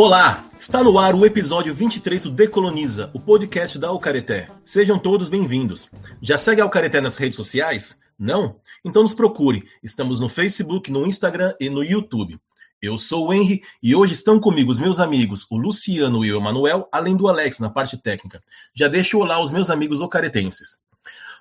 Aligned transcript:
Olá! 0.00 0.44
Está 0.56 0.84
no 0.84 0.96
ar 0.96 1.12
o 1.12 1.26
episódio 1.26 1.74
23 1.74 2.22
do 2.22 2.30
Decoloniza, 2.30 3.10
o 3.12 3.18
podcast 3.18 3.76
da 3.80 3.88
Alcareté. 3.88 4.48
Sejam 4.62 4.96
todos 4.96 5.28
bem-vindos. 5.28 5.90
Já 6.22 6.38
segue 6.38 6.60
a 6.60 6.64
Alcareté 6.64 7.00
nas 7.00 7.16
redes 7.16 7.34
sociais? 7.34 8.00
Não? 8.16 8.60
Então 8.84 9.02
nos 9.02 9.12
procure. 9.12 9.64
Estamos 9.82 10.20
no 10.20 10.28
Facebook, 10.28 10.88
no 10.88 11.04
Instagram 11.04 11.52
e 11.58 11.68
no 11.68 11.82
YouTube. 11.82 12.38
Eu 12.80 12.96
sou 12.96 13.26
o 13.26 13.32
Henry 13.32 13.60
e 13.82 13.96
hoje 13.96 14.12
estão 14.12 14.38
comigo 14.38 14.70
os 14.70 14.78
meus 14.78 15.00
amigos, 15.00 15.48
o 15.50 15.56
Luciano 15.56 16.24
e 16.24 16.32
o 16.32 16.36
Emanuel, 16.38 16.88
além 16.92 17.16
do 17.16 17.26
Alex 17.26 17.58
na 17.58 17.68
parte 17.68 17.96
técnica. 18.00 18.40
Já 18.72 18.86
deixo 18.86 19.18
olá 19.18 19.34
aos 19.34 19.50
meus 19.50 19.68
amigos 19.68 20.00
ocaretenses. 20.00 20.80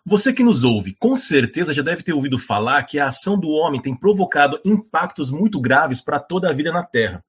Você 0.10 0.32
que 0.32 0.42
nos 0.42 0.64
ouve, 0.64 0.96
com 0.98 1.18
certeza 1.18 1.74
já 1.74 1.82
deve 1.82 2.02
ter 2.02 2.14
ouvido 2.14 2.40
falar 2.40 2.82
que 2.84 2.98
a 2.98 3.10
ação 3.10 3.38
do 3.38 3.50
homem 3.50 3.82
tem 3.82 3.94
provocado 3.94 4.58
impactos 4.64 5.30
muito 5.30 5.60
graves 5.60 6.00
para 6.00 6.18
toda 6.18 6.50
a 6.50 6.54
vida 6.54 6.72
na 6.72 6.82
Terra. 6.82 7.22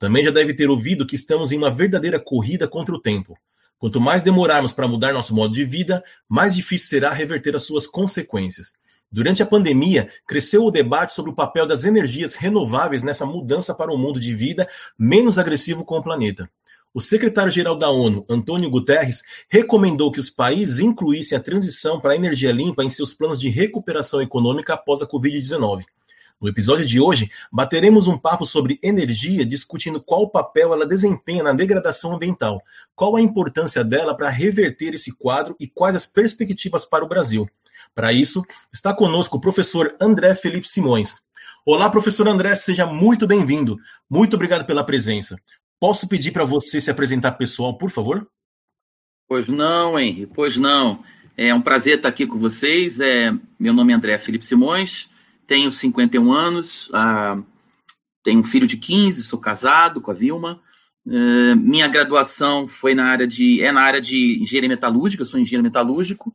Também 0.00 0.24
já 0.24 0.32
deve 0.32 0.52
ter 0.52 0.68
ouvido 0.68 1.06
que 1.06 1.14
estamos 1.14 1.52
em 1.52 1.58
uma 1.58 1.72
verdadeira 1.72 2.18
corrida 2.18 2.66
contra 2.66 2.92
o 2.92 3.00
tempo. 3.00 3.38
Quanto 3.78 4.00
mais 4.00 4.20
demorarmos 4.20 4.72
para 4.72 4.88
mudar 4.88 5.12
nosso 5.12 5.32
modo 5.32 5.54
de 5.54 5.64
vida, 5.64 6.02
mais 6.28 6.56
difícil 6.56 6.88
será 6.88 7.12
reverter 7.12 7.54
as 7.54 7.62
suas 7.62 7.86
consequências. 7.86 8.74
Durante 9.12 9.40
a 9.40 9.46
pandemia, 9.46 10.10
cresceu 10.26 10.64
o 10.64 10.72
debate 10.72 11.12
sobre 11.12 11.30
o 11.30 11.36
papel 11.36 11.68
das 11.68 11.84
energias 11.84 12.34
renováveis 12.34 13.04
nessa 13.04 13.24
mudança 13.24 13.72
para 13.72 13.92
um 13.92 13.96
mundo 13.96 14.18
de 14.18 14.34
vida 14.34 14.68
menos 14.98 15.38
agressivo 15.38 15.84
com 15.84 15.98
o 15.98 16.02
planeta. 16.02 16.50
O 16.96 17.00
secretário-geral 17.00 17.76
da 17.76 17.90
ONU, 17.90 18.24
Antônio 18.30 18.70
Guterres, 18.70 19.24
recomendou 19.48 20.12
que 20.12 20.20
os 20.20 20.30
países 20.30 20.78
incluíssem 20.78 21.36
a 21.36 21.40
transição 21.40 22.00
para 22.00 22.12
a 22.12 22.16
energia 22.16 22.52
limpa 22.52 22.84
em 22.84 22.88
seus 22.88 23.12
planos 23.12 23.40
de 23.40 23.48
recuperação 23.48 24.22
econômica 24.22 24.74
após 24.74 25.02
a 25.02 25.06
Covid-19. 25.08 25.82
No 26.40 26.48
episódio 26.48 26.86
de 26.86 27.00
hoje, 27.00 27.28
bateremos 27.50 28.06
um 28.06 28.16
papo 28.16 28.44
sobre 28.44 28.78
energia, 28.80 29.44
discutindo 29.44 30.00
qual 30.00 30.30
papel 30.30 30.72
ela 30.72 30.86
desempenha 30.86 31.42
na 31.42 31.52
degradação 31.52 32.14
ambiental, 32.14 32.62
qual 32.94 33.16
a 33.16 33.20
importância 33.20 33.82
dela 33.82 34.16
para 34.16 34.28
reverter 34.28 34.94
esse 34.94 35.18
quadro 35.18 35.56
e 35.58 35.66
quais 35.66 35.96
as 35.96 36.06
perspectivas 36.06 36.84
para 36.84 37.04
o 37.04 37.08
Brasil. 37.08 37.50
Para 37.92 38.12
isso, 38.12 38.40
está 38.72 38.94
conosco 38.94 39.36
o 39.36 39.40
professor 39.40 39.96
André 40.00 40.36
Felipe 40.36 40.68
Simões. 40.68 41.24
Olá, 41.66 41.90
professor 41.90 42.28
André, 42.28 42.54
seja 42.54 42.86
muito 42.86 43.26
bem-vindo. 43.26 43.78
Muito 44.08 44.34
obrigado 44.36 44.64
pela 44.64 44.84
presença. 44.84 45.36
Posso 45.84 46.08
pedir 46.08 46.30
para 46.30 46.46
você 46.46 46.80
se 46.80 46.90
apresentar 46.90 47.32
pessoal, 47.32 47.76
por 47.76 47.90
favor? 47.90 48.26
Pois 49.28 49.46
não, 49.46 50.00
Henry, 50.00 50.26
pois 50.26 50.56
não. 50.56 51.04
É 51.36 51.54
um 51.54 51.60
prazer 51.60 51.98
estar 51.98 52.08
aqui 52.08 52.26
com 52.26 52.38
vocês. 52.38 53.00
É, 53.00 53.30
meu 53.60 53.74
nome 53.74 53.92
é 53.92 53.96
André 53.96 54.16
Felipe 54.16 54.46
Simões, 54.46 55.10
tenho 55.46 55.70
51 55.70 56.32
anos, 56.32 56.88
ah, 56.94 57.38
tenho 58.22 58.40
um 58.40 58.42
filho 58.42 58.66
de 58.66 58.78
15, 58.78 59.24
sou 59.24 59.38
casado 59.38 60.00
com 60.00 60.10
a 60.10 60.14
Vilma. 60.14 60.58
É, 61.06 61.54
minha 61.54 61.86
graduação 61.86 62.66
foi 62.66 62.94
na 62.94 63.04
área 63.04 63.26
de 63.26 63.62
é 63.62 63.70
na 63.70 63.82
área 63.82 64.00
de 64.00 64.38
engenharia 64.40 64.70
metalúrgica, 64.70 65.26
sou 65.26 65.38
engenheiro 65.38 65.62
metalúrgico. 65.62 66.34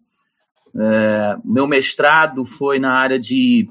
É, 0.80 1.38
meu 1.44 1.66
mestrado 1.66 2.45
foi 2.45 2.78
na 2.78 2.94
área 2.94 3.17
de 3.17 3.67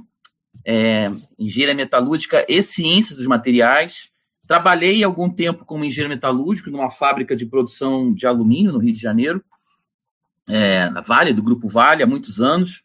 é, 0.67 1.07
engenharia 1.39 1.77
metalúrgica 1.77 2.45
e 2.48 2.61
ciências 2.65 3.17
dos 3.17 3.29
materiais. 3.29 4.11
Trabalhei 4.49 5.05
algum 5.05 5.29
tempo 5.29 5.67
como 5.67 5.85
engenheiro 5.85 6.09
metalúrgico 6.09 6.71
numa 6.71 6.91
fábrica 6.91 7.37
de 7.37 7.45
produção 7.45 8.15
de 8.15 8.27
alumínio 8.27 8.73
no 8.73 8.79
Rio 8.79 8.95
de 8.95 9.01
Janeiro, 9.01 9.45
é, 10.49 10.89
na 10.89 11.03
Vale, 11.03 11.35
do 11.35 11.43
Grupo 11.43 11.69
Vale, 11.69 12.03
há 12.03 12.07
muitos 12.07 12.41
anos. 12.41 12.83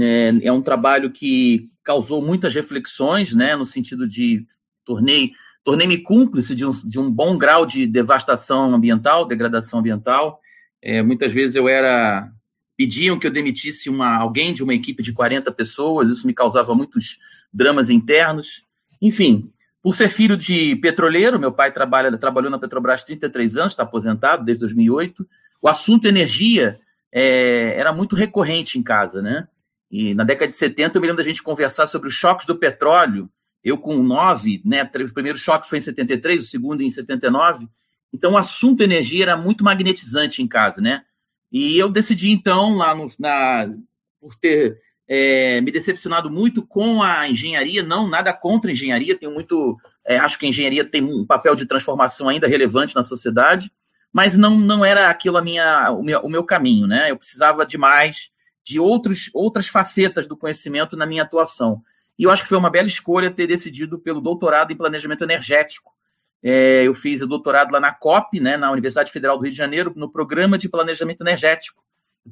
É, 0.00 0.30
é 0.44 0.52
um 0.52 0.62
trabalho 0.62 1.10
que 1.10 1.68
causou 1.82 2.24
muitas 2.24 2.54
reflexões, 2.54 3.34
né, 3.34 3.56
no 3.56 3.66
sentido 3.66 4.06
de 4.06 4.46
tornei 4.84 5.32
tornei-me 5.64 5.98
cúmplice 5.98 6.54
de 6.54 6.64
um, 6.64 6.70
de 6.70 7.00
um 7.00 7.10
bom 7.10 7.38
grau 7.38 7.64
de 7.64 7.86
devastação 7.86 8.72
ambiental, 8.74 9.24
degradação 9.24 9.80
ambiental. 9.80 10.38
É, 10.80 11.02
muitas 11.02 11.32
vezes 11.32 11.56
eu 11.56 11.68
era 11.68 12.30
pediam 12.76 13.18
que 13.18 13.26
eu 13.26 13.30
demitisse 13.30 13.88
uma, 13.88 14.16
alguém 14.16 14.52
de 14.52 14.62
uma 14.62 14.74
equipe 14.74 15.02
de 15.02 15.12
40 15.12 15.50
pessoas, 15.52 16.08
isso 16.10 16.26
me 16.26 16.34
causava 16.34 16.74
muitos 16.74 17.18
dramas 17.52 17.88
internos. 17.88 18.64
Enfim, 19.00 19.52
por 19.84 19.94
ser 19.94 20.08
filho 20.08 20.34
de 20.34 20.76
petroleiro, 20.76 21.38
meu 21.38 21.52
pai 21.52 21.70
trabalha, 21.70 22.16
trabalhou 22.16 22.50
na 22.50 22.58
Petrobras 22.58 23.04
33 23.04 23.58
anos, 23.58 23.72
está 23.74 23.82
aposentado 23.82 24.42
desde 24.42 24.60
2008. 24.60 25.28
O 25.60 25.68
assunto 25.68 26.08
energia 26.08 26.78
é, 27.12 27.78
era 27.78 27.92
muito 27.92 28.16
recorrente 28.16 28.78
em 28.78 28.82
casa, 28.82 29.20
né? 29.20 29.46
E 29.90 30.14
na 30.14 30.24
década 30.24 30.48
de 30.48 30.54
70 30.54 30.96
eu 30.96 31.02
me 31.02 31.08
lembro 31.08 31.22
da 31.22 31.28
gente 31.28 31.42
conversar 31.42 31.86
sobre 31.86 32.08
os 32.08 32.14
choques 32.14 32.46
do 32.46 32.56
petróleo. 32.56 33.28
Eu 33.62 33.76
com 33.76 34.02
nove, 34.02 34.62
né? 34.64 34.84
O 34.84 35.12
primeiro 35.12 35.36
choque 35.36 35.68
foi 35.68 35.76
em 35.76 35.82
73, 35.82 36.42
o 36.42 36.46
segundo 36.46 36.80
em 36.80 36.88
79. 36.88 37.68
Então 38.10 38.32
o 38.32 38.38
assunto 38.38 38.82
energia 38.82 39.24
era 39.24 39.36
muito 39.36 39.62
magnetizante 39.62 40.42
em 40.42 40.48
casa, 40.48 40.80
né? 40.80 41.04
E 41.52 41.78
eu 41.78 41.90
decidi 41.90 42.30
então 42.30 42.74
lá 42.74 42.94
no, 42.94 43.04
na, 43.18 43.70
por 44.18 44.34
ter 44.36 44.80
é, 45.08 45.60
me 45.60 45.70
decepcionado 45.70 46.30
muito 46.30 46.66
com 46.66 47.02
a 47.02 47.28
engenharia, 47.28 47.82
não 47.82 48.08
nada 48.08 48.32
contra 48.32 48.70
a 48.70 48.72
engenharia, 48.72 49.16
tenho 49.16 49.32
muito, 49.32 49.76
é, 50.06 50.16
acho 50.16 50.38
que 50.38 50.46
a 50.46 50.48
engenharia 50.48 50.84
tem 50.84 51.02
um 51.02 51.26
papel 51.26 51.54
de 51.54 51.66
transformação 51.66 52.28
ainda 52.28 52.48
relevante 52.48 52.94
na 52.94 53.02
sociedade, 53.02 53.70
mas 54.12 54.36
não, 54.36 54.58
não 54.58 54.84
era 54.84 55.10
aquilo 55.10 55.36
a 55.36 55.42
minha, 55.42 55.90
o, 55.90 56.02
meu, 56.02 56.20
o 56.20 56.28
meu 56.28 56.44
caminho, 56.44 56.86
né? 56.86 57.10
Eu 57.10 57.16
precisava 57.16 57.66
de 57.66 57.76
mais, 57.76 58.30
de 58.62 58.78
outros, 58.78 59.28
outras 59.34 59.68
facetas 59.68 60.26
do 60.26 60.36
conhecimento 60.36 60.96
na 60.96 61.04
minha 61.04 61.24
atuação. 61.24 61.82
E 62.16 62.22
eu 62.22 62.30
acho 62.30 62.42
que 62.42 62.48
foi 62.48 62.56
uma 62.56 62.70
bela 62.70 62.86
escolha 62.86 63.30
ter 63.30 63.48
decidido 63.48 63.98
pelo 63.98 64.20
doutorado 64.20 64.72
em 64.72 64.76
planejamento 64.76 65.24
energético. 65.24 65.92
É, 66.40 66.84
eu 66.84 66.94
fiz 66.94 67.22
o 67.22 67.26
doutorado 67.26 67.72
lá 67.72 67.80
na 67.80 67.92
COP, 67.92 68.38
né, 68.38 68.56
na 68.56 68.70
Universidade 68.70 69.10
Federal 69.10 69.36
do 69.36 69.42
Rio 69.42 69.50
de 69.50 69.58
Janeiro, 69.58 69.92
no 69.96 70.08
programa 70.08 70.56
de 70.56 70.68
planejamento 70.68 71.22
energético 71.22 71.82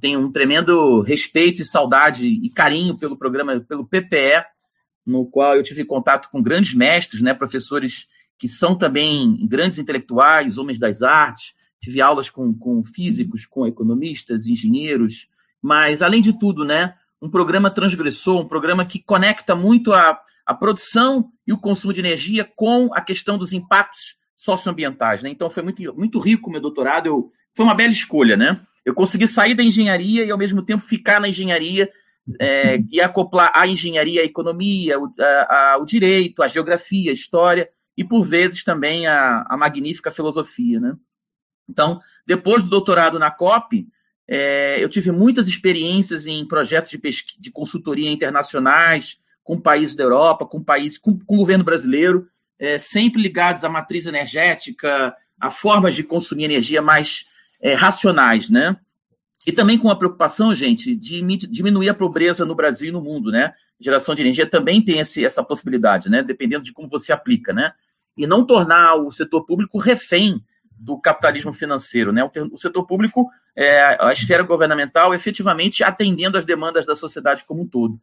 tenho 0.00 0.20
um 0.20 0.32
tremendo 0.32 1.00
respeito 1.03 1.60
e 1.60 1.64
saudade 1.64 2.26
e 2.26 2.50
carinho 2.50 2.97
pelo 2.97 3.16
programa, 3.16 3.60
pelo 3.60 3.86
PPE, 3.86 4.44
no 5.06 5.26
qual 5.26 5.56
eu 5.56 5.62
tive 5.62 5.84
contato 5.84 6.30
com 6.30 6.42
grandes 6.42 6.75
mestres, 6.75 7.20
né, 7.20 7.34
professores 7.34 8.08
que 8.38 8.48
são 8.48 8.76
também 8.76 9.47
grandes 9.47 9.78
intelectuais, 9.78 10.58
homens 10.58 10.78
das 10.78 11.03
artes. 11.03 11.54
Tive 11.80 12.00
aulas 12.00 12.30
com, 12.30 12.54
com 12.54 12.82
físicos, 12.82 13.44
com 13.44 13.66
economistas, 13.66 14.47
engenheiros, 14.47 15.28
mas, 15.60 16.03
além 16.03 16.22
de 16.22 16.36
tudo, 16.36 16.64
né, 16.64 16.94
um 17.20 17.30
programa 17.30 17.70
transgressor, 17.70 18.41
um 18.41 18.48
programa 18.48 18.84
que 18.84 19.00
conecta 19.00 19.54
muito 19.54 19.92
a, 19.92 20.19
a 20.44 20.54
produção 20.54 21.30
e 21.47 21.53
o 21.53 21.59
consumo 21.59 21.92
de 21.92 22.00
energia 22.00 22.44
com 22.56 22.91
a 22.94 23.00
questão 23.00 23.38
dos 23.38 23.53
impactos 23.53 24.16
socioambientais. 24.34 25.22
Né? 25.22 25.30
Então, 25.30 25.48
foi 25.48 25.62
muito, 25.62 25.94
muito 25.94 26.19
rico 26.19 26.48
o 26.48 26.53
meu 26.53 26.60
doutorado. 26.60 27.06
Eu, 27.06 27.32
foi 27.54 27.64
uma 27.64 27.74
bela 27.74 27.92
escolha, 27.92 28.36
né? 28.36 28.60
Eu 28.84 28.94
consegui 28.94 29.26
sair 29.26 29.54
da 29.54 29.62
engenharia 29.62 30.25
e, 30.25 30.31
ao 30.31 30.38
mesmo 30.38 30.62
tempo, 30.62 30.82
ficar 30.82 31.20
na 31.20 31.28
engenharia 31.28 31.91
é, 32.41 32.78
e 32.91 33.00
acoplar 33.00 33.50
a 33.54 33.66
engenharia 33.66 34.22
à 34.22 34.25
economia, 34.25 34.98
o, 34.98 35.12
a, 35.19 35.72
a, 35.72 35.78
o 35.78 35.84
direito, 35.84 36.43
a 36.43 36.48
geografia, 36.48 37.10
a 37.10 37.15
história 37.15 37.69
e, 37.97 38.04
por 38.04 38.25
vezes, 38.25 38.65
também 38.65 39.06
a, 39.06 39.44
a 39.48 39.56
magnífica 39.56 40.10
filosofia. 40.10 40.81
Né? 40.81 40.94
Então, 41.69 42.00
depois 42.26 42.62
do 42.65 42.71
doutorado 42.71 43.19
na 43.19 43.31
COP, 43.31 43.87
é, 44.28 44.82
eu 44.82 44.88
tive 44.88 45.10
muitas 45.10 45.48
experiências 45.48 46.26
em 46.26 46.47
projetos 46.47 46.91
de, 46.91 46.98
de 47.38 47.50
consultoria 47.50 48.10
internacionais, 48.10 49.19
com 49.42 49.60
países 49.60 49.94
da 49.94 50.04
Europa, 50.04 50.47
com 50.47 50.62
países, 50.62 50.98
com, 50.98 51.19
com 51.19 51.34
o 51.34 51.38
governo 51.38 51.65
brasileiro, 51.65 52.28
é, 52.59 52.78
sempre 52.78 53.21
ligados 53.21 53.65
à 53.65 53.69
matriz 53.69 54.06
energética, 54.06 55.15
a 55.41 55.50
formas 55.50 55.94
de 55.94 56.04
consumir 56.04 56.44
energia 56.44 56.81
mais 56.81 57.26
é, 57.62 57.75
racionais, 57.75 58.50
né? 58.50 58.77
E 59.47 59.53
também 59.53 59.78
com 59.78 59.89
a 59.89 59.97
preocupação, 59.97 60.54
gente, 60.54 60.95
de 60.95 61.22
diminuir 61.48 61.89
a 61.89 61.95
pobreza 61.95 62.45
no 62.45 62.54
Brasil 62.54 62.89
e 62.89 62.92
no 62.92 63.01
mundo, 63.01 63.31
né? 63.31 63.53
Geração 63.81 64.15
de 64.15 64.22
energia 64.22 64.47
também 64.47 64.83
tem 64.83 64.98
esse, 64.98 65.25
essa 65.25 65.42
possibilidade, 65.42 66.10
né? 66.10 66.22
Dependendo 66.22 66.65
de 66.65 66.72
como 66.72 66.89
você 66.89 67.13
aplica, 67.13 67.53
né? 67.53 67.72
E 68.16 68.27
não 68.27 68.45
tornar 68.45 68.97
o 68.97 69.10
setor 69.10 69.45
público 69.45 69.78
refém 69.78 70.42
do 70.71 70.98
capitalismo 70.98 71.53
financeiro, 71.53 72.13
né? 72.13 72.28
O 72.53 72.59
setor 72.59 72.84
público, 72.84 73.28
é, 73.57 73.97
a 74.01 74.13
esfera 74.13 74.42
governamental, 74.42 75.15
efetivamente 75.15 75.83
atendendo 75.83 76.39
às 76.39 76.45
demandas 76.45 76.84
da 76.84 76.95
sociedade 76.95 77.45
como 77.45 77.63
um 77.63 77.66
todo. 77.66 78.01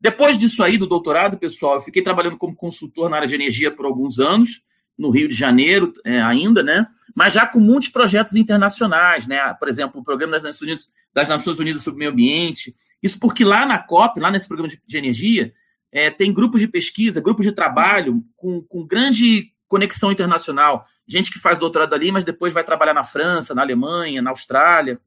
Depois 0.00 0.36
disso 0.36 0.62
aí, 0.62 0.76
do 0.76 0.86
doutorado, 0.86 1.38
pessoal, 1.38 1.74
eu 1.74 1.80
fiquei 1.80 2.02
trabalhando 2.02 2.36
como 2.36 2.56
consultor 2.56 3.08
na 3.08 3.16
área 3.16 3.28
de 3.28 3.34
energia 3.34 3.70
por 3.70 3.86
alguns 3.86 4.18
anos, 4.18 4.62
no 5.02 5.10
Rio 5.10 5.28
de 5.28 5.34
Janeiro 5.34 5.92
é, 6.04 6.22
ainda, 6.22 6.62
né? 6.62 6.86
Mas 7.14 7.34
já 7.34 7.44
com 7.44 7.58
muitos 7.58 7.88
projetos 7.88 8.36
internacionais, 8.36 9.26
né? 9.26 9.52
Por 9.54 9.68
exemplo, 9.68 10.00
o 10.00 10.04
Programa 10.04 10.34
das 10.34 10.44
Nações 10.44 10.62
Unidas, 10.62 10.90
das 11.12 11.28
Nações 11.28 11.58
Unidas 11.58 11.82
sobre 11.82 11.96
o 11.96 11.98
Meio 11.98 12.12
Ambiente. 12.12 12.74
Isso 13.02 13.18
porque 13.18 13.44
lá 13.44 13.66
na 13.66 13.78
COP, 13.78 14.20
lá 14.20 14.30
nesse 14.30 14.46
programa 14.46 14.68
de, 14.68 14.80
de 14.86 14.96
energia, 14.96 15.52
é, 15.90 16.08
tem 16.08 16.32
grupos 16.32 16.60
de 16.60 16.68
pesquisa, 16.68 17.20
grupos 17.20 17.44
de 17.44 17.52
trabalho 17.52 18.24
com, 18.36 18.62
com 18.62 18.86
grande 18.86 19.52
conexão 19.66 20.12
internacional. 20.12 20.86
Gente 21.06 21.32
que 21.32 21.40
faz 21.40 21.58
doutorado 21.58 21.92
ali, 21.94 22.12
mas 22.12 22.24
depois 22.24 22.52
vai 22.52 22.62
trabalhar 22.62 22.94
na 22.94 23.02
França, 23.02 23.54
na 23.54 23.62
Alemanha, 23.62 24.22
na 24.22 24.30
Austrália. 24.30 24.98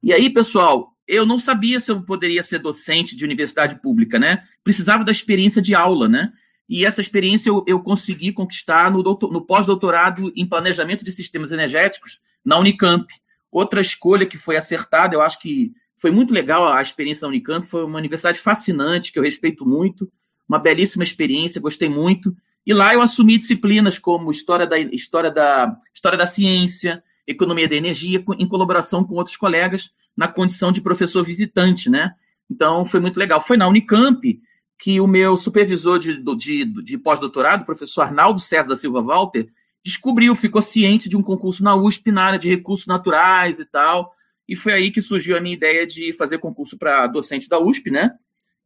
E 0.00 0.12
aí, 0.12 0.30
pessoal, 0.30 0.96
eu 1.08 1.26
não 1.26 1.38
sabia 1.38 1.80
se 1.80 1.90
eu 1.90 2.00
poderia 2.02 2.42
ser 2.42 2.60
docente 2.60 3.16
de 3.16 3.24
universidade 3.24 3.80
pública, 3.82 4.18
né? 4.18 4.44
Precisava 4.62 5.04
da 5.04 5.10
experiência 5.10 5.60
de 5.60 5.74
aula, 5.74 6.08
né? 6.08 6.32
E 6.68 6.84
essa 6.84 7.00
experiência 7.00 7.48
eu, 7.48 7.64
eu 7.66 7.80
consegui 7.80 8.32
conquistar 8.32 8.90
no, 8.90 9.02
no 9.02 9.40
pós-doutorado 9.40 10.32
em 10.34 10.46
planejamento 10.46 11.04
de 11.04 11.12
sistemas 11.12 11.52
energéticos 11.52 12.20
na 12.44 12.58
Unicamp. 12.58 13.06
Outra 13.50 13.80
escolha 13.80 14.26
que 14.26 14.36
foi 14.36 14.56
acertada, 14.56 15.14
eu 15.14 15.22
acho 15.22 15.40
que 15.40 15.72
foi 15.96 16.10
muito 16.10 16.34
legal 16.34 16.68
a 16.68 16.82
experiência 16.82 17.22
da 17.22 17.28
Unicamp, 17.28 17.64
foi 17.66 17.84
uma 17.84 17.98
universidade 17.98 18.38
fascinante, 18.38 19.12
que 19.12 19.18
eu 19.18 19.22
respeito 19.22 19.64
muito, 19.64 20.10
uma 20.48 20.58
belíssima 20.58 21.04
experiência, 21.04 21.60
gostei 21.60 21.88
muito. 21.88 22.36
E 22.66 22.74
lá 22.74 22.92
eu 22.92 23.00
assumi 23.00 23.38
disciplinas 23.38 23.98
como 23.98 24.30
história 24.30 24.66
da, 24.66 24.78
história 24.78 25.30
da, 25.30 25.76
história 25.94 26.18
da 26.18 26.26
ciência, 26.26 27.02
economia 27.26 27.68
da 27.68 27.76
energia, 27.76 28.22
em 28.38 28.46
colaboração 28.46 29.04
com 29.04 29.14
outros 29.14 29.36
colegas, 29.36 29.90
na 30.16 30.26
condição 30.26 30.72
de 30.72 30.80
professor 30.80 31.22
visitante, 31.22 31.88
né? 31.88 32.14
Então 32.50 32.84
foi 32.84 32.98
muito 32.98 33.18
legal. 33.18 33.40
Foi 33.40 33.56
na 33.56 33.68
Unicamp 33.68 34.40
que 34.78 35.00
o 35.00 35.06
meu 35.06 35.36
supervisor 35.36 35.98
de, 35.98 36.22
de, 36.36 36.64
de 36.82 36.98
pós-doutorado, 36.98 37.64
professor 37.64 38.02
Arnaldo 38.02 38.40
César 38.40 38.68
da 38.68 38.76
Silva 38.76 39.00
Walter, 39.00 39.48
descobriu, 39.82 40.34
ficou 40.34 40.60
ciente 40.60 41.08
de 41.08 41.16
um 41.16 41.22
concurso 41.22 41.62
na 41.62 41.74
USP 41.74 42.10
na 42.10 42.24
área 42.24 42.38
de 42.38 42.48
recursos 42.48 42.86
naturais 42.86 43.58
e 43.58 43.64
tal. 43.64 44.12
E 44.48 44.54
foi 44.54 44.72
aí 44.72 44.90
que 44.90 45.00
surgiu 45.00 45.36
a 45.36 45.40
minha 45.40 45.54
ideia 45.54 45.86
de 45.86 46.12
fazer 46.12 46.38
concurso 46.38 46.76
para 46.76 47.06
docente 47.06 47.48
da 47.48 47.58
USP, 47.58 47.90
né? 47.90 48.12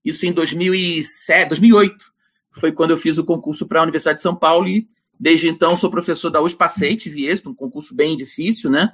Isso 0.04 0.26
em 0.26 0.32
2007, 0.32 1.48
2008. 1.50 1.96
Foi 2.52 2.72
quando 2.72 2.90
eu 2.90 2.96
fiz 2.96 3.18
o 3.18 3.24
concurso 3.24 3.66
para 3.66 3.80
a 3.80 3.82
Universidade 3.82 4.18
de 4.18 4.22
São 4.22 4.34
Paulo 4.34 4.68
e 4.68 4.88
desde 5.18 5.48
então 5.48 5.76
sou 5.76 5.90
professor 5.90 6.30
da 6.30 6.40
USP, 6.40 6.56
passei, 6.56 6.96
tive 6.96 7.26
êxito, 7.26 7.50
um 7.50 7.54
concurso 7.54 7.94
bem 7.94 8.16
difícil, 8.16 8.70
né? 8.70 8.90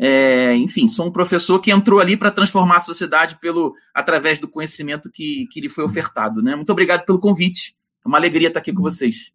É, 0.00 0.54
enfim, 0.54 0.86
sou 0.86 1.06
um 1.06 1.10
professor 1.10 1.58
que 1.58 1.72
entrou 1.72 1.98
ali 1.98 2.16
para 2.16 2.30
transformar 2.30 2.76
a 2.76 2.80
sociedade 2.80 3.36
pelo 3.40 3.74
através 3.92 4.38
do 4.38 4.46
conhecimento 4.46 5.10
que, 5.10 5.46
que 5.50 5.60
lhe 5.60 5.68
foi 5.68 5.84
ofertado. 5.84 6.40
Né? 6.40 6.54
Muito 6.54 6.70
obrigado 6.70 7.04
pelo 7.04 7.18
convite. 7.18 7.74
É 8.04 8.08
uma 8.08 8.18
alegria 8.18 8.48
estar 8.48 8.60
aqui 8.60 8.72
com 8.72 8.82
vocês. 8.82 9.32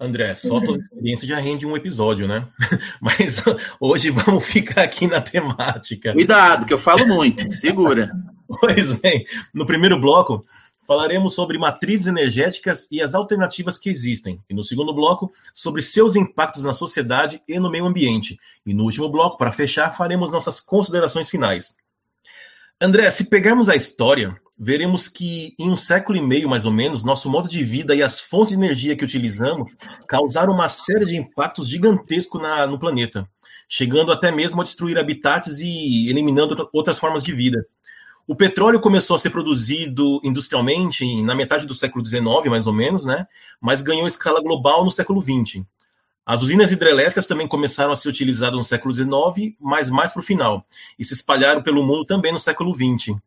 André, 0.00 0.34
só 0.34 0.60
tua 0.60 0.76
experiência 0.76 1.28
já 1.28 1.38
rende 1.38 1.64
um 1.64 1.76
episódio, 1.76 2.26
né? 2.26 2.48
Mas 3.00 3.44
hoje 3.78 4.10
vamos 4.10 4.44
ficar 4.44 4.82
aqui 4.82 5.06
na 5.06 5.20
temática. 5.20 6.12
Cuidado, 6.12 6.66
que 6.66 6.72
eu 6.72 6.78
falo 6.78 7.06
muito, 7.06 7.40
segura. 7.52 8.10
Pois 8.60 8.90
bem, 8.92 9.24
no 9.54 9.64
primeiro 9.64 10.00
bloco, 10.00 10.44
falaremos 10.92 11.34
sobre 11.34 11.56
matrizes 11.56 12.06
energéticas 12.06 12.86
e 12.90 13.00
as 13.00 13.14
alternativas 13.14 13.78
que 13.78 13.88
existem. 13.88 14.38
E 14.48 14.52
no 14.52 14.62
segundo 14.62 14.92
bloco, 14.92 15.32
sobre 15.54 15.80
seus 15.80 16.16
impactos 16.16 16.64
na 16.64 16.74
sociedade 16.74 17.42
e 17.48 17.58
no 17.58 17.70
meio 17.70 17.86
ambiente. 17.86 18.38
E 18.66 18.74
no 18.74 18.84
último 18.84 19.08
bloco, 19.08 19.38
para 19.38 19.50
fechar, 19.50 19.90
faremos 19.96 20.30
nossas 20.30 20.60
considerações 20.60 21.30
finais. 21.30 21.76
André, 22.78 23.10
se 23.10 23.30
pegarmos 23.30 23.70
a 23.70 23.74
história, 23.74 24.36
veremos 24.58 25.08
que 25.08 25.54
em 25.58 25.70
um 25.70 25.76
século 25.76 26.18
e 26.18 26.20
meio, 26.20 26.46
mais 26.46 26.66
ou 26.66 26.72
menos, 26.72 27.02
nosso 27.02 27.30
modo 27.30 27.48
de 27.48 27.64
vida 27.64 27.94
e 27.94 28.02
as 28.02 28.20
fontes 28.20 28.50
de 28.50 28.62
energia 28.62 28.94
que 28.94 29.04
utilizamos 29.04 29.72
causaram 30.06 30.52
uma 30.52 30.68
série 30.68 31.06
de 31.06 31.16
impactos 31.16 31.70
gigantescos 31.70 32.42
na, 32.42 32.66
no 32.66 32.78
planeta, 32.78 33.26
chegando 33.66 34.12
até 34.12 34.30
mesmo 34.30 34.60
a 34.60 34.64
destruir 34.64 34.98
habitats 34.98 35.60
e 35.60 36.10
eliminando 36.10 36.68
outras 36.70 36.98
formas 36.98 37.22
de 37.22 37.32
vida. 37.32 37.64
O 38.26 38.36
petróleo 38.36 38.80
começou 38.80 39.16
a 39.16 39.18
ser 39.18 39.30
produzido 39.30 40.20
industrialmente 40.22 41.22
na 41.22 41.34
metade 41.34 41.66
do 41.66 41.74
século 41.74 42.04
XIX, 42.04 42.24
mais 42.48 42.66
ou 42.66 42.72
menos, 42.72 43.04
né? 43.04 43.26
mas 43.60 43.82
ganhou 43.82 44.06
escala 44.06 44.40
global 44.40 44.84
no 44.84 44.90
século 44.90 45.20
XX. 45.20 45.64
As 46.24 46.40
usinas 46.40 46.70
hidrelétricas 46.70 47.26
também 47.26 47.48
começaram 47.48 47.90
a 47.90 47.96
ser 47.96 48.08
utilizadas 48.08 48.56
no 48.56 48.62
século 48.62 48.94
XIX, 48.94 49.56
mas 49.60 49.90
mais 49.90 50.12
para 50.12 50.20
o 50.20 50.24
final, 50.24 50.64
e 50.96 51.04
se 51.04 51.14
espalharam 51.14 51.62
pelo 51.62 51.84
mundo 51.84 52.04
também 52.04 52.32
no 52.32 52.38
século 52.38 52.72
XX. 52.72 53.08
Uh, 53.08 53.18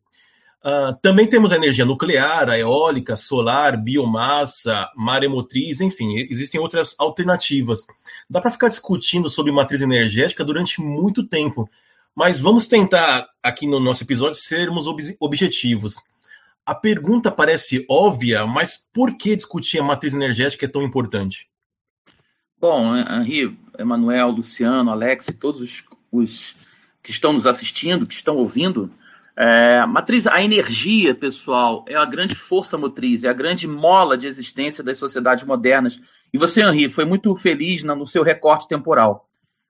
ah, 0.64 0.98
também 1.02 1.26
temos 1.26 1.52
a 1.52 1.56
energia 1.56 1.84
nuclear, 1.84 2.48
a 2.48 2.58
eólica, 2.58 3.14
solar, 3.14 3.76
biomassa, 3.76 4.90
maremotriz, 4.96 5.82
enfim, 5.82 6.16
existem 6.16 6.58
outras 6.58 6.94
alternativas. 6.98 7.86
Dá 8.28 8.40
para 8.40 8.50
ficar 8.50 8.68
discutindo 8.68 9.28
sobre 9.28 9.52
matriz 9.52 9.82
energética 9.82 10.42
durante 10.42 10.80
muito 10.80 11.22
tempo, 11.22 11.68
mas 12.16 12.40
vamos 12.40 12.66
tentar, 12.66 13.28
aqui 13.42 13.66
no 13.66 13.78
nosso 13.78 14.02
episódio, 14.02 14.38
sermos 14.38 14.86
ob 14.86 15.02
objetivos. 15.20 15.96
A 16.64 16.74
pergunta 16.74 17.30
parece 17.30 17.84
óbvia, 17.90 18.46
mas 18.46 18.88
por 18.92 19.18
que 19.18 19.36
discutir 19.36 19.78
a 19.78 19.84
matriz 19.84 20.14
energética 20.14 20.64
é 20.64 20.68
tão 20.68 20.82
importante? 20.82 21.46
Bom, 22.58 22.96
Henri, 22.96 23.56
Emanuel, 23.78 24.30
Luciano, 24.30 24.90
Alex 24.90 25.28
e 25.28 25.34
todos 25.34 25.60
os, 25.60 25.84
os, 26.10 26.56
que 27.02 27.10
estão 27.10 27.34
nos 27.34 27.46
assistindo, 27.46 28.06
que 28.06 28.14
estão 28.14 28.36
ouvindo, 28.36 28.90
é, 29.36 29.84
matriz, 29.84 30.26
a 30.26 30.42
energia, 30.42 31.14
pessoal, 31.14 31.84
é 31.86 31.94
a 31.94 32.04
grande 32.06 32.34
força 32.34 32.78
motriz, 32.78 33.24
é 33.24 33.28
a 33.28 33.34
grande 33.34 33.68
mola 33.68 34.16
de 34.16 34.26
existência 34.26 34.82
das 34.82 34.98
sociedades 34.98 35.44
modernas. 35.44 36.00
E 36.32 36.38
você, 36.38 36.62
Henri, 36.62 36.88
foi 36.88 37.04
muito 37.04 37.36
feliz 37.36 37.84
no 37.84 38.06
seu 38.06 38.22
recorte 38.22 38.66
temporal. 38.66 39.28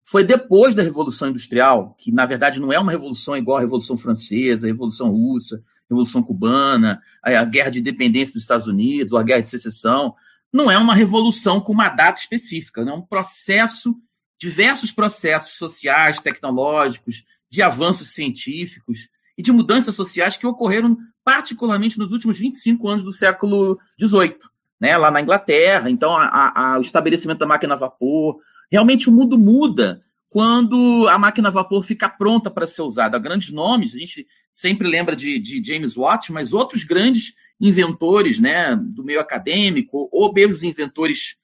Foi 0.08 0.22
depois 0.22 0.74
da 0.74 0.82
Revolução 0.82 1.28
Industrial, 1.28 1.94
que 1.98 2.12
na 2.12 2.24
verdade 2.24 2.60
não 2.60 2.72
é 2.72 2.78
uma 2.78 2.92
revolução 2.92 3.36
igual 3.36 3.58
a 3.58 3.60
Revolução 3.60 3.96
Francesa, 3.96 4.66
a 4.66 4.70
Revolução 4.70 5.10
Russa, 5.10 5.56
a 5.56 5.60
Revolução 5.90 6.22
Cubana, 6.22 7.02
a 7.22 7.44
Guerra 7.44 7.70
de 7.70 7.80
Independência 7.80 8.32
dos 8.32 8.42
Estados 8.42 8.66
Unidos, 8.68 9.12
a 9.12 9.22
Guerra 9.22 9.40
de 9.40 9.48
Secessão. 9.48 10.14
Não 10.52 10.70
é 10.70 10.78
uma 10.78 10.94
revolução 10.94 11.60
com 11.60 11.72
uma 11.72 11.88
data 11.88 12.20
específica, 12.20 12.82
é 12.82 12.92
um 12.92 13.02
processo, 13.02 13.96
diversos 14.38 14.92
processos 14.92 15.54
sociais, 15.54 16.20
tecnológicos, 16.20 17.24
de 17.50 17.60
avanços 17.60 18.08
científicos 18.14 19.08
e 19.36 19.42
de 19.42 19.50
mudanças 19.50 19.94
sociais 19.94 20.36
que 20.36 20.46
ocorreram 20.46 20.96
particularmente 21.24 21.98
nos 21.98 22.12
últimos 22.12 22.38
25 22.38 22.88
anos 22.88 23.04
do 23.04 23.10
século 23.10 23.76
XVIII, 24.00 24.38
né, 24.80 24.96
lá 24.96 25.10
na 25.10 25.20
Inglaterra. 25.20 25.90
Então, 25.90 26.16
a, 26.16 26.74
a, 26.74 26.78
o 26.78 26.82
estabelecimento 26.82 27.38
da 27.38 27.46
máquina 27.46 27.74
a 27.74 27.76
vapor, 27.76 28.38
Realmente 28.70 29.08
o 29.08 29.12
mundo 29.12 29.38
muda 29.38 30.02
quando 30.28 31.06
a 31.08 31.18
máquina 31.18 31.48
a 31.48 31.52
vapor 31.52 31.84
fica 31.84 32.08
pronta 32.08 32.50
para 32.50 32.66
ser 32.66 32.82
usada. 32.82 33.18
Grandes 33.18 33.52
nomes, 33.52 33.94
a 33.94 33.98
gente 33.98 34.26
sempre 34.52 34.88
lembra 34.88 35.16
de, 35.16 35.38
de 35.38 35.62
James 35.64 35.96
Watt, 35.96 36.32
mas 36.32 36.52
outros 36.52 36.84
grandes 36.84 37.34
inventores 37.60 38.38
né, 38.38 38.76
do 38.76 39.02
meio 39.02 39.20
acadêmico, 39.20 40.08
ou 40.12 40.32
mesmo 40.32 40.68
inventores 40.68 41.36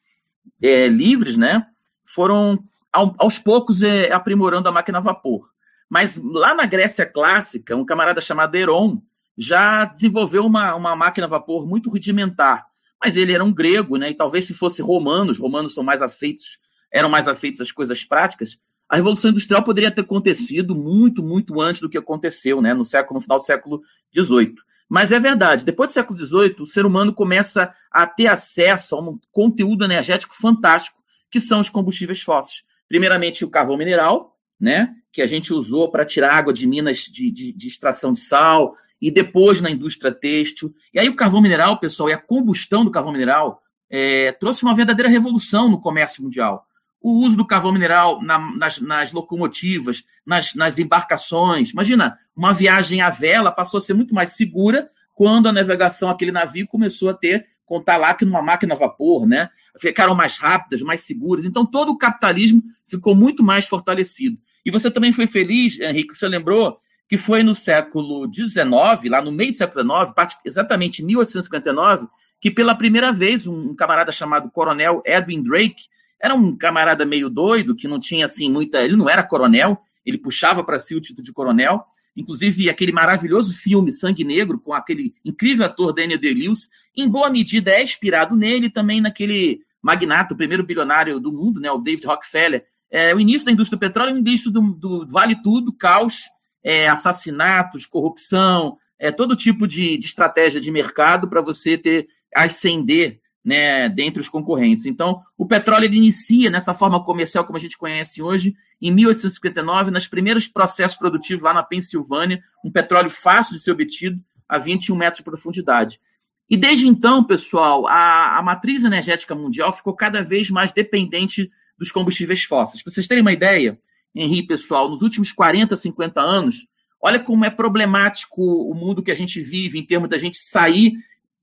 é, 0.60 0.88
livres, 0.88 1.36
né, 1.36 1.64
foram 2.04 2.62
aos 2.92 3.38
poucos 3.38 3.82
é, 3.82 4.12
aprimorando 4.12 4.68
a 4.68 4.72
máquina 4.72 4.98
a 4.98 5.00
vapor. 5.00 5.50
Mas 5.88 6.20
lá 6.22 6.54
na 6.54 6.66
Grécia 6.66 7.06
clássica, 7.06 7.76
um 7.76 7.84
camarada 7.84 8.20
chamado 8.20 8.54
Heron 8.54 9.02
já 9.36 9.86
desenvolveu 9.86 10.44
uma, 10.44 10.74
uma 10.74 10.94
máquina 10.94 11.26
a 11.26 11.30
vapor 11.30 11.66
muito 11.66 11.90
rudimentar. 11.90 12.66
Mas 13.02 13.16
ele 13.16 13.32
era 13.32 13.44
um 13.44 13.52
grego, 13.52 13.96
né? 13.96 14.10
E 14.10 14.14
talvez 14.14 14.46
se 14.46 14.54
fosse 14.54 14.80
romano, 14.80 15.30
os 15.30 15.38
romanos 15.38 15.74
são 15.74 15.82
mais 15.82 16.02
afeitos 16.02 16.58
eram 16.92 17.08
mais 17.08 17.26
afeitos 17.26 17.60
às 17.60 17.72
coisas 17.72 18.04
práticas, 18.04 18.58
a 18.92 18.96
Revolução 18.96 19.30
Industrial 19.30 19.62
poderia 19.62 19.90
ter 19.90 20.02
acontecido 20.02 20.74
muito, 20.74 21.22
muito 21.22 21.58
antes 21.62 21.80
do 21.80 21.88
que 21.88 21.96
aconteceu, 21.96 22.60
né, 22.60 22.74
no 22.74 22.84
século, 22.84 23.18
no 23.18 23.22
final 23.22 23.38
do 23.38 23.44
século 23.44 23.80
XVIII. 24.14 24.54
Mas 24.86 25.10
é 25.10 25.18
verdade, 25.18 25.64
depois 25.64 25.90
do 25.90 25.94
século 25.94 26.18
XVIII, 26.18 26.56
o 26.60 26.66
ser 26.66 26.84
humano 26.84 27.14
começa 27.14 27.74
a 27.90 28.06
ter 28.06 28.26
acesso 28.26 28.94
a 28.94 29.00
um 29.00 29.18
conteúdo 29.30 29.82
energético 29.82 30.34
fantástico, 30.36 31.00
que 31.30 31.40
são 31.40 31.60
os 31.60 31.70
combustíveis 31.70 32.20
fósseis. 32.20 32.64
Primeiramente, 32.86 33.46
o 33.46 33.48
carvão 33.48 33.78
mineral, 33.78 34.36
né, 34.60 34.94
que 35.10 35.22
a 35.22 35.26
gente 35.26 35.54
usou 35.54 35.90
para 35.90 36.04
tirar 36.04 36.34
água 36.34 36.52
de 36.52 36.66
minas 36.66 36.98
de, 36.98 37.30
de, 37.30 37.50
de 37.50 37.68
extração 37.68 38.12
de 38.12 38.20
sal, 38.20 38.76
e 39.00 39.10
depois 39.10 39.62
na 39.62 39.70
indústria 39.70 40.12
têxtil. 40.12 40.72
E 40.92 41.00
aí 41.00 41.08
o 41.08 41.16
carvão 41.16 41.40
mineral, 41.40 41.80
pessoal, 41.80 42.10
e 42.10 42.12
a 42.12 42.18
combustão 42.18 42.84
do 42.84 42.90
carvão 42.90 43.12
mineral 43.12 43.62
é, 43.90 44.32
trouxe 44.32 44.62
uma 44.64 44.74
verdadeira 44.74 45.10
revolução 45.10 45.70
no 45.70 45.80
comércio 45.80 46.22
mundial 46.22 46.66
o 47.02 47.24
uso 47.26 47.36
do 47.36 47.46
carvão 47.46 47.72
mineral 47.72 48.22
na, 48.22 48.38
nas, 48.56 48.78
nas, 48.80 49.12
locomotivas, 49.12 50.04
nas, 50.24 50.54
nas, 50.54 50.78
embarcações. 50.78 51.70
Imagina, 51.70 52.16
uma 52.34 52.52
viagem 52.52 53.00
à 53.00 53.10
vela 53.10 53.50
passou 53.50 53.78
a 53.78 53.80
ser 53.80 53.94
muito 53.94 54.14
mais 54.14 54.30
segura 54.30 54.88
quando 55.14 55.48
a 55.48 55.52
navegação, 55.52 56.08
aquele 56.08 56.32
navio, 56.32 56.66
começou 56.66 57.10
a 57.10 57.14
ter 57.14 57.44
contar 57.72 57.96
lá 57.96 58.12
que 58.12 58.24
numa 58.24 58.42
máquina 58.42 58.74
a 58.74 58.76
vapor, 58.76 59.26
né? 59.26 59.48
Ficaram 59.78 60.14
mais 60.14 60.38
rápidas, 60.38 60.82
mais 60.82 61.00
seguras. 61.02 61.46
Então, 61.46 61.64
todo 61.64 61.90
o 61.90 61.96
capitalismo 61.96 62.62
ficou 62.84 63.14
muito 63.14 63.42
mais 63.42 63.66
fortalecido. 63.66 64.36
E 64.64 64.70
você 64.70 64.90
também 64.90 65.10
foi 65.10 65.26
feliz, 65.26 65.80
Henrique, 65.80 66.14
você 66.14 66.28
lembrou 66.28 66.78
que 67.08 67.16
foi 67.16 67.42
no 67.42 67.54
século 67.54 68.30
XIX, 68.32 69.10
lá 69.10 69.22
no 69.22 69.32
meio 69.32 69.52
do 69.52 69.56
século 69.56 69.82
XIX, 69.82 70.36
exatamente 70.44 71.02
em 71.02 71.06
1859, 71.06 72.06
que 72.40 72.50
pela 72.50 72.74
primeira 72.74 73.12
vez 73.12 73.46
um 73.46 73.74
camarada 73.74 74.12
chamado 74.12 74.50
Coronel 74.50 75.02
Edwin 75.06 75.42
Drake 75.42 75.84
era 76.22 76.34
um 76.34 76.56
camarada 76.56 77.04
meio 77.04 77.28
doido, 77.28 77.74
que 77.74 77.88
não 77.88 77.98
tinha 77.98 78.24
assim 78.24 78.48
muita. 78.48 78.82
Ele 78.82 78.96
não 78.96 79.10
era 79.10 79.24
coronel, 79.24 79.78
ele 80.06 80.16
puxava 80.16 80.62
para 80.62 80.78
si 80.78 80.94
o 80.94 81.00
título 81.00 81.24
de 81.24 81.32
coronel. 81.32 81.84
Inclusive, 82.16 82.70
aquele 82.70 82.92
maravilhoso 82.92 83.54
filme 83.54 83.90
Sangue 83.90 84.22
Negro, 84.22 84.60
com 84.60 84.72
aquele 84.72 85.14
incrível 85.24 85.66
ator 85.66 85.92
Daniel 85.92 86.20
Day-Lewis, 86.20 86.68
em 86.96 87.08
boa 87.08 87.28
medida 87.28 87.72
é 87.72 87.82
inspirado 87.82 88.36
nele 88.36 88.70
também 88.70 89.00
naquele 89.00 89.60
magnata, 89.82 90.34
o 90.34 90.36
primeiro 90.36 90.62
bilionário 90.62 91.18
do 91.18 91.32
mundo, 91.32 91.58
né, 91.58 91.70
o 91.72 91.78
David 91.78 92.06
Rockefeller. 92.06 92.64
É, 92.90 93.14
o 93.14 93.18
início 93.18 93.46
da 93.46 93.52
indústria 93.52 93.78
do 93.78 93.80
petróleo, 93.80 94.14
o 94.14 94.18
início 94.18 94.50
do, 94.50 94.60
do 94.74 95.06
vale 95.06 95.42
tudo, 95.42 95.72
caos, 95.72 96.24
é, 96.62 96.86
assassinatos, 96.86 97.86
corrupção, 97.86 98.76
é, 98.98 99.10
todo 99.10 99.34
tipo 99.34 99.66
de, 99.66 99.96
de 99.96 100.06
estratégia 100.06 100.60
de 100.60 100.70
mercado 100.70 101.28
para 101.28 101.40
você 101.40 101.76
ter 101.76 102.06
ascender 102.34 103.21
né, 103.44 103.88
dentre 103.88 104.20
os 104.20 104.28
concorrentes. 104.28 104.86
Então, 104.86 105.20
o 105.36 105.46
petróleo 105.46 105.86
inicia 105.86 106.50
nessa 106.50 106.72
forma 106.72 107.02
comercial 107.02 107.44
como 107.44 107.56
a 107.56 107.60
gente 107.60 107.76
conhece 107.76 108.22
hoje, 108.22 108.54
em 108.80 108.90
1859, 108.90 109.90
nos 109.90 110.06
primeiros 110.06 110.46
processos 110.46 110.96
produtivos 110.96 111.42
lá 111.42 111.52
na 111.52 111.62
Pensilvânia, 111.62 112.42
um 112.64 112.70
petróleo 112.70 113.10
fácil 113.10 113.56
de 113.56 113.62
ser 113.62 113.72
obtido 113.72 114.20
a 114.48 114.58
21 114.58 114.96
metros 114.96 115.18
de 115.18 115.24
profundidade. 115.24 116.00
E 116.48 116.56
desde 116.56 116.86
então, 116.86 117.24
pessoal, 117.24 117.86
a, 117.86 118.38
a 118.38 118.42
matriz 118.42 118.84
energética 118.84 119.34
mundial 119.34 119.72
ficou 119.72 119.94
cada 119.94 120.22
vez 120.22 120.50
mais 120.50 120.72
dependente 120.72 121.50
dos 121.78 121.90
combustíveis 121.90 122.44
fósseis. 122.44 122.82
Para 122.82 122.92
vocês 122.92 123.08
terem 123.08 123.22
uma 123.22 123.32
ideia, 123.32 123.78
Henri, 124.14 124.46
pessoal, 124.46 124.88
nos 124.88 125.02
últimos 125.02 125.32
40, 125.32 125.74
50 125.74 126.20
anos, 126.20 126.66
olha 127.00 127.18
como 127.18 127.44
é 127.44 127.50
problemático 127.50 128.42
o 128.42 128.74
mundo 128.74 129.02
que 129.02 129.10
a 129.10 129.14
gente 129.14 129.40
vive 129.40 129.78
em 129.78 129.86
termos 129.86 130.08
da 130.08 130.18
gente 130.18 130.36
sair 130.36 130.92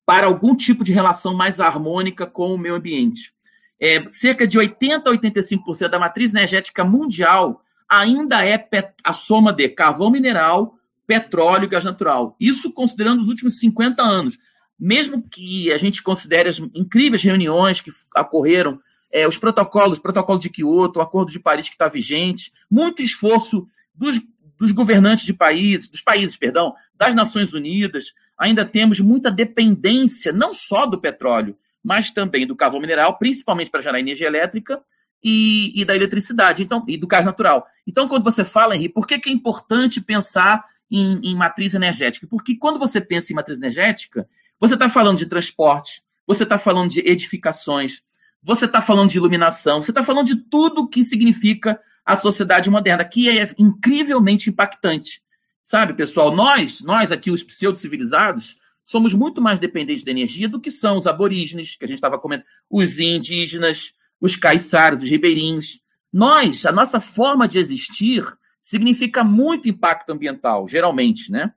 para 0.09 0.25
algum 0.25 0.55
tipo 0.55 0.83
de 0.83 0.91
relação 0.91 1.35
mais 1.35 1.59
harmônica 1.59 2.25
com 2.25 2.51
o 2.51 2.57
meio 2.57 2.73
ambiente. 2.73 3.31
É, 3.79 4.03
cerca 4.07 4.47
de 4.47 4.57
80% 4.57 5.03
a 5.05 5.11
85% 5.11 5.87
da 5.87 5.99
matriz 5.99 6.33
energética 6.33 6.83
mundial 6.83 7.61
ainda 7.87 8.43
é 8.43 8.67
a 9.03 9.13
soma 9.13 9.53
de 9.53 9.69
carvão 9.69 10.09
mineral, 10.09 10.73
petróleo 11.05 11.65
e 11.65 11.67
gás 11.67 11.85
natural. 11.85 12.35
Isso 12.39 12.73
considerando 12.73 13.21
os 13.21 13.27
últimos 13.27 13.59
50 13.59 14.01
anos. 14.01 14.39
Mesmo 14.79 15.21
que 15.21 15.71
a 15.71 15.77
gente 15.77 16.01
considere 16.01 16.49
as 16.49 16.57
incríveis 16.73 17.21
reuniões 17.21 17.79
que 17.79 17.91
ocorreram, 18.17 18.79
é, 19.13 19.27
os 19.27 19.37
protocolos, 19.37 19.99
protocolo 19.99 20.39
de 20.39 20.49
Kyoto, 20.49 20.97
o 20.97 21.03
Acordo 21.03 21.31
de 21.31 21.39
Paris 21.39 21.67
que 21.67 21.75
está 21.75 21.87
vigente, 21.87 22.51
muito 22.67 23.03
esforço 23.03 23.67
dos, 23.93 24.19
dos 24.57 24.71
governantes 24.71 25.23
de 25.23 25.33
países, 25.33 25.87
dos 25.87 26.01
países, 26.01 26.35
perdão, 26.35 26.73
das 26.95 27.13
Nações 27.13 27.53
Unidas, 27.53 28.05
ainda 28.39 28.63
temos 28.63 29.01
muita 29.01 29.29
dependência, 29.29 30.31
não 30.31 30.53
só 30.53 30.85
do 30.85 30.99
petróleo, 30.99 31.57
mas 31.83 32.11
também 32.11 32.47
do 32.47 32.55
carvão 32.55 32.79
mineral, 32.79 33.17
principalmente 33.17 33.69
para 33.69 33.81
gerar 33.81 33.99
energia 33.99 34.27
elétrica 34.27 34.81
e, 35.23 35.73
e, 35.79 35.83
da 35.83 35.95
eletricidade, 35.95 36.63
então, 36.63 36.83
e 36.87 36.97
do 36.97 37.07
gás 37.07 37.25
natural. 37.25 37.67
Então, 37.85 38.07
quando 38.07 38.23
você 38.23 38.45
fala, 38.45 38.75
Henrique, 38.75 38.93
por 38.93 39.05
que, 39.05 39.19
que 39.19 39.29
é 39.29 39.33
importante 39.33 39.99
pensar 39.99 40.63
em, 40.89 41.19
em 41.21 41.35
matriz 41.35 41.73
energética? 41.73 42.25
Porque 42.27 42.55
quando 42.55 42.79
você 42.79 43.01
pensa 43.01 43.31
em 43.31 43.35
matriz 43.35 43.57
energética, 43.57 44.27
você 44.59 44.75
está 44.75 44.89
falando 44.89 45.17
de 45.17 45.25
transporte, 45.25 46.01
você 46.25 46.43
está 46.43 46.57
falando 46.57 46.89
de 46.89 46.99
edificações, 46.99 48.01
você 48.41 48.65
está 48.65 48.81
falando 48.81 49.09
de 49.09 49.17
iluminação, 49.17 49.81
você 49.81 49.91
está 49.91 50.03
falando 50.03 50.27
de 50.27 50.35
tudo 50.35 50.87
que 50.87 51.03
significa 51.03 51.79
a 52.05 52.15
sociedade 52.15 52.69
moderna, 52.69 53.03
que 53.03 53.29
é 53.29 53.51
incrivelmente 53.57 54.49
impactante. 54.49 55.21
Sabe, 55.69 55.93
pessoal, 55.93 56.35
nós, 56.35 56.81
nós 56.81 57.11
aqui, 57.11 57.29
os 57.29 57.43
pseudo-civilizados, 57.43 58.57
somos 58.83 59.13
muito 59.13 59.39
mais 59.39 59.59
dependentes 59.59 60.03
da 60.03 60.09
energia 60.09 60.49
do 60.49 60.59
que 60.59 60.71
são 60.71 60.97
os 60.97 61.05
aborígenes, 61.05 61.75
que 61.75 61.85
a 61.85 61.87
gente 61.87 61.99
estava 61.99 62.17
comentando, 62.17 62.47
os 62.67 62.97
indígenas, 62.97 63.93
os 64.19 64.35
caiçaros, 64.35 65.03
os 65.03 65.09
ribeirinhos. 65.11 65.79
Nós, 66.11 66.65
a 66.65 66.71
nossa 66.71 66.99
forma 66.99 67.47
de 67.47 67.59
existir 67.59 68.25
significa 68.59 69.23
muito 69.23 69.69
impacto 69.69 70.09
ambiental, 70.09 70.67
geralmente, 70.67 71.31
né? 71.31 71.53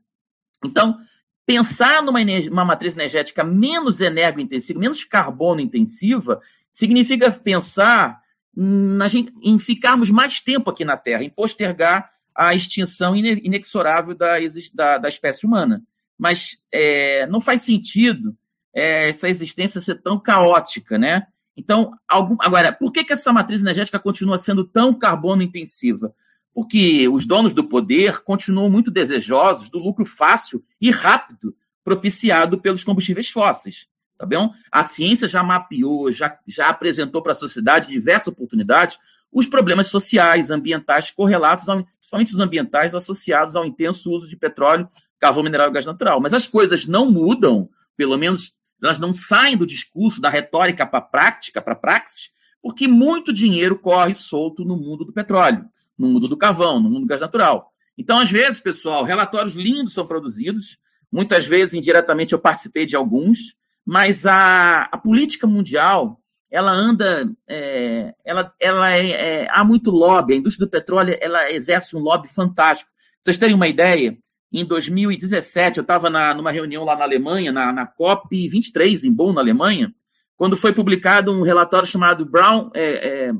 Então, 0.62 0.98
pensar 1.46 2.02
numa 2.02 2.20
uma 2.50 2.66
matriz 2.66 2.94
energética 2.94 3.42
menos 3.42 4.02
energointensiva, 4.02 4.78
menos 4.78 5.04
carbono 5.04 5.62
intensiva, 5.62 6.38
significa 6.70 7.30
pensar 7.30 8.20
na 8.54 9.08
gente, 9.08 9.32
em 9.40 9.58
ficarmos 9.58 10.10
mais 10.10 10.38
tempo 10.38 10.68
aqui 10.68 10.84
na 10.84 10.98
Terra, 10.98 11.24
em 11.24 11.30
postergar 11.30 12.11
a 12.34 12.54
extinção 12.54 13.14
inexorável 13.16 14.14
da, 14.14 14.34
da, 14.74 14.98
da 14.98 15.08
espécie 15.08 15.46
humana. 15.46 15.82
Mas 16.18 16.58
é, 16.70 17.26
não 17.26 17.40
faz 17.40 17.62
sentido 17.62 18.36
é, 18.74 19.08
essa 19.08 19.28
existência 19.28 19.80
ser 19.80 20.00
tão 20.00 20.18
caótica, 20.18 20.98
né? 20.98 21.26
Então, 21.56 21.92
algum, 22.08 22.36
agora, 22.38 22.72
por 22.72 22.92
que, 22.92 23.04
que 23.04 23.12
essa 23.12 23.32
matriz 23.32 23.60
energética 23.62 23.98
continua 23.98 24.38
sendo 24.38 24.64
tão 24.64 24.94
carbono 24.94 25.42
intensiva? 25.42 26.14
Porque 26.54 27.08
os 27.08 27.26
donos 27.26 27.54
do 27.54 27.64
poder 27.64 28.20
continuam 28.20 28.70
muito 28.70 28.90
desejosos 28.90 29.68
do 29.68 29.78
lucro 29.78 30.04
fácil 30.04 30.64
e 30.80 30.90
rápido 30.90 31.54
propiciado 31.84 32.58
pelos 32.58 32.84
combustíveis 32.84 33.28
fósseis. 33.28 33.86
Tá 34.16 34.26
bom? 34.26 34.52
A 34.70 34.84
ciência 34.84 35.26
já 35.26 35.42
mapeou, 35.42 36.12
já, 36.12 36.38
já 36.46 36.68
apresentou 36.68 37.22
para 37.22 37.32
a 37.32 37.34
sociedade 37.34 37.88
diversas 37.88 38.28
oportunidades 38.28 38.98
os 39.32 39.46
problemas 39.46 39.86
sociais, 39.86 40.50
ambientais 40.50 41.10
correlatos, 41.10 41.68
ao, 41.68 41.82
principalmente 41.84 42.34
os 42.34 42.40
ambientais, 42.40 42.94
associados 42.94 43.56
ao 43.56 43.64
intenso 43.64 44.10
uso 44.12 44.28
de 44.28 44.36
petróleo, 44.36 44.88
carvão 45.18 45.42
mineral 45.42 45.68
e 45.68 45.72
gás 45.72 45.86
natural. 45.86 46.20
Mas 46.20 46.34
as 46.34 46.46
coisas 46.46 46.86
não 46.86 47.10
mudam, 47.10 47.68
pelo 47.96 48.18
menos 48.18 48.54
elas 48.82 48.98
não 48.98 49.12
saem 49.12 49.56
do 49.56 49.64
discurso, 49.64 50.20
da 50.20 50.28
retórica 50.28 50.84
para 50.84 50.98
a 50.98 51.02
prática, 51.02 51.62
para 51.62 51.72
a 51.72 51.76
praxis, 51.76 52.30
porque 52.60 52.86
muito 52.86 53.32
dinheiro 53.32 53.78
corre 53.78 54.14
solto 54.14 54.64
no 54.64 54.76
mundo 54.76 55.04
do 55.04 55.12
petróleo, 55.12 55.64
no 55.96 56.08
mundo 56.08 56.28
do 56.28 56.36
carvão, 56.36 56.80
no 56.80 56.90
mundo 56.90 57.02
do 57.02 57.06
gás 57.06 57.20
natural. 57.20 57.72
Então, 57.96 58.18
às 58.18 58.30
vezes, 58.30 58.60
pessoal, 58.60 59.04
relatórios 59.04 59.54
lindos 59.54 59.94
são 59.94 60.06
produzidos, 60.06 60.78
muitas 61.10 61.46
vezes 61.46 61.74
indiretamente 61.74 62.32
eu 62.32 62.38
participei 62.38 62.84
de 62.84 62.96
alguns, 62.96 63.54
mas 63.84 64.26
a, 64.26 64.82
a 64.82 64.98
política 64.98 65.46
mundial 65.46 66.21
ela 66.52 66.70
anda, 66.70 67.26
é, 67.48 68.14
ela, 68.22 68.54
ela 68.60 68.94
é, 68.94 69.10
é, 69.10 69.48
há 69.50 69.64
muito 69.64 69.90
lobby, 69.90 70.34
a 70.34 70.36
indústria 70.36 70.66
do 70.66 70.70
petróleo 70.70 71.16
ela 71.18 71.50
exerce 71.50 71.96
um 71.96 72.00
lobby 72.00 72.28
fantástico. 72.28 72.90
Vocês 73.22 73.38
terem 73.38 73.54
uma 73.54 73.68
ideia, 73.68 74.18
em 74.52 74.62
2017 74.62 75.78
eu 75.78 75.82
estava 75.82 76.10
numa 76.34 76.50
reunião 76.50 76.84
lá 76.84 76.94
na 76.94 77.04
Alemanha, 77.04 77.50
na, 77.50 77.72
na 77.72 77.86
COP 77.86 78.48
23 78.48 79.02
em 79.02 79.10
Bonn, 79.10 79.32
na 79.32 79.40
Alemanha, 79.40 79.94
quando 80.36 80.54
foi 80.54 80.74
publicado 80.74 81.32
um 81.32 81.40
relatório 81.40 81.88
chamado 81.88 82.26
Brown, 82.26 82.70
é, 82.74 82.82
é, 82.82 83.32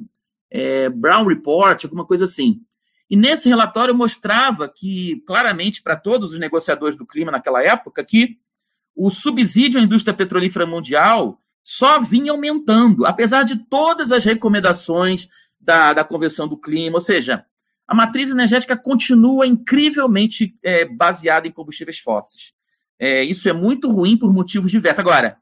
é, 0.50 0.88
Brown 0.88 1.26
Report, 1.26 1.84
alguma 1.84 2.06
coisa 2.06 2.24
assim. 2.24 2.62
E 3.10 3.16
nesse 3.16 3.46
relatório 3.46 3.94
mostrava 3.94 4.66
que, 4.74 5.22
claramente, 5.26 5.82
para 5.82 5.96
todos 5.96 6.32
os 6.32 6.38
negociadores 6.38 6.96
do 6.96 7.04
clima 7.04 7.30
naquela 7.30 7.62
época, 7.62 8.02
que 8.02 8.38
o 8.96 9.10
subsídio 9.10 9.78
à 9.78 9.82
indústria 9.82 10.14
petrolífera 10.14 10.64
mundial 10.64 11.41
só 11.64 12.00
vinha 12.00 12.32
aumentando, 12.32 13.06
apesar 13.06 13.44
de 13.44 13.56
todas 13.56 14.12
as 14.12 14.24
recomendações 14.24 15.28
da, 15.60 15.92
da 15.92 16.04
Convenção 16.04 16.48
do 16.48 16.56
Clima, 16.56 16.96
ou 16.96 17.00
seja, 17.00 17.44
a 17.86 17.94
matriz 17.94 18.30
energética 18.30 18.76
continua 18.76 19.46
incrivelmente 19.46 20.56
é, 20.62 20.84
baseada 20.84 21.46
em 21.46 21.52
combustíveis 21.52 21.98
fósseis. 21.98 22.52
É, 22.98 23.22
isso 23.22 23.48
é 23.48 23.52
muito 23.52 23.90
ruim 23.90 24.16
por 24.16 24.32
motivos 24.32 24.70
diversos. 24.70 25.00
Agora, 25.00 25.36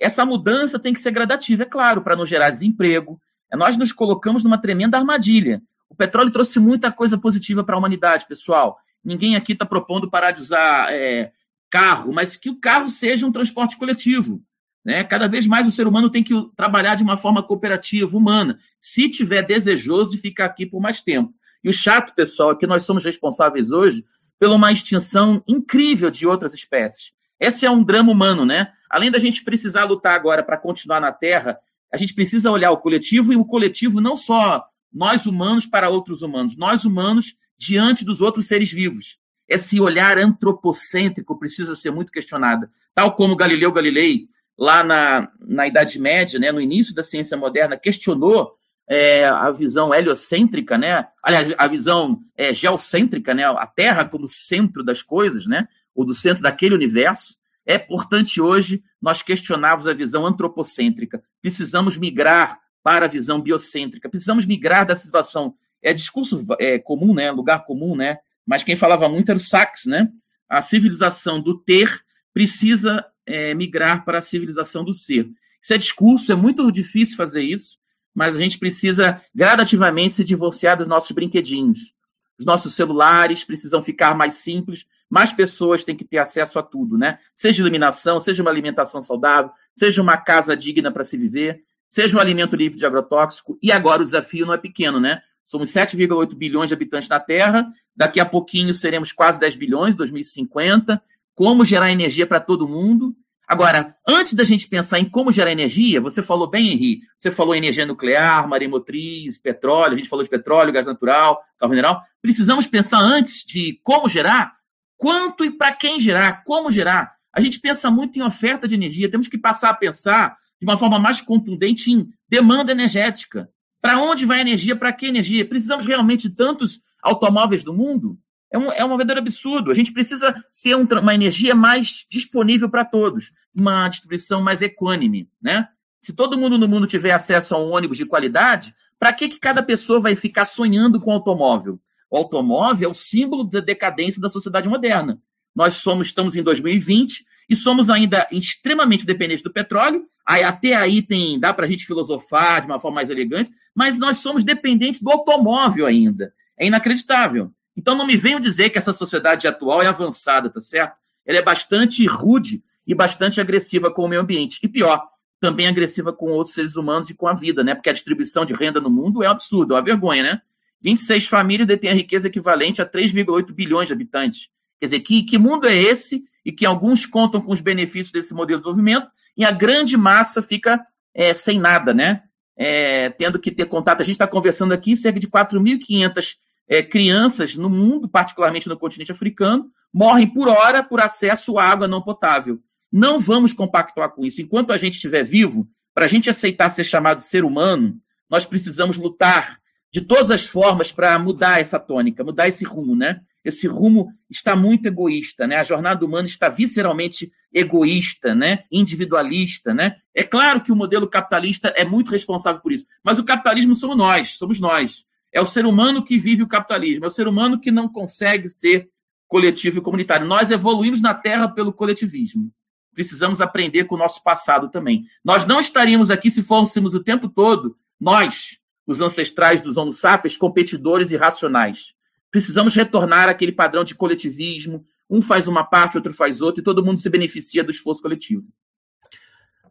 essa 0.00 0.24
mudança 0.24 0.78
tem 0.78 0.92
que 0.92 1.00
ser 1.00 1.10
gradativa, 1.10 1.62
é 1.62 1.66
claro, 1.66 2.02
para 2.02 2.16
não 2.16 2.26
gerar 2.26 2.50
desemprego. 2.50 3.20
É, 3.50 3.56
nós 3.56 3.76
nos 3.76 3.92
colocamos 3.92 4.44
numa 4.44 4.58
tremenda 4.58 4.98
armadilha. 4.98 5.62
O 5.88 5.94
petróleo 5.94 6.30
trouxe 6.30 6.60
muita 6.60 6.92
coisa 6.92 7.18
positiva 7.18 7.64
para 7.64 7.74
a 7.74 7.78
humanidade, 7.78 8.26
pessoal. 8.26 8.78
Ninguém 9.04 9.34
aqui 9.34 9.52
está 9.52 9.66
propondo 9.66 10.10
parar 10.10 10.30
de 10.30 10.40
usar 10.40 10.92
é, 10.92 11.32
carro, 11.68 12.12
mas 12.12 12.36
que 12.36 12.50
o 12.50 12.60
carro 12.60 12.88
seja 12.88 13.26
um 13.26 13.32
transporte 13.32 13.76
coletivo. 13.76 14.42
Né? 14.84 15.04
Cada 15.04 15.28
vez 15.28 15.46
mais 15.46 15.66
o 15.66 15.70
ser 15.70 15.86
humano 15.86 16.10
tem 16.10 16.22
que 16.22 16.34
trabalhar 16.56 16.94
de 16.94 17.02
uma 17.02 17.16
forma 17.16 17.42
cooperativa, 17.42 18.16
humana, 18.16 18.58
se 18.78 19.08
tiver 19.08 19.42
desejoso 19.42 20.12
de 20.12 20.18
ficar 20.18 20.46
aqui 20.46 20.64
por 20.66 20.80
mais 20.80 21.00
tempo. 21.00 21.34
E 21.62 21.68
o 21.68 21.72
chato, 21.72 22.14
pessoal, 22.14 22.52
é 22.52 22.56
que 22.56 22.66
nós 22.66 22.84
somos 22.84 23.04
responsáveis 23.04 23.70
hoje 23.70 24.04
pela 24.38 24.54
uma 24.54 24.72
extinção 24.72 25.42
incrível 25.46 26.10
de 26.10 26.26
outras 26.26 26.54
espécies. 26.54 27.12
Esse 27.38 27.66
é 27.66 27.70
um 27.70 27.84
drama 27.84 28.10
humano, 28.10 28.44
né? 28.44 28.70
Além 28.88 29.10
da 29.10 29.18
gente 29.18 29.44
precisar 29.44 29.84
lutar 29.84 30.14
agora 30.14 30.42
para 30.42 30.56
continuar 30.56 31.00
na 31.00 31.12
Terra, 31.12 31.58
a 31.92 31.96
gente 31.96 32.14
precisa 32.14 32.50
olhar 32.50 32.70
o 32.70 32.78
coletivo 32.78 33.32
e 33.32 33.36
o 33.36 33.44
coletivo 33.44 34.00
não 34.00 34.16
só 34.16 34.64
nós 34.92 35.26
humanos 35.26 35.66
para 35.66 35.88
outros 35.88 36.22
humanos, 36.22 36.56
nós 36.56 36.84
humanos 36.84 37.34
diante 37.58 38.04
dos 38.04 38.20
outros 38.20 38.46
seres 38.46 38.72
vivos. 38.72 39.18
Esse 39.48 39.80
olhar 39.80 40.16
antropocêntrico 40.18 41.38
precisa 41.38 41.74
ser 41.74 41.90
muito 41.90 42.12
questionado. 42.12 42.68
Tal 42.94 43.14
como 43.14 43.36
Galileu 43.36 43.72
Galilei 43.72 44.28
lá 44.60 44.84
na, 44.84 45.32
na 45.40 45.66
Idade 45.66 45.98
Média, 45.98 46.38
né, 46.38 46.52
no 46.52 46.60
início 46.60 46.94
da 46.94 47.02
ciência 47.02 47.34
moderna, 47.34 47.78
questionou 47.78 48.52
é, 48.86 49.24
a 49.24 49.50
visão 49.50 49.94
heliocêntrica, 49.94 50.76
né? 50.76 51.06
Aliás, 51.22 51.54
a 51.56 51.66
visão 51.66 52.20
é, 52.36 52.52
geocêntrica, 52.52 53.32
né? 53.32 53.44
A 53.44 53.66
Terra 53.66 54.04
como 54.04 54.28
centro 54.28 54.82
das 54.84 55.00
coisas, 55.00 55.46
né? 55.46 55.66
Ou 55.94 56.04
do 56.04 56.12
centro 56.12 56.42
daquele 56.42 56.74
universo. 56.74 57.36
É 57.64 57.76
importante 57.76 58.40
hoje 58.40 58.82
nós 59.00 59.22
questionarmos 59.22 59.86
a 59.86 59.94
visão 59.94 60.26
antropocêntrica. 60.26 61.22
Precisamos 61.40 61.96
migrar 61.96 62.58
para 62.82 63.04
a 63.06 63.08
visão 63.08 63.40
biocêntrica. 63.40 64.10
Precisamos 64.10 64.44
migrar 64.44 64.84
da 64.84 64.96
situação. 64.96 65.54
É 65.80 65.92
discurso 65.92 66.44
é, 66.58 66.78
comum, 66.78 67.14
né? 67.14 67.30
Lugar 67.30 67.64
comum, 67.64 67.94
né? 67.94 68.18
Mas 68.44 68.64
quem 68.64 68.74
falava 68.74 69.08
muito 69.08 69.30
era 69.30 69.36
o 69.36 69.40
Sachs, 69.40 69.86
né? 69.86 70.08
A 70.48 70.60
civilização 70.60 71.40
do 71.40 71.56
ter 71.56 72.00
precisa 72.34 73.06
é, 73.26 73.54
migrar 73.54 74.04
para 74.04 74.18
a 74.18 74.22
civilização 74.22 74.84
do 74.84 74.92
ser. 74.92 75.28
Isso 75.62 75.74
é 75.74 75.78
discurso, 75.78 76.32
é 76.32 76.34
muito 76.34 76.70
difícil 76.72 77.16
fazer 77.16 77.42
isso, 77.42 77.78
mas 78.14 78.34
a 78.34 78.38
gente 78.38 78.58
precisa 78.58 79.20
gradativamente 79.34 80.14
se 80.14 80.24
divorciar 80.24 80.76
dos 80.76 80.88
nossos 80.88 81.10
brinquedinhos. 81.12 81.94
Os 82.38 82.44
nossos 82.44 82.74
celulares 82.74 83.44
precisam 83.44 83.82
ficar 83.82 84.14
mais 84.14 84.34
simples, 84.34 84.86
mais 85.10 85.32
pessoas 85.32 85.84
têm 85.84 85.96
que 85.96 86.04
ter 86.04 86.18
acesso 86.18 86.58
a 86.58 86.62
tudo, 86.62 86.96
né? 86.96 87.18
Seja 87.34 87.60
iluminação, 87.60 88.18
seja 88.20 88.42
uma 88.42 88.50
alimentação 88.50 89.00
saudável, 89.00 89.50
seja 89.74 90.00
uma 90.00 90.16
casa 90.16 90.56
digna 90.56 90.90
para 90.90 91.04
se 91.04 91.18
viver, 91.18 91.62
seja 91.88 92.16
um 92.16 92.20
alimento 92.20 92.56
livre 92.56 92.78
de 92.78 92.86
agrotóxico. 92.86 93.58
E 93.60 93.70
agora 93.70 94.00
o 94.00 94.04
desafio 94.04 94.46
não 94.46 94.54
é 94.54 94.58
pequeno, 94.58 95.00
né? 95.00 95.20
Somos 95.44 95.70
7,8 95.70 96.34
bilhões 96.36 96.68
de 96.68 96.74
habitantes 96.74 97.08
na 97.08 97.18
Terra, 97.18 97.70
daqui 97.94 98.20
a 98.20 98.24
pouquinho 98.24 98.72
seremos 98.72 99.10
quase 99.12 99.40
10 99.40 99.56
bilhões, 99.56 99.96
2050. 99.96 101.02
Como 101.34 101.64
gerar 101.64 101.90
energia 101.90 102.26
para 102.26 102.40
todo 102.40 102.68
mundo? 102.68 103.14
Agora, 103.50 103.96
antes 104.06 104.32
da 104.32 104.44
gente 104.44 104.68
pensar 104.68 105.00
em 105.00 105.04
como 105.04 105.32
gerar 105.32 105.50
energia, 105.50 106.00
você 106.00 106.22
falou 106.22 106.48
bem, 106.48 106.72
Henri, 106.72 107.00
você 107.18 107.32
falou 107.32 107.52
energia 107.52 107.84
nuclear, 107.84 108.46
maremotriz, 108.46 109.38
petróleo, 109.38 109.94
a 109.94 109.96
gente 109.96 110.08
falou 110.08 110.22
de 110.22 110.30
petróleo, 110.30 110.72
gás 110.72 110.86
natural, 110.86 111.42
carro 111.58 111.70
mineral. 111.70 112.00
Precisamos 112.22 112.68
pensar 112.68 113.00
antes 113.00 113.44
de 113.44 113.80
como 113.82 114.08
gerar, 114.08 114.52
quanto 114.96 115.44
e 115.44 115.50
para 115.50 115.72
quem 115.72 115.98
gerar, 115.98 116.44
como 116.44 116.70
gerar. 116.70 117.12
A 117.32 117.40
gente 117.40 117.58
pensa 117.58 117.90
muito 117.90 118.20
em 118.20 118.22
oferta 118.22 118.68
de 118.68 118.76
energia, 118.76 119.10
temos 119.10 119.26
que 119.26 119.36
passar 119.36 119.70
a 119.70 119.74
pensar 119.74 120.36
de 120.60 120.64
uma 120.64 120.76
forma 120.76 121.00
mais 121.00 121.20
contundente 121.20 121.90
em 121.90 122.08
demanda 122.28 122.70
energética. 122.70 123.48
Para 123.80 123.98
onde 123.98 124.26
vai 124.26 124.38
a 124.38 124.42
energia? 124.42 124.76
Para 124.76 124.92
que 124.92 125.06
energia? 125.06 125.44
Precisamos 125.44 125.86
realmente 125.86 126.28
de 126.28 126.36
tantos 126.36 126.80
automóveis 127.02 127.64
do 127.64 127.74
mundo? 127.74 128.16
É 128.52 128.58
um, 128.58 128.72
é 128.72 128.84
um 128.84 128.88
verdadeiro 128.88 129.20
absurdo. 129.20 129.70
A 129.70 129.74
gente 129.74 129.92
precisa 129.92 130.34
ter 130.62 130.74
um, 130.74 130.84
uma 130.84 131.14
energia 131.14 131.54
mais 131.54 132.04
disponível 132.10 132.68
para 132.68 132.84
todos, 132.84 133.32
uma 133.54 133.88
distribuição 133.88 134.42
mais 134.42 134.60
equânime. 134.60 135.28
Né? 135.40 135.68
Se 136.00 136.12
todo 136.12 136.38
mundo 136.38 136.58
no 136.58 136.66
mundo 136.66 136.86
tiver 136.86 137.12
acesso 137.12 137.54
a 137.54 137.58
um 137.58 137.70
ônibus 137.70 137.96
de 137.96 138.06
qualidade, 138.06 138.74
para 138.98 139.12
que, 139.12 139.28
que 139.28 139.38
cada 139.38 139.62
pessoa 139.62 140.00
vai 140.00 140.16
ficar 140.16 140.44
sonhando 140.44 141.00
com 141.00 141.12
automóvel? 141.12 141.78
O 142.10 142.16
automóvel 142.16 142.88
é 142.88 142.90
o 142.90 142.94
símbolo 142.94 143.44
da 143.44 143.60
decadência 143.60 144.20
da 144.20 144.28
sociedade 144.28 144.68
moderna. 144.68 145.20
Nós 145.54 145.74
somos, 145.74 146.08
estamos 146.08 146.36
em 146.36 146.42
2020 146.42 147.24
e 147.48 147.56
somos 147.56 147.88
ainda 147.88 148.26
extremamente 148.30 149.06
dependentes 149.06 149.42
do 149.42 149.52
petróleo. 149.52 150.06
Aí, 150.26 150.42
até 150.42 150.74
aí 150.74 151.02
tem, 151.02 151.38
dá 151.38 151.52
para 151.52 151.66
a 151.66 151.68
gente 151.68 151.86
filosofar 151.86 152.60
de 152.60 152.66
uma 152.66 152.78
forma 152.78 152.96
mais 152.96 153.10
elegante, 153.10 153.50
mas 153.74 153.98
nós 153.98 154.18
somos 154.18 154.44
dependentes 154.44 155.00
do 155.00 155.10
automóvel 155.10 155.86
ainda. 155.86 156.32
É 156.58 156.66
inacreditável. 156.66 157.52
Então 157.80 157.94
não 157.94 158.06
me 158.06 158.14
venham 158.14 158.38
dizer 158.38 158.68
que 158.68 158.76
essa 158.76 158.92
sociedade 158.92 159.48
atual 159.48 159.80
é 159.80 159.86
avançada, 159.86 160.50
tá 160.50 160.60
certo? 160.60 160.98
Ela 161.24 161.38
é 161.38 161.42
bastante 161.42 162.06
rude 162.06 162.62
e 162.86 162.94
bastante 162.94 163.40
agressiva 163.40 163.90
com 163.90 164.04
o 164.04 164.08
meio 164.08 164.20
ambiente. 164.20 164.60
E 164.62 164.68
pior, 164.68 165.02
também 165.40 165.66
agressiva 165.66 166.12
com 166.12 166.26
outros 166.26 166.54
seres 166.54 166.76
humanos 166.76 167.08
e 167.08 167.14
com 167.14 167.26
a 167.26 167.32
vida, 167.32 167.64
né? 167.64 167.74
Porque 167.74 167.88
a 167.88 167.92
distribuição 167.94 168.44
de 168.44 168.52
renda 168.52 168.82
no 168.82 168.90
mundo 168.90 169.24
é 169.24 169.28
um 169.28 169.30
absurdo, 169.30 169.72
é 169.72 169.76
uma 169.78 169.82
vergonha, 169.82 170.22
né? 170.22 170.42
26 170.82 171.26
famílias 171.26 171.66
detêm 171.66 171.90
a 171.90 171.94
riqueza 171.94 172.28
equivalente 172.28 172.82
a 172.82 172.86
3,8 172.86 173.50
bilhões 173.50 173.86
de 173.86 173.94
habitantes. 173.94 174.50
Quer 174.78 174.84
dizer, 174.84 175.00
que, 175.00 175.22
que 175.22 175.38
mundo 175.38 175.66
é 175.66 175.74
esse 175.74 176.22
e 176.44 176.52
que 176.52 176.66
alguns 176.66 177.06
contam 177.06 177.40
com 177.40 177.50
os 177.50 177.62
benefícios 177.62 178.12
desse 178.12 178.34
modelo 178.34 178.58
de 178.58 178.64
desenvolvimento 178.64 179.08
e 179.38 179.42
a 179.42 179.50
grande 179.50 179.96
massa 179.96 180.42
fica 180.42 180.84
é, 181.14 181.32
sem 181.32 181.58
nada, 181.58 181.94
né? 181.94 182.24
É, 182.54 183.08
tendo 183.08 183.38
que 183.38 183.50
ter 183.50 183.64
contato. 183.64 184.02
A 184.02 184.04
gente 184.04 184.16
está 184.16 184.26
conversando 184.26 184.74
aqui 184.74 184.94
cerca 184.94 185.18
de 185.18 185.28
4.500 185.28 186.36
é, 186.70 186.84
crianças 186.84 187.56
no 187.56 187.68
mundo, 187.68 188.08
particularmente 188.08 188.68
no 188.68 188.78
continente 188.78 189.10
africano, 189.10 189.68
morrem 189.92 190.32
por 190.32 190.46
hora 190.46 190.84
por 190.84 191.00
acesso 191.00 191.58
à 191.58 191.64
água 191.64 191.88
não 191.88 192.00
potável. 192.00 192.60
Não 192.92 193.18
vamos 193.18 193.52
compactuar 193.52 194.10
com 194.10 194.24
isso. 194.24 194.40
Enquanto 194.40 194.72
a 194.72 194.76
gente 194.76 194.94
estiver 194.94 195.24
vivo, 195.24 195.68
para 195.92 196.04
a 196.04 196.08
gente 196.08 196.30
aceitar 196.30 196.70
ser 196.70 196.84
chamado 196.84 197.20
ser 197.20 197.44
humano, 197.44 197.96
nós 198.30 198.46
precisamos 198.46 198.96
lutar 198.96 199.58
de 199.92 200.00
todas 200.02 200.30
as 200.30 200.46
formas 200.46 200.92
para 200.92 201.18
mudar 201.18 201.60
essa 201.60 201.80
tônica, 201.80 202.22
mudar 202.22 202.46
esse 202.46 202.64
rumo, 202.64 202.94
né? 202.94 203.20
Esse 203.44 203.66
rumo 203.66 204.12
está 204.28 204.54
muito 204.54 204.86
egoísta, 204.86 205.48
né? 205.48 205.56
A 205.56 205.64
jornada 205.64 206.04
humana 206.04 206.28
está 206.28 206.48
visceralmente 206.48 207.32
egoísta, 207.52 208.32
né? 208.32 208.64
Individualista, 208.70 209.74
né? 209.74 209.96
É 210.14 210.22
claro 210.22 210.60
que 210.60 210.70
o 210.70 210.76
modelo 210.76 211.08
capitalista 211.08 211.74
é 211.76 211.84
muito 211.84 212.12
responsável 212.12 212.60
por 212.60 212.70
isso, 212.70 212.86
mas 213.02 213.18
o 213.18 213.24
capitalismo 213.24 213.74
somos 213.74 213.96
nós, 213.96 214.36
somos 214.38 214.60
nós. 214.60 215.04
É 215.32 215.40
o 215.40 215.46
ser 215.46 215.64
humano 215.64 216.04
que 216.04 216.18
vive 216.18 216.42
o 216.42 216.48
capitalismo, 216.48 217.04
é 217.04 217.08
o 217.08 217.10
ser 217.10 217.28
humano 217.28 217.60
que 217.60 217.70
não 217.70 217.88
consegue 217.88 218.48
ser 218.48 218.88
coletivo 219.28 219.78
e 219.78 219.82
comunitário. 219.82 220.26
Nós 220.26 220.50
evoluímos 220.50 221.00
na 221.00 221.14
Terra 221.14 221.48
pelo 221.48 221.72
coletivismo. 221.72 222.52
Precisamos 222.92 223.40
aprender 223.40 223.84
com 223.84 223.94
o 223.94 223.98
nosso 223.98 224.22
passado 224.22 224.68
também. 224.68 225.06
Nós 225.24 225.46
não 225.46 225.60
estaríamos 225.60 226.10
aqui 226.10 226.30
se 226.30 226.42
fôssemos 226.42 226.94
o 226.94 227.02
tempo 227.02 227.28
todo, 227.28 227.76
nós, 227.98 228.58
os 228.86 229.00
ancestrais 229.00 229.62
dos 229.62 229.76
Homo 229.76 229.92
sapiens, 229.92 230.36
competidores 230.36 231.12
e 231.12 231.16
racionais. 231.16 231.94
Precisamos 232.30 232.74
retornar 232.74 233.28
àquele 233.28 233.52
padrão 233.52 233.84
de 233.84 233.94
coletivismo. 233.94 234.84
Um 235.08 235.20
faz 235.20 235.46
uma 235.46 235.64
parte, 235.64 235.96
outro 235.96 236.12
faz 236.12 236.40
outra, 236.40 236.60
e 236.60 236.64
todo 236.64 236.84
mundo 236.84 237.00
se 237.00 237.08
beneficia 237.08 237.62
do 237.62 237.70
esforço 237.70 238.02
coletivo. 238.02 238.52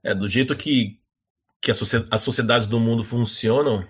É, 0.01 0.15
do 0.15 0.27
jeito 0.27 0.55
que, 0.55 0.99
que 1.61 1.71
as 1.71 2.21
sociedades 2.21 2.67
do 2.67 2.79
mundo 2.79 3.03
funcionam, 3.03 3.85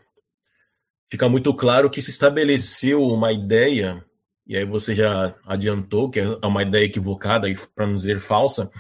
fica 1.10 1.28
muito 1.28 1.54
claro 1.54 1.90
que 1.90 2.02
se 2.02 2.10
estabeleceu 2.10 3.04
uma 3.04 3.32
ideia, 3.34 4.04
e 4.48 4.56
aí 4.56 4.66
você 4.66 4.96
já 4.96 5.36
adiantou 5.46 6.10
que 6.10 6.20
é 6.20 6.46
uma 6.46 6.64
ideia 6.64 6.86
equivocada, 6.86 7.48
para 7.76 7.88
não 7.88 7.94
dizer 7.94 8.20
falsa, 8.20 8.72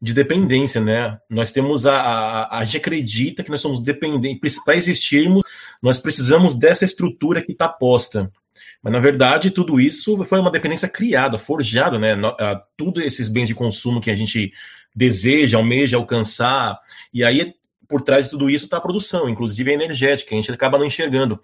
de 0.00 0.14
dependência, 0.14 0.80
né? 0.80 1.18
Nós 1.28 1.52
temos 1.52 1.84
a, 1.84 2.00
a, 2.00 2.58
a 2.58 2.64
gente 2.64 2.78
acredita 2.78 3.42
que 3.42 3.50
nós 3.50 3.60
somos 3.60 3.80
dependentes, 3.80 4.62
para 4.64 4.76
existirmos, 4.76 5.44
nós 5.82 6.00
precisamos 6.00 6.54
dessa 6.54 6.84
estrutura 6.84 7.42
que 7.42 7.52
está 7.52 7.68
posta. 7.68 8.30
Mas, 8.82 8.92
na 8.94 8.98
verdade, 8.98 9.50
tudo 9.50 9.78
isso 9.78 10.22
foi 10.24 10.40
uma 10.40 10.50
dependência 10.50 10.88
criada, 10.88 11.38
forjada, 11.38 11.98
né? 11.98 12.16
Tudo 12.76 13.02
esses 13.02 13.28
bens 13.28 13.48
de 13.48 13.54
consumo 13.54 14.00
que 14.00 14.10
a 14.10 14.16
gente 14.16 14.52
deseja, 14.94 15.58
almeja 15.58 15.98
alcançar, 15.98 16.78
e 17.12 17.22
aí 17.22 17.54
por 17.90 18.00
trás 18.00 18.24
de 18.24 18.30
tudo 18.30 18.48
isso 18.48 18.66
está 18.66 18.76
a 18.76 18.80
produção, 18.80 19.28
inclusive 19.28 19.68
a 19.68 19.74
energética, 19.74 20.32
a 20.32 20.38
gente 20.38 20.52
acaba 20.52 20.78
não 20.78 20.86
enxergando. 20.86 21.42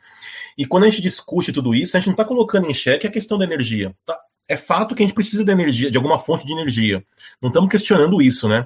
E 0.57 0.65
quando 0.65 0.85
a 0.85 0.89
gente 0.89 1.03
discute 1.03 1.53
tudo 1.53 1.75
isso, 1.75 1.97
a 1.97 2.01
gente 2.01 2.07
não 2.07 2.15
está 2.15 2.25
colocando 2.25 2.71
em 2.71 2.73
xeque 2.73 3.07
a 3.07 3.11
questão 3.11 3.37
da 3.37 3.45
energia. 3.45 3.95
Tá? 4.07 4.17
É 4.49 4.57
fato 4.57 4.95
que 4.95 5.03
a 5.03 5.07
gente 5.07 5.15
precisa 5.15 5.45
de 5.45 5.51
energia, 5.51 5.91
de 5.91 5.97
alguma 5.97 6.21
fonte 6.21 6.47
de 6.47 6.53
energia. 6.53 7.05
Não 7.43 7.49
estamos 7.49 7.69
questionando 7.69 8.23
isso, 8.23 8.49
né? 8.49 8.65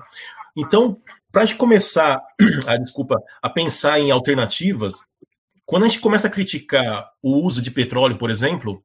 Então, 0.55 0.99
para 1.33 1.43
a 1.43 1.45
gente 1.47 1.57
começar, 1.57 2.23
a, 2.66 2.77
desculpa, 2.79 3.16
a 3.40 3.49
pensar 3.49 3.99
em 3.99 4.11
alternativas, 4.11 5.07
quando 5.64 5.85
a 5.85 5.88
gente 5.88 6.01
começa 6.01 6.27
a 6.27 6.31
criticar 6.31 7.11
o 7.23 7.38
uso 7.45 7.62
de 7.62 7.71
petróleo, 7.71 8.19
por 8.19 8.31
exemplo, 8.31 8.85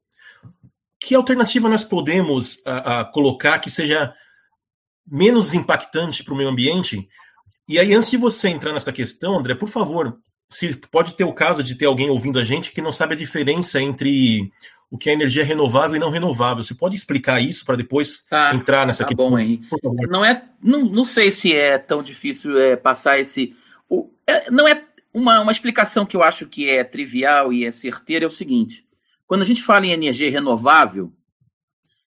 que 0.98 1.14
alternativa 1.14 1.68
nós 1.68 1.84
podemos 1.84 2.62
a, 2.64 3.00
a 3.00 3.04
colocar 3.04 3.58
que 3.58 3.68
seja 3.68 4.14
menos 5.06 5.54
impactante 5.54 6.24
para 6.24 6.34
o 6.34 6.36
meio 6.36 6.48
ambiente 6.48 7.08
e 7.68 7.78
aí, 7.78 7.94
antes 7.94 8.10
de 8.10 8.16
você 8.16 8.48
entrar 8.48 8.72
nessa 8.72 8.92
questão, 8.92 9.38
André, 9.38 9.54
por 9.54 9.68
favor, 9.68 10.18
se 10.48 10.76
pode 10.76 11.14
ter 11.14 11.24
o 11.24 11.32
caso 11.32 11.62
de 11.62 11.74
ter 11.74 11.86
alguém 11.86 12.10
ouvindo 12.10 12.38
a 12.38 12.44
gente 12.44 12.72
que 12.72 12.80
não 12.80 12.92
sabe 12.92 13.14
a 13.14 13.18
diferença 13.18 13.80
entre 13.80 14.50
o 14.90 14.96
que 14.96 15.10
é 15.10 15.12
energia 15.12 15.44
renovável 15.44 15.96
e 15.96 15.98
não 15.98 16.10
renovável. 16.10 16.62
Você 16.62 16.74
pode 16.74 16.94
explicar 16.94 17.40
isso 17.40 17.64
para 17.64 17.76
depois 17.76 18.24
tá, 18.24 18.54
entrar 18.54 18.86
nessa 18.86 19.04
tá 19.04 19.08
questão? 19.08 19.30
Bom, 19.30 19.36
aí. 19.36 19.60
Não 20.08 20.24
é, 20.24 20.44
não, 20.62 20.84
não 20.84 21.04
sei 21.04 21.30
se 21.30 21.52
é 21.52 21.76
tão 21.76 22.02
difícil 22.02 22.58
é, 22.58 22.76
passar 22.76 23.18
esse. 23.18 23.56
O, 23.88 24.10
é, 24.26 24.50
não 24.50 24.66
é 24.68 24.84
uma, 25.12 25.40
uma 25.40 25.52
explicação 25.52 26.06
que 26.06 26.16
eu 26.16 26.22
acho 26.22 26.46
que 26.46 26.68
é 26.68 26.84
trivial 26.84 27.52
e 27.52 27.64
é 27.64 27.72
certeira 27.72 28.24
é 28.24 28.28
o 28.28 28.30
seguinte: 28.30 28.86
quando 29.26 29.42
a 29.42 29.46
gente 29.46 29.62
fala 29.62 29.86
em 29.86 29.92
energia 29.92 30.30
renovável, 30.30 31.12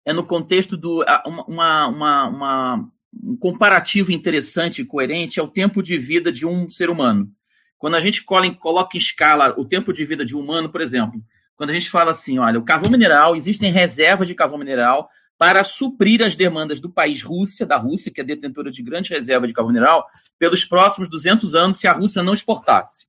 é 0.04 0.12
no 0.12 0.26
contexto 0.26 0.76
do 0.76 1.04
uma, 1.48 1.88
uma, 1.88 2.28
uma, 2.28 2.92
um 3.24 3.36
comparativo 3.38 4.12
interessante 4.12 4.82
e 4.82 4.86
coerente 4.86 5.40
é 5.40 5.44
o 5.44 5.48
tempo 5.48 5.82
de 5.82 5.98
vida 5.98 6.32
de 6.32 6.46
um 6.46 6.70
ser 6.70 6.90
humano. 6.90 7.32
Quando 7.78 7.96
a 7.96 8.00
gente 8.00 8.24
coloca 8.24 8.98
em 8.98 9.00
escala 9.00 9.54
o 9.58 9.66
tempo 9.66 9.94
de 9.94 10.04
vida 10.06 10.26
de 10.26 10.36
um 10.36 10.40
humano, 10.40 10.70
por 10.70 10.82
exemplo, 10.82 11.22
quando 11.56 11.70
a 11.70 11.74
gente 11.74 11.90
fala 11.90 12.12
assim, 12.12 12.40
olha, 12.40 12.60
o 12.60 12.66
carvão 12.66 12.92
mineral, 12.92 13.36
existem 13.36 13.72
reservas 13.72 14.28
de 14.28 14.36
carvão 14.36 14.58
mineral 14.58 15.10
para 15.38 15.64
suprir 15.64 16.22
as 16.24 16.36
demandas 16.36 16.80
do 16.80 16.90
país 16.90 17.22
Rússia, 17.22 17.66
da 17.66 17.78
Rússia, 17.78 18.12
que 18.12 18.22
é 18.22 18.24
detentora 18.24 18.72
de 18.72 18.82
grande 18.82 19.10
reserva 19.10 19.48
de 19.48 19.54
carvão 19.54 19.74
mineral, 19.74 20.06
pelos 20.40 20.64
próximos 20.64 21.10
200 21.10 21.56
anos, 21.56 21.78
se 21.78 21.88
a 21.88 21.94
Rússia 21.94 22.24
não 22.24 22.34
exportasse. 22.34 23.06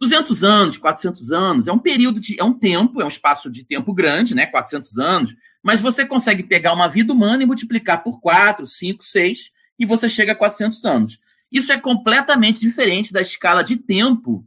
200 0.00 0.42
anos, 0.42 0.76
400 0.76 1.30
anos, 1.30 1.68
é 1.68 1.72
um 1.72 1.78
período 1.78 2.18
de, 2.18 2.38
é 2.40 2.42
um 2.42 2.52
tempo, 2.52 3.00
é 3.00 3.04
um 3.04 3.08
espaço 3.08 3.48
de 3.48 3.64
tempo 3.64 3.94
grande, 3.94 4.34
né, 4.34 4.46
400 4.46 4.98
anos, 4.98 5.34
mas 5.62 5.80
você 5.80 6.04
consegue 6.04 6.42
pegar 6.42 6.72
uma 6.72 6.88
vida 6.88 7.12
humana 7.12 7.42
e 7.42 7.46
multiplicar 7.46 8.02
por 8.02 8.20
4, 8.20 8.66
5, 8.66 9.04
6, 9.04 9.50
e 9.78 9.86
você 9.86 10.08
chega 10.08 10.32
a 10.32 10.36
400 10.36 10.84
anos. 10.84 11.18
Isso 11.50 11.72
é 11.72 11.78
completamente 11.78 12.60
diferente 12.60 13.12
da 13.12 13.20
escala 13.20 13.62
de 13.62 13.76
tempo. 13.76 14.44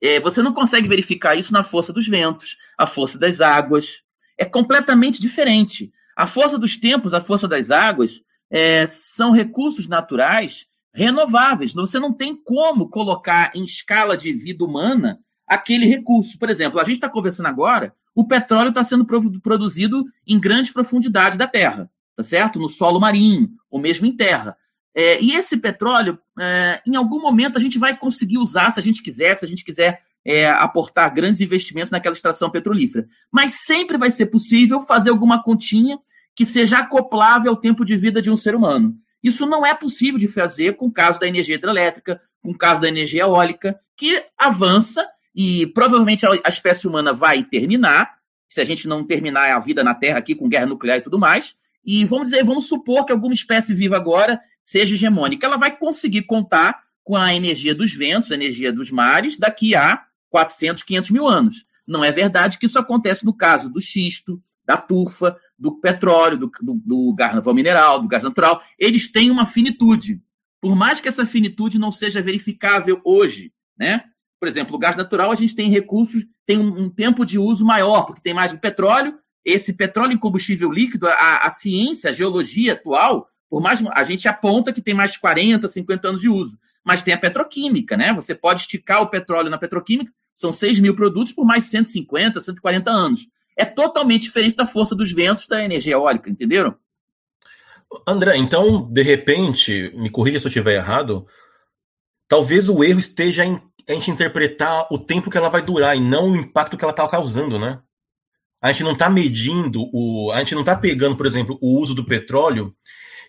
É, 0.00 0.20
você 0.20 0.42
não 0.42 0.52
consegue 0.52 0.86
verificar 0.86 1.34
isso 1.34 1.52
na 1.52 1.64
força 1.64 1.92
dos 1.92 2.06
ventos, 2.06 2.56
a 2.76 2.86
força 2.86 3.18
das 3.18 3.40
águas. 3.40 4.02
É 4.36 4.44
completamente 4.44 5.20
diferente. 5.20 5.92
A 6.14 6.26
força 6.26 6.58
dos 6.58 6.76
tempos, 6.76 7.14
a 7.14 7.20
força 7.20 7.48
das 7.48 7.70
águas, 7.70 8.22
é, 8.50 8.86
são 8.86 9.32
recursos 9.32 9.88
naturais 9.88 10.66
renováveis. 10.94 11.72
Você 11.72 11.98
não 11.98 12.12
tem 12.12 12.36
como 12.36 12.88
colocar 12.88 13.52
em 13.54 13.64
escala 13.64 14.16
de 14.16 14.32
vida 14.32 14.64
humana 14.64 15.18
aquele 15.46 15.86
recurso. 15.86 16.38
Por 16.38 16.50
exemplo, 16.50 16.80
a 16.80 16.84
gente 16.84 16.96
está 16.96 17.08
conversando 17.08 17.46
agora, 17.46 17.94
o 18.18 18.26
petróleo 18.26 18.70
está 18.70 18.82
sendo 18.82 19.06
produzido 19.40 20.04
em 20.26 20.40
grandes 20.40 20.72
profundidades 20.72 21.38
da 21.38 21.46
Terra. 21.46 21.88
tá 22.16 22.22
certo? 22.24 22.58
No 22.58 22.68
solo 22.68 22.98
marinho, 22.98 23.48
ou 23.70 23.78
mesmo 23.80 24.08
em 24.08 24.16
terra. 24.16 24.56
É, 24.92 25.22
e 25.22 25.36
esse 25.36 25.56
petróleo, 25.56 26.18
é, 26.36 26.82
em 26.84 26.96
algum 26.96 27.20
momento, 27.20 27.56
a 27.56 27.60
gente 27.60 27.78
vai 27.78 27.96
conseguir 27.96 28.38
usar, 28.38 28.72
se 28.72 28.80
a 28.80 28.82
gente 28.82 29.04
quiser, 29.04 29.36
se 29.36 29.44
a 29.44 29.48
gente 29.48 29.64
quiser 29.64 30.02
é, 30.24 30.48
aportar 30.48 31.14
grandes 31.14 31.40
investimentos 31.40 31.92
naquela 31.92 32.12
extração 32.12 32.50
petrolífera. 32.50 33.06
Mas 33.30 33.60
sempre 33.64 33.96
vai 33.96 34.10
ser 34.10 34.26
possível 34.26 34.80
fazer 34.80 35.10
alguma 35.10 35.40
continha 35.40 35.96
que 36.34 36.44
seja 36.44 36.78
acoplável 36.78 37.52
ao 37.52 37.56
tempo 37.56 37.84
de 37.84 37.94
vida 37.94 38.20
de 38.20 38.32
um 38.32 38.36
ser 38.36 38.52
humano. 38.52 38.96
Isso 39.22 39.46
não 39.46 39.64
é 39.64 39.74
possível 39.74 40.18
de 40.18 40.26
fazer 40.26 40.74
com 40.74 40.86
o 40.86 40.92
caso 40.92 41.20
da 41.20 41.28
energia 41.28 41.54
hidrelétrica, 41.54 42.20
com 42.42 42.50
o 42.50 42.58
caso 42.58 42.80
da 42.80 42.88
energia 42.88 43.22
eólica, 43.22 43.78
que 43.96 44.24
avança 44.36 45.06
e 45.40 45.68
provavelmente 45.68 46.26
a 46.26 46.48
espécie 46.48 46.88
humana 46.88 47.12
vai 47.12 47.44
terminar, 47.44 48.18
se 48.48 48.60
a 48.60 48.64
gente 48.64 48.88
não 48.88 49.04
terminar 49.04 49.54
a 49.54 49.60
vida 49.60 49.84
na 49.84 49.94
Terra 49.94 50.18
aqui 50.18 50.34
com 50.34 50.48
guerra 50.48 50.66
nuclear 50.66 50.98
e 50.98 51.00
tudo 51.00 51.16
mais. 51.16 51.54
E 51.84 52.04
vamos 52.04 52.30
dizer, 52.30 52.42
vamos 52.42 52.66
supor 52.66 53.04
que 53.04 53.12
alguma 53.12 53.32
espécie 53.32 53.72
viva 53.72 53.96
agora 53.96 54.40
seja 54.60 54.94
hegemônica. 54.94 55.46
Ela 55.46 55.56
vai 55.56 55.70
conseguir 55.70 56.22
contar 56.22 56.82
com 57.04 57.14
a 57.14 57.32
energia 57.32 57.72
dos 57.72 57.94
ventos, 57.94 58.32
a 58.32 58.34
energia 58.34 58.72
dos 58.72 58.90
mares, 58.90 59.38
daqui 59.38 59.76
a 59.76 60.04
400, 60.28 60.82
500 60.82 61.10
mil 61.10 61.28
anos. 61.28 61.64
Não 61.86 62.02
é 62.02 62.10
verdade 62.10 62.58
que 62.58 62.66
isso 62.66 62.78
acontece 62.78 63.24
no 63.24 63.32
caso 63.32 63.70
do 63.70 63.80
xisto, 63.80 64.42
da 64.66 64.76
tufa, 64.76 65.36
do 65.56 65.78
petróleo, 65.78 66.36
do, 66.36 66.50
do, 66.60 66.74
do 66.84 67.14
gás 67.14 67.32
mineral, 67.54 68.02
do 68.02 68.08
gás 68.08 68.24
natural. 68.24 68.60
Eles 68.76 69.06
têm 69.06 69.30
uma 69.30 69.46
finitude. 69.46 70.20
Por 70.60 70.74
mais 70.74 70.98
que 70.98 71.06
essa 71.06 71.24
finitude 71.24 71.78
não 71.78 71.92
seja 71.92 72.20
verificável 72.20 73.00
hoje, 73.04 73.52
né? 73.78 74.02
Por 74.38 74.48
exemplo, 74.48 74.76
o 74.76 74.78
gás 74.78 74.96
natural 74.96 75.30
a 75.30 75.34
gente 75.34 75.54
tem 75.54 75.70
recursos, 75.70 76.24
tem 76.46 76.58
um, 76.58 76.84
um 76.84 76.90
tempo 76.90 77.24
de 77.24 77.38
uso 77.38 77.64
maior, 77.64 78.02
porque 78.02 78.20
tem 78.20 78.34
mais 78.34 78.52
do 78.52 78.58
petróleo. 78.58 79.18
Esse 79.44 79.72
petróleo 79.72 80.12
em 80.12 80.18
combustível 80.18 80.70
líquido, 80.70 81.08
a, 81.08 81.46
a 81.46 81.50
ciência, 81.50 82.10
a 82.10 82.12
geologia 82.12 82.74
atual, 82.74 83.28
por 83.48 83.62
mais 83.62 83.82
a 83.92 84.04
gente 84.04 84.28
aponta 84.28 84.72
que 84.72 84.82
tem 84.82 84.94
mais 84.94 85.16
40, 85.16 85.66
50 85.66 86.08
anos 86.08 86.20
de 86.20 86.28
uso, 86.28 86.58
mas 86.84 87.02
tem 87.02 87.14
a 87.14 87.18
petroquímica, 87.18 87.96
né? 87.96 88.12
Você 88.12 88.34
pode 88.34 88.60
esticar 88.60 89.02
o 89.02 89.08
petróleo 89.08 89.50
na 89.50 89.58
petroquímica, 89.58 90.12
são 90.34 90.52
6 90.52 90.78
mil 90.80 90.94
produtos 90.94 91.32
por 91.32 91.44
mais 91.44 91.64
150, 91.64 92.40
140 92.40 92.90
anos. 92.90 93.26
É 93.56 93.64
totalmente 93.64 94.22
diferente 94.22 94.54
da 94.54 94.66
força 94.66 94.94
dos 94.94 95.12
ventos 95.12 95.48
da 95.48 95.64
energia 95.64 95.94
eólica, 95.94 96.30
entenderam? 96.30 96.76
André, 98.06 98.36
então, 98.36 98.88
de 98.90 99.02
repente, 99.02 99.92
me 99.96 100.10
corrija 100.10 100.38
se 100.38 100.46
eu 100.46 100.50
estiver 100.50 100.76
errado, 100.76 101.26
talvez 102.28 102.68
o 102.68 102.84
erro 102.84 103.00
esteja 103.00 103.44
em 103.44 103.60
a 103.88 103.94
gente 103.94 104.10
interpretar 104.10 104.86
o 104.90 104.98
tempo 104.98 105.30
que 105.30 105.38
ela 105.38 105.48
vai 105.48 105.62
durar 105.62 105.96
e 105.96 106.00
não 106.00 106.30
o 106.30 106.36
impacto 106.36 106.76
que 106.76 106.84
ela 106.84 106.92
está 106.92 107.08
causando, 107.08 107.58
né? 107.58 107.80
A 108.60 108.70
gente 108.70 108.84
não 108.84 108.92
está 108.92 109.08
medindo, 109.08 109.88
o, 109.94 110.30
a 110.32 110.40
gente 110.40 110.54
não 110.54 110.60
está 110.60 110.76
pegando, 110.76 111.16
por 111.16 111.24
exemplo, 111.24 111.58
o 111.62 111.80
uso 111.80 111.94
do 111.94 112.04
petróleo 112.04 112.74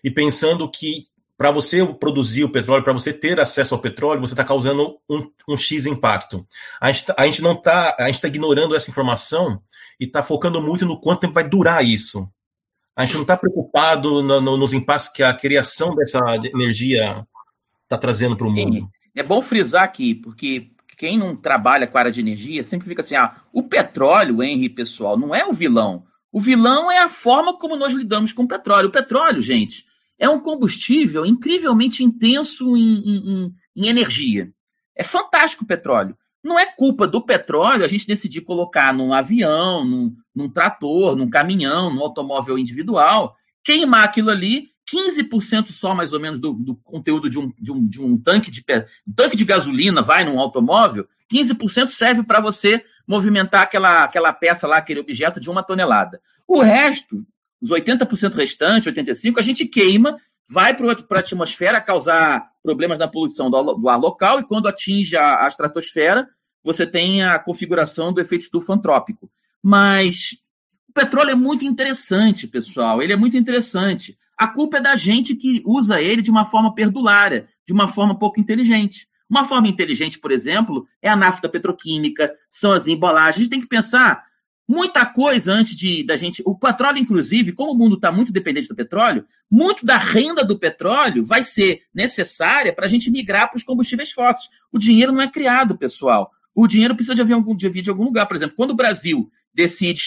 e 0.04 0.10
pensando 0.10 0.70
que 0.70 1.06
para 1.36 1.50
você 1.50 1.86
produzir 1.86 2.44
o 2.44 2.50
petróleo, 2.50 2.84
para 2.84 2.92
você 2.92 3.14
ter 3.14 3.40
acesso 3.40 3.74
ao 3.74 3.80
petróleo, 3.80 4.20
você 4.20 4.34
está 4.34 4.44
causando 4.44 4.98
um, 5.08 5.30
um, 5.48 5.56
X 5.56 5.86
impacto. 5.86 6.46
A 6.78 6.92
gente, 6.92 7.06
tá, 7.06 7.14
a 7.16 7.24
gente 7.24 7.40
não 7.40 7.52
está, 7.52 7.96
a 7.98 8.06
gente 8.06 8.16
está 8.16 8.28
ignorando 8.28 8.74
essa 8.74 8.90
informação 8.90 9.62
e 9.98 10.04
está 10.04 10.22
focando 10.22 10.60
muito 10.60 10.84
no 10.84 11.00
quanto 11.00 11.20
tempo 11.20 11.32
vai 11.32 11.48
durar 11.48 11.82
isso. 11.82 12.28
A 12.94 13.04
gente 13.04 13.14
não 13.14 13.22
está 13.22 13.38
preocupado 13.38 14.22
no, 14.22 14.40
no, 14.42 14.56
nos 14.58 14.74
impactos 14.74 15.08
que 15.08 15.22
a 15.22 15.32
criação 15.32 15.94
dessa 15.94 16.18
energia 16.52 17.26
está 17.90 17.98
trazendo 17.98 18.36
para 18.36 18.46
o 18.46 18.50
mundo. 18.50 18.88
É 19.16 19.22
bom 19.22 19.42
frisar 19.42 19.82
aqui, 19.82 20.14
porque 20.14 20.70
quem 20.96 21.18
não 21.18 21.34
trabalha 21.34 21.88
com 21.88 21.98
a 21.98 22.00
área 22.02 22.12
de 22.12 22.20
energia 22.20 22.62
sempre 22.62 22.88
fica 22.88 23.02
assim: 23.02 23.16
ah, 23.16 23.36
o 23.52 23.64
petróleo, 23.64 24.42
Henry, 24.42 24.68
pessoal, 24.68 25.18
não 25.18 25.34
é 25.34 25.44
o 25.44 25.52
vilão. 25.52 26.04
O 26.32 26.40
vilão 26.40 26.88
é 26.88 27.00
a 27.00 27.08
forma 27.08 27.58
como 27.58 27.76
nós 27.76 27.92
lidamos 27.92 28.32
com 28.32 28.44
o 28.44 28.48
petróleo. 28.48 28.88
O 28.88 28.92
petróleo, 28.92 29.42
gente, 29.42 29.84
é 30.16 30.28
um 30.28 30.38
combustível 30.38 31.26
incrivelmente 31.26 32.04
intenso 32.04 32.76
em, 32.76 32.98
em, 32.98 33.54
em 33.74 33.88
energia. 33.88 34.52
É 34.94 35.02
fantástico 35.02 35.64
o 35.64 35.66
petróleo. 35.66 36.16
Não 36.42 36.58
é 36.58 36.64
culpa 36.64 37.06
do 37.06 37.20
petróleo 37.20 37.84
a 37.84 37.88
gente 37.88 38.06
decidir 38.06 38.42
colocar 38.42 38.94
num 38.94 39.12
avião, 39.12 39.84
num, 39.84 40.14
num 40.34 40.48
trator, 40.48 41.16
num 41.16 41.28
caminhão, 41.28 41.92
num 41.92 42.00
automóvel 42.00 42.56
individual, 42.56 43.34
queimar 43.64 44.04
aquilo 44.04 44.30
ali 44.30 44.68
15% 44.92 45.68
só, 45.68 45.94
mais 45.94 46.12
ou 46.12 46.20
menos, 46.20 46.40
do, 46.40 46.52
do 46.52 46.74
conteúdo 46.76 47.30
de 47.30 47.38
um, 47.38 47.52
de, 47.58 47.72
um, 47.72 47.86
de 47.86 48.02
um 48.02 48.18
tanque 48.18 48.50
de 48.50 48.64
um 49.06 49.12
tanque 49.14 49.36
de 49.36 49.44
gasolina 49.44 50.02
vai 50.02 50.24
num 50.24 50.40
automóvel, 50.40 51.06
15% 51.32 51.90
serve 51.90 52.24
para 52.24 52.40
você 52.40 52.84
movimentar 53.06 53.62
aquela, 53.62 54.04
aquela 54.04 54.32
peça 54.32 54.66
lá, 54.66 54.78
aquele 54.78 55.00
objeto 55.00 55.38
de 55.38 55.48
uma 55.48 55.62
tonelada. 55.62 56.20
O 56.46 56.60
resto, 56.60 57.24
os 57.60 57.70
80% 57.70 58.34
restante, 58.34 58.90
85%, 58.90 59.38
a 59.38 59.42
gente 59.42 59.64
queima, 59.66 60.18
vai 60.48 60.74
para 60.74 60.92
a 60.92 61.18
atmosfera 61.18 61.80
causar 61.80 62.50
problemas 62.62 62.98
na 62.98 63.06
poluição 63.06 63.50
do, 63.50 63.74
do, 63.74 63.88
ar 63.88 63.98
local, 63.98 64.40
e 64.40 64.44
quando 64.44 64.66
atinge 64.66 65.16
a, 65.16 65.44
a 65.44 65.48
estratosfera, 65.48 66.28
você 66.62 66.86
tem 66.86 67.22
a 67.22 67.38
configuração 67.38 68.12
do 68.12 68.20
efeito 68.20 68.42
estufa 68.42 68.74
antrópico. 68.74 69.30
Mas 69.62 70.36
o 70.88 70.92
petróleo 70.92 71.30
é 71.30 71.34
muito 71.34 71.64
interessante, 71.64 72.48
pessoal. 72.48 73.00
Ele 73.00 73.12
é 73.12 73.16
muito 73.16 73.36
interessante. 73.36 74.18
A 74.40 74.48
culpa 74.48 74.78
é 74.78 74.80
da 74.80 74.96
gente 74.96 75.34
que 75.34 75.62
usa 75.66 76.00
ele 76.00 76.22
de 76.22 76.30
uma 76.30 76.46
forma 76.46 76.74
perdulária, 76.74 77.46
de 77.66 77.74
uma 77.74 77.86
forma 77.86 78.18
pouco 78.18 78.40
inteligente. 78.40 79.06
Uma 79.28 79.44
forma 79.44 79.68
inteligente, 79.68 80.18
por 80.18 80.32
exemplo, 80.32 80.88
é 81.02 81.10
a 81.10 81.14
nafta 81.14 81.46
petroquímica, 81.46 82.32
são 82.48 82.72
as 82.72 82.86
embalagens. 82.86 83.36
A 83.36 83.40
gente 83.40 83.50
tem 83.50 83.60
que 83.60 83.68
pensar 83.68 84.24
muita 84.66 85.04
coisa 85.04 85.52
antes 85.52 85.76
de 85.76 86.02
da 86.06 86.16
gente. 86.16 86.42
O 86.46 86.58
petróleo, 86.58 86.96
inclusive, 86.96 87.52
como 87.52 87.72
o 87.72 87.74
mundo 87.74 87.96
está 87.96 88.10
muito 88.10 88.32
dependente 88.32 88.66
do 88.66 88.74
petróleo, 88.74 89.26
muito 89.50 89.84
da 89.84 89.98
renda 89.98 90.42
do 90.42 90.58
petróleo 90.58 91.22
vai 91.22 91.42
ser 91.42 91.82
necessária 91.92 92.72
para 92.72 92.86
a 92.86 92.88
gente 92.88 93.10
migrar 93.10 93.50
para 93.50 93.58
os 93.58 93.62
combustíveis 93.62 94.10
fósseis. 94.10 94.48
O 94.72 94.78
dinheiro 94.78 95.12
não 95.12 95.20
é 95.20 95.28
criado, 95.28 95.76
pessoal. 95.76 96.30
O 96.54 96.66
dinheiro 96.66 96.94
precisa 96.94 97.14
de 97.14 97.22
vir 97.22 97.36
de, 97.56 97.68
vir 97.68 97.82
de 97.82 97.90
algum 97.90 98.04
lugar. 98.04 98.24
Por 98.24 98.36
exemplo, 98.36 98.56
quando 98.56 98.70
o 98.70 98.74
Brasil 98.74 99.30
decide 99.52 100.00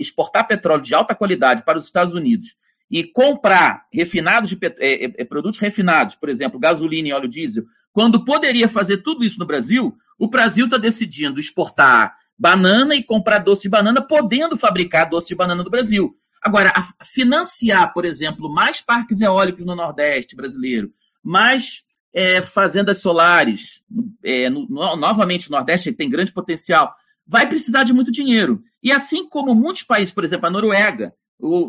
exportar 0.00 0.48
petróleo 0.48 0.82
de 0.82 0.94
alta 0.94 1.14
qualidade 1.14 1.62
para 1.66 1.76
os 1.76 1.84
Estados 1.84 2.14
Unidos 2.14 2.56
e 2.92 3.02
comprar 3.02 3.86
refinados 3.90 4.50
de 4.50 4.58
é, 4.78 5.06
é, 5.06 5.12
é, 5.16 5.24
produtos 5.24 5.58
refinados, 5.58 6.14
por 6.14 6.28
exemplo, 6.28 6.60
gasolina 6.60 7.08
e 7.08 7.12
óleo 7.14 7.26
diesel, 7.26 7.64
quando 7.90 8.22
poderia 8.22 8.68
fazer 8.68 8.98
tudo 8.98 9.24
isso 9.24 9.38
no 9.38 9.46
Brasil, 9.46 9.96
o 10.18 10.28
Brasil 10.28 10.66
está 10.66 10.76
decidindo 10.76 11.40
exportar 11.40 12.14
banana 12.38 12.94
e 12.94 13.02
comprar 13.02 13.38
doce 13.38 13.62
de 13.62 13.70
banana, 13.70 14.02
podendo 14.02 14.58
fabricar 14.58 15.08
doce 15.08 15.28
de 15.28 15.34
banana 15.34 15.64
do 15.64 15.70
Brasil. 15.70 16.14
Agora, 16.42 16.70
financiar, 17.02 17.94
por 17.94 18.04
exemplo, 18.04 18.52
mais 18.52 18.82
parques 18.82 19.22
eólicos 19.22 19.64
no 19.64 19.74
Nordeste 19.74 20.36
brasileiro, 20.36 20.92
mais 21.22 21.84
é, 22.12 22.42
fazendas 22.42 23.00
solares, 23.00 23.82
é, 24.22 24.50
no, 24.50 24.68
no, 24.68 24.96
novamente 24.96 25.50
no 25.50 25.56
Nordeste, 25.56 25.92
tem 25.92 26.10
grande 26.10 26.32
potencial, 26.32 26.92
vai 27.26 27.48
precisar 27.48 27.84
de 27.84 27.94
muito 27.94 28.10
dinheiro. 28.10 28.60
E 28.82 28.92
assim 28.92 29.26
como 29.26 29.54
muitos 29.54 29.82
países, 29.82 30.12
por 30.12 30.24
exemplo, 30.24 30.46
a 30.46 30.50
Noruega, 30.50 31.14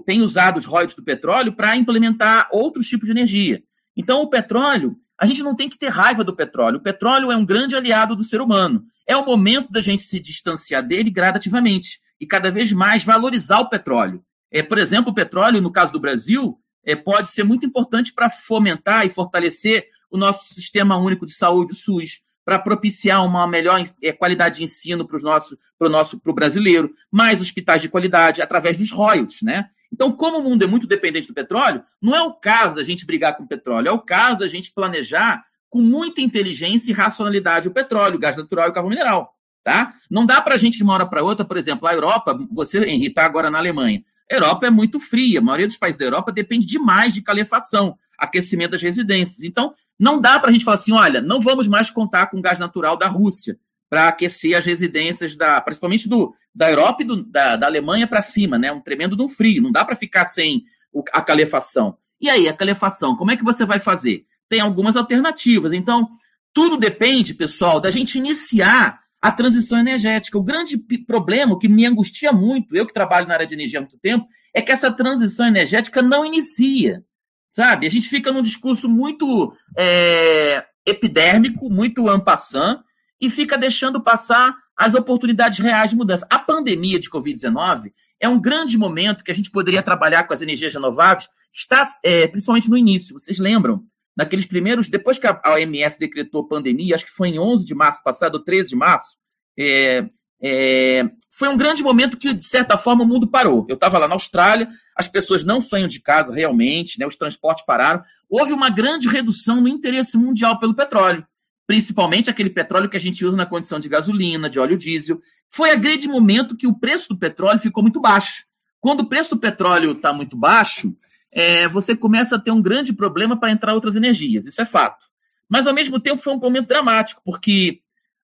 tem 0.06 0.22
usado 0.22 0.58
os 0.58 0.66
royalties 0.66 0.96
do 0.96 1.04
petróleo 1.04 1.54
para 1.54 1.76
implementar 1.76 2.48
outros 2.52 2.88
tipos 2.88 3.08
de 3.08 3.12
energia. 3.12 3.64
Então, 3.96 4.22
o 4.22 4.30
petróleo, 4.30 4.96
a 5.20 5.26
gente 5.26 5.44
não 5.44 5.56
tem 5.56 5.70
que 5.70 5.78
ter 5.78 5.90
raiva 5.90 6.24
do 6.24 6.36
petróleo. 6.36 6.78
O 6.78 6.84
petróleo 6.84 7.32
é 7.32 7.36
um 7.36 7.46
grande 7.46 7.76
aliado 7.76 8.16
do 8.16 8.24
ser 8.24 8.42
humano. 8.42 8.84
É 9.08 9.16
o 9.16 9.26
momento 9.26 9.72
da 9.72 9.82
gente 9.82 10.04
se 10.04 10.20
distanciar 10.20 10.86
dele 10.86 11.10
gradativamente 11.10 12.00
e 12.20 12.26
cada 12.26 12.52
vez 12.52 12.72
mais 12.72 13.04
valorizar 13.04 13.60
o 13.60 13.70
petróleo. 13.70 14.24
É, 14.52 14.62
por 14.62 14.78
exemplo, 14.78 15.12
o 15.12 15.16
petróleo, 15.16 15.62
no 15.62 15.72
caso 15.72 15.92
do 15.92 16.00
Brasil, 16.00 16.58
é, 16.86 16.96
pode 16.96 17.28
ser 17.30 17.44
muito 17.44 17.66
importante 17.66 18.14
para 18.14 18.30
fomentar 18.30 19.06
e 19.06 19.10
fortalecer 19.10 19.88
o 20.12 20.18
nosso 20.18 20.54
sistema 20.54 20.96
único 20.96 21.26
de 21.26 21.34
saúde, 21.34 21.74
o 21.74 21.76
SUS 21.76 22.22
para 22.46 22.60
propiciar 22.60 23.26
uma 23.26 23.48
melhor 23.48 23.84
é, 24.02 24.12
qualidade 24.12 24.58
de 24.58 24.64
ensino 24.64 25.06
para 25.08 25.18
o 25.18 25.22
nosso, 25.22 25.58
pro 25.78 25.90
nosso 25.90 26.20
pro 26.20 26.34
brasileiro, 26.34 26.94
mais 27.12 27.42
hospitais 27.42 27.82
de 27.82 27.90
qualidade 27.90 28.42
através 28.42 28.78
dos 28.78 28.92
royalties, 28.92 29.42
né? 29.42 29.70
Então, 29.92 30.12
como 30.12 30.40
o 30.40 30.44
mundo 30.44 30.64
é 30.64 30.68
muito 30.68 30.88
dependente 30.88 31.28
do 31.28 31.36
petróleo, 31.36 31.84
não 32.02 32.16
é 32.16 32.22
o 32.24 32.34
caso 32.34 32.76
da 32.76 32.84
gente 32.84 33.06
brigar 33.06 33.38
com 33.38 33.44
o 33.44 33.48
petróleo, 33.48 33.88
é 33.88 33.92
o 33.92 34.00
caso 34.00 34.40
da 34.40 34.48
gente 34.48 34.74
planejar 34.74 35.44
com 35.70 35.82
muita 35.82 36.20
inteligência 36.20 36.92
e 36.92 36.96
racionalidade 36.96 37.68
o 37.68 37.72
petróleo, 37.72 38.16
o 38.16 38.20
gás 38.20 38.36
natural 38.36 38.68
e 38.68 38.70
o 38.70 38.74
carvão 38.74 38.90
mineral, 38.90 39.34
tá? 39.64 39.94
Não 40.10 40.26
dá 40.26 40.42
para 40.42 40.56
a 40.56 40.58
gente 40.58 40.78
de 40.78 40.84
uma 40.84 40.94
hora 40.94 41.06
para 41.06 41.24
outra, 41.24 41.46
por 41.46 41.58
exemplo, 41.58 41.88
a 41.88 41.94
Europa, 41.94 42.38
você, 42.52 42.80
Henrique, 42.80 43.08
está 43.08 43.24
agora 43.24 43.52
na 43.52 43.60
Alemanha. 43.60 44.04
A 44.32 44.36
Europa 44.36 44.66
é 44.66 44.70
muito 44.70 45.00
fria, 45.00 45.40
a 45.40 45.42
maioria 45.44 45.68
dos 45.68 45.78
países 45.78 45.98
da 45.98 46.06
Europa 46.06 46.32
depende 46.32 46.66
demais 46.66 47.14
de 47.14 47.22
calefação, 47.22 47.96
aquecimento 48.18 48.72
das 48.72 48.82
residências. 48.82 49.44
Então, 49.44 49.74
não 50.04 50.20
dá 50.20 50.38
para 50.38 50.50
a 50.50 50.52
gente 50.52 50.66
falar 50.66 50.76
assim, 50.76 50.92
olha, 50.92 51.22
não 51.22 51.40
vamos 51.40 51.66
mais 51.66 51.90
contar 51.90 52.28
com 52.28 52.42
gás 52.42 52.60
natural 52.60 52.98
da 52.98 53.08
Rússia 53.08 53.58
para 53.90 54.10
aquecer 54.10 54.58
as 54.58 54.66
residências 54.66 55.34
da, 55.38 55.62
principalmente 55.62 56.10
do, 56.10 56.36
da 56.54 56.70
Europa 56.70 57.04
e 57.04 57.06
do, 57.06 57.24
da, 57.24 57.56
da 57.56 57.68
Alemanha 57.68 58.06
para 58.06 58.22
cima, 58.22 58.58
né? 58.58 58.70
Um 58.70 58.82
tremendo 58.82 59.24
um 59.24 59.30
frio. 59.30 59.64
Não 59.64 59.72
dá 59.72 59.86
para 59.86 59.96
ficar 59.96 60.26
sem 60.26 60.66
o, 60.92 61.04
a 61.14 61.22
calefação. 61.22 61.98
E 62.20 62.30
aí, 62.30 62.50
a 62.50 62.54
calefação, 62.54 63.16
como 63.16 63.32
é 63.32 63.38
que 63.38 63.46
você 63.46 63.66
vai 63.66 63.80
fazer? 63.80 64.26
Tem 64.50 64.60
algumas 64.60 64.98
alternativas. 64.98 65.72
Então, 65.72 66.10
tudo 66.52 66.76
depende, 66.76 67.34
pessoal, 67.34 67.80
da 67.80 67.90
gente 67.90 68.18
iniciar 68.18 69.00
a 69.22 69.32
transição 69.32 69.80
energética. 69.80 70.38
O 70.38 70.44
grande 70.44 70.78
problema, 71.08 71.58
que 71.58 71.70
me 71.70 71.86
angustia 71.86 72.34
muito, 72.34 72.76
eu 72.76 72.86
que 72.86 72.94
trabalho 72.94 73.26
na 73.26 73.36
área 73.36 73.48
de 73.48 73.54
energia 73.54 73.80
há 73.80 73.82
muito 73.82 73.98
tempo, 74.00 74.28
é 74.54 74.62
que 74.62 74.72
essa 74.72 74.92
transição 74.92 75.48
energética 75.48 76.02
não 76.02 76.26
inicia. 76.26 77.06
Sabe? 77.54 77.86
A 77.86 77.90
gente 77.90 78.10
fica 78.10 78.32
num 78.32 78.42
discurso 78.42 78.90
muito 78.90 79.56
é, 79.78 80.66
epidérmico, 80.86 81.70
muito 81.70 82.10
ampassant, 82.10 82.82
e 83.22 83.30
fica 83.30 83.58
deixando 83.58 84.02
passar 84.02 84.54
as 84.76 84.94
oportunidades 84.96 85.60
reais 85.60 85.92
de 85.92 85.96
mudança. 85.96 86.28
A 86.30 86.40
pandemia 86.40 87.00
de 87.00 87.10
Covid-19 87.10 87.94
é 88.20 88.28
um 88.28 88.42
grande 88.42 88.78
momento 88.78 89.24
que 89.24 89.32
a 89.32 89.36
gente 89.36 89.52
poderia 89.52 89.84
trabalhar 89.84 90.24
com 90.24 90.34
as 90.34 90.42
energias 90.42 90.74
renováveis, 90.74 91.30
está 91.54 91.88
é, 92.04 92.28
principalmente 92.28 92.70
no 92.70 92.78
início. 92.78 93.18
Vocês 93.18 93.38
lembram? 93.38 93.84
Naqueles 94.16 94.46
primeiros, 94.46 94.90
depois 94.90 95.18
que 95.18 95.26
a 95.26 95.42
OMS 95.48 95.98
decretou 95.98 96.48
pandemia, 96.48 96.96
acho 96.96 97.06
que 97.06 97.12
foi 97.12 97.30
em 97.30 97.40
11 97.40 97.66
de 97.66 97.74
março 97.74 98.04
passado, 98.04 98.44
13 98.44 98.70
de 98.70 98.76
março, 98.76 99.16
é, 99.58 100.08
é, 100.42 101.10
foi 101.38 101.48
um 101.48 101.58
grande 101.58 101.82
momento 101.82 102.18
que, 102.18 102.34
de 102.34 102.44
certa 102.44 102.78
forma, 102.78 103.04
o 103.04 103.08
mundo 103.08 103.28
parou. 103.28 103.66
Eu 103.70 103.76
estava 103.76 103.98
lá 103.98 104.08
na 104.08 104.16
Austrália, 104.16 104.70
as 104.96 105.08
pessoas 105.08 105.44
não 105.44 105.60
saem 105.60 105.88
de 105.88 106.00
casa 106.00 106.34
realmente, 106.34 107.00
né, 107.00 107.06
os 107.06 107.16
transportes 107.16 107.66
pararam. 107.66 108.02
Houve 108.30 108.54
uma 108.54 108.70
grande 108.70 109.08
redução 109.08 109.62
no 109.62 109.68
interesse 109.68 110.18
mundial 110.18 110.60
pelo 110.60 110.74
petróleo, 110.74 111.26
principalmente 111.66 112.30
aquele 112.30 112.50
petróleo 112.50 112.90
que 112.90 112.98
a 112.98 113.00
gente 113.00 113.26
usa 113.26 113.38
na 113.38 113.46
condição 113.46 113.80
de 113.80 113.90
gasolina, 113.90 114.50
de 114.50 114.60
óleo 114.60 114.78
diesel. 114.78 115.22
Foi 115.50 115.72
a 115.72 115.76
grande 115.76 116.08
momento 116.08 116.58
que 116.58 116.68
o 116.68 116.78
preço 116.78 117.10
do 117.10 117.18
petróleo 117.18 117.60
ficou 117.60 117.82
muito 117.82 118.02
baixo. 118.02 118.46
Quando 118.80 119.02
o 119.02 119.10
preço 119.10 119.32
do 119.36 119.40
petróleo 119.40 119.92
está 119.92 120.12
muito 120.12 120.36
baixo, 120.36 120.94
é, 121.32 121.68
você 121.68 121.96
começa 121.96 122.36
a 122.36 122.40
ter 122.40 122.52
um 122.52 122.62
grande 122.62 122.94
problema 122.94 123.40
para 123.40 123.52
entrar 123.52 123.74
outras 123.74 123.96
energias, 123.96 124.46
isso 124.46 124.62
é 124.62 124.66
fato. 124.66 125.06
Mas, 125.50 125.68
ao 125.68 125.74
mesmo 125.74 126.00
tempo, 126.00 126.22
foi 126.22 126.34
um 126.34 126.40
momento 126.40 126.68
dramático, 126.68 127.22
porque 127.24 127.83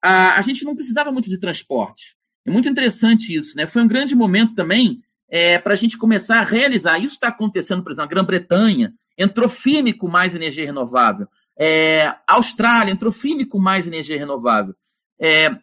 a, 0.01 0.37
a 0.37 0.41
gente 0.41 0.63
não 0.65 0.75
precisava 0.75 1.11
muito 1.11 1.29
de 1.29 1.39
transporte. 1.39 2.15
É 2.45 2.51
muito 2.51 2.67
interessante 2.67 3.33
isso, 3.33 3.55
né? 3.55 3.65
Foi 3.65 3.81
um 3.81 3.87
grande 3.87 4.15
momento 4.15 4.55
também 4.55 5.01
é, 5.29 5.59
para 5.59 5.73
a 5.73 5.77
gente 5.77 5.97
começar 5.97 6.39
a 6.39 6.43
realizar. 6.43 6.97
Isso 6.97 7.13
está 7.13 7.27
acontecendo, 7.27 7.83
por 7.83 7.91
exemplo, 7.91 8.05
na 8.05 8.09
Grã-Bretanha, 8.09 8.93
entrou 9.17 9.47
firme 9.47 9.93
com 9.93 10.07
mais 10.07 10.35
energia 10.35 10.65
renovável. 10.65 11.27
É, 11.57 12.15
Austrália 12.27 12.91
entrou 12.91 13.11
firme 13.11 13.45
com 13.45 13.59
mais 13.59 13.85
energia 13.85 14.17
renovável. 14.17 14.75
É, 15.19 15.55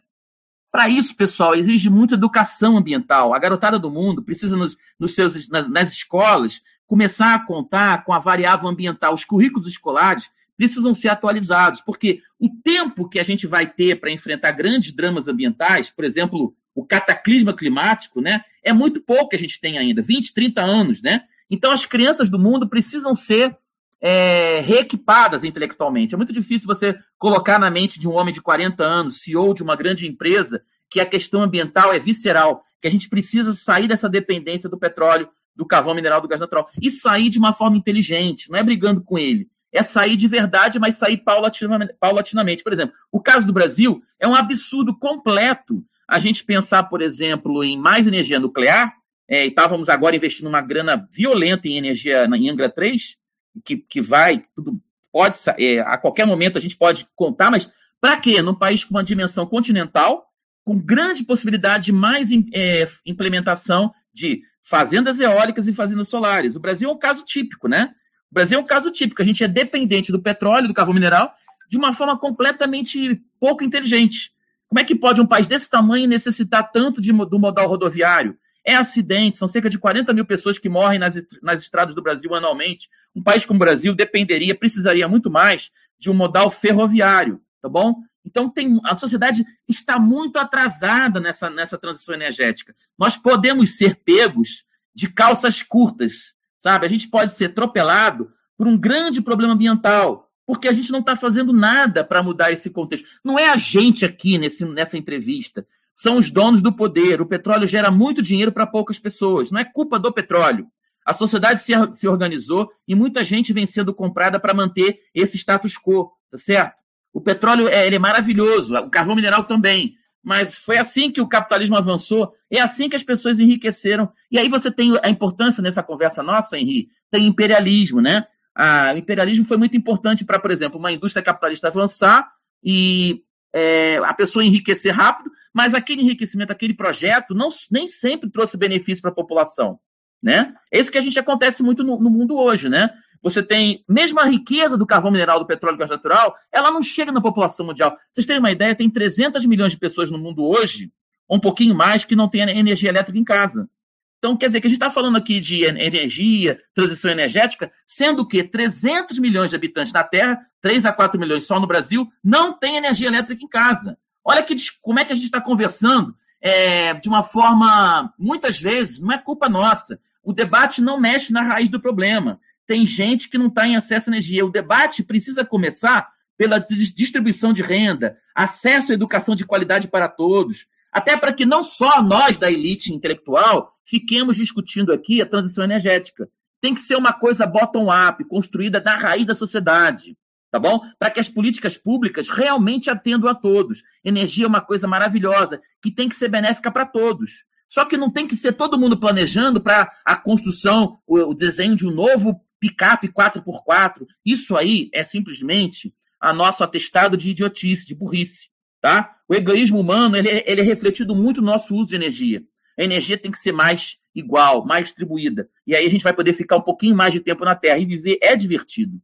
para 0.71 0.87
isso, 0.87 1.15
pessoal, 1.15 1.55
exige 1.55 1.89
muita 1.89 2.13
educação 2.13 2.77
ambiental. 2.77 3.33
A 3.33 3.39
garotada 3.39 3.77
do 3.77 3.91
mundo 3.91 4.23
precisa, 4.23 4.55
nos, 4.55 4.77
nos 4.99 5.15
seus, 5.15 5.49
nas, 5.49 5.69
nas 5.69 5.91
escolas, 5.91 6.61
começar 6.85 7.35
a 7.35 7.45
contar 7.45 8.03
com 8.05 8.13
a 8.13 8.19
variável 8.19 8.69
ambiental. 8.69 9.13
Os 9.13 9.25
currículos 9.25 9.67
escolares 9.67 10.29
precisam 10.59 10.93
ser 10.93 11.07
atualizados, 11.07 11.79
porque 11.79 12.21
o 12.37 12.49
tempo 12.61 13.07
que 13.07 13.17
a 13.17 13.23
gente 13.23 13.47
vai 13.47 13.65
ter 13.65 13.97
para 13.97 14.11
enfrentar 14.11 14.51
grandes 14.51 14.91
dramas 14.91 15.29
ambientais, 15.29 15.89
por 15.89 16.03
exemplo, 16.03 16.53
o 16.75 16.85
cataclisma 16.85 17.55
climático, 17.55 18.19
né, 18.19 18.41
é 18.61 18.73
muito 18.73 19.01
pouco 19.01 19.29
que 19.29 19.37
a 19.37 19.39
gente 19.39 19.57
tem 19.61 19.77
ainda, 19.77 20.01
20, 20.01 20.33
30 20.33 20.61
anos, 20.61 21.01
né? 21.01 21.23
Então 21.49 21.71
as 21.71 21.85
crianças 21.85 22.29
do 22.29 22.37
mundo 22.37 22.67
precisam 22.67 23.15
ser 23.15 23.57
é, 24.01 24.59
reequipadas 24.59 25.45
intelectualmente. 25.45 26.13
É 26.13 26.17
muito 26.17 26.33
difícil 26.33 26.67
você 26.67 26.93
colocar 27.17 27.57
na 27.57 27.71
mente 27.71 27.97
de 27.97 28.09
um 28.09 28.11
homem 28.11 28.33
de 28.33 28.41
40 28.41 28.83
anos, 28.83 29.21
CEO 29.21 29.53
de 29.53 29.63
uma 29.63 29.77
grande 29.77 30.09
empresa, 30.09 30.61
que 30.89 30.99
a 30.99 31.05
questão 31.05 31.41
ambiental 31.41 31.93
é 31.93 31.99
visceral, 31.99 32.65
que 32.81 32.87
a 32.89 32.91
gente 32.91 33.07
precisa 33.07 33.53
sair 33.53 33.87
dessa 33.87 34.09
dependência 34.09 34.67
do 34.67 34.77
petróleo, 34.77 35.29
do 35.55 35.65
carvão 35.65 35.95
mineral, 35.95 36.19
do 36.19 36.27
gás 36.27 36.41
natural, 36.41 36.67
e 36.81 36.91
sair 36.91 37.29
de 37.29 37.39
uma 37.39 37.53
forma 37.53 37.77
inteligente, 37.77 38.51
não 38.51 38.59
é 38.59 38.63
brigando 38.63 39.01
com 39.01 39.17
ele, 39.17 39.47
é 39.71 39.83
sair 39.83 40.15
de 40.15 40.27
verdade, 40.27 40.79
mas 40.79 40.97
sair 40.97 41.17
paulatinamente. 41.17 42.63
Por 42.63 42.73
exemplo, 42.73 42.95
o 43.11 43.21
caso 43.21 43.45
do 43.45 43.53
Brasil 43.53 44.01
é 44.19 44.27
um 44.27 44.35
absurdo 44.35 44.97
completo 44.97 45.83
a 46.07 46.17
gente 46.17 46.43
pensar, 46.43 46.83
por 46.83 47.01
exemplo, 47.01 47.63
em 47.63 47.77
mais 47.77 48.07
energia 48.07 48.39
nuclear, 48.39 48.95
é, 49.27 49.45
e 49.45 49.49
estávamos 49.49 49.89
agora 49.89 50.15
investindo 50.15 50.47
uma 50.47 50.59
grana 50.59 51.07
violenta 51.11 51.67
em 51.67 51.77
energia 51.77 52.25
em 52.25 52.49
Angra 52.49 52.67
3, 52.67 53.17
que, 53.63 53.77
que 53.77 54.01
vai, 54.01 54.41
tudo 54.55 54.81
pode, 55.11 55.37
é, 55.59 55.79
a 55.81 55.97
qualquer 55.97 56.25
momento 56.25 56.57
a 56.57 56.61
gente 56.61 56.75
pode 56.75 57.07
contar, 57.15 57.51
mas 57.51 57.69
para 58.01 58.17
quê? 58.17 58.41
Num 58.41 58.55
país 58.55 58.83
com 58.83 58.95
uma 58.95 59.03
dimensão 59.03 59.45
continental, 59.45 60.25
com 60.63 60.79
grande 60.79 61.23
possibilidade 61.23 61.85
de 61.85 61.91
mais 61.91 62.29
é, 62.53 62.87
implementação 63.05 63.93
de 64.11 64.41
fazendas 64.63 65.19
eólicas 65.19 65.67
e 65.67 65.73
fazendas 65.73 66.07
solares. 66.07 66.55
O 66.55 66.59
Brasil 66.59 66.89
é 66.89 66.93
um 66.93 66.97
caso 66.97 67.23
típico, 67.23 67.67
né? 67.67 67.93
O 68.31 68.33
Brasil 68.33 68.57
é 68.57 68.61
um 68.61 68.65
caso 68.65 68.91
típico. 68.91 69.21
A 69.21 69.25
gente 69.25 69.43
é 69.43 69.47
dependente 69.47 70.11
do 70.11 70.21
petróleo, 70.21 70.67
do 70.67 70.73
carvão 70.73 70.93
mineral, 70.93 71.33
de 71.69 71.77
uma 71.77 71.93
forma 71.93 72.17
completamente 72.17 73.21
pouco 73.39 73.63
inteligente. 73.63 74.31
Como 74.67 74.79
é 74.79 74.83
que 74.83 74.95
pode 74.95 75.19
um 75.19 75.25
país 75.25 75.47
desse 75.47 75.69
tamanho 75.69 76.07
necessitar 76.07 76.71
tanto 76.71 77.01
de, 77.01 77.11
do 77.11 77.39
modal 77.39 77.67
rodoviário? 77.67 78.37
É 78.65 78.75
acidente, 78.75 79.37
são 79.37 79.47
cerca 79.47 79.69
de 79.69 79.79
40 79.79 80.13
mil 80.13 80.25
pessoas 80.25 80.59
que 80.59 80.69
morrem 80.69 80.99
nas, 80.99 81.15
nas 81.41 81.61
estradas 81.61 81.95
do 81.95 82.03
Brasil 82.03 82.33
anualmente. 82.35 82.87
Um 83.15 83.23
país 83.23 83.45
como 83.45 83.57
o 83.57 83.59
Brasil 83.59 83.95
dependeria, 83.95 84.53
precisaria 84.53 85.07
muito 85.07 85.29
mais 85.29 85.71
de 85.97 86.11
um 86.11 86.13
modal 86.13 86.51
ferroviário, 86.51 87.41
tá 87.61 87.67
bom? 87.67 87.95
Então 88.23 88.47
tem, 88.47 88.79
a 88.83 88.95
sociedade 88.95 89.43
está 89.67 89.97
muito 89.97 90.37
atrasada 90.37 91.19
nessa, 91.19 91.49
nessa 91.49 91.77
transição 91.77 92.13
energética. 92.13 92.75
Nós 92.97 93.17
podemos 93.17 93.77
ser 93.77 93.95
pegos 93.95 94.65
de 94.93 95.09
calças 95.11 95.63
curtas, 95.63 96.35
sabe? 96.59 96.85
A 96.85 96.89
gente 96.89 97.07
pode 97.07 97.31
ser 97.31 97.45
atropelado 97.45 98.31
por 98.55 98.67
um 98.67 98.77
grande 98.77 99.21
problema 99.21 99.53
ambiental, 99.53 100.29
porque 100.45 100.67
a 100.67 100.73
gente 100.73 100.91
não 100.91 100.99
está 100.99 101.15
fazendo 101.15 101.53
nada 101.53 102.03
para 102.03 102.21
mudar 102.21 102.51
esse 102.51 102.69
contexto. 102.69 103.07
Não 103.23 103.39
é 103.39 103.49
a 103.49 103.55
gente 103.55 104.05
aqui 104.05 104.37
nesse, 104.37 104.65
nessa 104.65 104.97
entrevista, 104.97 105.65
são 105.95 106.17
os 106.17 106.29
donos 106.29 106.61
do 106.61 106.71
poder. 106.71 107.21
O 107.21 107.25
petróleo 107.25 107.65
gera 107.67 107.89
muito 107.89 108.21
dinheiro 108.21 108.51
para 108.51 108.67
poucas 108.67 108.99
pessoas. 108.99 109.51
Não 109.51 109.59
é 109.59 109.65
culpa 109.65 109.97
do 109.97 110.11
petróleo. 110.13 110.67
A 111.05 111.13
sociedade 111.13 111.61
se, 111.61 111.73
se 111.93 112.07
organizou 112.07 112.69
e 112.87 112.93
muita 112.93 113.23
gente 113.23 113.51
vem 113.51 113.65
sendo 113.65 113.93
comprada 113.93 114.39
para 114.39 114.53
manter 114.53 114.99
esse 115.13 115.37
status 115.37 115.77
quo, 115.77 116.11
tá 116.29 116.37
certo? 116.37 116.75
O 117.11 117.19
petróleo 117.19 117.67
é, 117.67 117.87
é 117.87 117.99
maravilhoso, 117.99 118.75
o 118.75 118.89
carvão 118.89 119.15
mineral 119.15 119.43
também. 119.43 119.95
Mas 120.23 120.57
foi 120.57 120.77
assim 120.77 121.11
que 121.11 121.21
o 121.21 121.27
capitalismo 121.27 121.77
avançou, 121.77 122.33
é 122.51 122.59
assim 122.59 122.89
que 122.89 122.95
as 122.95 123.03
pessoas 123.03 123.39
enriqueceram. 123.39 124.11
E 124.29 124.37
aí 124.37 124.49
você 124.49 124.69
tem 124.69 124.97
a 125.01 125.09
importância 125.09 125.63
nessa 125.63 125.81
conversa 125.81 126.21
nossa, 126.21 126.57
Henri, 126.57 126.89
tem 127.09 127.25
imperialismo, 127.25 128.01
né? 128.01 128.25
Ah, 128.53 128.91
o 128.93 128.97
imperialismo 128.97 129.45
foi 129.45 129.57
muito 129.57 129.77
importante 129.77 130.25
para, 130.25 130.39
por 130.39 130.51
exemplo, 130.51 130.77
uma 130.77 130.91
indústria 130.91 131.23
capitalista 131.23 131.67
avançar 131.67 132.29
e 132.63 133.21
é, 133.53 133.97
a 134.03 134.13
pessoa 134.13 134.43
enriquecer 134.43 134.93
rápido, 134.93 135.31
mas 135.53 135.73
aquele 135.73 136.01
enriquecimento, 136.01 136.51
aquele 136.51 136.73
projeto, 136.73 137.33
não, 137.33 137.49
nem 137.71 137.87
sempre 137.87 138.29
trouxe 138.29 138.57
benefício 138.57 139.01
para 139.01 139.11
a 139.11 139.15
população. 139.15 139.79
Né? 140.21 140.53
É 140.71 140.79
isso 140.79 140.91
que 140.91 140.97
a 140.97 141.01
gente 141.01 141.17
acontece 141.17 141.63
muito 141.63 141.83
no, 141.83 141.97
no 141.97 142.09
mundo 142.09 142.37
hoje, 142.37 142.67
né? 142.67 142.89
Você 143.21 143.43
tem, 143.43 143.83
mesmo 143.87 144.19
a 144.19 144.25
riqueza 144.25 144.77
do 144.77 144.85
carvão 144.85 145.11
mineral, 145.11 145.39
do 145.39 145.45
petróleo 145.45 145.75
e 145.75 145.79
gás 145.79 145.91
natural, 145.91 146.35
ela 146.51 146.71
não 146.71 146.81
chega 146.81 147.11
na 147.11 147.21
população 147.21 147.65
mundial. 147.65 147.97
Vocês 148.11 148.25
terem 148.25 148.39
uma 148.39 148.51
ideia, 148.51 148.75
tem 148.75 148.89
300 148.89 149.45
milhões 149.45 149.73
de 149.73 149.77
pessoas 149.77 150.09
no 150.09 150.17
mundo 150.17 150.43
hoje, 150.45 150.91
um 151.29 151.39
pouquinho 151.39 151.75
mais, 151.75 152.03
que 152.03 152.15
não 152.15 152.29
tem 152.29 152.41
energia 152.41 152.89
elétrica 152.89 153.19
em 153.19 153.23
casa. 153.23 153.69
Então, 154.17 154.35
quer 154.35 154.47
dizer 154.47 154.59
que 154.59 154.67
a 154.67 154.69
gente 154.69 154.79
está 154.79 154.91
falando 154.91 155.15
aqui 155.17 155.39
de 155.39 155.63
energia, 155.63 156.59
transição 156.73 157.09
energética, 157.09 157.71
sendo 157.85 158.27
que 158.27 158.43
300 158.43 159.17
milhões 159.17 159.49
de 159.49 159.55
habitantes 159.55 159.93
na 159.93 160.03
Terra, 160.03 160.39
3 160.61 160.85
a 160.85 160.91
4 160.91 161.19
milhões 161.19 161.47
só 161.47 161.57
no 161.59 161.67
Brasil, 161.67 162.05
não 162.21 162.51
tem 162.51 162.75
energia 162.75 163.07
elétrica 163.07 163.43
em 163.43 163.47
casa. 163.47 163.97
Olha 164.23 164.43
que, 164.43 164.55
como 164.81 164.99
é 164.99 165.05
que 165.05 165.13
a 165.13 165.15
gente 165.15 165.25
está 165.25 165.39
conversando 165.39 166.13
é, 166.41 166.93
de 166.95 167.07
uma 167.07 167.23
forma, 167.23 168.13
muitas 168.17 168.59
vezes, 168.59 168.99
não 168.99 169.13
é 169.13 169.17
culpa 169.17 169.47
nossa. 169.47 169.99
O 170.21 170.33
debate 170.33 170.81
não 170.81 170.99
mexe 170.99 171.31
na 171.31 171.41
raiz 171.41 171.69
do 171.69 171.79
problema 171.79 172.39
tem 172.69 172.85
gente 172.85 173.27
que 173.27 173.37
não 173.39 173.47
está 173.47 173.67
em 173.67 173.75
acesso 173.75 174.11
à 174.11 174.13
energia. 174.13 174.45
O 174.45 174.51
debate 174.51 175.01
precisa 175.03 175.43
começar 175.43 176.07
pela 176.37 176.59
distribuição 176.59 177.51
de 177.51 177.63
renda, 177.63 178.15
acesso 178.35 178.91
à 178.91 178.93
educação 178.93 179.33
de 179.33 179.43
qualidade 179.43 179.87
para 179.87 180.07
todos, 180.07 180.67
até 180.91 181.17
para 181.17 181.33
que 181.33 181.47
não 181.47 181.63
só 181.63 181.99
nós 182.03 182.37
da 182.37 182.51
elite 182.51 182.93
intelectual 182.93 183.73
fiquemos 183.83 184.37
discutindo 184.37 184.93
aqui 184.93 185.19
a 185.19 185.25
transição 185.25 185.63
energética. 185.63 186.29
Tem 186.61 186.75
que 186.75 186.81
ser 186.81 186.95
uma 186.95 187.11
coisa 187.11 187.47
bottom-up, 187.47 188.23
construída 188.25 188.79
na 188.79 188.95
raiz 188.95 189.25
da 189.25 189.33
sociedade, 189.33 190.15
tá 190.51 190.59
bom? 190.59 190.79
Para 190.99 191.09
que 191.09 191.19
as 191.19 191.27
políticas 191.27 191.75
públicas 191.75 192.29
realmente 192.29 192.91
atendam 192.91 193.27
a 193.27 193.33
todos. 193.33 193.81
Energia 194.05 194.45
é 194.45 194.47
uma 194.47 194.61
coisa 194.61 194.87
maravilhosa 194.87 195.59
que 195.81 195.89
tem 195.89 196.07
que 196.07 196.13
ser 196.13 196.29
benéfica 196.29 196.71
para 196.71 196.85
todos. 196.85 197.45
Só 197.67 197.83
que 197.83 197.97
não 197.97 198.11
tem 198.11 198.27
que 198.27 198.35
ser 198.35 198.53
todo 198.53 198.77
mundo 198.77 198.99
planejando 198.99 199.59
para 199.59 199.91
a 200.05 200.15
construção, 200.15 200.99
o 201.07 201.33
desenho 201.33 201.75
de 201.75 201.87
um 201.87 201.91
novo 201.91 202.39
picape 202.59 203.09
4x4. 203.09 204.05
Isso 204.25 204.55
aí 204.57 204.89
é 204.93 205.03
simplesmente 205.03 205.93
a 206.19 206.33
nosso 206.33 206.63
atestado 206.63 207.15
de 207.15 207.31
idiotice, 207.31 207.87
de 207.87 207.95
burrice. 207.95 208.49
Tá? 208.81 209.15
O 209.27 209.35
egoísmo 209.35 209.79
humano 209.79 210.15
ele, 210.15 210.29
é, 210.29 210.43
ele 210.49 210.61
é 210.61 210.63
refletido 210.63 211.15
muito 211.15 211.41
no 211.41 211.47
nosso 211.47 211.75
uso 211.75 211.89
de 211.89 211.95
energia. 211.95 212.43
A 212.77 212.83
energia 212.83 213.17
tem 213.17 213.29
que 213.29 213.37
ser 213.37 213.51
mais 213.51 213.97
igual, 214.15 214.65
mais 214.65 214.85
distribuída. 214.85 215.49
E 215.67 215.75
aí 215.75 215.85
a 215.85 215.89
gente 215.89 216.03
vai 216.03 216.13
poder 216.13 216.33
ficar 216.33 216.57
um 216.57 216.61
pouquinho 216.61 216.95
mais 216.95 217.13
de 217.13 217.19
tempo 217.19 217.43
na 217.43 217.55
Terra. 217.55 217.77
E 217.77 217.85
viver 217.85 218.17
é 218.21 218.35
divertido. 218.35 219.01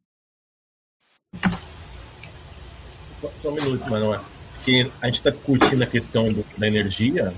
Só, 3.13 3.31
só 3.35 3.49
um 3.49 3.55
minuto, 3.55 3.83
porque 4.55 4.89
a 5.01 5.05
gente 5.07 5.15
está 5.15 5.29
discutindo 5.29 5.83
a 5.83 5.85
questão 5.85 6.25
do, 6.25 6.45
da 6.57 6.67
energia, 6.67 7.33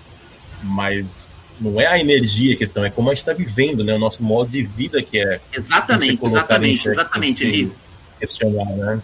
mas 0.63 1.36
não 1.59 1.79
é 1.79 1.87
a 1.87 1.99
energia 1.99 2.53
a 2.53 2.57
questão, 2.57 2.85
é 2.85 2.89
como 2.89 3.09
a 3.09 3.13
gente 3.13 3.21
está 3.21 3.33
vivendo, 3.33 3.83
né? 3.83 3.93
O 3.93 3.99
nosso 3.99 4.23
modo 4.23 4.49
de 4.49 4.61
vida 4.63 5.01
que 5.01 5.19
é. 5.19 5.39
Exatamente, 5.53 6.19
exatamente, 6.23 6.77
xeque, 6.77 6.89
exatamente, 6.89 7.71
Questionar, 8.19 8.65
né? 8.65 9.01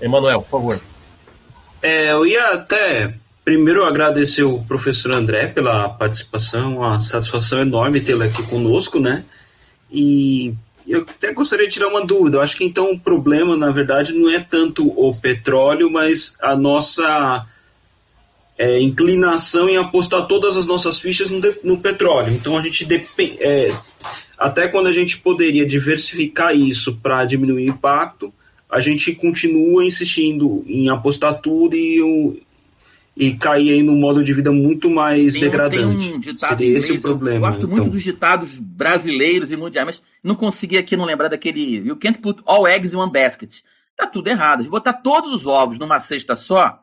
Emanuel, 0.00 0.42
por 0.42 0.50
favor. 0.50 0.80
É, 1.82 2.12
eu 2.12 2.26
ia 2.26 2.52
até 2.52 3.14
primeiro 3.44 3.84
agradecer 3.84 4.42
o 4.42 4.62
professor 4.64 5.12
André 5.12 5.46
pela 5.48 5.88
participação, 5.88 6.78
uma 6.78 7.00
satisfação 7.00 7.60
enorme 7.60 8.00
tê-lo 8.00 8.22
aqui 8.22 8.42
conosco, 8.44 9.00
né? 9.00 9.24
E 9.90 10.54
eu 10.86 11.02
até 11.02 11.32
gostaria 11.32 11.66
de 11.66 11.72
tirar 11.72 11.88
uma 11.88 12.04
dúvida. 12.04 12.36
Eu 12.36 12.42
acho 12.42 12.56
que 12.56 12.64
então 12.64 12.92
o 12.92 13.00
problema, 13.00 13.56
na 13.56 13.70
verdade, 13.70 14.12
não 14.12 14.30
é 14.30 14.40
tanto 14.40 14.88
o 14.88 15.14
petróleo, 15.14 15.90
mas 15.90 16.36
a 16.40 16.56
nossa 16.56 17.46
é, 18.60 18.78
inclinação 18.78 19.70
em 19.70 19.78
apostar 19.78 20.26
todas 20.26 20.54
as 20.54 20.66
nossas 20.66 21.00
fichas 21.00 21.30
no, 21.30 21.40
no 21.64 21.78
petróleo. 21.78 22.30
Então 22.30 22.58
a 22.58 22.60
gente 22.60 22.84
depende. 22.84 23.38
É, 23.40 23.74
até 24.36 24.68
quando 24.68 24.86
a 24.86 24.92
gente 24.92 25.16
poderia 25.16 25.64
diversificar 25.64 26.54
isso 26.54 26.94
para 26.96 27.24
diminuir 27.24 27.70
o 27.70 27.72
impacto, 27.72 28.30
a 28.68 28.78
gente 28.82 29.14
continua 29.14 29.82
insistindo 29.82 30.62
em 30.66 30.90
apostar 30.90 31.40
tudo 31.40 31.74
e, 31.74 32.02
o, 32.02 32.36
e 33.16 33.32
cair 33.32 33.72
aí 33.72 33.82
num 33.82 33.98
modo 33.98 34.22
de 34.22 34.34
vida 34.34 34.52
muito 34.52 34.90
mais 34.90 35.32
tem, 35.32 35.42
degradante. 35.42 36.08
Tem 36.08 36.16
um 36.16 36.20
ditado 36.20 36.50
Seria 36.50 36.66
inglês, 36.66 36.84
esse 36.84 36.98
o 36.98 37.00
problema. 37.00 37.36
Eu 37.36 37.40
gosto 37.40 37.64
então. 37.64 37.70
muito 37.78 37.90
dos 37.90 38.02
ditados 38.02 38.58
brasileiros 38.58 39.50
e 39.50 39.56
mundiais, 39.56 39.86
mas 39.86 40.02
não 40.22 40.34
consegui 40.34 40.76
aqui 40.76 40.98
não 40.98 41.06
lembrar 41.06 41.28
daquele 41.28 41.78
You 41.78 41.96
can't 41.96 42.18
put 42.18 42.42
all 42.44 42.68
eggs 42.68 42.94
in 42.94 42.98
one 42.98 43.10
basket. 43.10 43.62
Tá 43.96 44.06
tudo 44.06 44.28
errado. 44.28 44.64
Botar 44.64 44.92
todos 44.92 45.32
os 45.32 45.46
ovos 45.46 45.78
numa 45.78 45.98
cesta 45.98 46.36
só 46.36 46.78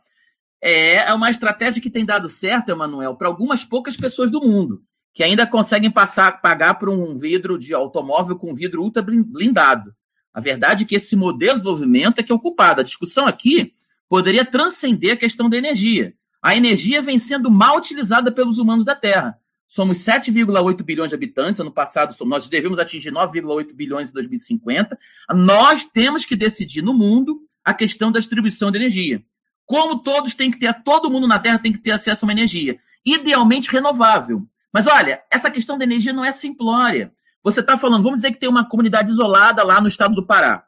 é, 0.61 0.95
é 0.95 1.13
uma 1.13 1.29
estratégia 1.29 1.81
que 1.81 1.89
tem 1.89 2.05
dado 2.05 2.29
certo, 2.29 2.69
Emanuel, 2.69 3.15
para 3.15 3.27
algumas 3.27 3.63
poucas 3.63 3.95
pessoas 3.95 4.31
do 4.31 4.41
mundo, 4.41 4.81
que 5.13 5.23
ainda 5.23 5.45
conseguem 5.47 5.91
passar, 5.91 6.41
pagar 6.41 6.75
por 6.75 6.89
um 6.89 7.15
vidro 7.15 7.57
de 7.57 7.73
automóvel 7.73 8.35
com 8.35 8.53
vidro 8.53 8.81
ultra 8.81 9.01
blindado. 9.01 9.93
A 10.33 10.39
verdade 10.39 10.83
é 10.83 10.87
que 10.87 10.95
esse 10.95 11.15
modelo 11.15 11.53
de 11.53 11.63
desenvolvimento 11.63 12.19
é 12.19 12.23
que 12.23 12.31
é 12.31 12.35
ocupado. 12.35 12.81
A 12.81 12.83
discussão 12.83 13.25
aqui 13.25 13.73
poderia 14.07 14.45
transcender 14.45 15.13
a 15.13 15.17
questão 15.17 15.49
da 15.49 15.57
energia. 15.57 16.13
A 16.41 16.55
energia 16.55 17.01
vem 17.01 17.17
sendo 17.17 17.49
mal 17.49 17.77
utilizada 17.77 18.31
pelos 18.31 18.59
humanos 18.59 18.85
da 18.85 18.95
Terra. 18.95 19.39
Somos 19.67 19.97
7,8 19.97 20.83
bilhões 20.83 21.09
de 21.09 21.15
habitantes. 21.15 21.59
Ano 21.59 21.71
passado, 21.71 22.15
nós 22.25 22.47
devemos 22.47 22.79
atingir 22.79 23.11
9,8 23.11 23.73
bilhões 23.73 24.09
em 24.09 24.13
2050. 24.13 24.97
Nós 25.33 25.85
temos 25.85 26.25
que 26.25 26.35
decidir 26.35 26.81
no 26.81 26.93
mundo 26.93 27.41
a 27.65 27.73
questão 27.73 28.11
da 28.11 28.19
distribuição 28.19 28.71
de 28.71 28.77
energia. 28.77 29.21
Como 29.67 29.99
todos 29.99 30.33
têm 30.33 30.49
que 30.49 30.57
ter, 30.57 30.73
todo 30.81 31.11
mundo 31.11 31.27
na 31.27 31.37
Terra 31.37 31.59
tem 31.59 31.73
que 31.73 31.77
ter 31.77 31.91
acesso 31.91 32.23
a 32.23 32.27
uma 32.27 32.31
energia, 32.31 32.79
idealmente 33.05 33.69
renovável. 33.69 34.47
Mas 34.73 34.87
olha, 34.87 35.21
essa 35.29 35.51
questão 35.51 35.77
da 35.77 35.83
energia 35.83 36.13
não 36.13 36.23
é 36.23 36.31
simplória. 36.31 37.11
Você 37.43 37.59
está 37.59 37.77
falando, 37.77 38.03
vamos 38.03 38.21
dizer 38.21 38.31
que 38.31 38.39
tem 38.39 38.47
uma 38.47 38.67
comunidade 38.67 39.11
isolada 39.11 39.63
lá 39.63 39.81
no 39.81 39.89
estado 39.89 40.15
do 40.15 40.25
Pará. 40.25 40.63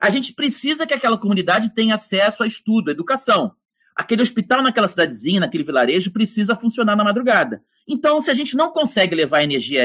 A 0.00 0.10
gente 0.10 0.32
precisa 0.32 0.84
que 0.84 0.92
aquela 0.92 1.16
comunidade 1.16 1.74
tenha 1.74 1.94
acesso 1.94 2.42
a 2.42 2.46
estudo, 2.46 2.88
a 2.88 2.92
educação. 2.92 3.52
Aquele 3.94 4.22
hospital 4.22 4.62
naquela 4.62 4.88
cidadezinha, 4.88 5.40
naquele 5.40 5.62
vilarejo, 5.62 6.10
precisa 6.10 6.56
funcionar 6.56 6.96
na 6.96 7.04
madrugada. 7.04 7.62
Então, 7.86 8.20
se 8.20 8.30
a 8.30 8.34
gente 8.34 8.56
não 8.56 8.72
consegue 8.72 9.14
levar 9.14 9.44
energia 9.44 9.82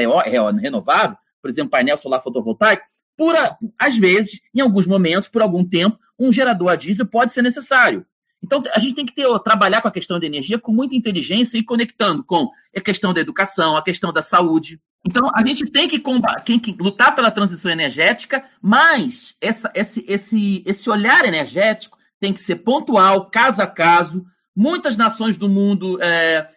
renovável, 0.60 1.16
por 1.40 1.48
exemplo, 1.50 1.70
painel 1.70 1.96
solar 1.96 2.20
fotovoltaico, 2.20 2.84
por, 3.16 3.34
às 3.78 3.96
vezes, 3.96 4.40
em 4.54 4.60
alguns 4.60 4.86
momentos, 4.86 5.28
por 5.28 5.42
algum 5.42 5.64
tempo, 5.64 5.98
um 6.18 6.32
gerador 6.32 6.70
a 6.70 6.76
diesel 6.76 7.06
pode 7.06 7.32
ser 7.32 7.42
necessário. 7.42 8.04
Então, 8.46 8.62
a 8.72 8.78
gente 8.78 8.94
tem 8.94 9.04
que 9.04 9.12
ter, 9.12 9.26
trabalhar 9.40 9.82
com 9.82 9.88
a 9.88 9.92
questão 9.92 10.20
da 10.20 10.26
energia 10.26 10.56
com 10.56 10.72
muita 10.72 10.94
inteligência 10.94 11.58
e 11.58 11.64
conectando 11.64 12.22
com 12.22 12.48
a 12.74 12.80
questão 12.80 13.12
da 13.12 13.20
educação, 13.20 13.76
a 13.76 13.82
questão 13.82 14.12
da 14.12 14.22
saúde. 14.22 14.80
Então, 15.04 15.28
a 15.34 15.44
gente 15.44 15.66
tem 15.68 15.88
que, 15.88 16.00
tem 16.44 16.56
que 16.56 16.76
lutar 16.78 17.12
pela 17.12 17.32
transição 17.32 17.72
energética, 17.72 18.44
mas 18.62 19.34
essa, 19.40 19.70
esse, 19.74 20.04
esse, 20.06 20.62
esse 20.64 20.88
olhar 20.88 21.24
energético 21.24 21.98
tem 22.20 22.32
que 22.32 22.40
ser 22.40 22.56
pontual, 22.56 23.28
caso 23.30 23.60
a 23.60 23.66
caso. 23.66 24.24
Muitas 24.54 24.96
nações 24.96 25.36
do 25.36 25.48
mundo, 25.48 26.00
é, 26.00 26.48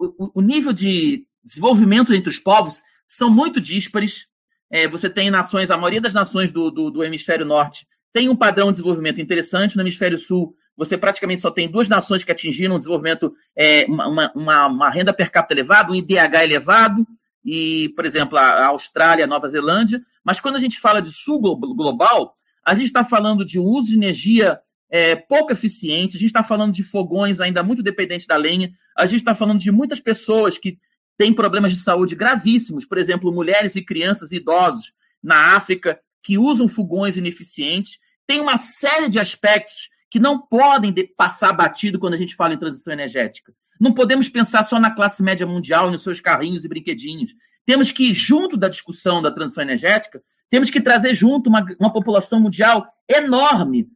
o, 0.00 0.40
o, 0.40 0.42
nível 0.42 0.72
de 0.72 1.26
desenvolvimento 1.44 2.12
entre 2.12 2.28
os 2.28 2.40
povos 2.40 2.82
são 3.06 3.30
muito 3.30 3.60
díspares. 3.60 4.26
É, 4.68 4.88
você 4.88 5.08
tem 5.08 5.30
nações, 5.30 5.70
a 5.70 5.76
maioria 5.76 6.00
das 6.00 6.12
nações 6.12 6.50
do, 6.50 6.72
do, 6.72 6.90
do 6.90 7.04
hemisfério 7.04 7.46
norte 7.46 7.86
tem 8.12 8.28
um 8.28 8.34
padrão 8.34 8.66
de 8.66 8.72
desenvolvimento 8.72 9.20
interessante, 9.20 9.76
no 9.76 9.82
hemisfério 9.82 10.18
sul 10.18 10.56
você 10.76 10.98
praticamente 10.98 11.40
só 11.40 11.50
tem 11.50 11.70
duas 11.70 11.88
nações 11.88 12.22
que 12.22 12.30
atingiram 12.30 12.74
um 12.74 12.78
desenvolvimento, 12.78 13.34
é, 13.56 13.86
uma, 13.86 14.32
uma, 14.34 14.66
uma, 14.66 14.90
renda 14.90 15.12
per 15.12 15.30
capita 15.30 15.54
elevada, 15.54 15.90
um 15.90 15.94
IDH 15.94 16.42
elevado, 16.42 17.06
e, 17.44 17.90
por 17.96 18.04
exemplo, 18.04 18.36
a 18.36 18.66
Austrália, 18.66 19.24
a 19.24 19.28
Nova 19.28 19.48
Zelândia. 19.48 20.02
Mas 20.24 20.40
quando 20.40 20.56
a 20.56 20.58
gente 20.58 20.80
fala 20.80 21.00
de 21.00 21.10
sul 21.10 21.40
global, 21.40 22.34
a 22.64 22.74
gente 22.74 22.86
está 22.86 23.04
falando 23.04 23.44
de 23.44 23.60
um 23.60 23.64
uso 23.64 23.90
de 23.90 23.96
energia 23.96 24.58
é, 24.90 25.14
pouco 25.14 25.52
eficiente, 25.52 26.16
a 26.16 26.20
gente 26.20 26.28
está 26.28 26.42
falando 26.42 26.72
de 26.72 26.82
fogões 26.82 27.40
ainda 27.40 27.62
muito 27.62 27.82
dependentes 27.82 28.26
da 28.26 28.36
lenha, 28.36 28.72
a 28.96 29.06
gente 29.06 29.20
está 29.20 29.34
falando 29.34 29.60
de 29.60 29.70
muitas 29.70 30.00
pessoas 30.00 30.58
que 30.58 30.78
têm 31.16 31.32
problemas 31.32 31.72
de 31.72 31.78
saúde 31.78 32.14
gravíssimos, 32.14 32.84
por 32.84 32.98
exemplo, 32.98 33.32
mulheres 33.32 33.76
e 33.76 33.82
crianças 33.82 34.32
e 34.32 34.36
idosos 34.36 34.92
na 35.22 35.56
África 35.56 35.98
que 36.22 36.36
usam 36.36 36.68
fogões 36.68 37.16
ineficientes. 37.16 37.98
Tem 38.26 38.40
uma 38.40 38.58
série 38.58 39.08
de 39.08 39.18
aspectos 39.18 39.88
que 40.10 40.18
não 40.18 40.40
podem 40.40 40.94
passar 41.16 41.52
batido 41.52 41.98
quando 41.98 42.14
a 42.14 42.18
gente 42.18 42.36
fala 42.36 42.54
em 42.54 42.58
transição 42.58 42.92
energética. 42.92 43.52
Não 43.80 43.92
podemos 43.92 44.28
pensar 44.28 44.64
só 44.64 44.78
na 44.78 44.90
classe 44.90 45.22
média 45.22 45.46
mundial, 45.46 45.90
nos 45.90 46.02
seus 46.02 46.20
carrinhos 46.20 46.64
e 46.64 46.68
brinquedinhos. 46.68 47.34
Temos 47.64 47.90
que, 47.90 48.14
junto 48.14 48.56
da 48.56 48.68
discussão 48.68 49.20
da 49.20 49.30
transição 49.30 49.62
energética, 49.62 50.22
temos 50.50 50.70
que 50.70 50.80
trazer 50.80 51.14
junto 51.14 51.48
uma, 51.48 51.64
uma 51.78 51.92
população 51.92 52.40
mundial 52.40 52.86
enorme 53.08 53.88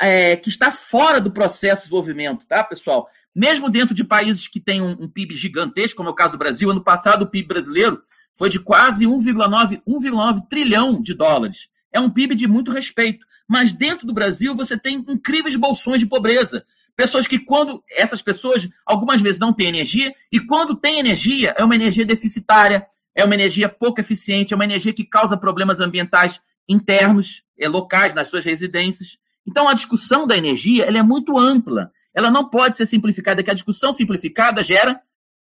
é, 0.00 0.36
que 0.36 0.48
está 0.48 0.70
fora 0.70 1.20
do 1.20 1.30
processo 1.30 1.82
de 1.82 1.82
desenvolvimento, 1.82 2.46
tá, 2.46 2.64
pessoal? 2.64 3.08
Mesmo 3.34 3.70
dentro 3.70 3.94
de 3.94 4.04
países 4.04 4.48
que 4.48 4.60
têm 4.60 4.80
um, 4.80 4.90
um 4.92 5.08
PIB 5.08 5.34
gigantesco, 5.34 5.96
como 5.96 6.08
é 6.08 6.12
o 6.12 6.14
caso 6.14 6.32
do 6.32 6.38
Brasil, 6.38 6.70
ano 6.70 6.82
passado 6.82 7.22
o 7.22 7.30
PIB 7.30 7.48
brasileiro 7.48 8.02
foi 8.36 8.48
de 8.48 8.58
quase 8.58 9.06
1,9 9.06 10.48
trilhão 10.48 11.00
de 11.00 11.14
dólares. 11.14 11.68
É 11.92 12.00
um 12.00 12.10
PIB 12.10 12.34
de 12.34 12.48
muito 12.48 12.72
respeito. 12.72 13.24
Mas 13.48 13.72
dentro 13.72 14.06
do 14.06 14.14
Brasil 14.14 14.54
você 14.54 14.78
tem 14.78 15.04
incríveis 15.08 15.56
bolsões 15.56 16.00
de 16.00 16.06
pobreza. 16.06 16.64
Pessoas 16.96 17.26
que, 17.26 17.38
quando 17.38 17.82
essas 17.90 18.22
pessoas, 18.22 18.68
algumas 18.86 19.20
vezes 19.20 19.38
não 19.38 19.52
têm 19.52 19.68
energia, 19.68 20.14
e 20.30 20.38
quando 20.38 20.76
tem 20.76 20.98
energia, 20.98 21.54
é 21.56 21.64
uma 21.64 21.74
energia 21.74 22.06
deficitária, 22.06 22.86
é 23.14 23.24
uma 23.24 23.34
energia 23.34 23.68
pouco 23.68 24.00
eficiente, 24.00 24.52
é 24.52 24.56
uma 24.56 24.64
energia 24.64 24.92
que 24.92 25.04
causa 25.04 25.36
problemas 25.36 25.80
ambientais 25.80 26.40
internos, 26.68 27.42
é, 27.58 27.68
locais, 27.68 28.14
nas 28.14 28.28
suas 28.28 28.44
residências. 28.44 29.18
Então, 29.46 29.68
a 29.68 29.74
discussão 29.74 30.26
da 30.26 30.36
energia 30.36 30.84
ela 30.84 30.98
é 30.98 31.02
muito 31.02 31.38
ampla. 31.38 31.90
Ela 32.14 32.30
não 32.30 32.48
pode 32.48 32.76
ser 32.76 32.86
simplificada, 32.86 33.42
que 33.42 33.50
a 33.50 33.54
discussão 33.54 33.92
simplificada 33.92 34.62
gera 34.62 35.00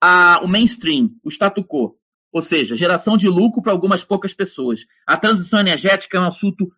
a, 0.02 0.40
o 0.44 0.48
mainstream, 0.48 1.12
o 1.24 1.30
status 1.30 1.64
quo. 1.66 1.96
Ou 2.32 2.42
seja, 2.42 2.76
geração 2.76 3.16
de 3.16 3.30
lucro 3.30 3.62
para 3.62 3.72
algumas 3.72 4.04
poucas 4.04 4.34
pessoas. 4.34 4.86
A 5.06 5.16
transição 5.16 5.60
energética 5.60 6.18
é 6.18 6.22
um 6.22 6.28
assunto 6.28 6.72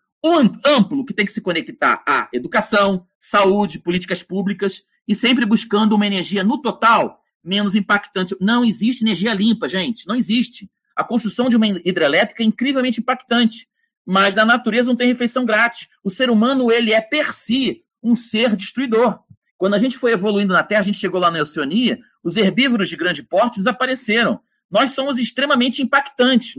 amplo 0.66 1.06
que 1.06 1.14
tem 1.14 1.26
que 1.26 1.32
se 1.32 1.42
conectar 1.42 2.04
à 2.08 2.28
educação, 2.34 3.06
saúde, 3.20 3.80
políticas 3.80 4.22
públicas 4.22 4.84
e 5.08 5.16
sempre 5.16 5.46
buscando 5.46 5.96
uma 5.96 6.06
energia 6.06 6.44
no 6.44 6.62
total 6.62 7.24
menos 7.44 7.76
impactante. 7.76 8.36
Não 8.40 8.64
existe 8.66 9.04
energia 9.04 9.34
limpa, 9.34 9.68
gente, 9.68 10.08
não 10.08 10.16
existe. 10.16 10.70
A 10.96 11.04
construção 11.04 11.48
de 11.48 11.56
uma 11.56 11.68
hidrelétrica 11.68 12.44
é 12.44 12.46
incrivelmente 12.46 13.00
impactante, 13.00 13.68
mas 14.06 14.36
na 14.36 14.44
natureza 14.44 14.90
não 14.90 14.96
tem 14.96 15.08
refeição 15.08 15.46
grátis. 15.46 15.88
O 16.04 16.10
ser 16.10 16.30
humano, 16.30 16.72
ele 16.72 16.94
é 16.94 17.00
per 17.00 17.34
si 17.34 17.84
um 18.04 18.16
ser 18.16 18.56
destruidor. 18.56 19.20
Quando 19.58 19.74
a 19.74 19.80
gente 19.80 19.98
foi 19.98 20.12
evoluindo 20.12 20.54
na 20.54 20.64
Terra, 20.64 20.82
a 20.82 20.86
gente 20.86 20.98
chegou 20.98 21.20
lá 21.20 21.32
na 21.32 21.42
Oceania, 21.42 22.00
os 22.24 22.36
herbívoros 22.38 22.90
de 22.90 22.96
grande 22.96 23.24
porte 23.24 23.58
desapareceram. 23.58 24.40
Nós 24.70 24.92
somos 24.92 25.18
extremamente 25.18 25.82
impactantes. 25.82 26.56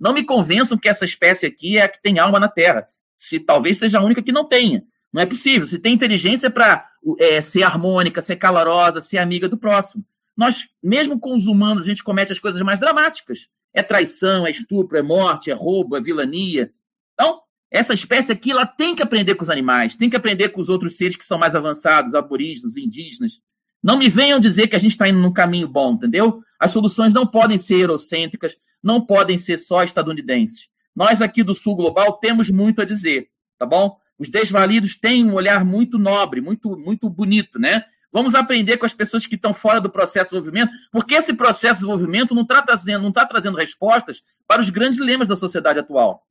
Não 0.00 0.12
me 0.12 0.24
convençam 0.24 0.76
que 0.76 0.88
essa 0.88 1.04
espécie 1.04 1.46
aqui 1.46 1.78
é 1.78 1.82
a 1.82 1.88
que 1.88 2.02
tem 2.02 2.18
alma 2.18 2.40
na 2.40 2.48
Terra 2.48 2.88
se 3.16 3.40
talvez 3.40 3.78
seja 3.78 3.98
a 3.98 4.02
única 4.02 4.22
que 4.22 4.32
não 4.32 4.44
tenha. 4.44 4.84
Não 5.12 5.22
é 5.22 5.26
possível. 5.26 5.66
Se 5.66 5.78
tem 5.78 5.94
inteligência 5.94 6.50
para 6.50 6.88
é, 7.18 7.40
ser 7.40 7.62
harmônica, 7.62 8.20
ser 8.20 8.36
calorosa, 8.36 9.00
ser 9.00 9.18
amiga 9.18 9.48
do 9.48 9.56
próximo. 9.56 10.04
Nós, 10.36 10.68
mesmo 10.82 11.18
com 11.18 11.36
os 11.36 11.46
humanos, 11.46 11.82
a 11.82 11.86
gente 11.86 12.02
comete 12.02 12.32
as 12.32 12.40
coisas 12.40 12.60
mais 12.62 12.80
dramáticas. 12.80 13.48
É 13.72 13.82
traição, 13.82 14.46
é 14.46 14.50
estupro, 14.50 14.98
é 14.98 15.02
morte, 15.02 15.50
é 15.50 15.54
roubo, 15.54 15.96
é 15.96 16.00
vilania. 16.00 16.72
Então, 17.12 17.40
essa 17.70 17.94
espécie 17.94 18.32
aqui, 18.32 18.50
ela 18.50 18.66
tem 18.66 18.94
que 18.94 19.02
aprender 19.02 19.34
com 19.34 19.42
os 19.42 19.50
animais, 19.50 19.96
tem 19.96 20.10
que 20.10 20.16
aprender 20.16 20.50
com 20.50 20.60
os 20.60 20.68
outros 20.68 20.96
seres 20.96 21.16
que 21.16 21.24
são 21.24 21.38
mais 21.38 21.54
avançados, 21.54 22.14
aborígenes, 22.14 22.76
indígenas. 22.76 23.40
Não 23.82 23.98
me 23.98 24.08
venham 24.08 24.40
dizer 24.40 24.68
que 24.68 24.76
a 24.76 24.78
gente 24.78 24.92
está 24.92 25.08
indo 25.08 25.20
num 25.20 25.32
caminho 25.32 25.68
bom, 25.68 25.92
entendeu? 25.92 26.40
As 26.58 26.70
soluções 26.70 27.12
não 27.12 27.26
podem 27.26 27.58
ser 27.58 27.80
eurocêntricas, 27.80 28.56
não 28.82 29.04
podem 29.04 29.36
ser 29.36 29.58
só 29.58 29.82
estadunidenses. 29.82 30.68
Nós 30.94 31.20
aqui 31.20 31.42
do 31.42 31.54
Sul 31.54 31.76
Global 31.76 32.12
temos 32.14 32.50
muito 32.50 32.80
a 32.80 32.84
dizer, 32.84 33.28
tá 33.58 33.66
bom? 33.66 33.96
Os 34.18 34.28
desvalidos 34.28 34.96
têm 34.96 35.28
um 35.28 35.34
olhar 35.34 35.64
muito 35.64 35.98
nobre, 35.98 36.40
muito, 36.40 36.76
muito 36.76 37.08
bonito, 37.08 37.58
né? 37.58 37.84
Vamos 38.12 38.36
aprender 38.36 38.76
com 38.76 38.86
as 38.86 38.94
pessoas 38.94 39.26
que 39.26 39.34
estão 39.34 39.52
fora 39.52 39.80
do 39.80 39.90
processo 39.90 40.30
de 40.30 40.36
desenvolvimento, 40.36 40.70
porque 40.92 41.16
esse 41.16 41.34
processo 41.34 41.74
de 41.74 41.80
desenvolvimento 41.80 42.32
não 42.32 42.42
está 42.42 42.62
trazendo, 42.62 43.12
tá 43.12 43.26
trazendo 43.26 43.56
respostas 43.56 44.22
para 44.46 44.60
os 44.60 44.70
grandes 44.70 44.98
dilemas 44.98 45.26
da 45.26 45.34
sociedade 45.34 45.80
atual. 45.80 46.24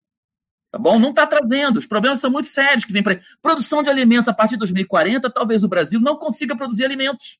Tá 0.71 0.79
bom? 0.79 0.97
Não 0.97 1.09
está 1.09 1.27
trazendo. 1.27 1.77
Os 1.77 1.85
problemas 1.85 2.21
são 2.21 2.31
muito 2.31 2.47
sérios 2.47 2.85
que 2.85 2.93
vem 2.93 3.03
para 3.03 3.19
produção 3.41 3.83
de 3.83 3.89
alimentos 3.89 4.29
a 4.29 4.33
partir 4.33 4.53
de 4.53 4.59
2040, 4.59 5.29
talvez 5.29 5.61
o 5.65 5.67
Brasil 5.67 5.99
não 5.99 6.15
consiga 6.15 6.55
produzir 6.55 6.85
alimentos. 6.85 7.37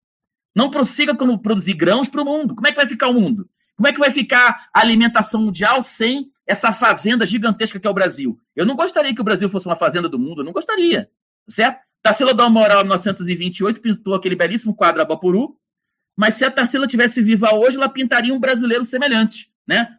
Não 0.54 0.70
consiga 0.70 1.16
produzir 1.16 1.74
grãos 1.74 2.10
para 2.10 2.22
o 2.22 2.26
mundo. 2.26 2.54
Como 2.54 2.68
é 2.68 2.72
que 2.72 2.78
vai 2.78 2.86
ficar 2.86 3.08
o 3.08 3.14
mundo? 3.14 3.50
Como 3.78 3.88
é 3.88 3.94
que 3.94 4.00
vai 4.00 4.12
ficar 4.12 4.68
a 4.74 4.82
alimentação 4.82 5.42
mundial 5.42 5.82
sem 5.82 6.33
essa 6.46 6.72
fazenda 6.72 7.26
gigantesca 7.26 7.80
que 7.80 7.88
é 7.88 7.90
o 7.90 7.94
Brasil? 7.94 8.40
Eu 8.56 8.66
não 8.66 8.76
gostaria 8.76 9.14
que 9.14 9.22
o 9.22 9.24
Brasil 9.24 9.50
fosse 9.50 9.66
uma 9.66 9.76
fazenda 9.76 10.10
do 10.10 10.20
mundo, 10.20 10.42
eu 10.42 10.46
não 10.46 10.52
gostaria. 10.52 11.10
Certo? 11.48 11.82
Tarsila 12.02 12.34
do 12.34 12.42
Amaral, 12.42 12.82
em 12.82 12.84
1928, 12.84 13.80
pintou 13.80 14.14
aquele 14.14 14.36
belíssimo 14.36 14.76
quadro 14.76 15.02
Abapuru, 15.02 15.58
mas 16.16 16.36
se 16.36 16.46
a 16.46 16.52
Tarsila 16.52 16.86
tivesse 16.86 17.22
viva 17.22 17.56
hoje, 17.56 17.78
ela 17.78 17.90
pintaria 17.90 18.34
um 18.34 18.40
brasileiro 18.40 18.84
semelhante, 18.84 19.50
né? 19.68 19.98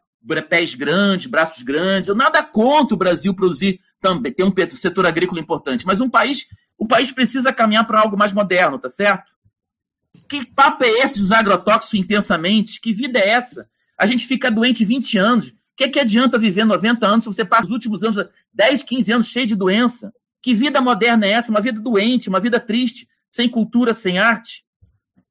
Pés 0.49 0.75
grandes, 0.75 1.27
braços 1.27 1.63
grandes. 1.63 2.09
Eu 2.09 2.15
nada 2.15 2.43
contra 2.43 2.95
o 2.95 2.99
Brasil 2.99 3.35
produzir 3.35 3.81
também, 4.01 4.33
ter 4.33 4.45
um 4.45 4.53
setor 4.71 5.07
agrícola 5.07 5.41
importante, 5.41 5.87
mas 5.87 6.01
um 6.01 6.09
país, 6.09 6.47
o 6.79 6.87
país 6.87 7.11
precisa 7.11 7.53
caminhar 7.53 7.87
para 7.87 8.01
algo 8.01 8.17
mais 8.17 8.33
moderno, 8.33 8.79
tá 8.79 8.89
certo? 8.89 9.33
Que 10.29 10.47
papo 10.47 10.85
é 10.85 10.89
esse 10.89 11.19
dos 11.19 11.33
agrotóxicos 11.33 11.99
intensamente? 11.99 12.81
Que 12.81 12.93
vida 12.93 13.19
é 13.19 13.31
essa? 13.31 13.69
A 13.99 14.07
gente 14.07 14.27
fica 14.27 14.51
doente 14.51 14.85
20 14.85 15.19
anos. 15.19 15.55
O 15.75 15.77
que, 15.77 15.89
que 15.89 15.99
adianta 15.99 16.39
viver 16.39 16.64
90 16.64 17.05
anos 17.05 17.25
se 17.25 17.33
você 17.33 17.45
passa 17.45 17.64
os 17.64 17.70
últimos 17.72 18.05
anos, 18.05 18.25
10, 18.53 18.83
15 18.85 19.12
anos 19.12 19.27
cheio 19.27 19.47
de 19.47 19.57
doença? 19.57 20.12
Que 20.41 20.55
vida 20.55 20.81
moderna 20.81 21.27
é 21.27 21.31
essa? 21.31 21.51
Uma 21.51 21.61
vida 21.61 21.81
doente, 21.81 22.29
uma 22.29 22.39
vida 22.39 22.61
triste, 22.61 23.09
sem 23.29 23.49
cultura, 23.49 23.93
sem 23.93 24.18
arte? 24.18 24.64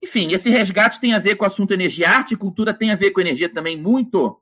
Enfim, 0.03 0.33
esse 0.33 0.49
resgate 0.49 0.99
tem 0.99 1.13
a 1.13 1.19
ver 1.19 1.35
com 1.35 1.45
o 1.45 1.47
assunto 1.47 1.73
energia. 1.73 2.09
Arte 2.09 2.33
e 2.33 2.37
cultura 2.37 2.73
tem 2.73 2.91
a 2.91 2.95
ver 2.95 3.11
com 3.11 3.21
energia 3.21 3.47
também, 3.47 3.77
muito. 3.77 4.37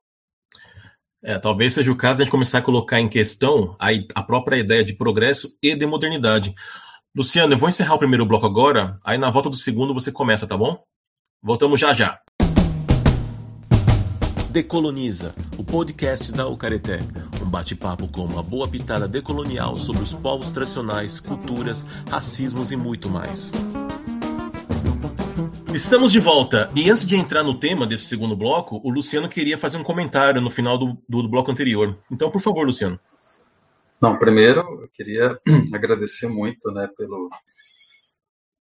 É, 1.23 1.37
talvez 1.37 1.75
seja 1.75 1.91
o 1.91 1.95
caso 1.95 2.17
de 2.17 2.23
a 2.23 2.25
gente 2.25 2.31
começar 2.31 2.57
a 2.57 2.63
colocar 2.63 2.99
em 2.99 3.07
questão 3.07 3.75
a, 3.79 3.89
a 4.15 4.23
própria 4.23 4.57
ideia 4.57 4.83
de 4.83 4.93
progresso 4.93 5.55
e 5.61 5.75
de 5.75 5.85
modernidade. 5.85 6.55
Luciano, 7.15 7.53
eu 7.53 7.59
vou 7.59 7.69
encerrar 7.69 7.93
o 7.93 7.99
primeiro 7.99 8.25
bloco 8.25 8.45
agora, 8.47 8.99
aí 9.03 9.19
na 9.19 9.29
volta 9.29 9.51
do 9.51 9.55
segundo 9.55 9.93
você 9.93 10.11
começa, 10.11 10.47
tá 10.47 10.57
bom? 10.57 10.83
Voltamos 11.43 11.79
já 11.79 11.93
já. 11.93 12.19
Decoloniza, 14.51 15.33
o 15.57 15.63
podcast 15.63 16.29
da 16.33 16.45
Ucareté. 16.45 16.99
Um 17.41 17.49
bate-papo 17.49 18.05
com 18.09 18.25
uma 18.25 18.43
boa 18.43 18.67
pitada 18.67 19.07
decolonial 19.07 19.77
sobre 19.77 20.03
os 20.03 20.13
povos 20.13 20.51
tradicionais, 20.51 21.21
culturas, 21.21 21.83
racismos 22.09 22.69
e 22.69 22.75
muito 22.75 23.07
mais. 23.07 23.49
Estamos 25.73 26.11
de 26.11 26.19
volta. 26.19 26.69
E 26.75 26.89
antes 26.89 27.05
de 27.05 27.15
entrar 27.15 27.43
no 27.43 27.57
tema 27.57 27.87
desse 27.87 28.03
segundo 28.03 28.35
bloco, 28.35 28.81
o 28.83 28.89
Luciano 28.89 29.29
queria 29.29 29.57
fazer 29.57 29.77
um 29.77 29.83
comentário 29.83 30.41
no 30.41 30.49
final 30.49 30.77
do, 30.77 30.97
do, 31.07 31.21
do 31.21 31.29
bloco 31.29 31.49
anterior. 31.49 31.97
Então, 32.11 32.29
por 32.29 32.41
favor, 32.41 32.65
Luciano. 32.65 32.99
Não, 34.01 34.19
primeiro 34.19 34.59
eu 34.81 34.89
queria 34.93 35.39
agradecer 35.73 36.27
muito, 36.27 36.69
né, 36.71 36.89
pelo 36.97 37.29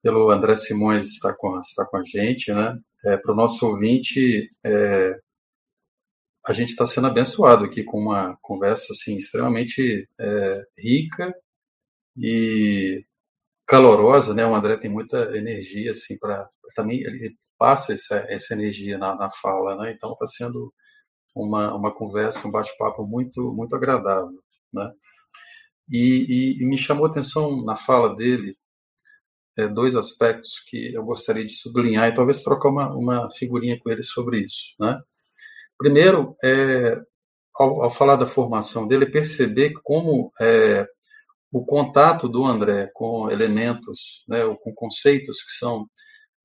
pelo 0.03 0.29
André 0.29 0.55
Simões 0.55 1.07
estar 1.07 1.33
com 1.33 1.59
estar 1.59 1.85
com 1.85 1.97
a 1.97 2.03
gente, 2.03 2.53
né? 2.53 2.77
É, 3.03 3.17
Para 3.17 3.33
o 3.33 3.35
nosso 3.35 3.65
ouvinte, 3.65 4.47
é, 4.63 5.17
a 6.49 6.53
gente 6.53 6.69
está 6.69 6.83
sendo 6.87 7.05
abençoado 7.05 7.63
aqui 7.63 7.83
com 7.83 7.99
uma 7.99 8.35
conversa 8.41 8.91
assim 8.91 9.15
extremamente 9.15 10.09
é, 10.19 10.63
rica 10.79 11.31
e 12.17 13.05
calorosa, 13.67 14.33
né? 14.33 14.43
O 14.47 14.55
André 14.55 14.77
tem 14.77 14.89
muita 14.89 15.37
energia 15.37 15.91
assim 15.91 16.17
para 16.17 16.49
também 16.75 17.01
ele 17.01 17.35
passa 17.55 17.93
essa, 17.93 18.25
essa 18.29 18.55
energia 18.55 18.97
na, 18.97 19.15
na 19.15 19.29
fala, 19.29 19.75
né? 19.77 19.91
Então 19.91 20.13
está 20.13 20.25
sendo 20.25 20.73
uma, 21.35 21.75
uma 21.75 21.93
conversa, 21.93 22.47
um 22.47 22.51
bate-papo 22.51 23.05
muito 23.05 23.53
muito 23.53 23.75
agradável, 23.75 24.41
né? 24.73 24.91
E, 25.87 26.57
e, 26.57 26.63
e, 26.63 26.65
me 26.65 26.79
chamou 26.79 27.05
a 27.05 27.09
atenção 27.11 27.63
na 27.63 27.75
fala 27.75 28.15
dele 28.15 28.57
é, 29.55 29.67
dois 29.67 29.95
aspectos 29.95 30.63
que 30.67 30.95
eu 30.95 31.03
gostaria 31.03 31.45
de 31.45 31.53
sublinhar 31.53 32.07
e 32.09 32.13
talvez 32.13 32.41
trocar 32.43 32.69
uma, 32.69 32.91
uma 32.95 33.29
figurinha 33.31 33.79
com 33.79 33.91
ele 33.91 34.03
sobre 34.03 34.39
isso. 34.39 34.73
Né? 34.79 34.99
Primeiro, 35.80 36.36
é, 36.43 37.01
ao, 37.55 37.84
ao, 37.84 37.89
falar 37.89 38.17
da 38.17 38.27
formação 38.27 38.86
dele, 38.86 39.05
perceber 39.05 39.71
como 39.82 40.30
é, 40.41 40.86
o 41.49 41.65
contato 41.65 42.27
do 42.27 42.45
André 42.45 42.91
com 42.93 43.32
elementos, 43.32 44.25
né, 44.27 44.43
ou 44.43 44.57
com 44.57 44.73
conceitos 44.73 45.41
que 45.41 45.51
são 45.53 45.89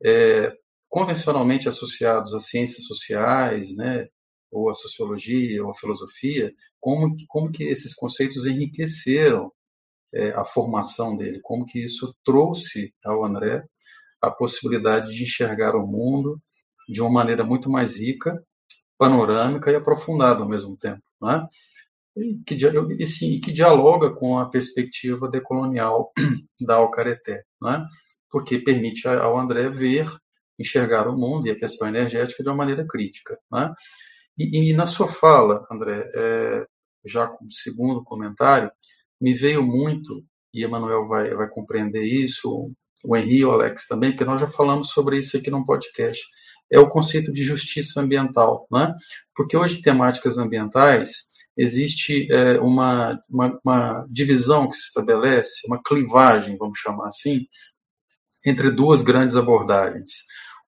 é, 0.05 0.53
convencionalmente 0.89 1.69
associados 1.69 2.33
às 2.33 2.47
ciências 2.47 2.85
sociais, 2.85 3.75
né, 3.77 4.07
ou 4.53 4.71
a 4.71 4.75
sociologia, 4.75 5.65
ou 5.65 5.71
a 5.71 5.75
filosofia, 5.75 6.53
como, 6.79 7.17
como 7.27 7.51
que 7.51 7.65
esses 7.65 7.93
conceitos 7.93 8.47
enriqueceram 8.47 9.51
é, 10.13 10.31
a 10.31 10.45
formação 10.45 11.17
dele, 11.17 11.41
como 11.43 11.67
que 11.67 11.83
isso 11.83 12.15
trouxe 12.25 12.95
ao 13.05 13.25
André 13.25 13.65
a 14.23 14.31
possibilidade 14.31 15.13
de 15.13 15.25
enxergar 15.25 15.75
o 15.75 15.85
mundo 15.85 16.41
de 16.89 17.01
uma 17.01 17.11
maneira 17.11 17.43
muito 17.43 17.69
mais 17.69 17.99
rica, 17.99 18.41
panorâmica 19.05 19.71
e 19.71 19.77
aprofundada 19.77 20.43
ao 20.43 20.49
mesmo 20.49 20.77
tempo, 20.77 21.03
né? 21.21 21.47
E 22.17 22.37
que, 22.47 22.57
e, 22.99 23.07
sim, 23.07 23.41
que 23.41 23.53
dialoga 23.53 24.15
com 24.15 24.39
a 24.39 24.49
perspectiva 24.49 25.29
decolonial 25.29 26.13
da 26.65 26.77
Alcareté, 26.77 27.43
né? 27.61 27.85
porque 28.31 28.59
permite 28.59 29.07
ao 29.07 29.39
André 29.39 29.69
ver, 29.69 30.09
enxergar 30.59 31.09
o 31.09 31.17
mundo 31.17 31.47
e 31.47 31.51
a 31.51 31.57
questão 31.57 31.89
energética 31.89 32.43
de 32.43 32.49
uma 32.49 32.55
maneira 32.57 32.87
crítica. 32.87 33.37
Né? 33.51 33.73
E, 34.39 34.71
e, 34.71 34.73
na 34.73 34.87
sua 34.87 35.09
fala, 35.09 35.67
André, 35.71 36.09
é, 36.15 36.67
já 37.05 37.27
como 37.27 37.51
segundo 37.51 38.03
comentário, 38.05 38.71
me 39.21 39.35
veio 39.35 39.63
muito, 39.63 40.25
e 40.53 40.65
Emanuel 40.65 41.07
vai, 41.07 41.35
vai 41.35 41.49
compreender 41.49 42.05
isso, 42.05 42.71
o 43.05 43.17
Henri 43.17 43.39
e 43.39 43.45
o 43.45 43.51
Alex 43.51 43.87
também, 43.87 44.11
porque 44.11 44.25
nós 44.25 44.41
já 44.41 44.49
falamos 44.49 44.91
sobre 44.91 45.19
isso 45.19 45.37
aqui 45.37 45.51
no 45.51 45.65
podcast, 45.65 46.25
é 46.71 46.79
o 46.79 46.89
conceito 46.89 47.33
de 47.33 47.45
justiça 47.45 48.01
ambiental. 48.01 48.67
Né? 48.71 48.95
Porque 49.35 49.57
hoje, 49.57 49.83
temáticas 49.83 50.39
ambientais, 50.39 51.35
existe 51.57 52.31
é, 52.33 52.59
uma, 52.61 53.21
uma, 53.29 53.61
uma 53.65 54.07
divisão 54.09 54.69
que 54.69 54.77
se 54.77 54.89
estabelece, 54.89 55.67
uma 55.67 55.81
clivagem, 55.83 56.57
vamos 56.57 56.79
chamar 56.79 57.09
assim, 57.09 57.47
entre 58.45 58.71
duas 58.71 59.03
grandes 59.03 59.37
abordagens. 59.37 60.11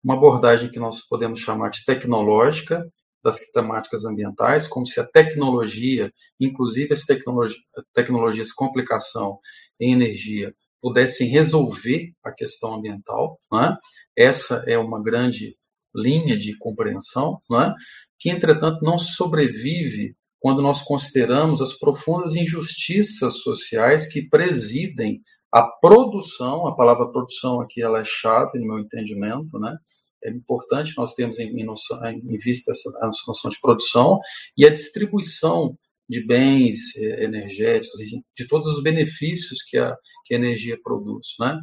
Uma 0.03 0.15
abordagem 0.15 0.71
que 0.71 0.79
nós 0.79 1.07
podemos 1.07 1.41
chamar 1.41 1.71
de 1.71 1.85
tecnológica, 1.85 2.85
das 3.23 3.41
temáticas 3.51 4.05
ambientais, 4.05 4.69
como 4.69 4.87
se 4.87 5.01
a 5.01 5.05
tecnologia, 5.05 6.13
inclusive 6.39 6.93
as 6.95 7.03
tecnologi 7.03 7.57
tecnologias 7.93 8.53
com 8.53 8.67
aplicação 8.67 9.41
em 9.81 9.93
energia, 9.93 10.55
pudessem 10.81 11.27
resolver 11.27 12.13
a 12.23 12.31
questão 12.31 12.75
ambiental. 12.75 13.41
Né? 13.51 13.77
Essa 14.17 14.63
é 14.69 14.79
uma 14.79 15.03
grande 15.03 15.57
linha 15.97 16.37
de 16.37 16.57
compreensão, 16.59 17.41
né? 17.51 17.75
que, 18.19 18.31
entretanto, 18.31 18.85
não 18.85 18.99
sobrevive 18.99 20.15
quando 20.39 20.63
nós 20.63 20.83
consideramos 20.83 21.61
as 21.61 21.73
profundas 21.73 22.35
injustiças 22.35 23.41
sociais 23.41 24.07
que 24.07 24.29
presidem 24.29 25.21
a 25.53 25.63
produção, 25.63 26.67
a 26.67 26.75
palavra 26.75 27.11
produção 27.11 27.61
aqui 27.61 27.83
ela 27.83 28.01
é 28.01 28.05
chave 28.05 28.59
no 28.59 28.67
meu 28.67 28.79
entendimento, 28.79 29.59
né? 29.59 29.77
é 30.25 30.31
importante 30.31 30.93
nós 30.97 31.15
termos 31.15 31.39
em, 31.39 31.65
noção, 31.65 32.05
em 32.05 32.37
vista 32.39 32.73
essa, 32.73 32.91
noção 33.27 33.51
de 33.51 33.61
produção 33.61 34.19
e 34.57 34.67
a 34.67 34.71
distribuição 34.71 35.77
de 36.09 36.25
bens 36.25 36.97
eh, 36.97 37.25
energéticos, 37.25 37.99
de 37.99 38.49
todos 38.49 38.73
os 38.73 38.83
benefícios 38.83 39.63
que 39.63 39.79
a, 39.79 39.97
que 40.25 40.35
a 40.35 40.39
energia 40.39 40.79
produz. 40.83 41.35
Né? 41.39 41.59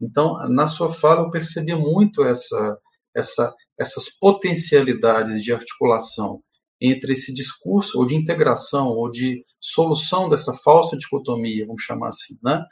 Então, 0.00 0.36
na 0.48 0.66
sua 0.66 0.90
fala, 0.90 1.22
eu 1.22 1.30
percebi 1.30 1.74
muito 1.74 2.24
essa, 2.24 2.78
essa, 3.14 3.54
essas 3.78 4.08
potencialidades 4.18 5.42
de 5.42 5.52
articulação 5.52 6.40
entre 6.80 7.12
esse 7.12 7.32
discurso, 7.32 7.98
ou 7.98 8.06
de 8.06 8.14
integração, 8.14 8.88
ou 8.88 9.10
de 9.10 9.42
solução 9.60 10.28
dessa 10.28 10.52
falsa 10.52 10.96
dicotomia, 10.96 11.66
vamos 11.66 11.82
chamar 11.82 12.08
assim, 12.08 12.38
né? 12.42 12.62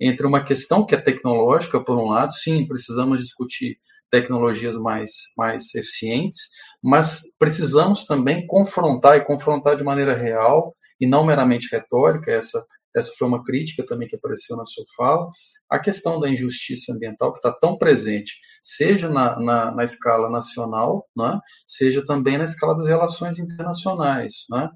entre 0.00 0.26
uma 0.26 0.44
questão 0.44 0.86
que 0.86 0.94
é 0.94 0.98
tecnológica, 0.98 1.82
por 1.82 1.96
um 1.96 2.06
lado, 2.06 2.32
sim, 2.32 2.66
precisamos 2.66 3.20
discutir 3.20 3.78
tecnologias 4.10 4.76
mais, 4.76 5.12
mais 5.36 5.74
eficientes, 5.74 6.48
mas 6.82 7.36
precisamos 7.38 8.06
também 8.06 8.46
confrontar 8.46 9.16
e 9.16 9.24
confrontar 9.24 9.76
de 9.76 9.84
maneira 9.84 10.14
real 10.14 10.74
e 11.00 11.06
não 11.06 11.24
meramente 11.24 11.68
retórica, 11.70 12.30
essa, 12.30 12.64
essa 12.94 13.12
foi 13.18 13.28
uma 13.28 13.42
crítica 13.42 13.84
também 13.84 14.08
que 14.08 14.16
apareceu 14.16 14.56
na 14.56 14.64
sua 14.64 14.84
fala, 14.96 15.28
a 15.70 15.78
questão 15.78 16.18
da 16.18 16.28
injustiça 16.28 16.92
ambiental 16.92 17.32
que 17.32 17.38
está 17.38 17.52
tão 17.52 17.76
presente, 17.76 18.32
seja 18.62 19.08
na, 19.08 19.38
na, 19.38 19.74
na 19.74 19.84
escala 19.84 20.30
nacional, 20.30 21.06
né, 21.16 21.38
seja 21.66 22.04
também 22.04 22.38
na 22.38 22.44
escala 22.44 22.76
das 22.76 22.86
relações 22.86 23.38
internacionais. 23.38 24.46
Né? 24.50 24.68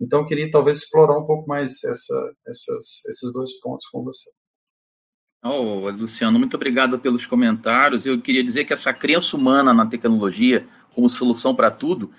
Então, 0.00 0.20
eu 0.20 0.26
queria 0.26 0.50
talvez 0.50 0.78
explorar 0.78 1.18
um 1.18 1.26
pouco 1.26 1.46
mais 1.46 1.84
essa, 1.84 2.32
essas, 2.46 3.04
esses 3.06 3.32
dois 3.32 3.58
pontos 3.60 3.86
com 3.88 4.00
você. 4.00 4.30
Oh, 5.42 5.88
Luciano, 5.90 6.38
muito 6.38 6.54
obrigado 6.54 6.98
pelos 6.98 7.26
comentários. 7.26 8.04
Eu 8.04 8.20
queria 8.20 8.44
dizer 8.44 8.64
que 8.64 8.74
essa 8.74 8.92
crença 8.92 9.36
humana 9.36 9.72
na 9.72 9.86
tecnologia 9.86 10.66
como 10.94 11.08
solução 11.08 11.54
para 11.54 11.70
tudo, 11.70 12.10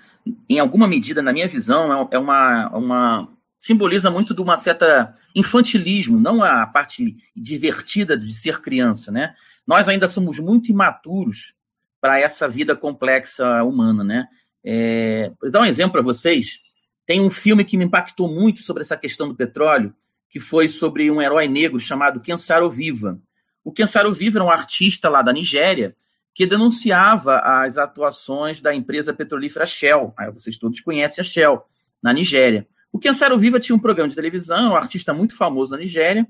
em 0.48 0.58
alguma 0.58 0.88
medida, 0.88 1.22
na 1.22 1.32
minha 1.32 1.46
visão, 1.46 1.92
é, 1.92 2.08
é 2.12 2.18
uma, 2.18 2.68
uma 2.70 3.28
simboliza 3.62 4.10
muito 4.10 4.34
de 4.34 4.40
uma 4.40 4.56
certa 4.56 5.14
infantilismo, 5.36 6.18
não 6.18 6.42
a 6.42 6.66
parte 6.66 7.16
divertida 7.34 8.16
de 8.16 8.34
ser 8.34 8.60
criança, 8.60 9.12
né? 9.12 9.36
Nós 9.64 9.88
ainda 9.88 10.08
somos 10.08 10.40
muito 10.40 10.68
imaturos 10.68 11.54
para 12.00 12.18
essa 12.18 12.48
vida 12.48 12.74
complexa 12.74 13.62
humana, 13.62 14.02
né? 14.02 14.26
É, 14.64 15.30
vou 15.40 15.48
dar 15.48 15.60
um 15.60 15.64
exemplo 15.64 15.92
para 15.92 16.02
vocês. 16.02 16.58
Tem 17.06 17.20
um 17.20 17.30
filme 17.30 17.64
que 17.64 17.76
me 17.76 17.84
impactou 17.84 18.28
muito 18.28 18.58
sobre 18.62 18.82
essa 18.82 18.96
questão 18.96 19.28
do 19.28 19.36
petróleo, 19.36 19.94
que 20.28 20.40
foi 20.40 20.66
sobre 20.66 21.08
um 21.08 21.22
herói 21.22 21.46
negro 21.46 21.78
chamado 21.78 22.18
Kensaro 22.18 22.68
Viva. 22.68 23.16
O 23.62 23.70
Kensaro 23.70 24.12
Viva 24.12 24.38
era 24.38 24.44
um 24.44 24.50
artista 24.50 25.08
lá 25.08 25.22
da 25.22 25.32
Nigéria 25.32 25.94
que 26.34 26.46
denunciava 26.46 27.36
as 27.38 27.78
atuações 27.78 28.60
da 28.60 28.74
empresa 28.74 29.14
petrolífera 29.14 29.66
Shell. 29.66 30.12
Aí 30.18 30.32
vocês 30.32 30.58
todos 30.58 30.80
conhecem 30.80 31.22
a 31.22 31.24
Shell, 31.24 31.64
na 32.02 32.12
Nigéria. 32.12 32.66
O 32.92 32.98
Kensaro 32.98 33.38
Viva 33.38 33.58
tinha 33.58 33.74
um 33.74 33.78
programa 33.78 34.08
de 34.08 34.14
televisão, 34.14 34.72
um 34.72 34.76
artista 34.76 35.14
muito 35.14 35.34
famoso 35.36 35.72
na 35.72 35.78
Nigéria. 35.78 36.26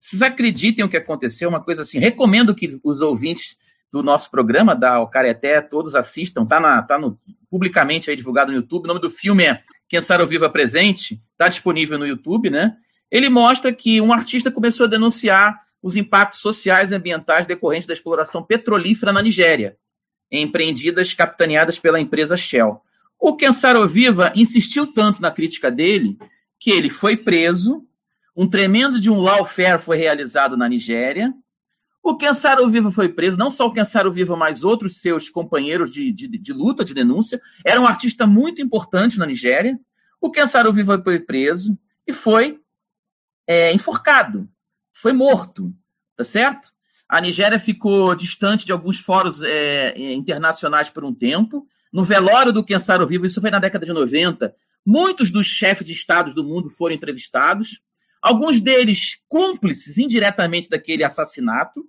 Vocês 0.00 0.22
acreditem 0.22 0.84
o 0.84 0.88
que 0.88 0.96
aconteceu? 0.96 1.48
Uma 1.48 1.62
coisa 1.62 1.82
assim, 1.82 1.98
recomendo 1.98 2.54
que 2.54 2.80
os 2.82 3.00
ouvintes 3.02 3.56
do 3.92 4.02
nosso 4.02 4.30
programa, 4.30 4.74
da 4.74 5.00
Ocareté, 5.00 5.60
todos 5.60 5.94
assistam, 5.94 6.46
tá, 6.46 6.58
na, 6.58 6.82
tá 6.82 6.98
no, 6.98 7.18
publicamente 7.50 8.10
aí 8.10 8.16
divulgado 8.16 8.50
no 8.50 8.58
YouTube. 8.58 8.84
O 8.84 8.88
nome 8.88 9.00
do 9.00 9.10
filme 9.10 9.44
é 9.44 9.62
Kensaro 9.88 10.26
Viva 10.26 10.48
Presente, 10.48 11.20
tá 11.36 11.48
disponível 11.48 11.98
no 11.98 12.06
YouTube, 12.06 12.50
né? 12.50 12.76
Ele 13.10 13.28
mostra 13.28 13.72
que 13.72 14.00
um 14.00 14.12
artista 14.12 14.50
começou 14.50 14.86
a 14.86 14.88
denunciar 14.88 15.60
os 15.82 15.96
impactos 15.96 16.40
sociais 16.40 16.90
e 16.90 16.94
ambientais 16.94 17.46
decorrentes 17.46 17.86
da 17.86 17.94
exploração 17.94 18.42
petrolífera 18.42 19.12
na 19.12 19.22
Nigéria, 19.22 19.76
empreendidas 20.30 21.14
capitaneadas 21.14 21.78
pela 21.78 22.00
empresa 22.00 22.36
Shell. 22.36 22.80
O 23.18 23.34
Kensaro 23.36 23.86
Viva 23.88 24.32
insistiu 24.34 24.86
tanto 24.86 25.20
na 25.20 25.30
crítica 25.30 25.70
dele 25.70 26.18
que 26.58 26.70
ele 26.70 26.90
foi 26.90 27.16
preso, 27.16 27.86
um 28.36 28.48
tremendo 28.48 29.00
de 29.00 29.10
um 29.10 29.20
lawfare 29.20 29.80
foi 29.80 29.96
realizado 29.96 30.56
na 30.56 30.68
Nigéria. 30.68 31.32
O 32.02 32.16
Kensaro 32.16 32.68
Viva 32.68 32.92
foi 32.92 33.08
preso, 33.08 33.36
não 33.36 33.50
só 33.50 33.66
o 33.66 33.72
Kensaro 33.72 34.12
Viva, 34.12 34.36
mas 34.36 34.62
outros 34.62 35.00
seus 35.00 35.30
companheiros 35.30 35.90
de, 35.90 36.12
de, 36.12 36.28
de 36.28 36.52
luta, 36.52 36.84
de 36.84 36.94
denúncia. 36.94 37.40
Era 37.64 37.80
um 37.80 37.86
artista 37.86 38.26
muito 38.26 38.60
importante 38.60 39.18
na 39.18 39.26
Nigéria. 39.26 39.78
O 40.20 40.30
Kensaro 40.30 40.72
Viva 40.72 41.00
foi 41.02 41.18
preso 41.18 41.76
e 42.06 42.12
foi 42.12 42.60
é, 43.46 43.72
enforcado, 43.72 44.48
foi 44.92 45.12
morto, 45.12 45.74
tá 46.14 46.22
certo? 46.22 46.72
A 47.08 47.20
Nigéria 47.20 47.58
ficou 47.58 48.14
distante 48.14 48.66
de 48.66 48.72
alguns 48.72 48.98
fóruns 48.98 49.42
é, 49.42 49.96
internacionais 50.12 50.90
por 50.90 51.04
um 51.04 51.14
tempo. 51.14 51.66
No 51.96 52.04
velório 52.04 52.52
do 52.52 52.62
Kensaro 52.62 53.06
Vivo, 53.06 53.24
isso 53.24 53.40
foi 53.40 53.50
na 53.50 53.58
década 53.58 53.86
de 53.86 53.90
90, 53.94 54.54
muitos 54.84 55.30
dos 55.30 55.46
chefes 55.46 55.86
de 55.86 55.94
estados 55.94 56.34
do 56.34 56.44
mundo 56.44 56.68
foram 56.68 56.94
entrevistados, 56.94 57.80
alguns 58.20 58.60
deles 58.60 59.16
cúmplices 59.26 59.96
indiretamente 59.96 60.68
daquele 60.68 61.02
assassinato, 61.02 61.88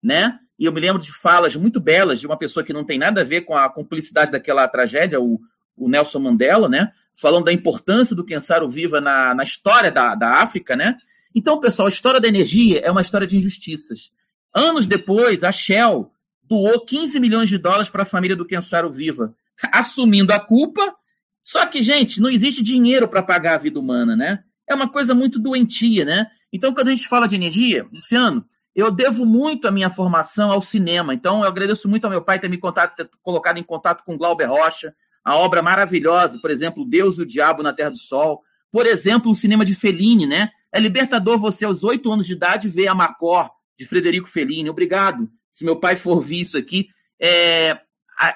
né? 0.00 0.38
E 0.56 0.64
eu 0.64 0.72
me 0.72 0.78
lembro 0.78 1.02
de 1.02 1.10
falas 1.10 1.56
muito 1.56 1.80
belas 1.80 2.20
de 2.20 2.26
uma 2.28 2.38
pessoa 2.38 2.62
que 2.62 2.72
não 2.72 2.84
tem 2.84 3.00
nada 3.00 3.22
a 3.22 3.24
ver 3.24 3.40
com 3.40 3.56
a 3.56 3.68
cumplicidade 3.68 4.30
daquela 4.30 4.68
tragédia, 4.68 5.20
o, 5.20 5.40
o 5.76 5.88
Nelson 5.88 6.20
Mandela, 6.20 6.68
né? 6.68 6.92
Falando 7.12 7.46
da 7.46 7.52
importância 7.52 8.14
do 8.14 8.24
Kensaro 8.24 8.68
Viva 8.68 9.00
na, 9.00 9.34
na 9.34 9.42
história 9.42 9.90
da, 9.90 10.14
da 10.14 10.34
África, 10.34 10.76
né? 10.76 10.96
Então, 11.34 11.58
pessoal, 11.58 11.86
a 11.86 11.90
história 11.90 12.20
da 12.20 12.28
energia 12.28 12.78
é 12.78 12.92
uma 12.92 13.00
história 13.00 13.26
de 13.26 13.36
injustiças. 13.36 14.12
Anos 14.54 14.86
depois, 14.86 15.42
a 15.42 15.50
Shell 15.50 16.12
doou 16.44 16.78
15 16.86 17.18
milhões 17.18 17.48
de 17.48 17.58
dólares 17.58 17.90
para 17.90 18.04
a 18.04 18.06
família 18.06 18.36
do 18.36 18.46
Kensaro 18.46 18.88
Viva, 18.88 19.34
assumindo 19.72 20.32
a 20.32 20.40
culpa. 20.40 20.94
Só 21.42 21.64
que, 21.66 21.82
gente, 21.82 22.20
não 22.20 22.30
existe 22.30 22.62
dinheiro 22.62 23.08
para 23.08 23.22
pagar 23.22 23.54
a 23.54 23.58
vida 23.58 23.78
humana, 23.80 24.14
né? 24.14 24.40
É 24.68 24.74
uma 24.74 24.88
coisa 24.88 25.14
muito 25.14 25.38
doentia, 25.38 26.04
né? 26.04 26.26
Então, 26.52 26.74
quando 26.74 26.88
a 26.88 26.90
gente 26.90 27.08
fala 27.08 27.26
de 27.26 27.34
energia, 27.34 27.86
Luciano, 27.92 28.44
eu 28.74 28.90
devo 28.90 29.24
muito 29.24 29.66
a 29.66 29.70
minha 29.70 29.90
formação 29.90 30.52
ao 30.52 30.60
cinema. 30.60 31.14
Então, 31.14 31.40
eu 31.42 31.48
agradeço 31.48 31.88
muito 31.88 32.04
ao 32.04 32.10
meu 32.10 32.22
pai 32.22 32.38
ter 32.38 32.48
me 32.48 32.58
contato, 32.58 32.96
ter 32.96 33.08
colocado 33.22 33.58
em 33.58 33.62
contato 33.62 34.04
com 34.04 34.16
Glauber 34.16 34.46
Rocha, 34.46 34.94
a 35.24 35.36
obra 35.36 35.62
maravilhosa, 35.62 36.38
por 36.38 36.50
exemplo, 36.50 36.88
Deus 36.88 37.16
e 37.18 37.22
o 37.22 37.26
Diabo 37.26 37.62
na 37.62 37.72
Terra 37.72 37.90
do 37.90 37.98
Sol. 37.98 38.42
Por 38.70 38.86
exemplo, 38.86 39.30
o 39.30 39.34
cinema 39.34 39.64
de 39.64 39.74
Fellini, 39.74 40.26
né? 40.26 40.50
É 40.72 40.78
libertador 40.78 41.38
você, 41.38 41.64
aos 41.64 41.82
oito 41.82 42.12
anos 42.12 42.26
de 42.26 42.34
idade, 42.34 42.68
ver 42.68 42.88
a 42.88 42.94
Macor, 42.94 43.50
de 43.78 43.86
Frederico 43.86 44.28
Fellini. 44.28 44.70
Obrigado. 44.70 45.28
Se 45.50 45.64
meu 45.64 45.76
pai 45.76 45.96
for 45.96 46.20
ver 46.20 46.36
isso 46.36 46.56
aqui. 46.58 46.88
É... 47.20 47.80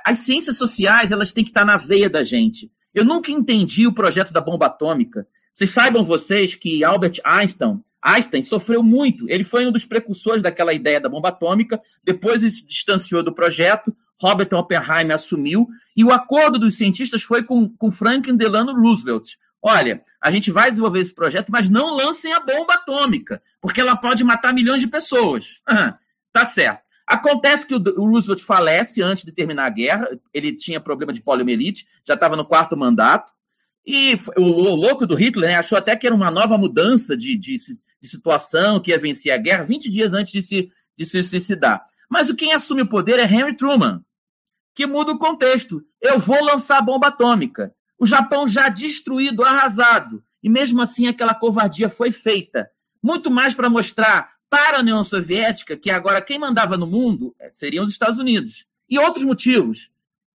As 0.04 0.20
ciências 0.20 0.56
sociais, 0.56 1.10
elas 1.10 1.32
têm 1.32 1.44
que 1.44 1.50
estar 1.50 1.64
na 1.64 1.76
veia 1.76 2.08
da 2.08 2.22
gente. 2.22 2.70
Eu 2.94 3.04
nunca 3.04 3.32
entendi 3.32 3.86
o 3.86 3.92
projeto 3.92 4.32
da 4.32 4.40
bomba 4.40 4.66
atômica. 4.66 5.26
Vocês 5.52 5.70
saibam 5.70 6.04
vocês 6.04 6.54
que 6.54 6.84
Albert 6.84 7.20
Einstein, 7.24 7.82
Einstein 8.02 8.42
sofreu 8.42 8.82
muito. 8.82 9.28
Ele 9.28 9.44
foi 9.44 9.66
um 9.66 9.72
dos 9.72 9.84
precursores 9.84 10.42
daquela 10.42 10.72
ideia 10.72 11.00
da 11.00 11.08
bomba 11.08 11.30
atômica. 11.30 11.80
Depois 12.04 12.42
ele 12.42 12.52
se 12.52 12.66
distanciou 12.66 13.22
do 13.22 13.34
projeto. 13.34 13.94
Robert 14.20 14.48
Oppenheimer 14.52 15.14
assumiu. 15.14 15.68
E 15.96 16.04
o 16.04 16.12
acordo 16.12 16.58
dos 16.58 16.76
cientistas 16.76 17.22
foi 17.22 17.42
com, 17.42 17.68
com 17.68 17.90
Franklin 17.90 18.36
Delano 18.36 18.72
Roosevelt, 18.72 19.36
olha, 19.62 20.02
a 20.20 20.30
gente 20.30 20.50
vai 20.50 20.70
desenvolver 20.70 21.00
esse 21.00 21.14
projeto, 21.14 21.50
mas 21.50 21.68
não 21.68 21.96
lancem 21.96 22.32
a 22.32 22.40
bomba 22.40 22.74
atômica, 22.74 23.40
porque 23.60 23.80
ela 23.80 23.96
pode 23.96 24.24
matar 24.24 24.52
milhões 24.52 24.80
de 24.80 24.88
pessoas. 24.88 25.60
Uhum, 25.70 25.92
tá 26.32 26.44
certo. 26.44 26.82
Acontece 27.12 27.66
que 27.66 27.74
o 27.74 28.06
Roosevelt 28.08 28.40
falece 28.40 29.02
antes 29.02 29.22
de 29.22 29.32
terminar 29.32 29.66
a 29.66 29.70
guerra, 29.70 30.08
ele 30.32 30.56
tinha 30.56 30.80
problema 30.80 31.12
de 31.12 31.20
poliomielite, 31.20 31.86
já 32.06 32.14
estava 32.14 32.36
no 32.36 32.44
quarto 32.44 32.74
mandato, 32.74 33.30
e 33.86 34.18
o 34.38 34.74
louco 34.74 35.06
do 35.06 35.14
Hitler 35.14 35.50
né, 35.50 35.56
achou 35.56 35.76
até 35.76 35.94
que 35.94 36.06
era 36.06 36.16
uma 36.16 36.30
nova 36.30 36.56
mudança 36.56 37.14
de, 37.14 37.36
de, 37.36 37.56
de, 37.56 38.08
situação, 38.08 38.80
que 38.80 38.92
ia 38.92 38.98
vencer 38.98 39.30
a 39.30 39.36
guerra 39.36 39.62
20 39.62 39.90
dias 39.90 40.14
antes 40.14 40.32
de 40.32 40.40
se, 40.40 40.72
de 40.96 41.04
se 41.04 41.22
suicidar. 41.22 41.84
Mas 42.08 42.30
o 42.30 42.34
quem 42.34 42.54
assume 42.54 42.80
o 42.80 42.88
poder 42.88 43.18
é 43.18 43.24
Henry 43.24 43.54
Truman, 43.54 44.02
que 44.74 44.86
muda 44.86 45.12
o 45.12 45.18
contexto. 45.18 45.84
Eu 46.00 46.18
vou 46.18 46.42
lançar 46.42 46.78
a 46.78 46.82
bomba 46.82 47.08
atômica. 47.08 47.74
O 47.98 48.06
Japão 48.06 48.48
já 48.48 48.70
destruído, 48.70 49.44
arrasado. 49.44 50.24
E 50.42 50.48
mesmo 50.48 50.80
assim 50.80 51.08
aquela 51.08 51.34
covardia 51.34 51.90
foi 51.90 52.10
feita. 52.10 52.70
Muito 53.02 53.30
mais 53.30 53.52
para 53.52 53.68
mostrar 53.68 54.31
para 54.52 54.76
a 54.76 54.80
União 54.80 55.02
Soviética 55.02 55.78
que 55.78 55.90
agora 55.90 56.20
quem 56.20 56.38
mandava 56.38 56.76
no 56.76 56.86
mundo 56.86 57.34
eh, 57.40 57.48
seriam 57.50 57.82
os 57.82 57.88
Estados 57.88 58.18
Unidos. 58.18 58.66
E 58.86 58.98
outros 58.98 59.24
motivos. 59.24 59.90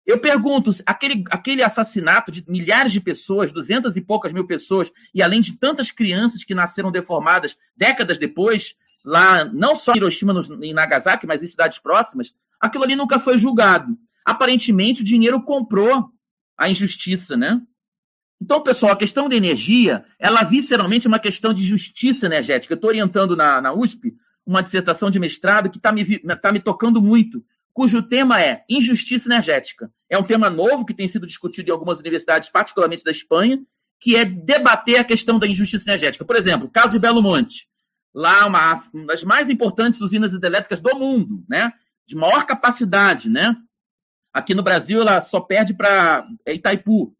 Eu 0.06 0.18
pergunto, 0.18 0.70
aquele, 0.86 1.22
aquele 1.30 1.62
assassinato 1.62 2.32
de 2.32 2.42
milhares 2.48 2.94
de 2.94 3.00
pessoas, 3.00 3.52
duzentas 3.52 3.94
e 3.94 4.00
poucas 4.00 4.32
mil 4.32 4.46
pessoas, 4.46 4.90
e 5.12 5.20
além 5.20 5.42
de 5.42 5.58
tantas 5.58 5.90
crianças 5.90 6.44
que 6.44 6.54
nasceram 6.54 6.90
deformadas 6.90 7.58
décadas 7.76 8.18
depois, 8.18 8.74
lá, 9.04 9.44
não 9.44 9.76
só 9.76 9.92
em 9.92 9.98
Hiroshima 9.98 10.32
e 10.62 10.72
Nagasaki, 10.72 11.26
mas 11.26 11.42
em 11.42 11.46
cidades 11.46 11.78
próximas, 11.78 12.32
aquilo 12.58 12.84
ali 12.84 12.96
nunca 12.96 13.18
foi 13.18 13.36
julgado. 13.36 13.98
Aparentemente, 14.24 15.02
o 15.02 15.04
dinheiro 15.04 15.42
comprou 15.42 16.10
a 16.56 16.70
injustiça, 16.70 17.36
né? 17.36 17.60
Então, 18.40 18.62
pessoal, 18.62 18.92
a 18.92 18.96
questão 18.96 19.28
da 19.28 19.34
energia, 19.34 20.04
ela 20.18 20.42
visceralmente 20.42 21.06
é 21.06 21.08
uma 21.08 21.18
questão 21.18 21.52
de 21.52 21.64
justiça 21.64 22.26
energética. 22.26 22.72
Eu 22.72 22.76
estou 22.76 22.88
orientando 22.88 23.34
na, 23.34 23.60
na 23.60 23.72
USP 23.72 24.14
uma 24.44 24.62
dissertação 24.62 25.10
de 25.10 25.18
mestrado 25.18 25.70
que 25.70 25.78
está 25.78 25.90
me, 25.90 26.18
tá 26.18 26.52
me 26.52 26.60
tocando 26.60 27.02
muito, 27.02 27.44
cujo 27.72 28.02
tema 28.02 28.40
é 28.40 28.64
injustiça 28.68 29.28
energética. 29.28 29.90
É 30.08 30.16
um 30.16 30.22
tema 30.22 30.48
novo 30.48 30.86
que 30.86 30.94
tem 30.94 31.08
sido 31.08 31.26
discutido 31.26 31.68
em 31.68 31.72
algumas 31.72 31.98
universidades, 31.98 32.48
particularmente 32.48 33.02
da 33.02 33.10
Espanha, 33.10 33.58
que 33.98 34.14
é 34.16 34.24
debater 34.24 35.00
a 35.00 35.04
questão 35.04 35.38
da 35.38 35.46
injustiça 35.46 35.88
energética. 35.88 36.24
Por 36.24 36.36
exemplo, 36.36 36.70
caso 36.70 36.92
de 36.92 36.98
Belo 36.98 37.22
Monte, 37.22 37.68
lá 38.14 38.46
uma, 38.46 38.74
uma 38.94 39.06
das 39.06 39.24
mais 39.24 39.50
importantes 39.50 40.00
usinas 40.00 40.32
hidrelétricas 40.32 40.80
do 40.80 40.94
mundo, 40.96 41.44
né? 41.48 41.72
De 42.06 42.14
maior 42.14 42.46
capacidade, 42.46 43.28
né? 43.28 43.56
Aqui 44.32 44.54
no 44.54 44.62
Brasil, 44.62 45.00
ela 45.00 45.20
só 45.20 45.40
perde 45.40 45.74
para 45.74 46.26
Itaipu. 46.46 47.14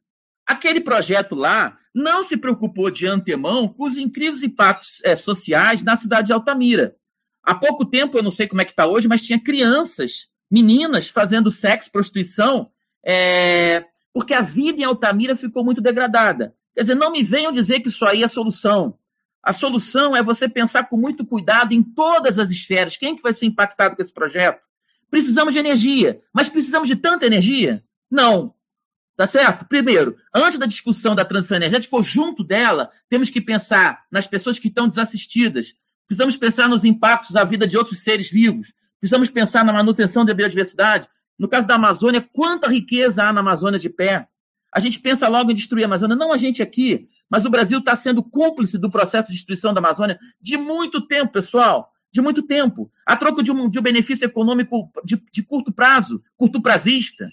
Aquele 0.46 0.80
projeto 0.80 1.34
lá 1.34 1.76
não 1.94 2.22
se 2.22 2.36
preocupou 2.36 2.90
de 2.90 3.06
antemão 3.06 3.66
com 3.68 3.84
os 3.84 3.96
incríveis 3.96 4.42
impactos 4.42 5.00
é, 5.02 5.16
sociais 5.16 5.82
na 5.82 5.96
cidade 5.96 6.26
de 6.26 6.32
Altamira. 6.32 6.94
Há 7.42 7.54
pouco 7.54 7.84
tempo, 7.84 8.18
eu 8.18 8.22
não 8.22 8.30
sei 8.30 8.46
como 8.46 8.60
é 8.60 8.64
que 8.64 8.72
está 8.72 8.86
hoje, 8.86 9.08
mas 9.08 9.22
tinha 9.22 9.40
crianças, 9.40 10.28
meninas, 10.50 11.08
fazendo 11.08 11.50
sexo, 11.50 11.90
prostituição, 11.90 12.70
é, 13.04 13.84
porque 14.12 14.34
a 14.34 14.40
vida 14.40 14.80
em 14.80 14.84
Altamira 14.84 15.34
ficou 15.34 15.64
muito 15.64 15.80
degradada. 15.80 16.54
Quer 16.74 16.82
dizer, 16.82 16.94
não 16.94 17.10
me 17.10 17.22
venham 17.22 17.52
dizer 17.52 17.80
que 17.80 17.88
isso 17.88 18.04
aí 18.04 18.22
é 18.22 18.26
a 18.26 18.28
solução. 18.28 18.98
A 19.42 19.52
solução 19.52 20.16
é 20.16 20.22
você 20.22 20.48
pensar 20.48 20.88
com 20.88 20.96
muito 20.96 21.24
cuidado 21.24 21.72
em 21.72 21.82
todas 21.82 22.38
as 22.38 22.50
esferas. 22.50 22.96
Quem 22.96 23.14
que 23.14 23.22
vai 23.22 23.32
ser 23.32 23.46
impactado 23.46 23.94
com 23.94 24.02
esse 24.02 24.12
projeto? 24.12 24.66
Precisamos 25.08 25.54
de 25.54 25.60
energia, 25.60 26.20
mas 26.34 26.48
precisamos 26.48 26.88
de 26.88 26.96
tanta 26.96 27.24
energia? 27.24 27.82
Não. 28.10 28.55
Tá 29.16 29.26
certo? 29.26 29.66
Primeiro, 29.66 30.14
antes 30.34 30.58
da 30.58 30.66
discussão 30.66 31.14
da 31.14 31.24
transição 31.24 31.56
energética, 31.56 32.02
junto 32.02 32.44
dela, 32.44 32.90
temos 33.08 33.30
que 33.30 33.40
pensar 33.40 34.04
nas 34.12 34.26
pessoas 34.26 34.58
que 34.58 34.68
estão 34.68 34.86
desassistidas. 34.86 35.74
Precisamos 36.06 36.36
pensar 36.36 36.68
nos 36.68 36.84
impactos 36.84 37.34
à 37.34 37.42
vida 37.42 37.66
de 37.66 37.78
outros 37.78 38.00
seres 38.00 38.30
vivos. 38.30 38.74
Precisamos 39.00 39.30
pensar 39.30 39.64
na 39.64 39.72
manutenção 39.72 40.22
da 40.22 40.34
biodiversidade. 40.34 41.08
No 41.38 41.48
caso 41.48 41.66
da 41.66 41.76
Amazônia, 41.76 42.26
quanta 42.32 42.68
riqueza 42.68 43.24
há 43.24 43.32
na 43.32 43.40
Amazônia 43.40 43.78
de 43.78 43.88
pé. 43.88 44.28
A 44.72 44.80
gente 44.80 45.00
pensa 45.00 45.26
logo 45.28 45.50
em 45.50 45.54
destruir 45.54 45.84
a 45.84 45.86
Amazônia. 45.86 46.14
Não 46.14 46.30
a 46.30 46.36
gente 46.36 46.62
aqui, 46.62 47.08
mas 47.30 47.46
o 47.46 47.50
Brasil 47.50 47.78
está 47.78 47.96
sendo 47.96 48.22
cúmplice 48.22 48.76
do 48.76 48.90
processo 48.90 49.28
de 49.28 49.34
destruição 49.34 49.72
da 49.72 49.78
Amazônia 49.78 50.18
de 50.38 50.58
muito 50.58 51.00
tempo, 51.06 51.32
pessoal. 51.32 51.90
De 52.12 52.20
muito 52.20 52.42
tempo. 52.42 52.90
A 53.06 53.16
troco 53.16 53.42
de 53.42 53.50
um, 53.50 53.68
de 53.70 53.78
um 53.78 53.82
benefício 53.82 54.26
econômico 54.26 54.90
de, 55.02 55.22
de 55.32 55.42
curto 55.42 55.72
prazo, 55.72 56.22
curto 56.36 56.60
prazista. 56.60 57.26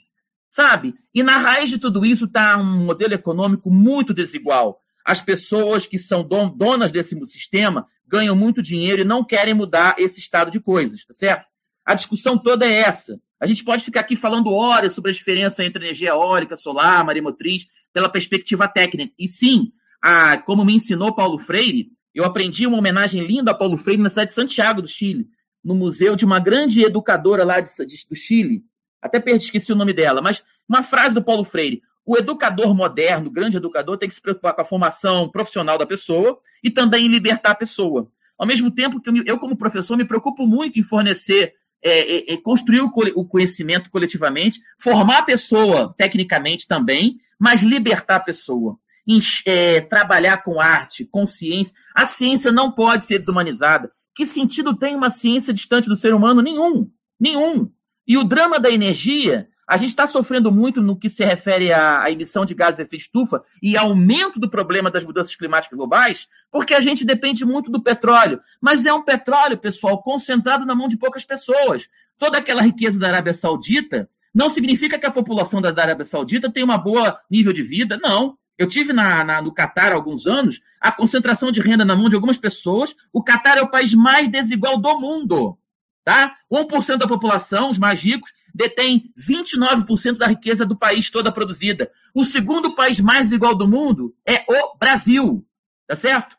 Sabe? 0.53 0.93
E 1.11 1.23
na 1.23 1.39
raiz 1.39 1.71
de 1.71 1.79
tudo 1.79 2.05
isso 2.05 2.25
está 2.25 2.55
um 2.57 2.85
modelo 2.85 3.15
econômico 3.15 3.71
muito 3.71 4.13
desigual. 4.13 4.79
As 5.03 5.19
pessoas 5.19 5.87
que 5.87 5.97
são 5.97 6.23
donas 6.23 6.91
desse 6.91 7.19
sistema 7.25 7.87
ganham 8.07 8.35
muito 8.35 8.61
dinheiro 8.61 9.01
e 9.01 9.03
não 9.03 9.23
querem 9.23 9.55
mudar 9.55 9.95
esse 9.97 10.19
estado 10.19 10.51
de 10.51 10.59
coisas, 10.59 11.03
tá 11.05 11.11
certo? 11.11 11.47
A 11.83 11.95
discussão 11.95 12.37
toda 12.37 12.67
é 12.67 12.81
essa. 12.81 13.19
A 13.39 13.47
gente 13.47 13.63
pode 13.63 13.83
ficar 13.83 14.01
aqui 14.01 14.15
falando 14.15 14.53
horas 14.53 14.93
sobre 14.93 15.09
a 15.09 15.13
diferença 15.15 15.65
entre 15.65 15.85
energia 15.85 16.09
eólica, 16.09 16.55
solar, 16.55 17.03
maremotriz, 17.03 17.65
pela 17.91 18.07
perspectiva 18.07 18.67
técnica. 18.67 19.11
E 19.17 19.27
sim, 19.27 19.71
a, 20.03 20.37
como 20.37 20.63
me 20.63 20.75
ensinou 20.75 21.15
Paulo 21.15 21.39
Freire, 21.39 21.87
eu 22.13 22.23
aprendi 22.25 22.67
uma 22.67 22.77
homenagem 22.77 23.25
linda 23.25 23.49
a 23.49 23.55
Paulo 23.55 23.75
Freire 23.75 24.03
na 24.03 24.09
cidade 24.09 24.29
de 24.29 24.35
Santiago 24.35 24.83
do 24.83 24.87
Chile, 24.87 25.27
no 25.63 25.73
museu 25.73 26.15
de 26.15 26.25
uma 26.25 26.39
grande 26.39 26.83
educadora 26.83 27.43
lá 27.43 27.59
de, 27.59 27.71
de, 27.87 28.07
do 28.07 28.15
Chile. 28.15 28.63
Até 29.03 29.19
perdi, 29.19 29.45
esqueci 29.45 29.71
o 29.71 29.75
nome 29.75 29.93
dela, 29.93 30.21
mas 30.21 30.43
uma 30.67 30.81
frase 30.81 31.13
do 31.13 31.21
Paulo 31.21 31.43
Freire. 31.43 31.81
O 32.05 32.17
educador 32.17 32.73
moderno, 32.73 33.29
grande 33.29 33.57
educador, 33.57 33.97
tem 33.97 34.09
que 34.09 34.15
se 34.15 34.21
preocupar 34.21 34.53
com 34.53 34.61
a 34.61 34.65
formação 34.65 35.29
profissional 35.29 35.77
da 35.77 35.85
pessoa 35.85 36.39
e 36.63 36.69
também 36.69 37.05
em 37.05 37.09
libertar 37.09 37.51
a 37.51 37.55
pessoa. 37.55 38.09
Ao 38.37 38.47
mesmo 38.47 38.71
tempo 38.71 38.99
que 38.99 39.09
eu, 39.25 39.37
como 39.37 39.55
professor, 39.55 39.95
me 39.95 40.05
preocupo 40.05 40.47
muito 40.47 40.79
em 40.79 40.83
fornecer 40.83 41.53
é, 41.85 42.31
é, 42.31 42.33
é, 42.33 42.37
construir 42.37 42.81
o, 42.81 42.91
o, 43.15 43.25
conhecimento 43.25 43.89
coletivamente, 43.89 44.61
formar 44.79 45.19
a 45.19 45.23
pessoa 45.23 45.93
tecnicamente 45.97 46.65
também, 46.65 47.17
mas 47.37 47.61
libertar 47.61 48.15
a 48.15 48.21
pessoa. 48.21 48.77
Em, 49.05 49.19
é, 49.45 49.81
trabalhar 49.81 50.43
com 50.43 50.61
arte, 50.61 51.03
com 51.05 51.25
ciência. 51.25 51.75
A 51.93 52.05
ciência 52.05 52.53
não 52.53 52.71
pode 52.71 53.03
ser 53.03 53.19
desumanizada. 53.19 53.91
Que 54.15 54.25
sentido 54.25 54.73
tem 54.73 54.95
uma 54.95 55.09
ciência 55.09 55.53
distante 55.53 55.89
do 55.89 55.95
ser 55.95 56.13
humano? 56.13 56.41
Nenhum. 56.41 56.89
Nenhum. 57.19 57.69
E 58.07 58.17
o 58.17 58.23
drama 58.23 58.59
da 58.59 58.69
energia 58.69 59.47
a 59.67 59.77
gente 59.77 59.89
está 59.89 60.05
sofrendo 60.05 60.51
muito 60.51 60.81
no 60.81 60.95
que 60.95 61.09
se 61.09 61.23
refere 61.23 61.71
à, 61.71 62.09
emissão 62.11 62.45
de 62.45 62.53
gases 62.53 62.75
de 62.75 62.81
efeito 62.83 63.03
estufa 63.03 63.41
e 63.61 63.77
aumento 63.77 64.39
do 64.39 64.49
problema 64.49 64.91
das 64.91 65.03
mudanças 65.03 65.35
climáticas 65.35 65.77
globais, 65.77 66.27
porque 66.51 66.73
a 66.73 66.81
gente 66.81 67.05
depende 67.05 67.45
muito 67.45 67.71
do 67.71 67.81
petróleo. 67.81 68.41
Mas 68.61 68.85
é 68.85 68.93
um 68.93 69.03
petróleo, 69.03 69.57
pessoal, 69.57 70.01
concentrado 70.01 70.65
na 70.65 70.75
mão 70.75 70.87
de 70.87 70.97
poucas 70.97 71.23
pessoas. 71.23 71.87
Toda 72.17 72.37
aquela 72.37 72.61
riqueza 72.61 72.99
da 72.99 73.07
Arábia 73.07 73.33
Saudita 73.33 74.09
não 74.33 74.49
significa 74.49 74.99
que 74.99 75.05
a 75.05 75.11
população 75.11 75.61
da, 75.61 75.69
Arábia 75.69 76.05
Saudita 76.05 76.51
tem 76.51 76.63
um 76.63 76.77
bom 76.77 77.01
nível 77.29 77.53
de 77.53 77.63
vida, 77.63 77.97
não. 78.01 78.37
Eu 78.57 78.67
tive 78.67 78.93
na, 78.93 79.23
na, 79.23 79.41
no 79.41 79.53
Catar 79.53 79.91
há 79.91 79.95
alguns 79.95 80.27
anos 80.27 80.61
a 80.79 80.91
concentração 80.91 81.51
de 81.51 81.61
renda 81.61 81.85
na 81.85 81.95
mão 81.95 82.09
de 82.09 82.15
algumas 82.15 82.37
pessoas. 82.37 82.95
O 83.11 83.23
Catar 83.23 83.57
é 83.57 83.61
o 83.61 83.71
país 83.71 83.93
mais 83.93 84.29
desigual 84.29 84.77
do 84.77 84.99
mundo. 84.99 85.57
Tá? 86.03 86.35
1% 86.51 86.97
da 86.97 87.07
população, 87.07 87.69
os 87.69 87.77
mais 87.77 88.01
ricos, 88.01 88.33
detém 88.53 89.11
29% 89.17 90.17
da 90.17 90.27
riqueza 90.27 90.65
do 90.65 90.75
país 90.75 91.09
toda 91.09 91.31
produzida. 91.31 91.89
O 92.13 92.25
segundo 92.25 92.75
país 92.75 92.99
mais 92.99 93.31
igual 93.31 93.55
do 93.55 93.67
mundo 93.67 94.13
é 94.27 94.43
o 94.47 94.77
Brasil. 94.77 95.45
Tá 95.87 95.95
certo? 95.95 96.35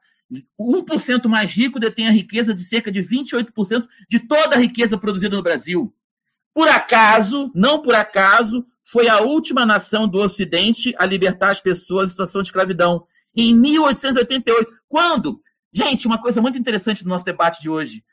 1% 0.60 1.26
mais 1.28 1.52
rico 1.52 1.80
detém 1.80 2.06
a 2.06 2.10
riqueza 2.10 2.54
de 2.54 2.64
cerca 2.64 2.90
de 2.90 3.00
28% 3.00 3.86
de 4.08 4.20
toda 4.20 4.56
a 4.56 4.58
riqueza 4.58 4.98
produzida 4.98 5.36
no 5.36 5.42
Brasil. 5.42 5.94
Por 6.52 6.68
acaso, 6.68 7.50
não 7.54 7.82
por 7.82 7.94
acaso, 7.94 8.64
foi 8.84 9.08
a 9.08 9.20
última 9.20 9.64
nação 9.64 10.06
do 10.06 10.18
Ocidente 10.18 10.94
a 10.98 11.06
libertar 11.06 11.50
as 11.50 11.60
pessoas 11.60 12.08
em 12.08 12.12
situação 12.12 12.42
de 12.42 12.48
escravidão. 12.48 13.06
Em 13.34 13.54
1888. 13.54 14.72
Quando? 14.88 15.40
Gente, 15.72 16.06
uma 16.06 16.20
coisa 16.20 16.40
muito 16.40 16.58
interessante 16.58 17.02
do 17.02 17.08
nosso 17.08 17.24
debate 17.24 17.60
de 17.60 17.68
hoje 17.68 18.04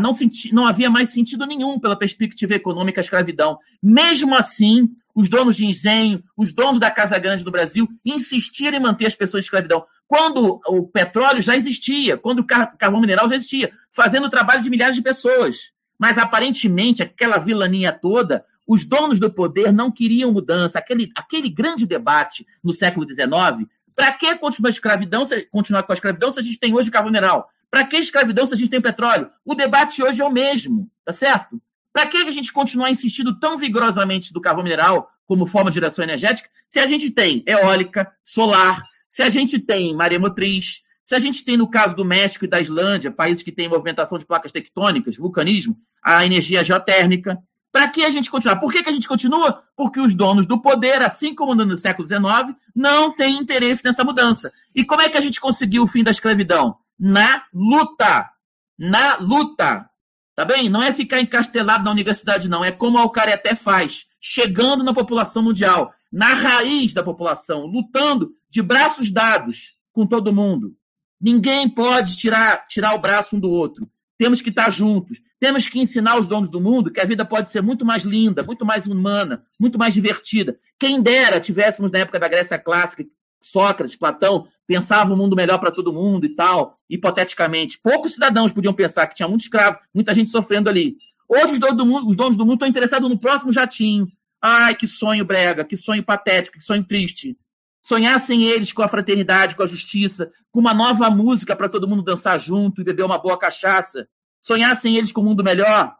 não, 0.00 0.12
senti, 0.12 0.54
não 0.54 0.66
havia 0.66 0.90
mais 0.90 1.10
sentido 1.10 1.46
nenhum 1.46 1.78
pela 1.78 1.96
perspectiva 1.96 2.54
econômica 2.54 3.00
a 3.00 3.02
escravidão. 3.02 3.58
Mesmo 3.82 4.34
assim, 4.34 4.88
os 5.14 5.28
donos 5.28 5.56
de 5.56 5.66
engenho, 5.66 6.22
os 6.36 6.52
donos 6.52 6.78
da 6.78 6.90
Casa 6.90 7.18
Grande 7.18 7.44
do 7.44 7.50
Brasil 7.50 7.88
insistiram 8.04 8.78
em 8.78 8.80
manter 8.80 9.06
as 9.06 9.14
pessoas 9.14 9.42
em 9.42 9.46
escravidão. 9.46 9.84
Quando 10.06 10.60
o 10.66 10.86
petróleo 10.86 11.42
já 11.42 11.56
existia, 11.56 12.16
quando 12.16 12.38
o 12.40 12.46
carvão 12.46 13.00
mineral 13.00 13.28
já 13.28 13.36
existia, 13.36 13.72
fazendo 13.90 14.26
o 14.26 14.30
trabalho 14.30 14.62
de 14.62 14.70
milhares 14.70 14.94
de 14.94 15.02
pessoas. 15.02 15.72
Mas 15.98 16.16
aparentemente, 16.16 17.02
aquela 17.02 17.38
vilania 17.38 17.92
toda, 17.92 18.44
os 18.66 18.84
donos 18.84 19.18
do 19.18 19.32
poder 19.32 19.72
não 19.72 19.90
queriam 19.90 20.32
mudança. 20.32 20.78
Aquele, 20.78 21.10
aquele 21.16 21.48
grande 21.48 21.84
debate 21.84 22.46
no 22.62 22.72
século 22.72 23.08
XIX, 23.08 23.68
para 23.94 24.12
que 24.12 24.36
continuar 24.36 24.70
escravidão, 24.70 25.24
continuar 25.50 25.82
com 25.82 25.92
a 25.92 25.94
escravidão 25.94 26.30
se 26.30 26.38
a 26.38 26.42
gente 26.42 26.60
tem 26.60 26.72
hoje 26.72 26.90
carvão 26.90 27.10
mineral? 27.10 27.50
Para 27.70 27.84
que 27.84 27.96
escravidão 27.96 28.46
se 28.46 28.54
a 28.54 28.56
gente 28.56 28.70
tem 28.70 28.80
petróleo? 28.80 29.30
O 29.44 29.54
debate 29.54 30.02
hoje 30.02 30.22
é 30.22 30.24
o 30.24 30.32
mesmo, 30.32 30.90
tá 31.04 31.12
certo? 31.12 31.60
Para 31.92 32.06
que 32.06 32.16
a 32.16 32.30
gente 32.30 32.52
continuar 32.52 32.90
insistindo 32.90 33.38
tão 33.38 33.58
vigorosamente 33.58 34.32
do 34.32 34.40
carvão 34.40 34.62
mineral 34.62 35.10
como 35.26 35.46
forma 35.46 35.70
de 35.70 35.74
geração 35.74 36.02
energética 36.02 36.48
se 36.68 36.78
a 36.78 36.86
gente 36.86 37.10
tem 37.10 37.42
eólica, 37.46 38.10
solar, 38.22 38.82
se 39.10 39.22
a 39.22 39.30
gente 39.30 39.58
tem 39.58 39.94
maremotriz, 39.94 40.82
se 41.06 41.14
a 41.14 41.18
gente 41.18 41.44
tem, 41.44 41.56
no 41.56 41.68
caso 41.68 41.96
do 41.96 42.04
México 42.04 42.44
e 42.44 42.48
da 42.48 42.60
Islândia, 42.60 43.10
países 43.10 43.42
que 43.42 43.50
têm 43.50 43.68
movimentação 43.68 44.18
de 44.18 44.26
placas 44.26 44.52
tectônicas, 44.52 45.16
vulcanismo, 45.16 45.76
a 46.04 46.24
energia 46.24 46.62
geotérmica. 46.62 47.38
Para 47.72 47.88
que 47.88 48.04
a 48.04 48.10
gente 48.10 48.30
continuar? 48.30 48.56
Por 48.56 48.72
que, 48.72 48.82
que 48.82 48.88
a 48.88 48.92
gente 48.92 49.08
continua? 49.08 49.62
Porque 49.76 50.00
os 50.00 50.14
donos 50.14 50.46
do 50.46 50.60
poder, 50.60 51.00
assim 51.00 51.34
como 51.34 51.54
no 51.54 51.76
século 51.76 52.06
XIX, 52.06 52.54
não 52.74 53.14
têm 53.14 53.38
interesse 53.38 53.84
nessa 53.84 54.04
mudança. 54.04 54.52
E 54.74 54.84
como 54.84 55.00
é 55.00 55.08
que 55.08 55.16
a 55.16 55.20
gente 55.20 55.40
conseguiu 55.40 55.84
o 55.84 55.86
fim 55.86 56.02
da 56.02 56.10
escravidão? 56.10 56.76
Na 56.98 57.44
luta. 57.52 58.30
Na 58.78 59.16
luta. 59.18 59.88
Tá 60.34 60.44
bem? 60.44 60.68
Não 60.68 60.82
é 60.82 60.92
ficar 60.92 61.20
encastelado 61.20 61.84
na 61.84 61.90
universidade, 61.90 62.48
não. 62.48 62.64
É 62.64 62.70
como 62.70 62.96
a 62.98 63.02
Alcareté 63.02 63.54
faz, 63.54 64.06
chegando 64.20 64.84
na 64.84 64.94
população 64.94 65.42
mundial, 65.42 65.92
na 66.12 66.34
raiz 66.34 66.92
da 66.94 67.02
população, 67.02 67.66
lutando 67.66 68.30
de 68.48 68.62
braços 68.62 69.10
dados 69.10 69.74
com 69.92 70.06
todo 70.06 70.32
mundo. 70.32 70.76
Ninguém 71.20 71.68
pode 71.68 72.16
tirar, 72.16 72.66
tirar 72.68 72.94
o 72.94 73.00
braço 73.00 73.36
um 73.36 73.40
do 73.40 73.50
outro. 73.50 73.90
Temos 74.16 74.40
que 74.40 74.50
estar 74.50 74.70
juntos. 74.70 75.20
Temos 75.40 75.68
que 75.68 75.78
ensinar 75.78 76.18
os 76.18 76.26
donos 76.26 76.48
do 76.48 76.60
mundo 76.60 76.90
que 76.90 77.00
a 77.00 77.04
vida 77.04 77.24
pode 77.24 77.48
ser 77.48 77.62
muito 77.62 77.84
mais 77.84 78.02
linda, 78.02 78.42
muito 78.42 78.66
mais 78.66 78.86
humana, 78.86 79.44
muito 79.58 79.78
mais 79.78 79.94
divertida. 79.94 80.58
Quem 80.78 81.00
dera 81.00 81.40
tivéssemos 81.40 81.90
na 81.92 82.00
época 82.00 82.18
da 82.18 82.28
Grécia 82.28 82.58
Clássica 82.58 83.04
Sócrates, 83.40 83.96
Platão, 83.96 84.46
pensavam 84.66 85.14
um 85.14 85.18
mundo 85.18 85.36
melhor 85.36 85.58
para 85.58 85.70
todo 85.70 85.92
mundo 85.92 86.26
e 86.26 86.34
tal, 86.34 86.78
hipoteticamente. 86.88 87.78
Poucos 87.82 88.12
cidadãos 88.12 88.52
podiam 88.52 88.74
pensar 88.74 89.06
que 89.06 89.14
tinha 89.14 89.28
muito 89.28 89.42
escravo, 89.42 89.78
muita 89.94 90.12
gente 90.14 90.30
sofrendo 90.30 90.68
ali. 90.68 90.96
Hoje 91.28 91.54
os 91.54 91.58
donos 91.58 91.76
do 91.76 91.86
mundo, 91.86 92.08
os 92.08 92.16
donos 92.16 92.36
do 92.36 92.44
mundo 92.44 92.54
estão 92.54 92.68
interessados 92.68 93.08
no 93.08 93.18
próximo 93.18 93.52
jatinho. 93.52 94.06
Ai, 94.40 94.74
que 94.74 94.86
sonho 94.86 95.24
brega, 95.24 95.64
que 95.64 95.76
sonho 95.76 96.02
patético, 96.02 96.58
que 96.58 96.64
sonho 96.64 96.84
triste. 96.84 97.36
Sonhassem 97.82 98.44
eles 98.44 98.72
com 98.72 98.82
a 98.82 98.88
fraternidade, 98.88 99.56
com 99.56 99.62
a 99.62 99.66
justiça, 99.66 100.30
com 100.50 100.60
uma 100.60 100.74
nova 100.74 101.10
música 101.10 101.56
para 101.56 101.68
todo 101.68 101.88
mundo 101.88 102.02
dançar 102.02 102.38
junto 102.38 102.80
e 102.80 102.84
beber 102.84 103.04
uma 103.04 103.18
boa 103.18 103.38
cachaça. 103.38 104.08
Sonhassem 104.40 104.96
eles 104.96 105.12
com 105.12 105.20
um 105.20 105.24
mundo 105.24 105.42
melhor. 105.42 105.94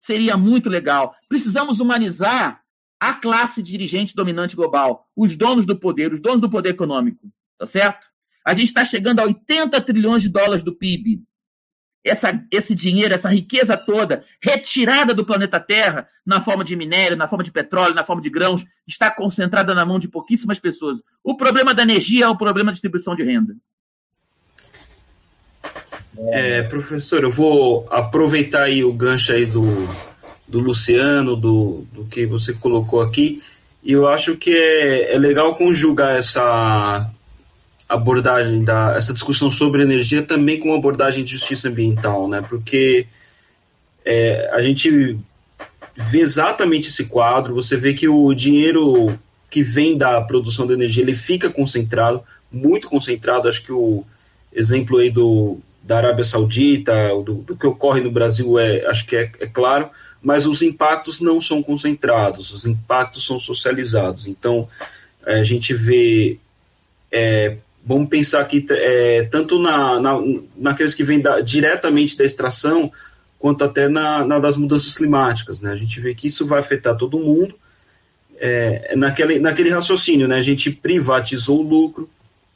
Seria 0.00 0.36
muito 0.36 0.68
legal. 0.68 1.14
Precisamos 1.28 1.80
humanizar 1.80 2.61
a 3.02 3.14
classe 3.14 3.60
dirigente 3.60 4.14
dominante 4.14 4.54
global, 4.54 5.08
os 5.16 5.34
donos 5.34 5.66
do 5.66 5.76
poder, 5.76 6.12
os 6.12 6.20
donos 6.20 6.40
do 6.40 6.48
poder 6.48 6.68
econômico, 6.68 7.32
tá 7.58 7.66
certo? 7.66 8.06
A 8.46 8.54
gente 8.54 8.68
está 8.68 8.84
chegando 8.84 9.18
a 9.18 9.24
80 9.24 9.80
trilhões 9.80 10.22
de 10.22 10.28
dólares 10.28 10.62
do 10.62 10.72
PIB. 10.72 11.20
Essa, 12.04 12.40
esse 12.48 12.76
dinheiro, 12.76 13.12
essa 13.12 13.28
riqueza 13.28 13.76
toda, 13.76 14.24
retirada 14.40 15.12
do 15.12 15.26
planeta 15.26 15.58
Terra, 15.58 16.06
na 16.24 16.40
forma 16.40 16.62
de 16.62 16.76
minério, 16.76 17.16
na 17.16 17.26
forma 17.26 17.42
de 17.42 17.50
petróleo, 17.50 17.92
na 17.92 18.04
forma 18.04 18.22
de 18.22 18.30
grãos, 18.30 18.64
está 18.86 19.10
concentrada 19.10 19.74
na 19.74 19.84
mão 19.84 19.98
de 19.98 20.06
pouquíssimas 20.06 20.60
pessoas. 20.60 21.02
O 21.24 21.36
problema 21.36 21.74
da 21.74 21.82
energia 21.82 22.26
é 22.26 22.28
o 22.28 22.38
problema 22.38 22.66
da 22.66 22.74
distribuição 22.74 23.16
de 23.16 23.24
renda. 23.24 23.56
É, 26.28 26.62
professor, 26.62 27.24
eu 27.24 27.32
vou 27.32 27.84
aproveitar 27.90 28.62
aí 28.62 28.84
o 28.84 28.92
gancho 28.92 29.32
aí 29.32 29.44
do, 29.44 29.60
do 30.52 30.60
Luciano, 30.60 31.34
do, 31.34 31.86
do 31.94 32.04
que 32.04 32.26
você 32.26 32.52
colocou 32.52 33.00
aqui, 33.00 33.42
e 33.82 33.92
eu 33.92 34.06
acho 34.06 34.36
que 34.36 34.50
é, 34.50 35.14
é 35.14 35.18
legal 35.18 35.54
conjugar 35.54 36.14
essa 36.14 37.10
abordagem, 37.88 38.62
da, 38.62 38.94
essa 38.94 39.14
discussão 39.14 39.50
sobre 39.50 39.82
energia 39.82 40.22
também 40.22 40.60
com 40.60 40.68
uma 40.68 40.76
abordagem 40.76 41.24
de 41.24 41.32
justiça 41.32 41.68
ambiental, 41.70 42.28
né? 42.28 42.42
Porque 42.46 43.06
é, 44.04 44.50
a 44.52 44.60
gente 44.60 45.18
vê 45.96 46.20
exatamente 46.20 46.88
esse 46.88 47.06
quadro, 47.06 47.54
você 47.54 47.74
vê 47.74 47.94
que 47.94 48.06
o 48.06 48.34
dinheiro 48.34 49.18
que 49.48 49.62
vem 49.62 49.96
da 49.96 50.20
produção 50.20 50.66
de 50.66 50.74
energia, 50.74 51.02
ele 51.02 51.14
fica 51.14 51.48
concentrado, 51.48 52.22
muito 52.52 52.90
concentrado, 52.90 53.48
acho 53.48 53.62
que 53.62 53.72
o 53.72 54.04
exemplo 54.52 54.98
aí 54.98 55.10
do, 55.10 55.58
da 55.82 55.96
Arábia 55.98 56.24
Saudita, 56.24 57.08
do, 57.24 57.34
do, 57.34 57.56
que 57.56 57.66
ocorre 57.66 58.00
no 58.00 58.10
Brasil, 58.10 58.58
é, 58.58 58.86
acho 58.86 59.04
que 59.04 59.16
é, 59.16 59.30
é, 59.40 59.46
claro, 59.46 59.90
mas 60.22 60.46
os 60.46 60.62
impactos 60.62 61.20
não 61.20 61.40
são 61.40 61.62
concentrados, 61.62 62.52
os 62.52 62.64
impactos 62.64 63.26
são 63.26 63.40
socializados. 63.40 64.26
Então, 64.26 64.68
a 65.26 65.42
gente 65.42 65.74
vê. 65.74 66.38
É, 67.10 67.56
vamos 67.84 68.08
pensar 68.08 68.40
aqui, 68.40 68.64
é, 68.70 69.24
tanto 69.24 69.58
na, 69.58 70.00
na, 70.00 70.18
naqueles 70.56 70.94
que 70.94 71.02
vêm 71.02 71.20
diretamente 71.44 72.16
da 72.16 72.24
extração, 72.24 72.90
quanto 73.38 73.64
até 73.64 73.88
na, 73.88 74.24
na, 74.24 74.38
das 74.38 74.56
mudanças 74.56 74.94
climáticas. 74.94 75.60
Né? 75.60 75.72
A 75.72 75.76
gente 75.76 76.00
vê 76.00 76.14
que 76.14 76.28
isso 76.28 76.46
vai 76.46 76.60
afetar 76.60 76.96
todo 76.96 77.18
mundo. 77.18 77.58
É, 78.38 78.94
naquele, 78.96 79.38
naquele 79.38 79.70
raciocínio, 79.70 80.26
né? 80.26 80.36
a 80.36 80.40
gente 80.40 80.70
privatizou 80.70 81.60
o 81.60 81.68
lucro, 81.68 82.08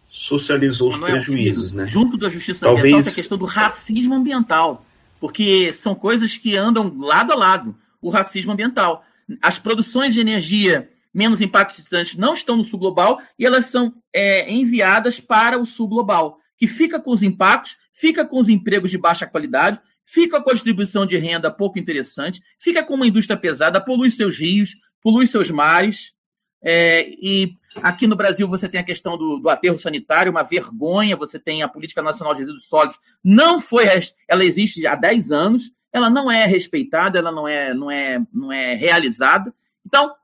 socializou 0.09 0.91
os 0.91 0.99
prejuízos. 0.99 1.73
né? 1.73 1.87
Junto 1.87 2.17
da 2.17 2.29
justiça 2.29 2.65
Talvez... 2.65 2.95
ambiental, 2.95 3.13
a 3.13 3.15
questão 3.15 3.39
do 3.39 3.45
racismo 3.45 4.15
ambiental, 4.15 4.87
porque 5.21 5.73
são 5.73 5.95
coisas 5.95 6.37
que 6.37 6.57
andam 6.57 6.97
lado 6.99 7.33
a 7.33 7.37
lado. 7.37 7.77
O 8.01 8.11
racismo 8.11 8.53
ambiental. 8.53 9.05
As 9.43 9.59
produções 9.59 10.15
de 10.15 10.21
energia 10.21 10.89
menos 11.13 11.41
impactantes 11.41 12.17
não 12.17 12.35
estão 12.35 12.57
no 12.57 12.65
sul 12.65 12.79
global 12.79 13.19
e 13.39 13.47
elas 13.47 13.67
são 13.67 13.95
é, 14.13 14.53
enviadas 14.53 15.19
para 15.19 15.59
o 15.59 15.65
sul 15.65 15.89
global, 15.89 16.39
que 16.59 16.67
fica 16.67 17.01
com 17.01 17.11
os 17.11 17.23
impactos, 17.23 17.79
fica 17.91 18.25
com 18.25 18.39
os 18.39 18.51
empregos 18.51 18.91
de 18.91 18.99
baixa 18.99 19.27
qualidade, 19.27 19.81
fica 20.05 20.41
com 20.41 20.51
a 20.51 20.53
distribuição 20.53 21.07
de 21.07 21.17
renda 21.17 21.51
pouco 21.51 21.79
interessante, 21.79 22.43
fica 22.59 22.85
com 22.85 22.95
uma 22.95 23.07
indústria 23.07 23.37
pesada, 23.37 23.81
polui 23.81 24.11
seus 24.11 24.39
rios, 24.39 24.77
polui 25.03 25.27
seus 25.27 25.51
mares. 25.51 26.15
É, 26.63 27.09
e 27.09 27.57
aqui 27.83 28.07
no 28.07 28.17
Brasil 28.17 28.49
você 28.49 28.69
tem 28.69 28.81
a 28.81 28.85
questão 28.85 29.17
do, 29.17 29.39
do, 29.39 29.49
aterro 29.49 29.79
sanitário, 29.79 30.31
uma 30.31 30.43
vergonha. 30.43 31.17
Você 31.17 31.39
tem 31.39 31.63
a 31.63 31.69
Política 31.69 32.03
Nacional 32.03 32.35
de 32.35 32.41
Resíduos 32.41 32.67
Sólidos, 32.67 32.99
não 33.23 33.61
foi, 33.61 33.87
ela 34.29 34.45
existe 34.45 34.87
há 34.87 34.95
10 34.95 35.33
anos, 35.33 35.73
ela 35.93 36.11
não 36.11 36.31
é 36.31 36.47
respeitada, 36.47 37.19
ela 37.19 37.33
não 37.33 37.47
é, 37.47 37.73
não 37.73 37.91
é, 37.91 38.21
não 38.33 38.53
é 38.53 38.75
realizada. 38.75 39.55
Então, 39.85 40.15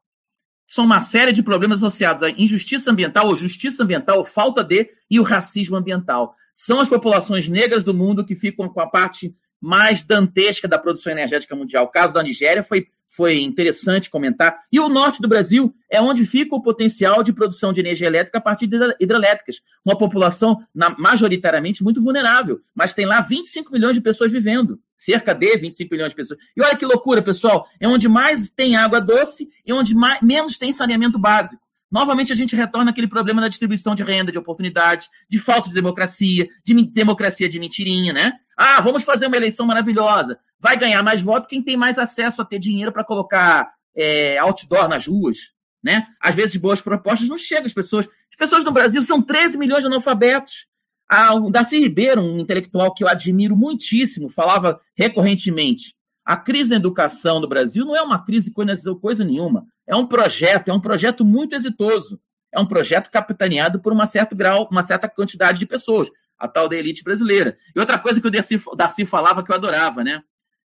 são 0.67 0.85
uma 0.85 1.01
série 1.01 1.33
de 1.33 1.43
problemas 1.43 1.79
associados 1.79 2.23
à 2.23 2.31
injustiça 2.31 2.91
ambiental, 2.91 3.27
ou 3.27 3.37
justiça 3.37 3.83
ambiental, 3.83 4.19
ou 4.19 4.25
falta 4.25 4.65
de, 4.65 4.89
e 5.11 5.21
o 5.21 5.23
racismo 5.23 5.77
ambiental. 5.77 6.35
São 6.55 6.81
as 6.81 6.89
populações 6.89 7.49
negras 7.49 7.85
do 7.85 7.95
mundo 7.95 8.25
que 8.25 8.35
ficam 8.35 8.69
com 8.69 8.81
a 8.81 8.87
parte 8.87 9.35
mais 9.63 10.03
dantesca 10.03 10.67
da 10.67 10.77
produção 10.77 11.13
energética 11.13 11.55
mundial. 11.55 11.85
O 11.85 11.89
caso 11.89 12.13
da 12.13 12.21
Nigéria 12.21 12.65
foi, 12.65 12.89
foi 13.07 13.41
interessante 13.41 14.11
comentar. 14.11 14.59
E 14.73 14.81
o 14.81 14.89
norte 14.89 15.23
do 15.23 15.29
Brasil 15.29 15.73
é 15.89 16.01
onde 16.01 16.27
fica 16.27 16.57
o 16.57 16.61
potencial 16.61 17.23
de 17.23 17.33
produção 17.33 17.73
de 17.73 17.79
energia 17.79 18.09
elétrica 18.09 18.39
a 18.39 18.41
partir 18.41 18.67
de 18.67 18.77
hidrelétricas. 18.99 19.63
Uma 19.85 19.97
população 19.97 20.59
na, 20.75 20.91
majoritariamente 20.99 21.85
muito 21.85 22.03
vulnerável, 22.03 22.61
mas 22.75 22.93
tem 22.93 23.07
lá 23.07 23.21
25 23.21 23.71
milhões 23.73 23.95
de 23.95 24.01
pessoas 24.01 24.33
vivendo. 24.33 24.81
Cerca 24.97 25.33
de 25.33 25.57
25 25.57 25.95
milhões 25.95 26.11
de 26.11 26.17
pessoas. 26.17 26.41
E 26.57 26.61
olha 26.61 26.77
que 26.77 26.85
loucura, 26.85 27.23
pessoal. 27.23 27.69
É 27.79 27.87
onde 27.87 28.09
mais 28.09 28.51
tem 28.51 28.75
água 28.75 29.01
doce 29.01 29.49
e 29.65 29.73
onde 29.73 29.95
mais, 29.95 30.21
menos 30.21 30.59
tem 30.59 30.73
saneamento 30.73 31.21
básico. 31.21 31.62
Novamente 31.93 32.32
a 32.32 32.36
gente 32.36 32.57
retorna 32.57 32.90
aquele 32.90 33.07
problema 33.07 33.43
da 33.43 33.49
distribuição 33.49 33.95
de 33.95 34.03
renda, 34.03 34.32
de 34.32 34.38
oportunidades, 34.38 35.11
de 35.28 35.38
falta 35.38 35.68
de 35.68 35.74
democracia, 35.74 36.49
de 36.64 36.74
democracia 36.86 37.47
de 37.51 37.61
mentirinha, 37.61 38.14
né? 38.14 38.32
Ah, 38.57 38.80
vamos 38.80 39.05
fazer 39.05 39.26
uma 39.26 39.36
eleição 39.36 39.66
maravilhosa. 39.66 40.38
Vai 40.59 40.78
ganhar 40.78 41.03
mais 41.03 41.20
voto 41.20 41.47
quem 41.47 41.62
tem 41.62 41.76
mais 41.76 41.99
acesso 41.99 42.40
a 42.40 42.47
ter 42.47 42.59
dinheiro 42.59 42.93
para 42.93 43.05
colocar 43.05 43.70
é, 43.95 44.38
outdoor 44.38 44.88
nas 44.88 45.07
ruas, 45.07 45.53
né? 45.82 46.07
Às 46.18 46.34
vezes 46.34 46.57
boas 46.57 46.80
propostas 46.80 47.28
não 47.28 47.36
chegam 47.36 47.66
às 47.66 47.74
pessoas. 47.74 48.07
As 48.07 48.36
pessoas 48.38 48.64
no 48.64 48.72
Brasil 48.72 49.03
são 49.03 49.20
13 49.20 49.59
milhões 49.59 49.80
de 49.80 49.86
analfabetos. 49.86 50.66
Ah, 51.07 51.34
o 51.34 51.51
Darcy 51.51 51.78
Ribeiro, 51.78 52.22
um 52.22 52.38
intelectual 52.38 52.95
que 52.95 53.05
eu 53.05 53.09
admiro 53.09 53.55
muitíssimo, 53.55 54.30
falava 54.30 54.80
recorrentemente: 54.97 55.95
a 56.33 56.37
crise 56.37 56.70
na 56.70 56.76
educação 56.76 57.43
do 57.43 57.47
Brasil 57.47 57.85
não 57.85 57.95
é 57.95 58.01
uma 58.01 58.24
crise 58.24 58.55
coisa 59.03 59.22
nenhuma. 59.22 59.66
É 59.87 59.95
um 59.95 60.07
projeto, 60.07 60.70
é 60.70 60.72
um 60.72 60.80
projeto 60.80 61.26
muito 61.26 61.55
exitoso. 61.55 62.18
É 62.51 62.59
um 62.59 62.64
projeto 62.64 63.11
capitaneado 63.11 63.80
por 63.80 63.93
uma 63.93 64.07
certo 64.07 64.35
grau, 64.35 64.66
uma 64.70 64.83
certa 64.83 65.07
quantidade 65.07 65.59
de 65.59 65.66
pessoas, 65.66 66.09
a 66.39 66.49
tal 66.49 66.70
da 66.70 66.76
elite 66.76 67.05
brasileira. 67.05 67.59
E 67.76 67.78
outra 67.78 67.99
coisa 67.99 68.18
que 68.18 68.26
o 68.26 68.30
Darcy, 68.30 68.59
Darcy 68.74 69.05
falava 69.05 69.43
que 69.43 69.51
eu 69.51 69.55
adorava, 69.55 70.03
né? 70.03 70.22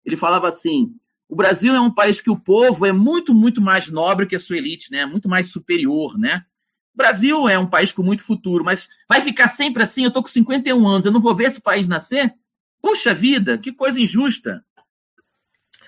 Ele 0.05 0.15
falava 0.15 0.47
assim: 0.47 0.93
o 1.27 1.35
Brasil 1.35 1.75
é 1.75 1.79
um 1.81 1.91
país 1.91 2.21
que 2.21 2.29
o 2.29 2.39
povo 2.39 2.85
é 2.85 2.93
muito, 2.93 3.33
muito 3.33 3.61
mais 3.61 3.89
nobre 3.89 4.27
que 4.27 4.37
a 4.37 4.39
sua 4.39 4.57
elite, 4.57 4.89
né? 4.89 5.05
Muito 5.05 5.27
mais 5.27 5.51
superior, 5.51 6.17
né? 6.17 6.45
O 6.93 6.97
Brasil 6.97 7.49
é 7.49 7.59
um 7.59 7.67
país 7.67 7.91
com 7.91 8.01
muito 8.01 8.23
futuro, 8.23 8.63
mas 8.63 8.87
vai 9.09 9.19
ficar 9.19 9.49
sempre 9.49 9.83
assim? 9.83 10.05
Eu 10.05 10.11
tô 10.11 10.21
com 10.21 10.29
51 10.29 10.87
anos, 10.87 11.05
eu 11.05 11.11
não 11.11 11.19
vou 11.19 11.35
ver 11.35 11.47
esse 11.47 11.59
país 11.59 11.85
nascer? 11.85 12.33
Puxa 12.81 13.13
vida, 13.13 13.57
que 13.57 13.73
coisa 13.73 13.99
injusta. 13.99 14.63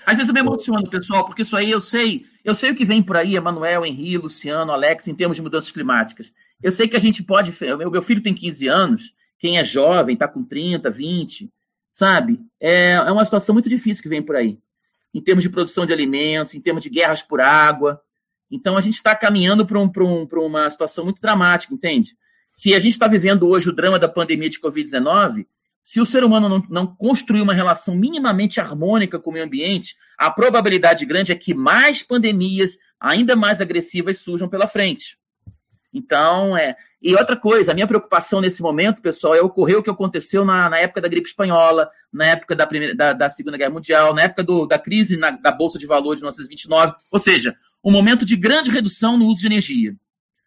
Às 0.05 0.15
vezes 0.15 0.29
eu 0.29 0.33
me 0.33 0.39
emociono, 0.39 0.89
pessoal, 0.89 1.25
porque 1.25 1.41
isso 1.43 1.55
aí 1.55 1.69
eu 1.69 1.79
sei, 1.79 2.25
eu 2.43 2.55
sei 2.55 2.71
o 2.71 2.75
que 2.75 2.85
vem 2.85 3.03
por 3.03 3.17
aí, 3.17 3.35
Emanuel, 3.35 3.85
Henri, 3.85 4.17
Luciano, 4.17 4.71
Alex, 4.71 5.07
em 5.07 5.15
termos 5.15 5.35
de 5.35 5.43
mudanças 5.43 5.71
climáticas. 5.71 6.31
Eu 6.61 6.71
sei 6.71 6.87
que 6.87 6.95
a 6.95 6.99
gente 6.99 7.23
pode. 7.23 7.53
Meu, 7.77 8.01
filho 8.01 8.21
tem 8.21 8.33
15 8.33 8.67
anos, 8.67 9.13
quem 9.39 9.57
é 9.57 9.63
jovem, 9.63 10.13
está 10.13 10.27
com 10.27 10.43
30, 10.43 10.89
20, 10.89 11.51
sabe? 11.91 12.39
É, 12.59 12.91
é 12.93 13.11
uma 13.11 13.25
situação 13.25 13.53
muito 13.53 13.69
difícil 13.69 14.03
que 14.03 14.09
vem 14.09 14.21
por 14.21 14.35
aí, 14.35 14.59
em 15.13 15.21
termos 15.21 15.43
de 15.43 15.49
produção 15.49 15.85
de 15.85 15.93
alimentos, 15.93 16.53
em 16.53 16.61
termos 16.61 16.83
de 16.83 16.89
guerras 16.89 17.21
por 17.21 17.41
água. 17.41 18.01
Então 18.49 18.77
a 18.77 18.81
gente 18.81 18.95
está 18.95 19.15
caminhando 19.15 19.65
para 19.65 19.79
um, 19.79 19.89
um, 19.97 20.27
uma 20.45 20.69
situação 20.69 21.03
muito 21.03 21.21
dramática, 21.21 21.73
entende? 21.73 22.15
Se 22.53 22.75
a 22.75 22.79
gente 22.79 22.93
está 22.93 23.07
vivendo 23.07 23.47
hoje 23.47 23.69
o 23.69 23.75
drama 23.75 23.97
da 23.97 24.09
pandemia 24.09 24.49
de 24.49 24.59
Covid-19, 24.59 25.45
se 25.83 25.99
o 25.99 26.05
ser 26.05 26.23
humano 26.23 26.47
não, 26.47 26.63
não 26.69 26.87
construir 26.87 27.41
uma 27.41 27.53
relação 27.53 27.95
minimamente 27.95 28.59
harmônica 28.59 29.19
com 29.19 29.29
o 29.31 29.33
meio 29.33 29.45
ambiente, 29.45 29.95
a 30.17 30.29
probabilidade 30.29 31.05
grande 31.05 31.31
é 31.31 31.35
que 31.35 31.53
mais 31.53 32.03
pandemias, 32.03 32.77
ainda 32.99 33.35
mais 33.35 33.61
agressivas, 33.61 34.19
surjam 34.19 34.47
pela 34.47 34.67
frente. 34.67 35.17
Então, 35.93 36.55
é. 36.55 36.75
E 37.01 37.13
outra 37.15 37.35
coisa, 37.35 37.71
a 37.71 37.73
minha 37.73 37.87
preocupação 37.87 38.39
nesse 38.39 38.61
momento, 38.61 39.01
pessoal, 39.01 39.35
é 39.35 39.41
ocorrer 39.41 39.77
o 39.77 39.83
que 39.83 39.89
aconteceu 39.89 40.45
na, 40.45 40.69
na 40.69 40.77
época 40.77 41.01
da 41.01 41.07
gripe 41.07 41.27
espanhola, 41.27 41.89
na 42.13 42.27
época 42.27 42.55
da, 42.55 42.65
primeira, 42.65 42.95
da, 42.95 43.11
da 43.11 43.29
Segunda 43.29 43.57
Guerra 43.57 43.71
Mundial, 43.71 44.13
na 44.13 44.21
época 44.21 44.43
do, 44.43 44.65
da 44.65 44.79
crise 44.79 45.17
na, 45.17 45.31
da 45.31 45.51
Bolsa 45.51 45.77
de 45.77 45.85
Valores 45.85 46.19
de 46.19 46.23
1929. 46.23 46.93
Ou 47.11 47.19
seja, 47.19 47.57
um 47.83 47.91
momento 47.91 48.23
de 48.23 48.37
grande 48.37 48.71
redução 48.71 49.17
no 49.17 49.25
uso 49.25 49.41
de 49.41 49.47
energia. 49.47 49.95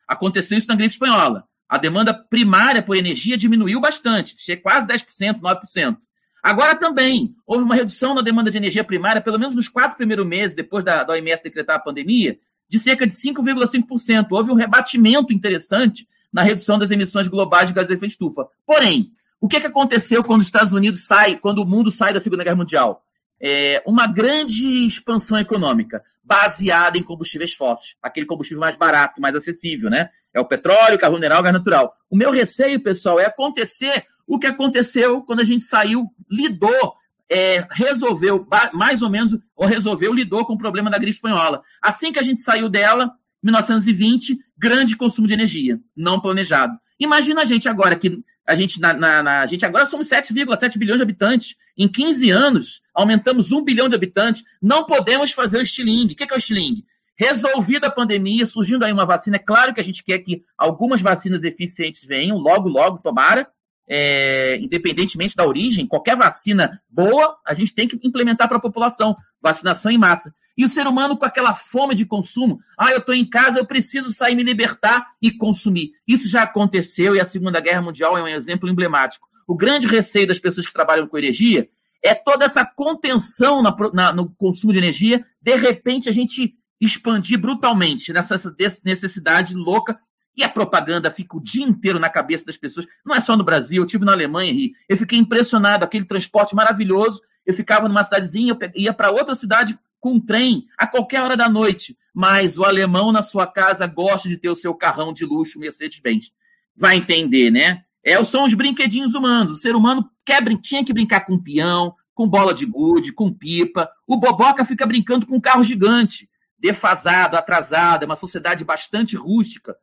Aconteceu 0.09 0.57
isso 0.57 0.68
na 0.68 0.76
gripe 0.76 0.95
espanhola 0.95 1.45
a 1.69 1.79
demanda 1.79 2.15
primária 2.15 2.83
por 2.83 2.97
energia 2.97 3.37
diminuiu 3.37 3.81
bastante, 3.81 4.35
chega 4.39 4.62
quase 4.62 4.87
10%, 4.87 5.41
9%. 5.41 5.97
Agora 6.43 6.75
também 6.75 7.35
houve 7.47 7.65
uma 7.65 7.75
redução 7.75 8.15
na 8.15 8.21
demanda 8.21 8.51
de 8.51 8.59
energia 8.59 8.85
primária, 8.85 9.23
pelo 9.23 9.39
menos 9.39 9.57
nos 9.57 9.69
quatro 9.69 9.97
primeiros 9.97 10.27
meses, 10.27 10.55
depois 10.55 10.85
da, 10.85 11.03
da 11.03 11.15
OMS 11.15 11.43
decretar 11.43 11.77
a 11.77 11.79
pandemia, 11.81 12.39
de 12.69 12.79
cerca 12.79 13.07
de 13.07 13.15
5,5%. 13.15 14.27
Houve 14.31 14.51
um 14.51 14.55
rebatimento 14.55 15.33
interessante 15.33 16.07
na 16.31 16.43
redução 16.43 16.79
das 16.79 16.91
emissões 16.91 17.29
globais 17.29 17.69
de 17.69 17.75
gases 17.75 17.89
de 17.89 17.95
efeito 17.95 18.12
estufa. 18.12 18.47
Porém, 18.67 19.11
o 19.41 19.49
que, 19.49 19.61
que 19.61 19.67
aconteceu 19.67 20.23
quando 20.23 20.41
os 20.41 20.47
Estados 20.47 20.73
Unidos 20.73 21.07
sai, 21.07 21.37
quando 21.37 21.61
o 21.61 21.67
mundo 21.67 21.91
sai 21.91 22.12
da 22.12 22.21
Segunda 22.21 22.45
Guerra 22.45 22.57
Mundial? 22.57 23.03
É 23.41 23.83
uma 23.87 24.07
grande 24.07 24.87
expansão 24.87 25.39
econômica 25.39 26.03
baseada 26.23 26.99
em 26.99 27.03
combustíveis 27.03 27.55
fósseis, 27.55 27.95
aquele 28.03 28.27
combustível 28.27 28.61
mais 28.61 28.77
barato, 28.77 29.21
mais 29.21 29.35
acessível, 29.35 29.89
né? 29.89 30.11
É 30.35 30.41
o 30.41 30.45
petróleo, 30.45 30.97
o 30.97 30.99
carro 30.99 31.14
mineral, 31.14 31.43
gás 31.43 31.53
natural. 31.53 31.95
O 32.11 32.16
meu 32.16 32.30
receio, 32.30 32.82
pessoal, 32.82 33.20
é 33.20 33.26
acontecer 33.26 34.05
o 34.26 34.39
que 34.39 34.47
aconteceu 34.47 35.22
quando 35.22 35.41
a 35.41 35.45
gente 35.45 35.62
saiu, 35.62 36.11
lidou, 36.28 36.95
é, 37.30 37.66
resolveu, 37.70 38.47
mais 38.72 39.01
ou 39.01 39.09
menos, 39.09 39.39
ou 39.55 39.66
resolveu, 39.66 40.12
lidou 40.12 40.45
com 40.45 40.55
o 40.55 40.59
problema 40.59 40.91
da 40.91 40.99
gripe 40.99 41.16
espanhola. 41.16 41.62
Assim 41.80 42.12
que 42.12 42.18
a 42.18 42.22
gente 42.22 42.41
saiu 42.41 42.68
dela, 42.68 43.12
1920, 43.43 44.39
grande 44.59 44.97
consumo 44.97 45.28
de 45.28 45.35
energia, 45.35 45.78
não 45.97 46.20
planejado. 46.20 46.76
Imagina 46.99 47.43
a 47.43 47.45
gente 47.45 47.68
agora 47.68 47.97
que 47.97 48.22
a 48.47 48.55
gente, 48.55 48.80
na, 48.80 48.93
na, 48.93 49.22
na 49.22 49.41
a 49.41 49.47
gente 49.47 49.64
agora 49.64 49.87
somos 49.87 50.09
7,7 50.09 50.76
bilhões 50.78 50.99
de 50.99 51.03
habitantes. 51.03 51.57
Em 51.76 51.89
15 51.89 52.30
anos, 52.30 52.82
aumentamos 52.95 53.53
1 53.53 53.64
bilhão 53.64 53.89
de 53.89 53.95
habitantes. 53.95 54.45
Não 54.61 54.85
podemos 54.85 55.32
fazer 55.32 55.59
o 55.59 55.62
estilingue. 55.62 56.12
O 56.12 56.16
que 56.16 56.24
é 56.24 56.35
o 56.35 56.39
estilingue? 56.39 56.85
Resolvida 57.17 57.87
a 57.87 57.91
pandemia, 57.91 58.45
surgindo 58.45 58.85
aí 58.85 58.93
uma 58.93 59.07
vacina, 59.07 59.37
é 59.37 59.39
claro 59.39 59.73
que 59.73 59.81
a 59.81 59.85
gente 59.85 60.03
quer 60.03 60.19
que 60.19 60.43
algumas 60.59 61.01
vacinas 61.01 61.45
eficientes 61.45 62.05
venham, 62.05 62.37
logo, 62.37 62.69
logo, 62.69 62.99
tomara, 62.99 63.49
é, 63.89 64.57
independentemente 64.61 65.37
da 65.37 65.47
origem, 65.47 65.87
qualquer 65.87 66.17
vacina 66.17 66.81
boa, 66.89 67.37
a 67.47 67.55
gente 67.55 67.75
tem 67.75 67.87
que 67.87 67.99
implementar 68.03 68.49
para 68.49 68.57
a 68.57 68.61
população, 68.61 69.15
vacinação 69.41 69.93
em 69.93 69.99
massa. 69.99 70.35
E 70.57 70.65
o 70.65 70.69
ser 70.69 70.87
humano 70.87 71.17
com 71.17 71.25
aquela 71.25 71.53
fome 71.53 71.95
de 71.95 72.07
consumo, 72.07 72.61
ah, 72.79 72.91
eu 72.93 72.99
estou 72.99 73.15
em 73.15 73.29
casa, 73.29 73.59
eu 73.59 73.67
preciso 73.67 74.12
sair, 74.12 74.35
me 74.35 74.43
libertar 74.43 75.07
e 75.21 75.31
consumir. 75.31 75.93
Isso 76.07 76.29
já 76.29 76.43
aconteceu 76.43 77.15
e 77.15 77.21
a 77.21 77.25
Segunda 77.25 77.61
Guerra 77.61 77.83
Mundial 77.83 78.17
é 78.17 78.23
um 78.23 78.29
exemplo 78.29 78.69
emblemático. 78.69 79.29
O 79.47 79.57
grande 79.57 79.87
receio 79.87 80.27
das 80.27 80.39
pessoas 80.39 80.67
que 80.67 80.73
trabalham 80.73 81.07
com 81.07 81.19
energia 81.19 81.69
é 82.03 82.15
toda 82.15 82.45
essa 82.45 82.65
contenção 82.65 83.62
na, 83.62 83.75
na, 83.93 84.12
no 84.12 84.31
consumo 84.37 84.73
de 84.73 84.79
energia. 84.79 85.25
De 85.43 85.57
repente, 85.57 86.09
a 86.09 86.12
gente 86.12 86.55
expandir 86.85 87.39
brutalmente 87.39 88.12
nessa 88.12 88.37
necessidade 88.85 89.55
louca 89.55 89.99
E 90.37 90.43
a 90.43 90.49
propaganda 90.49 91.11
fica 91.11 91.37
o 91.37 91.41
dia 91.41 91.64
inteiro 91.64 91.99
na 91.99 92.09
cabeça 92.09 92.45
das 92.45 92.57
pessoas. 92.57 92.87
Não 93.05 93.14
é 93.14 93.20
só 93.20 93.37
no 93.37 93.45
Brasil, 93.45 93.82
eu 93.82 93.87
tive 93.87 94.05
na 94.05 94.12
Alemanha, 94.12 94.53
Ri. 94.53 94.74
Eu 94.89 94.97
fiquei 94.97 95.18
impressionado, 95.18 95.85
aquele 95.85 96.05
transporte 96.05 96.55
maravilhoso. 96.55 97.20
Eu 97.47 97.55
ficava 97.55 97.89
numa 97.89 98.03
cidadezinha, 98.03 98.57
eu 98.61 98.70
ia 98.74 98.93
para 98.93 99.11
outra 99.11 99.35
cidade 99.35 99.78
com 100.01 100.14
um 100.14 100.20
trem 100.20 100.66
a 100.76 100.87
qualquer 100.87 101.22
hora 101.22 101.37
da 101.37 101.49
noite. 101.49 101.97
Mas 102.12 102.59
o 102.59 102.64
alemão 102.64 103.12
na 103.12 103.22
sua 103.22 103.47
casa 103.47 103.87
gosta 103.87 104.28
de 104.28 104.37
ter 104.37 104.49
o 104.49 104.57
seu 104.57 104.74
carrão 104.74 105.12
de 105.12 105.24
luxo 105.24 105.59
Mercedes-Benz. 105.59 106.32
Vai 106.76 106.97
entender, 106.97 107.51
né? 107.51 107.85
É, 108.05 108.22
são 108.24 108.45
os 108.45 108.55
brinquedinhos 108.55 109.14
humanos. 109.14 109.53
O 109.53 109.57
ser 109.57 109.74
humano 109.74 110.09
quer, 110.24 110.43
tinha 110.59 110.85
que 110.85 110.93
brincar 110.93 111.20
com 111.20 111.39
peão, 111.39 111.95
com 112.12 112.28
bola 112.28 112.53
de 112.53 112.66
gude, 112.66 113.12
com 113.12 113.32
pipa. 113.32 113.91
O 114.07 114.16
boboca 114.16 114.64
fica 114.64 114.87
brincando 114.87 115.26
com 115.26 115.37
um 115.37 115.41
carro 115.41 115.64
gigante, 115.64 116.28
defasado, 116.65 117.37
atrasado. 117.37 118.05
É 118.05 118.07
uma 118.07 118.17
sociedade 118.17 118.65
bastante 118.65 119.15
rústica. 119.15 119.77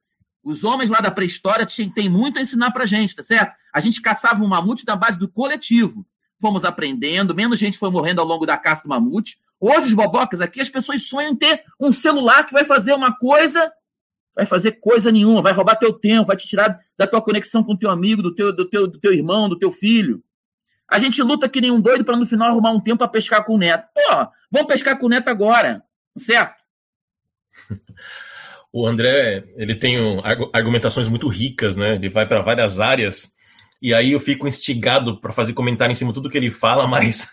Os 0.43 0.63
homens 0.63 0.89
lá 0.89 0.99
da 0.99 1.11
pré-história 1.11 1.67
têm 1.93 2.09
muito 2.09 2.39
a 2.39 2.41
ensinar 2.41 2.71
pra 2.71 2.88
gente, 2.88 3.15
tá 3.15 3.21
certo? 3.21 3.53
A 3.71 3.79
gente 3.79 4.01
caçava 4.01 4.43
um 4.43 4.47
mamute 4.47 4.84
na 4.88 4.95
base 4.95 5.19
do 5.19 5.29
coletivo. 5.29 6.03
Fomos 6.41 6.65
aprendendo, 6.65 7.36
menos 7.36 7.59
gente 7.59 7.77
foi 7.77 7.91
morrendo 7.91 8.19
ao 8.19 8.25
longo 8.25 8.47
da 8.47 8.57
caça 8.57 8.82
do 8.82 8.89
mamute. 8.89 9.38
Hoje, 9.59 9.89
os 9.89 9.93
bobocas 9.93 10.41
aqui, 10.41 10.59
as 10.59 10.69
pessoas 10.69 11.03
sonham 11.03 11.34
em 11.34 11.36
ter 11.36 11.61
um 11.79 11.91
celular 11.91 12.47
que 12.47 12.51
vai 12.51 12.65
fazer 12.65 12.93
uma 12.93 13.15
coisa, 13.15 13.71
vai 14.36 14.47
fazer 14.47 14.71
coisa 14.71 15.11
nenhuma, 15.11 15.43
vai 15.43 15.53
roubar 15.53 15.75
teu 15.75 15.93
tempo, 15.93 16.25
vai 16.25 16.36
te 16.36 16.47
tirar 16.47 16.79
da 16.97 17.05
tua 17.05 17.21
conexão 17.21 17.63
com 17.63 17.77
teu 17.77 17.91
amigo, 17.91 18.23
do 18.23 18.34
teu, 18.34 18.51
do 18.51 18.67
teu, 18.67 18.88
do 18.88 18.99
teu 18.99 19.13
irmão, 19.13 19.47
do 19.47 19.59
teu 19.59 19.71
filho. 19.71 20.23
A 20.89 20.97
gente 20.97 21.21
luta 21.21 21.47
que 21.47 21.61
nem 21.61 21.69
um 21.69 21.79
doido 21.79 22.03
para 22.03 22.17
no 22.17 22.25
final 22.25 22.49
arrumar 22.49 22.71
um 22.71 22.82
tempo 22.82 22.97
para 22.97 23.07
pescar 23.07 23.45
com 23.45 23.53
o 23.53 23.57
neto. 23.59 23.88
Pô, 23.93 24.27
vamos 24.49 24.67
pescar 24.67 24.97
com 24.97 25.05
o 25.05 25.09
neto 25.09 25.27
agora, 25.27 25.84
certo? 26.17 26.61
o 28.71 28.87
André, 28.87 29.43
ele 29.55 29.75
tem 29.75 29.97
argumentações 30.53 31.07
muito 31.07 31.27
ricas, 31.27 31.75
né? 31.75 31.95
Ele 31.95 32.09
vai 32.09 32.25
para 32.25 32.41
várias 32.41 32.79
áreas. 32.79 33.35
E 33.81 33.95
aí 33.95 34.11
eu 34.11 34.19
fico 34.19 34.47
instigado 34.47 35.19
para 35.19 35.33
fazer 35.33 35.53
comentário 35.53 35.91
em 35.91 35.95
cima 35.95 36.11
de 36.11 36.13
tudo 36.13 36.29
que 36.29 36.37
ele 36.37 36.51
fala, 36.51 36.85
mas 36.87 37.31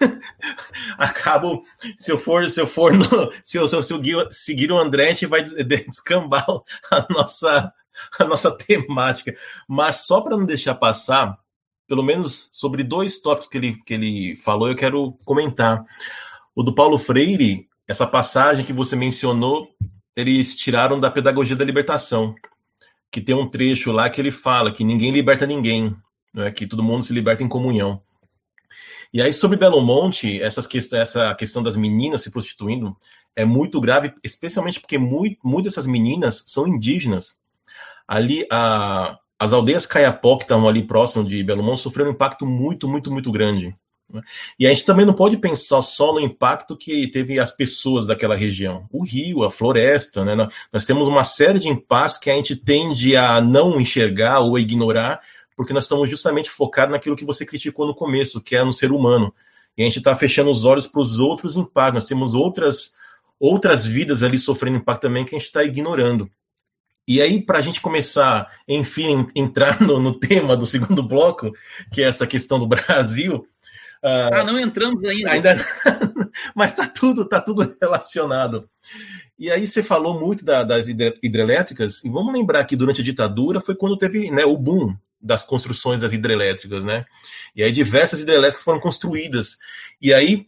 acabo, 0.96 1.62
se 1.96 2.10
eu 2.10 2.18
for, 2.18 2.48
se 2.48 2.60
eu 2.60 2.66
for 2.66 2.94
no, 2.94 3.06
se 3.44 3.58
eu, 3.58 3.68
se 3.68 3.76
eu 3.76 4.28
seguir 4.30 4.72
o 4.72 4.78
André, 4.78 5.06
a 5.06 5.10
gente 5.10 5.26
vai 5.26 5.42
descambar 5.42 6.46
a 6.90 7.06
nossa, 7.10 7.72
a 8.18 8.24
nossa 8.24 8.50
temática. 8.50 9.34
Mas 9.68 10.06
só 10.06 10.22
para 10.22 10.36
não 10.36 10.46
deixar 10.46 10.74
passar, 10.74 11.38
pelo 11.86 12.02
menos 12.02 12.48
sobre 12.52 12.82
dois 12.82 13.20
tópicos 13.20 13.48
que 13.48 13.58
ele, 13.58 13.82
que 13.84 13.94
ele 13.94 14.36
falou, 14.36 14.68
eu 14.68 14.76
quero 14.76 15.12
comentar. 15.24 15.84
O 16.54 16.62
do 16.62 16.74
Paulo 16.74 16.98
Freire, 16.98 17.68
essa 17.86 18.06
passagem 18.06 18.64
que 18.64 18.72
você 18.72 18.96
mencionou, 18.96 19.68
eles 20.18 20.56
tiraram 20.56 20.98
da 20.98 21.12
Pedagogia 21.12 21.54
da 21.54 21.64
Libertação, 21.64 22.34
que 23.08 23.20
tem 23.20 23.36
um 23.36 23.48
trecho 23.48 23.92
lá 23.92 24.10
que 24.10 24.20
ele 24.20 24.32
fala 24.32 24.72
que 24.72 24.82
ninguém 24.82 25.12
liberta 25.12 25.46
ninguém, 25.46 25.96
né, 26.34 26.50
que 26.50 26.66
todo 26.66 26.82
mundo 26.82 27.04
se 27.04 27.14
liberta 27.14 27.44
em 27.44 27.48
comunhão. 27.48 28.02
E 29.12 29.22
aí, 29.22 29.32
sobre 29.32 29.56
Belo 29.56 29.80
Monte, 29.80 30.42
essas 30.42 30.68
essa 30.92 31.34
questão 31.36 31.62
das 31.62 31.76
meninas 31.76 32.22
se 32.22 32.32
prostituindo 32.32 32.96
é 33.36 33.44
muito 33.44 33.80
grave, 33.80 34.12
especialmente 34.24 34.80
porque 34.80 34.98
muito, 34.98 35.38
muitas 35.44 35.74
dessas 35.74 35.86
meninas 35.86 36.42
são 36.48 36.66
indígenas. 36.66 37.40
Ali, 38.06 38.44
a, 38.50 39.16
as 39.38 39.52
aldeias 39.52 39.86
Caiapó, 39.86 40.36
que 40.36 40.42
estavam 40.42 40.68
ali 40.68 40.84
próximo 40.84 41.24
de 41.24 41.44
Belo 41.44 41.62
Monte, 41.62 41.80
sofreram 41.80 42.10
um 42.10 42.14
impacto 42.14 42.44
muito, 42.44 42.88
muito, 42.88 43.10
muito 43.12 43.30
grande. 43.30 43.74
Né? 44.12 44.22
E 44.58 44.66
a 44.66 44.70
gente 44.70 44.84
também 44.84 45.04
não 45.04 45.12
pode 45.12 45.36
pensar 45.36 45.82
só 45.82 46.12
no 46.12 46.20
impacto 46.20 46.76
que 46.76 47.08
teve 47.08 47.38
as 47.38 47.52
pessoas 47.52 48.06
daquela 48.06 48.34
região. 48.34 48.86
O 48.90 49.04
rio, 49.04 49.44
a 49.44 49.50
floresta, 49.50 50.24
né? 50.24 50.48
Nós 50.72 50.84
temos 50.84 51.08
uma 51.08 51.24
série 51.24 51.58
de 51.58 51.68
impactos 51.68 52.18
que 52.18 52.30
a 52.30 52.34
gente 52.34 52.56
tende 52.56 53.16
a 53.16 53.40
não 53.40 53.80
enxergar 53.80 54.40
ou 54.40 54.58
ignorar, 54.58 55.20
porque 55.56 55.72
nós 55.72 55.84
estamos 55.84 56.08
justamente 56.08 56.50
focados 56.50 56.92
naquilo 56.92 57.16
que 57.16 57.24
você 57.24 57.44
criticou 57.44 57.86
no 57.86 57.94
começo, 57.94 58.40
que 58.40 58.56
é 58.56 58.64
no 58.64 58.72
ser 58.72 58.92
humano. 58.92 59.34
E 59.76 59.82
a 59.82 59.84
gente 59.84 59.98
está 59.98 60.16
fechando 60.16 60.50
os 60.50 60.64
olhos 60.64 60.86
para 60.86 61.00
os 61.00 61.18
outros 61.18 61.56
impactos. 61.56 62.02
Nós 62.02 62.08
temos 62.08 62.34
outras, 62.34 62.94
outras 63.38 63.86
vidas 63.86 64.22
ali 64.22 64.38
sofrendo 64.38 64.78
impacto 64.78 65.02
também 65.02 65.24
que 65.24 65.34
a 65.34 65.38
gente 65.38 65.46
está 65.46 65.62
ignorando. 65.62 66.30
E 67.08 67.22
aí, 67.22 67.40
para 67.40 67.56
a 67.56 67.62
gente 67.62 67.80
começar, 67.80 68.52
enfim, 68.68 69.26
entrar 69.34 69.80
no, 69.80 69.98
no, 69.98 70.12
tema 70.20 70.54
do 70.54 70.66
segundo 70.66 71.02
bloco, 71.02 71.50
que 71.90 72.02
é 72.02 72.06
essa 72.06 72.26
questão 72.26 72.58
do 72.58 72.66
Brasil, 72.66 73.46
Uh, 74.02 74.32
ah, 74.32 74.44
não 74.44 74.58
entramos 74.58 75.02
ainda. 75.04 75.30
ainda 75.30 75.56
mas 76.54 76.70
está 76.70 76.86
tudo, 76.86 77.24
tá 77.24 77.40
tudo 77.40 77.76
relacionado. 77.80 78.68
E 79.38 79.50
aí 79.50 79.66
você 79.66 79.82
falou 79.82 80.18
muito 80.18 80.44
da, 80.44 80.64
das 80.64 80.88
hidrelétricas, 80.88 82.04
e 82.04 82.08
vamos 82.08 82.32
lembrar 82.32 82.64
que 82.64 82.76
durante 82.76 83.00
a 83.00 83.04
ditadura 83.04 83.60
foi 83.60 83.74
quando 83.74 83.96
teve 83.96 84.30
né, 84.30 84.44
o 84.44 84.56
boom 84.56 84.96
das 85.20 85.44
construções 85.44 86.00
das 86.00 86.12
hidrelétricas, 86.12 86.84
né? 86.84 87.04
E 87.54 87.62
aí 87.62 87.72
diversas 87.72 88.20
hidrelétricas 88.20 88.64
foram 88.64 88.80
construídas. 88.80 89.58
E 90.00 90.12
aí, 90.12 90.46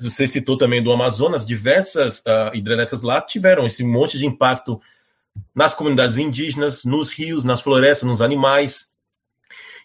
você 0.00 0.26
citou 0.26 0.56
também 0.56 0.82
do 0.82 0.92
Amazonas, 0.92 1.46
diversas 1.46 2.20
uh, 2.20 2.54
hidrelétricas 2.54 3.02
lá 3.02 3.20
tiveram 3.20 3.66
esse 3.66 3.84
monte 3.84 4.18
de 4.18 4.26
impacto 4.26 4.80
nas 5.54 5.74
comunidades 5.74 6.16
indígenas, 6.16 6.84
nos 6.84 7.10
rios, 7.10 7.44
nas 7.44 7.60
florestas, 7.60 8.08
nos 8.08 8.20
animais. 8.20 8.94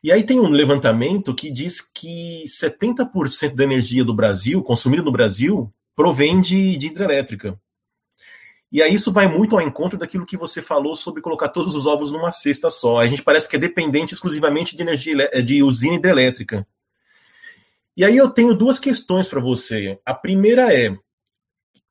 E 0.03 0.11
aí 0.11 0.23
tem 0.23 0.39
um 0.39 0.49
levantamento 0.49 1.33
que 1.33 1.49
diz 1.49 1.79
que 1.79 2.43
70% 2.45 3.55
da 3.55 3.63
energia 3.63 4.03
do 4.03 4.13
Brasil, 4.13 4.61
consumida 4.61 5.01
no 5.01 5.11
Brasil, 5.11 5.73
provém 5.95 6.41
de, 6.41 6.75
de 6.75 6.87
hidrelétrica. 6.87 7.57
E 8.69 8.81
aí 8.81 8.93
isso 8.93 9.13
vai 9.13 9.27
muito 9.27 9.55
ao 9.55 9.61
encontro 9.61 9.97
daquilo 9.97 10.25
que 10.25 10.35
você 10.35 10.61
falou 10.61 10.95
sobre 10.95 11.21
colocar 11.21 11.47
todos 11.49 11.73
os 11.73 11.85
ovos 11.85 12.11
numa 12.11 12.31
cesta 12.31 12.69
só. 12.69 12.99
A 12.99 13.07
gente 13.07 13.21
parece 13.21 13.47
que 13.47 13.55
é 13.55 13.59
dependente 13.59 14.13
exclusivamente 14.13 14.75
de 14.75 14.81
energia 14.81 15.29
de 15.45 15.63
usina 15.63 15.95
hidrelétrica. 15.95 16.67
E 17.95 18.03
aí 18.03 18.17
eu 18.17 18.29
tenho 18.29 18.55
duas 18.55 18.79
questões 18.79 19.27
para 19.29 19.39
você. 19.39 19.99
A 20.03 20.13
primeira 20.13 20.73
é 20.75 20.97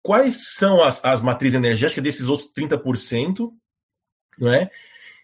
quais 0.03 0.55
são 0.57 0.83
as, 0.83 1.03
as 1.05 1.23
matrizes 1.23 1.57
energéticas 1.57 2.03
desses 2.03 2.29
outros 2.29 2.51
30%, 2.53 3.53
não 4.37 4.53
é? 4.53 4.69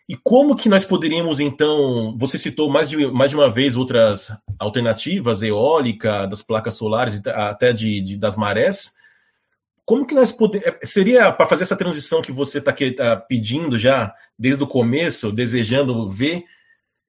E 0.09 0.17
como 0.17 0.57
que 0.57 0.71
nós 0.71 0.87
poderíamos, 0.87 1.39
então, 1.39 2.17
você 2.17 2.39
citou 2.39 2.71
mais 2.71 2.89
de, 2.89 3.07
mais 3.09 3.29
de 3.29 3.37
uma 3.37 3.51
vez 3.51 3.77
outras 3.77 4.33
alternativas, 4.59 5.43
eólica, 5.43 6.27
das 6.27 6.41
placas 6.41 6.75
solares, 6.75 7.21
até 7.27 7.75
de, 7.75 8.01
de 8.01 8.17
das 8.17 8.35
marés, 8.35 8.97
como 9.85 10.07
que 10.07 10.15
nós 10.15 10.31
poderíamos, 10.33 10.79
é, 10.83 10.87
seria 10.87 11.31
para 11.31 11.47
fazer 11.47 11.65
essa 11.65 11.77
transição 11.77 12.23
que 12.23 12.33
você 12.33 12.59
está 12.59 12.73
tá 12.73 13.17
pedindo 13.17 13.79
já, 13.79 14.15
desde 14.39 14.63
o 14.63 14.67
começo, 14.67 15.31
desejando 15.31 16.09
ver, 16.09 16.45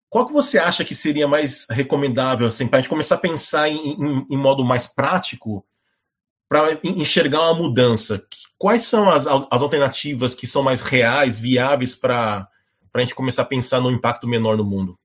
qual 0.09 0.25
que 0.27 0.33
você 0.33 0.57
acha 0.57 0.83
que 0.83 0.95
seria 0.95 1.27
mais 1.27 1.67
recomendável, 1.69 2.47
assim, 2.47 2.67
para 2.67 2.79
a 2.79 2.81
gente 2.81 2.89
começar 2.89 3.15
a 3.15 3.19
pensar 3.19 3.69
em, 3.69 3.93
em, 3.93 4.27
em 4.29 4.37
modo 4.37 4.63
mais 4.65 4.87
prático, 4.87 5.65
para 6.49 6.79
enxergar 6.83 7.41
uma 7.43 7.53
mudança? 7.53 8.25
Quais 8.57 8.83
são 8.83 9.09
as, 9.09 9.25
as 9.25 9.61
alternativas 9.61 10.33
que 10.33 10.47
são 10.47 10.63
mais 10.63 10.81
reais, 10.81 11.39
viáveis 11.39 11.95
para 11.95 12.47
para 12.91 13.01
a 13.01 13.03
gente 13.03 13.15
começar 13.15 13.43
a 13.43 13.45
pensar 13.45 13.79
no 13.79 13.91
impacto 13.91 14.27
menor 14.27 14.57
no 14.57 14.63
mundo. 14.63 14.95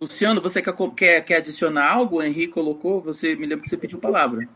Luciano, 0.00 0.40
você 0.40 0.62
quer, 0.62 0.74
quer, 0.94 1.20
quer 1.22 1.36
adicionar 1.38 1.90
algo? 1.90 2.18
O 2.18 2.22
Henrique 2.22 2.52
colocou, 2.52 3.00
você 3.00 3.34
me 3.34 3.46
lembra 3.46 3.64
que 3.64 3.68
você 3.68 3.76
pediu 3.76 3.98
palavra. 3.98 4.48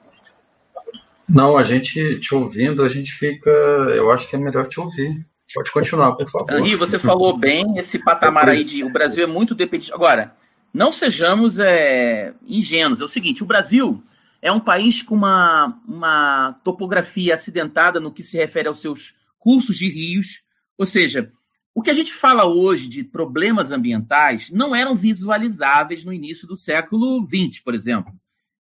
Não, 1.29 1.57
a 1.57 1.63
gente 1.63 2.21
te 2.21 2.35
ouvindo, 2.35 2.85
a 2.85 2.89
gente 2.89 3.13
fica. 3.13 3.51
Eu 3.51 4.11
acho 4.11 4.29
que 4.29 4.37
é 4.37 4.39
melhor 4.39 4.69
te 4.69 4.79
ouvir. 4.79 5.27
Pode 5.55 5.73
continuar, 5.73 6.13
por 6.13 6.29
favor. 6.29 6.53
Henrique, 6.53 6.77
você 6.77 6.99
falou 6.99 7.37
bem, 7.37 7.77
esse 7.77 7.99
patamar 7.99 8.49
aí 8.49 8.63
de. 8.63 8.85
O 8.85 8.93
Brasil 8.93 9.25
é 9.25 9.27
muito 9.27 9.55
dependente. 9.55 9.93
Agora, 9.93 10.37
não 10.73 10.93
sejamos 10.93 11.59
é, 11.59 12.35
ingênuos. 12.47 13.01
É 13.01 13.05
o 13.05 13.09
seguinte: 13.09 13.43
o 13.43 13.47
Brasil 13.47 14.03
é 14.41 14.51
um 14.51 14.61
país 14.61 15.03
com 15.03 15.15
uma, 15.15 15.81
uma 15.87 16.53
topografia 16.65 17.35
acidentada 17.35 17.99
no 17.99 18.13
que 18.13 18.23
se 18.23 18.37
refere 18.37 18.69
aos 18.69 18.81
seus 18.81 19.15
cursos 19.39 19.77
de 19.77 19.89
rios. 19.89 20.43
Ou 20.79 20.87
seja, 20.87 21.33
o 21.75 21.83
que 21.83 21.91
a 21.91 21.95
gente 21.95 22.13
fala 22.13 22.45
hoje 22.45 22.89
de 22.89 23.03
problemas 23.03 23.71
ambientais 23.71 24.51
não 24.51 24.75
eram 24.75 24.95
visualizáveis 24.95 26.05
no 26.05 26.13
início 26.13 26.47
do 26.47 26.57
século 26.57 27.27
XX, 27.27 27.61
por 27.61 27.75
exemplo. 27.75 28.13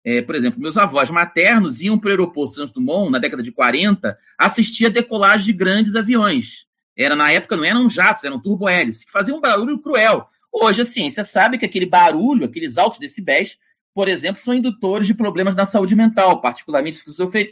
É, 0.04 0.22
por 0.22 0.34
exemplo, 0.34 0.60
meus 0.60 0.76
avós 0.76 1.10
maternos 1.10 1.80
iam 1.80 1.98
para 1.98 2.08
o 2.08 2.10
aeroporto 2.10 2.54
Santos 2.54 2.72
Dumont, 2.72 3.10
na 3.10 3.18
década 3.18 3.42
de 3.42 3.52
40, 3.52 4.16
assistir 4.38 4.86
a 4.86 4.90
decolagem 4.90 5.46
de 5.46 5.52
grandes 5.52 5.96
aviões. 5.96 6.66
Era 6.96 7.14
Na 7.14 7.30
época 7.30 7.56
não 7.56 7.64
eram 7.64 7.88
jatos, 7.88 8.24
eram 8.24 8.40
turbohélices, 8.40 9.04
que 9.04 9.12
faziam 9.12 9.38
um 9.38 9.40
barulho 9.40 9.80
cruel. 9.80 10.26
Hoje 10.52 10.82
a 10.82 10.84
ciência 10.84 11.24
sabe 11.24 11.58
que 11.58 11.64
aquele 11.64 11.86
barulho, 11.86 12.44
aqueles 12.44 12.78
altos 12.78 12.98
decibéis, 12.98 13.58
por 13.94 14.08
exemplo, 14.08 14.40
são 14.40 14.54
indutores 14.54 15.06
de 15.06 15.14
problemas 15.14 15.54
na 15.54 15.66
saúde 15.66 15.94
mental, 15.94 16.40
particularmente 16.40 16.98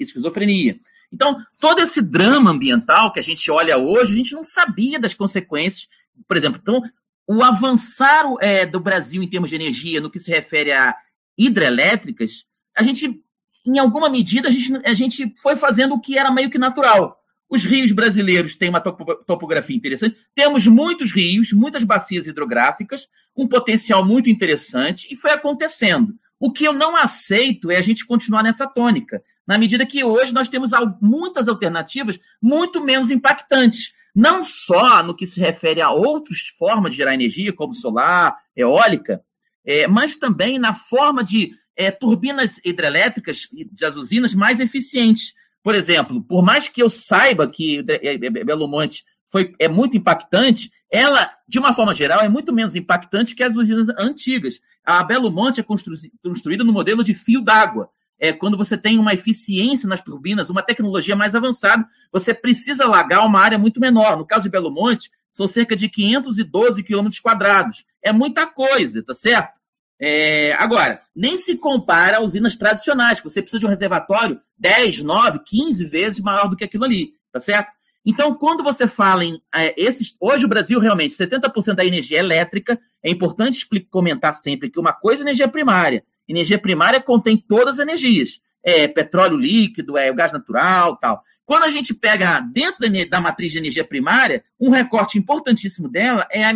esquizofrenia. 0.00 0.78
Então, 1.12 1.36
todo 1.58 1.80
esse 1.80 2.02
drama 2.02 2.50
ambiental 2.50 3.12
que 3.12 3.20
a 3.20 3.22
gente 3.22 3.50
olha 3.50 3.78
hoje, 3.78 4.12
a 4.12 4.16
gente 4.16 4.34
não 4.34 4.44
sabia 4.44 4.98
das 4.98 5.14
consequências. 5.14 5.88
Por 6.26 6.36
exemplo, 6.36 6.60
então, 6.62 6.82
o 7.26 7.42
avançar 7.42 8.24
é, 8.40 8.64
do 8.64 8.80
Brasil 8.80 9.22
em 9.22 9.28
termos 9.28 9.50
de 9.50 9.56
energia, 9.56 10.00
no 10.00 10.10
que 10.10 10.20
se 10.20 10.30
refere 10.30 10.72
a 10.72 10.94
hidrelétricas, 11.36 12.46
a 12.76 12.82
gente, 12.82 13.20
em 13.66 13.78
alguma 13.78 14.08
medida, 14.08 14.48
a 14.48 14.50
gente, 14.50 14.72
a 14.84 14.94
gente 14.94 15.32
foi 15.36 15.56
fazendo 15.56 15.94
o 15.94 16.00
que 16.00 16.18
era 16.18 16.30
meio 16.30 16.50
que 16.50 16.58
natural. 16.58 17.18
Os 17.48 17.64
rios 17.64 17.92
brasileiros 17.92 18.56
têm 18.56 18.68
uma 18.68 18.80
topografia 18.80 19.76
interessante. 19.76 20.16
Temos 20.34 20.66
muitos 20.66 21.12
rios, 21.12 21.52
muitas 21.52 21.84
bacias 21.84 22.26
hidrográficas, 22.26 23.08
um 23.36 23.46
potencial 23.46 24.04
muito 24.04 24.28
interessante, 24.28 25.06
e 25.10 25.16
foi 25.16 25.30
acontecendo. 25.30 26.14
O 26.40 26.52
que 26.52 26.64
eu 26.64 26.72
não 26.72 26.96
aceito 26.96 27.70
é 27.70 27.76
a 27.76 27.82
gente 27.82 28.04
continuar 28.04 28.42
nessa 28.42 28.66
tônica, 28.66 29.22
na 29.46 29.58
medida 29.58 29.86
que 29.86 30.02
hoje 30.02 30.34
nós 30.34 30.48
temos 30.48 30.70
muitas 31.00 31.48
alternativas 31.48 32.18
muito 32.42 32.82
menos 32.82 33.10
impactantes. 33.10 33.92
Não 34.14 34.42
só 34.42 35.02
no 35.02 35.14
que 35.14 35.26
se 35.26 35.38
refere 35.38 35.80
a 35.80 35.90
outras 35.90 36.48
formas 36.58 36.92
de 36.92 36.96
gerar 36.96 37.14
energia, 37.14 37.52
como 37.52 37.74
solar, 37.74 38.34
eólica, 38.56 39.22
é, 39.64 39.86
mas 39.86 40.16
também 40.16 40.58
na 40.58 40.72
forma 40.72 41.22
de 41.22 41.52
é, 41.76 41.90
turbinas 41.90 42.58
hidrelétricas 42.64 43.48
das 43.78 43.94
usinas 43.94 44.34
mais 44.34 44.58
eficientes. 44.58 45.34
Por 45.62 45.74
exemplo, 45.74 46.22
por 46.22 46.42
mais 46.42 46.68
que 46.68 46.82
eu 46.82 46.88
saiba 46.88 47.46
que 47.46 47.84
é, 47.88 48.14
é, 48.14 48.18
Belo 48.18 48.66
Monte 48.66 49.04
foi, 49.30 49.54
é 49.58 49.68
muito 49.68 49.96
impactante, 49.96 50.70
ela, 50.90 51.30
de 51.46 51.58
uma 51.58 51.74
forma 51.74 51.92
geral, 51.92 52.20
é 52.20 52.28
muito 52.28 52.52
menos 52.52 52.76
impactante 52.76 53.34
que 53.34 53.42
as 53.42 53.56
usinas 53.56 53.88
antigas. 53.98 54.60
A 54.84 55.02
Belo 55.02 55.30
Monte 55.30 55.60
é 55.60 55.62
constru, 55.62 55.94
construída 56.22 56.64
no 56.64 56.72
modelo 56.72 57.02
de 57.02 57.12
fio 57.12 57.42
d'água. 57.42 57.90
É, 58.18 58.32
quando 58.32 58.56
você 58.56 58.76
tem 58.76 58.98
uma 58.98 59.12
eficiência 59.12 59.88
nas 59.88 60.00
turbinas, 60.00 60.50
uma 60.50 60.62
tecnologia 60.62 61.14
mais 61.14 61.34
avançada, 61.34 61.86
você 62.10 62.32
precisa 62.32 62.84
alagar 62.84 63.26
uma 63.26 63.40
área 63.40 63.58
muito 63.58 63.80
menor. 63.80 64.16
No 64.16 64.26
caso 64.26 64.44
de 64.44 64.50
Belo 64.50 64.70
Monte, 64.70 65.10
são 65.30 65.46
cerca 65.46 65.76
de 65.76 65.88
512 65.88 66.82
quilômetros 66.82 67.20
quadrados. 67.20 67.84
É 68.02 68.12
muita 68.12 68.46
coisa, 68.46 69.02
tá 69.02 69.12
certo? 69.12 69.56
É, 69.98 70.52
agora, 70.54 71.00
nem 71.14 71.36
se 71.36 71.56
compara 71.56 72.18
a 72.18 72.20
usinas 72.20 72.56
tradicionais, 72.56 73.18
que 73.18 73.28
você 73.28 73.40
precisa 73.40 73.60
de 73.60 73.66
um 73.66 73.70
reservatório 73.70 74.40
10, 74.58 75.02
9, 75.02 75.40
15 75.44 75.84
vezes 75.86 76.20
maior 76.20 76.48
do 76.48 76.56
que 76.56 76.64
aquilo 76.64 76.84
ali, 76.84 77.12
tá 77.32 77.40
certo? 77.40 77.70
Então, 78.04 78.34
quando 78.34 78.62
você 78.62 78.86
fala 78.86 79.24
em 79.24 79.42
é, 79.52 79.74
esses. 79.76 80.16
Hoje, 80.20 80.44
o 80.44 80.48
Brasil 80.48 80.78
realmente, 80.78 81.16
70% 81.16 81.74
da 81.74 81.84
energia 81.84 82.18
é 82.18 82.20
elétrica. 82.20 82.78
É 83.02 83.10
importante 83.10 83.66
comentar 83.90 84.32
sempre 84.32 84.70
que 84.70 84.78
uma 84.78 84.92
coisa 84.92 85.22
é 85.22 85.24
energia 85.24 85.48
primária. 85.48 86.04
Energia 86.28 86.58
primária 86.58 87.00
contém 87.00 87.36
todas 87.36 87.74
as 87.74 87.80
energias. 87.80 88.40
É 88.62 88.88
petróleo 88.88 89.36
líquido, 89.36 89.96
é 89.96 90.10
o 90.10 90.14
gás 90.14 90.32
natural 90.32 90.96
tal. 90.96 91.22
Quando 91.44 91.62
a 91.62 91.70
gente 91.70 91.94
pega 91.94 92.40
dentro 92.40 92.80
da, 92.80 93.04
da 93.04 93.20
matriz 93.20 93.52
de 93.52 93.58
energia 93.58 93.84
primária, 93.84 94.42
um 94.58 94.70
recorte 94.70 95.18
importantíssimo 95.18 95.88
dela 95.88 96.26
é 96.30 96.44
a, 96.44 96.50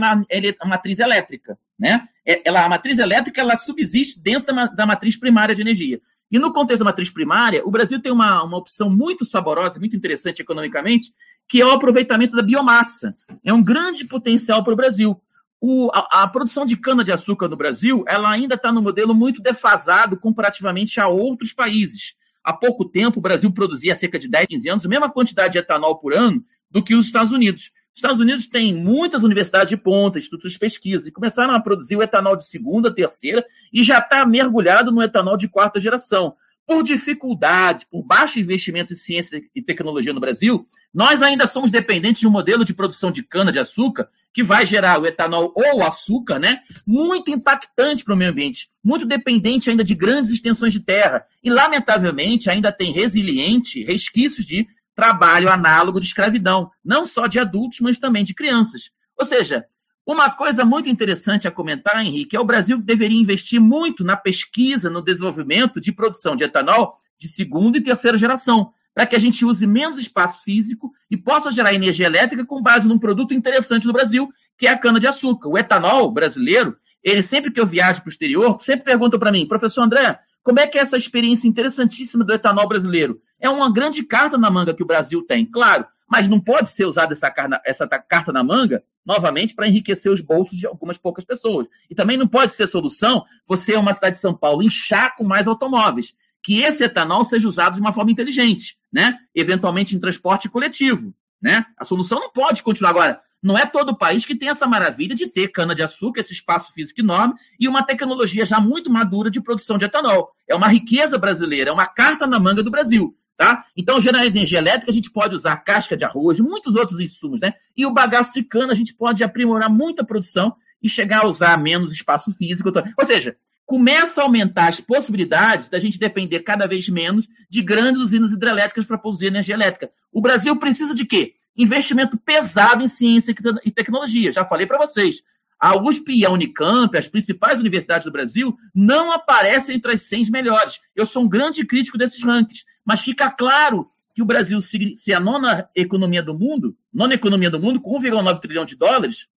a 0.60 0.66
matriz 0.66 0.98
elétrica. 0.98 1.56
Né? 1.78 2.02
É, 2.26 2.42
ela, 2.44 2.64
a 2.64 2.68
matriz 2.68 2.98
elétrica 2.98 3.40
ela 3.40 3.56
subsiste 3.56 4.20
dentro 4.20 4.54
da, 4.54 4.66
da 4.66 4.84
matriz 4.84 5.16
primária 5.16 5.54
de 5.54 5.60
energia. 5.60 6.00
E 6.30 6.38
no 6.38 6.52
contexto 6.52 6.80
da 6.80 6.84
matriz 6.84 7.10
primária, 7.10 7.66
o 7.66 7.70
Brasil 7.70 8.00
tem 8.00 8.12
uma, 8.12 8.42
uma 8.44 8.56
opção 8.56 8.88
muito 8.88 9.24
saborosa, 9.24 9.80
muito 9.80 9.96
interessante 9.96 10.40
economicamente, 10.40 11.12
que 11.48 11.60
é 11.60 11.66
o 11.66 11.72
aproveitamento 11.72 12.36
da 12.36 12.42
biomassa. 12.42 13.16
É 13.44 13.52
um 13.52 13.62
grande 13.62 14.04
potencial 14.04 14.62
para 14.62 14.72
o 14.72 14.76
Brasil. 14.76 15.20
O, 15.60 15.90
a, 15.92 16.22
a, 16.22 16.28
produção 16.28 16.64
de 16.64 16.76
cana-de-açúcar 16.76 17.46
no 17.46 17.56
Brasil 17.56 18.02
ela 18.08 18.30
ainda 18.30 18.54
está 18.54 18.72
no 18.72 18.80
modelo 18.80 19.14
muito 19.14 19.42
defasado 19.42 20.16
comparativamente 20.16 20.98
a 20.98 21.06
outros 21.06 21.52
países. 21.52 22.14
Há 22.42 22.52
pouco 22.52 22.86
tempo, 22.86 23.18
o 23.18 23.22
Brasil 23.22 23.52
produzia 23.52 23.94
cerca 23.94 24.18
de 24.18 24.26
10, 24.26 24.46
15 24.46 24.68
anos 24.70 24.86
a 24.86 24.88
mesma 24.88 25.10
quantidade 25.10 25.52
de 25.52 25.58
etanol 25.58 25.98
por 25.98 26.14
ano 26.14 26.42
do 26.70 26.82
que 26.82 26.94
os 26.94 27.04
Estados 27.04 27.32
Unidos. 27.32 27.72
Os 27.92 27.98
Estados 27.98 28.20
Unidos 28.20 28.46
têm 28.46 28.74
muitas 28.74 29.24
universidades 29.24 29.68
de 29.68 29.76
ponta, 29.76 30.18
institutos 30.18 30.52
de 30.52 30.58
pesquisa, 30.58 31.08
e 31.08 31.12
começaram 31.12 31.52
a 31.52 31.60
produzir 31.60 31.96
o 31.96 32.02
etanol 32.02 32.36
de 32.36 32.46
segunda, 32.46 32.94
terceira, 32.94 33.44
e 33.72 33.82
já 33.82 33.98
está 33.98 34.24
mergulhado 34.24 34.90
no 34.90 35.02
etanol 35.02 35.36
de 35.36 35.48
quarta 35.48 35.78
geração. 35.80 36.34
Por 36.70 36.84
dificuldades, 36.84 37.82
por 37.82 38.04
baixo 38.04 38.38
investimento 38.38 38.92
em 38.92 38.96
ciência 38.96 39.42
e 39.52 39.60
tecnologia 39.60 40.12
no 40.12 40.20
Brasil, 40.20 40.64
nós 40.94 41.20
ainda 41.20 41.48
somos 41.48 41.68
dependentes 41.68 42.20
de 42.20 42.28
um 42.28 42.30
modelo 42.30 42.64
de 42.64 42.72
produção 42.72 43.10
de 43.10 43.24
cana-de-açúcar 43.24 44.08
que 44.32 44.40
vai 44.40 44.64
gerar 44.64 45.00
o 45.00 45.04
etanol 45.04 45.52
ou 45.56 45.80
o 45.80 45.82
açúcar, 45.82 46.38
né? 46.38 46.60
Muito 46.86 47.32
impactante 47.32 48.04
para 48.04 48.14
o 48.14 48.16
meio 48.16 48.30
ambiente, 48.30 48.70
muito 48.84 49.04
dependente 49.04 49.68
ainda 49.68 49.82
de 49.82 49.96
grandes 49.96 50.30
extensões 50.30 50.72
de 50.72 50.78
terra. 50.78 51.26
E, 51.42 51.50
lamentavelmente, 51.50 52.48
ainda 52.48 52.70
tem 52.70 52.92
resiliente 52.92 53.82
resquícios 53.82 54.46
de 54.46 54.64
trabalho 54.94 55.50
análogo 55.50 55.98
de 55.98 56.06
escravidão, 56.06 56.70
não 56.84 57.04
só 57.04 57.26
de 57.26 57.40
adultos, 57.40 57.80
mas 57.80 57.98
também 57.98 58.22
de 58.22 58.32
crianças. 58.32 58.92
Ou 59.18 59.26
seja, 59.26 59.66
uma 60.12 60.30
coisa 60.30 60.64
muito 60.64 60.88
interessante 60.88 61.46
a 61.46 61.50
comentar, 61.50 62.04
Henrique, 62.04 62.36
é 62.36 62.40
o 62.40 62.44
Brasil 62.44 62.78
deveria 62.78 63.20
investir 63.20 63.60
muito 63.60 64.04
na 64.04 64.16
pesquisa, 64.16 64.90
no 64.90 65.02
desenvolvimento 65.02 65.80
de 65.80 65.92
produção 65.92 66.34
de 66.34 66.44
etanol 66.44 66.94
de 67.18 67.28
segunda 67.28 67.78
e 67.78 67.82
terceira 67.82 68.16
geração, 68.16 68.70
para 68.94 69.06
que 69.06 69.14
a 69.14 69.18
gente 69.18 69.44
use 69.44 69.66
menos 69.66 69.98
espaço 69.98 70.42
físico 70.42 70.90
e 71.10 71.16
possa 71.16 71.50
gerar 71.50 71.74
energia 71.74 72.06
elétrica 72.06 72.44
com 72.44 72.62
base 72.62 72.88
num 72.88 72.98
produto 72.98 73.34
interessante 73.34 73.86
no 73.86 73.92
Brasil, 73.92 74.28
que 74.56 74.66
é 74.66 74.70
a 74.70 74.78
cana-de-açúcar. 74.78 75.48
O 75.48 75.58
etanol 75.58 76.10
brasileiro, 76.10 76.76
ele 77.02 77.22
sempre 77.22 77.50
que 77.50 77.60
eu 77.60 77.66
viajo 77.66 78.00
para 78.00 78.08
o 78.08 78.10
exterior, 78.10 78.56
sempre 78.60 78.86
pergunta 78.86 79.18
para 79.18 79.30
mim, 79.30 79.46
professor 79.46 79.82
André, 79.82 80.18
como 80.42 80.58
é 80.58 80.66
que 80.66 80.78
é 80.78 80.80
essa 80.80 80.96
experiência 80.96 81.46
interessantíssima 81.46 82.24
do 82.24 82.32
etanol 82.32 82.66
brasileiro? 82.66 83.20
É 83.38 83.48
uma 83.48 83.72
grande 83.72 84.02
carta 84.02 84.38
na 84.38 84.50
manga 84.50 84.74
que 84.74 84.82
o 84.82 84.86
Brasil 84.86 85.22
tem, 85.22 85.44
claro, 85.44 85.86
mas 86.10 86.26
não 86.26 86.40
pode 86.40 86.68
ser 86.68 86.84
usada 86.84 87.12
essa, 87.12 87.32
essa 87.64 87.86
carta 87.86 88.32
na 88.32 88.42
manga 88.42 88.82
novamente 89.06 89.54
para 89.54 89.68
enriquecer 89.68 90.10
os 90.10 90.20
bolsos 90.20 90.58
de 90.58 90.66
algumas 90.66 90.98
poucas 90.98 91.24
pessoas. 91.24 91.68
E 91.88 91.94
também 91.94 92.16
não 92.16 92.26
pode 92.26 92.52
ser 92.52 92.66
solução 92.66 93.24
você, 93.46 93.76
uma 93.76 93.94
cidade 93.94 94.16
de 94.16 94.20
São 94.20 94.34
Paulo, 94.34 94.62
inchar 94.62 95.16
com 95.16 95.24
mais 95.24 95.46
automóveis. 95.46 96.14
Que 96.42 96.62
esse 96.62 96.82
etanol 96.82 97.24
seja 97.24 97.46
usado 97.46 97.74
de 97.74 97.80
uma 97.80 97.92
forma 97.92 98.10
inteligente, 98.10 98.76
né? 98.90 99.18
Eventualmente 99.34 99.94
em 99.94 100.00
transporte 100.00 100.48
coletivo, 100.48 101.14
né? 101.40 101.66
A 101.76 101.84
solução 101.84 102.18
não 102.18 102.30
pode 102.30 102.62
continuar 102.62 102.90
agora. 102.90 103.20
Não 103.42 103.56
é 103.56 103.64
todo 103.64 103.90
o 103.90 103.96
país 103.96 104.24
que 104.24 104.34
tem 104.34 104.48
essa 104.48 104.66
maravilha 104.66 105.14
de 105.14 105.26
ter 105.26 105.48
cana-de-açúcar, 105.48 106.20
esse 106.20 106.32
espaço 106.32 106.72
físico 106.72 107.00
enorme 107.00 107.34
e 107.58 107.68
uma 107.68 107.82
tecnologia 107.82 108.44
já 108.44 108.60
muito 108.60 108.90
madura 108.90 109.30
de 109.30 109.40
produção 109.40 109.78
de 109.78 109.84
etanol. 109.84 110.30
É 110.48 110.54
uma 110.54 110.68
riqueza 110.68 111.18
brasileira, 111.18 111.70
é 111.70 111.72
uma 111.72 111.86
carta 111.86 112.26
na 112.26 112.38
manga 112.38 112.62
do 112.62 112.70
Brasil. 112.70 113.16
Tá? 113.40 113.64
Então, 113.74 113.98
gerar 114.02 114.26
energia 114.26 114.58
elétrica, 114.58 114.90
a 114.90 114.94
gente 114.94 115.10
pode 115.10 115.34
usar 115.34 115.56
casca 115.56 115.96
de 115.96 116.04
arroz, 116.04 116.38
muitos 116.40 116.76
outros 116.76 117.00
insumos, 117.00 117.40
né? 117.40 117.54
E 117.74 117.86
o 117.86 117.90
bagaço 117.90 118.34
de 118.34 118.42
cana, 118.42 118.74
a 118.74 118.76
gente 118.76 118.94
pode 118.94 119.24
aprimorar 119.24 119.70
muita 119.70 120.04
produção 120.04 120.54
e 120.82 120.90
chegar 120.90 121.24
a 121.24 121.26
usar 121.26 121.56
menos 121.56 121.90
espaço 121.90 122.34
físico. 122.34 122.70
Ou 122.98 123.06
seja, 123.06 123.34
começa 123.64 124.20
a 124.20 124.24
aumentar 124.24 124.68
as 124.68 124.78
possibilidades 124.78 125.70
da 125.70 125.78
gente 125.78 125.98
depender 125.98 126.40
cada 126.40 126.66
vez 126.66 126.86
menos 126.90 127.26
de 127.48 127.62
grandes 127.62 128.02
usinas 128.02 128.30
hidrelétricas 128.30 128.84
para 128.84 128.98
produzir 128.98 129.28
energia 129.28 129.54
elétrica. 129.54 129.90
O 130.12 130.20
Brasil 130.20 130.54
precisa 130.56 130.94
de 130.94 131.06
quê? 131.06 131.36
investimento 131.56 132.18
pesado 132.18 132.82
em 132.82 132.88
ciência 132.88 133.34
e 133.64 133.70
tecnologia. 133.70 134.32
Já 134.32 134.44
falei 134.44 134.66
para 134.66 134.78
vocês. 134.78 135.22
A 135.58 135.76
USP 135.76 136.14
e 136.14 136.24
a 136.24 136.30
Unicamp, 136.30 136.96
as 136.96 137.06
principais 137.06 137.60
universidades 137.60 138.06
do 138.06 138.12
Brasil, 138.12 138.56
não 138.74 139.12
aparecem 139.12 139.76
entre 139.76 139.92
as 139.92 140.02
100 140.02 140.30
melhores. 140.30 140.80
Eu 140.96 141.04
sou 141.04 141.24
um 141.24 141.28
grande 141.28 141.66
crítico 141.66 141.98
desses 141.98 142.22
rankings, 142.22 142.64
mas 142.84 143.00
fica 143.00 143.30
claro 143.30 143.86
que 144.14 144.22
o 144.22 144.24
Brasil, 144.24 144.60
se 144.60 145.12
a 145.12 145.20
nona 145.20 145.68
economia 145.74 146.22
do 146.22 146.34
mundo, 146.34 146.76
nona 146.92 147.14
economia 147.14 147.50
do 147.50 147.60
mundo, 147.60 147.80
com 147.80 147.98
1,9 147.98 148.40
trilhão 148.40 148.64
de 148.64 148.76
dólares, 148.76 149.28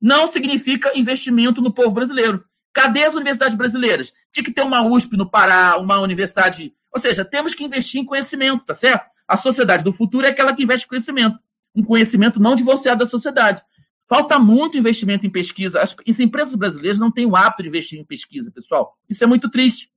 não 0.00 0.26
significa 0.26 0.96
investimento 0.98 1.60
no 1.60 1.72
povo 1.72 1.90
brasileiro. 1.90 2.44
Cadê 2.72 3.04
as 3.04 3.14
universidades 3.14 3.56
brasileiras? 3.56 4.12
Tinha 4.30 4.44
que 4.44 4.52
ter 4.52 4.62
uma 4.62 4.82
USP 4.82 5.16
no 5.16 5.28
Pará, 5.28 5.76
uma 5.78 5.98
universidade. 5.98 6.72
Ou 6.92 7.00
seja, 7.00 7.24
temos 7.24 7.54
que 7.54 7.64
investir 7.64 8.00
em 8.00 8.04
conhecimento, 8.04 8.64
tá 8.64 8.74
certo? 8.74 9.10
A 9.26 9.36
sociedade 9.36 9.84
do 9.84 9.92
futuro 9.92 10.26
é 10.26 10.30
aquela 10.30 10.54
que 10.54 10.62
investe 10.62 10.86
em 10.86 10.88
conhecimento 10.88 11.38
um 11.74 11.84
conhecimento 11.84 12.40
não 12.40 12.54
divorciado 12.54 13.00
da 13.00 13.06
sociedade. 13.06 13.62
Falta 14.08 14.38
muito 14.38 14.76
investimento 14.76 15.26
em 15.26 15.30
pesquisa. 15.30 15.80
As, 15.80 15.94
as 16.08 16.20
empresas 16.20 16.54
brasileiras 16.54 16.98
não 16.98 17.10
têm 17.10 17.26
o 17.26 17.36
hábito 17.36 17.62
de 17.62 17.68
investir 17.68 17.98
em 17.98 18.04
pesquisa, 18.04 18.50
pessoal. 18.50 18.98
Isso 19.08 19.22
é 19.22 19.26
muito 19.26 19.48
triste. 19.48 19.90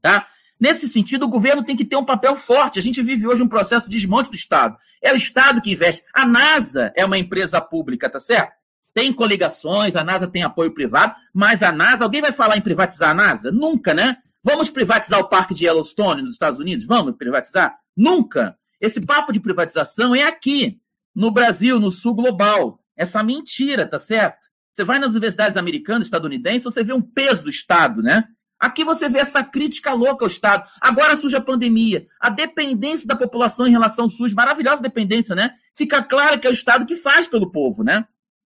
Tá? 0.00 0.26
Nesse 0.62 0.88
sentido, 0.88 1.24
o 1.24 1.28
governo 1.28 1.64
tem 1.64 1.74
que 1.74 1.84
ter 1.84 1.96
um 1.96 2.04
papel 2.04 2.36
forte. 2.36 2.78
A 2.78 2.82
gente 2.82 3.02
vive 3.02 3.26
hoje 3.26 3.42
um 3.42 3.48
processo 3.48 3.90
de 3.90 3.96
desmonte 3.96 4.30
do 4.30 4.36
Estado. 4.36 4.76
É 5.02 5.12
o 5.12 5.16
Estado 5.16 5.60
que 5.60 5.72
investe. 5.72 6.04
A 6.14 6.24
NASA 6.24 6.92
é 6.96 7.04
uma 7.04 7.18
empresa 7.18 7.60
pública, 7.60 8.08
tá 8.08 8.20
certo? 8.20 8.52
Tem 8.94 9.12
coligações, 9.12 9.96
a 9.96 10.04
NASA 10.04 10.28
tem 10.28 10.44
apoio 10.44 10.72
privado, 10.72 11.16
mas 11.34 11.64
a 11.64 11.72
NASA, 11.72 12.04
alguém 12.04 12.20
vai 12.20 12.30
falar 12.30 12.56
em 12.56 12.60
privatizar 12.60 13.10
a 13.10 13.14
NASA? 13.14 13.50
Nunca, 13.50 13.92
né? 13.92 14.18
Vamos 14.40 14.70
privatizar 14.70 15.18
o 15.18 15.28
parque 15.28 15.52
de 15.52 15.64
Yellowstone 15.64 16.22
nos 16.22 16.30
Estados 16.30 16.60
Unidos? 16.60 16.86
Vamos 16.86 17.16
privatizar? 17.16 17.76
Nunca. 17.96 18.56
Esse 18.80 19.04
papo 19.04 19.32
de 19.32 19.40
privatização 19.40 20.14
é 20.14 20.22
aqui 20.22 20.78
no 21.12 21.32
Brasil, 21.32 21.80
no 21.80 21.90
sul 21.90 22.14
global. 22.14 22.78
Essa 22.96 23.20
mentira, 23.24 23.84
tá 23.84 23.98
certo? 23.98 24.46
Você 24.70 24.84
vai 24.84 25.00
nas 25.00 25.10
universidades 25.10 25.56
americanas, 25.56 26.04
estadunidenses, 26.04 26.62
você 26.62 26.84
vê 26.84 26.92
um 26.92 27.02
peso 27.02 27.42
do 27.42 27.50
Estado, 27.50 28.00
né? 28.00 28.28
Aqui 28.62 28.84
você 28.84 29.08
vê 29.08 29.18
essa 29.18 29.42
crítica 29.42 29.92
louca 29.92 30.24
ao 30.24 30.28
Estado. 30.28 30.70
Agora 30.80 31.16
surge 31.16 31.34
a 31.34 31.40
pandemia. 31.40 32.06
A 32.20 32.30
dependência 32.30 33.08
da 33.08 33.16
população 33.16 33.66
em 33.66 33.72
relação 33.72 34.04
ao 34.04 34.10
SUS, 34.10 34.32
maravilhosa 34.32 34.80
dependência, 34.80 35.34
né? 35.34 35.54
Fica 35.74 36.00
claro 36.00 36.38
que 36.38 36.46
é 36.46 36.50
o 36.50 36.52
Estado 36.52 36.86
que 36.86 36.94
faz 36.94 37.26
pelo 37.26 37.50
povo, 37.50 37.82
né? 37.82 38.06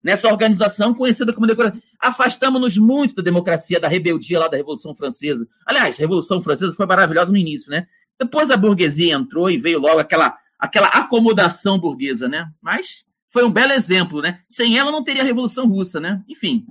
Nessa 0.04 0.28
organização 0.28 0.96
conhecida 0.96 1.32
como 1.32 1.46
democracia. 1.46 1.80
Afastamos-nos 2.00 2.76
muito 2.80 3.14
da 3.14 3.22
democracia, 3.22 3.80
da 3.80 3.88
rebeldia 3.88 4.40
lá 4.40 4.48
da 4.48 4.58
Revolução 4.58 4.96
Francesa. 4.96 5.48
Aliás, 5.64 5.98
a 5.98 6.00
Revolução 6.00 6.42
Francesa 6.42 6.74
foi 6.74 6.88
maravilhosa 6.88 7.32
no 7.32 7.38
início, 7.38 7.70
né? 7.70 7.86
Depois 8.20 8.50
a 8.50 8.58
burguesia 8.58 9.14
entrou 9.14 9.48
e 9.48 9.60
veio 9.60 9.78
logo 9.78 10.00
aquela 10.00 10.36
aquela 10.58 10.88
acomodação 10.88 11.78
burguesa, 11.78 12.28
né? 12.28 12.50
Mas 12.60 13.06
foi 13.28 13.44
um 13.44 13.52
belo 13.52 13.74
exemplo, 13.74 14.24
né? 14.24 14.40
Sem 14.50 14.76
ela 14.76 14.92
não 14.92 15.04
teria 15.04 15.22
a 15.22 15.26
Revolução 15.26 15.68
Russa, 15.68 16.00
né? 16.00 16.24
Enfim. 16.28 16.66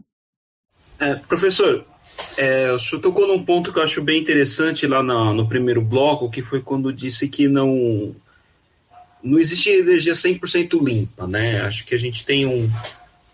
É, 0.98 1.14
professor, 1.14 1.86
é, 2.36 2.70
o 2.72 2.78
senhor 2.78 3.00
tocou 3.00 3.26
num 3.26 3.44
ponto 3.44 3.72
que 3.72 3.78
eu 3.78 3.82
acho 3.82 4.02
bem 4.02 4.20
interessante 4.20 4.86
lá 4.86 5.02
no, 5.02 5.34
no 5.34 5.48
primeiro 5.48 5.80
bloco, 5.80 6.30
que 6.30 6.42
foi 6.42 6.60
quando 6.60 6.92
disse 6.92 7.28
que 7.28 7.48
não 7.48 8.14
não 9.22 9.38
existe 9.38 9.70
energia 9.70 10.12
100% 10.12 10.80
limpa, 10.80 11.26
né? 11.26 11.60
Acho 11.62 11.84
que 11.84 11.94
a 11.94 11.98
gente 11.98 12.24
tem 12.24 12.46
um, 12.46 12.70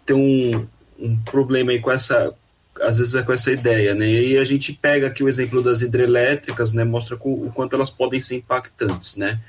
tem 0.07 0.16
um, 0.16 0.66
um 0.99 1.16
problema 1.16 1.72
aí 1.72 1.80
com 1.80 1.91
essa, 1.91 2.35
às 2.80 2.99
vezes 2.99 3.14
é 3.14 3.22
com 3.22 3.32
essa 3.32 3.53
ideia, 3.53 3.95
né? 3.95 4.09
E 4.09 4.39
a 4.39 4.45
gente 4.45 4.72
pega 4.72 5.07
aqui 5.07 5.22
o 5.22 5.28
exemplo 5.28 5.62
das 5.62 5.82
hidrelétricas, 5.82 6.72
né? 6.72 6.85
Mostra 6.85 7.16
o 7.20 7.53
quanto 7.55 7.76
elas 7.76 7.91
podem 7.91 8.20
ser 8.20 8.37
impactantes, 8.37 9.16
né? 9.16 9.41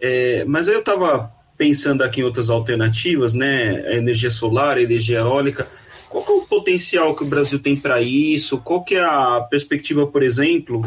É, 0.00 0.44
mas 0.44 0.68
aí 0.68 0.74
eu 0.74 0.80
estava 0.80 1.32
pensando 1.56 2.02
aqui 2.02 2.20
em 2.20 2.24
outras 2.24 2.50
alternativas, 2.50 3.32
né? 3.32 3.84
A 3.86 3.94
energia 3.94 4.30
solar, 4.30 4.76
a 4.76 4.82
energia 4.82 5.18
eólica. 5.18 5.66
Qual 6.08 6.24
é 6.26 6.30
o 6.30 6.46
potencial 6.46 7.14
que 7.14 7.22
o 7.22 7.26
Brasil 7.26 7.58
tem 7.58 7.76
para 7.76 8.00
isso? 8.00 8.58
Qual 8.58 8.82
que 8.82 8.94
é 8.94 9.04
a 9.04 9.46
perspectiva, 9.50 10.06
por 10.06 10.22
exemplo, 10.22 10.82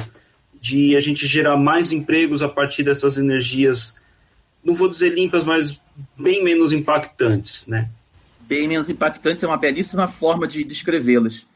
de 0.62 0.96
a 0.96 1.00
gente 1.00 1.26
gerar 1.26 1.58
mais 1.58 1.92
empregos 1.92 2.44
a 2.44 2.48
partir 2.48 2.84
dessas 2.84 3.18
energias, 3.18 4.00
não 4.64 4.76
vou 4.76 4.88
dizer 4.88 5.10
limpas, 5.10 5.44
mas 5.44 5.82
bem 6.18 6.44
menos 6.44 6.72
impactantes, 6.72 7.66
né? 7.68 7.90
Bem 8.42 8.68
menos 8.68 8.90
impactantes 8.90 9.44
é 9.44 9.48
uma 9.48 9.58
belíssima 9.58 10.08
forma 10.08 10.48
de 10.48 10.64
descrevê-las. 10.64 11.48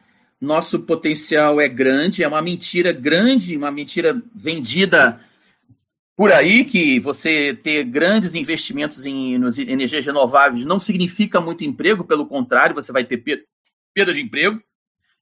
Nosso 0.42 0.80
potencial 0.80 1.62
é 1.62 1.68
grande, 1.68 2.24
é 2.24 2.28
uma 2.28 2.42
mentira 2.42 2.92
grande, 2.92 3.56
uma 3.56 3.72
mentira 3.72 4.20
vendida 4.34 5.20
por 6.16 6.32
aí 6.32 6.64
que 6.64 7.00
você 7.00 7.54
ter 7.54 7.84
grandes 7.84 8.34
investimentos 8.34 9.06
em 9.06 9.36
energias 9.36 10.06
renováveis 10.06 10.66
não 10.66 10.80
significa 10.80 11.42
muito 11.42 11.64
emprego, 11.64 12.06
pelo 12.06 12.26
contrário, 12.26 12.74
você 12.74 12.92
vai 12.92 13.04
ter 13.04 13.18
perda 13.96 14.14
de 14.14 14.22
emprego. 14.22 14.62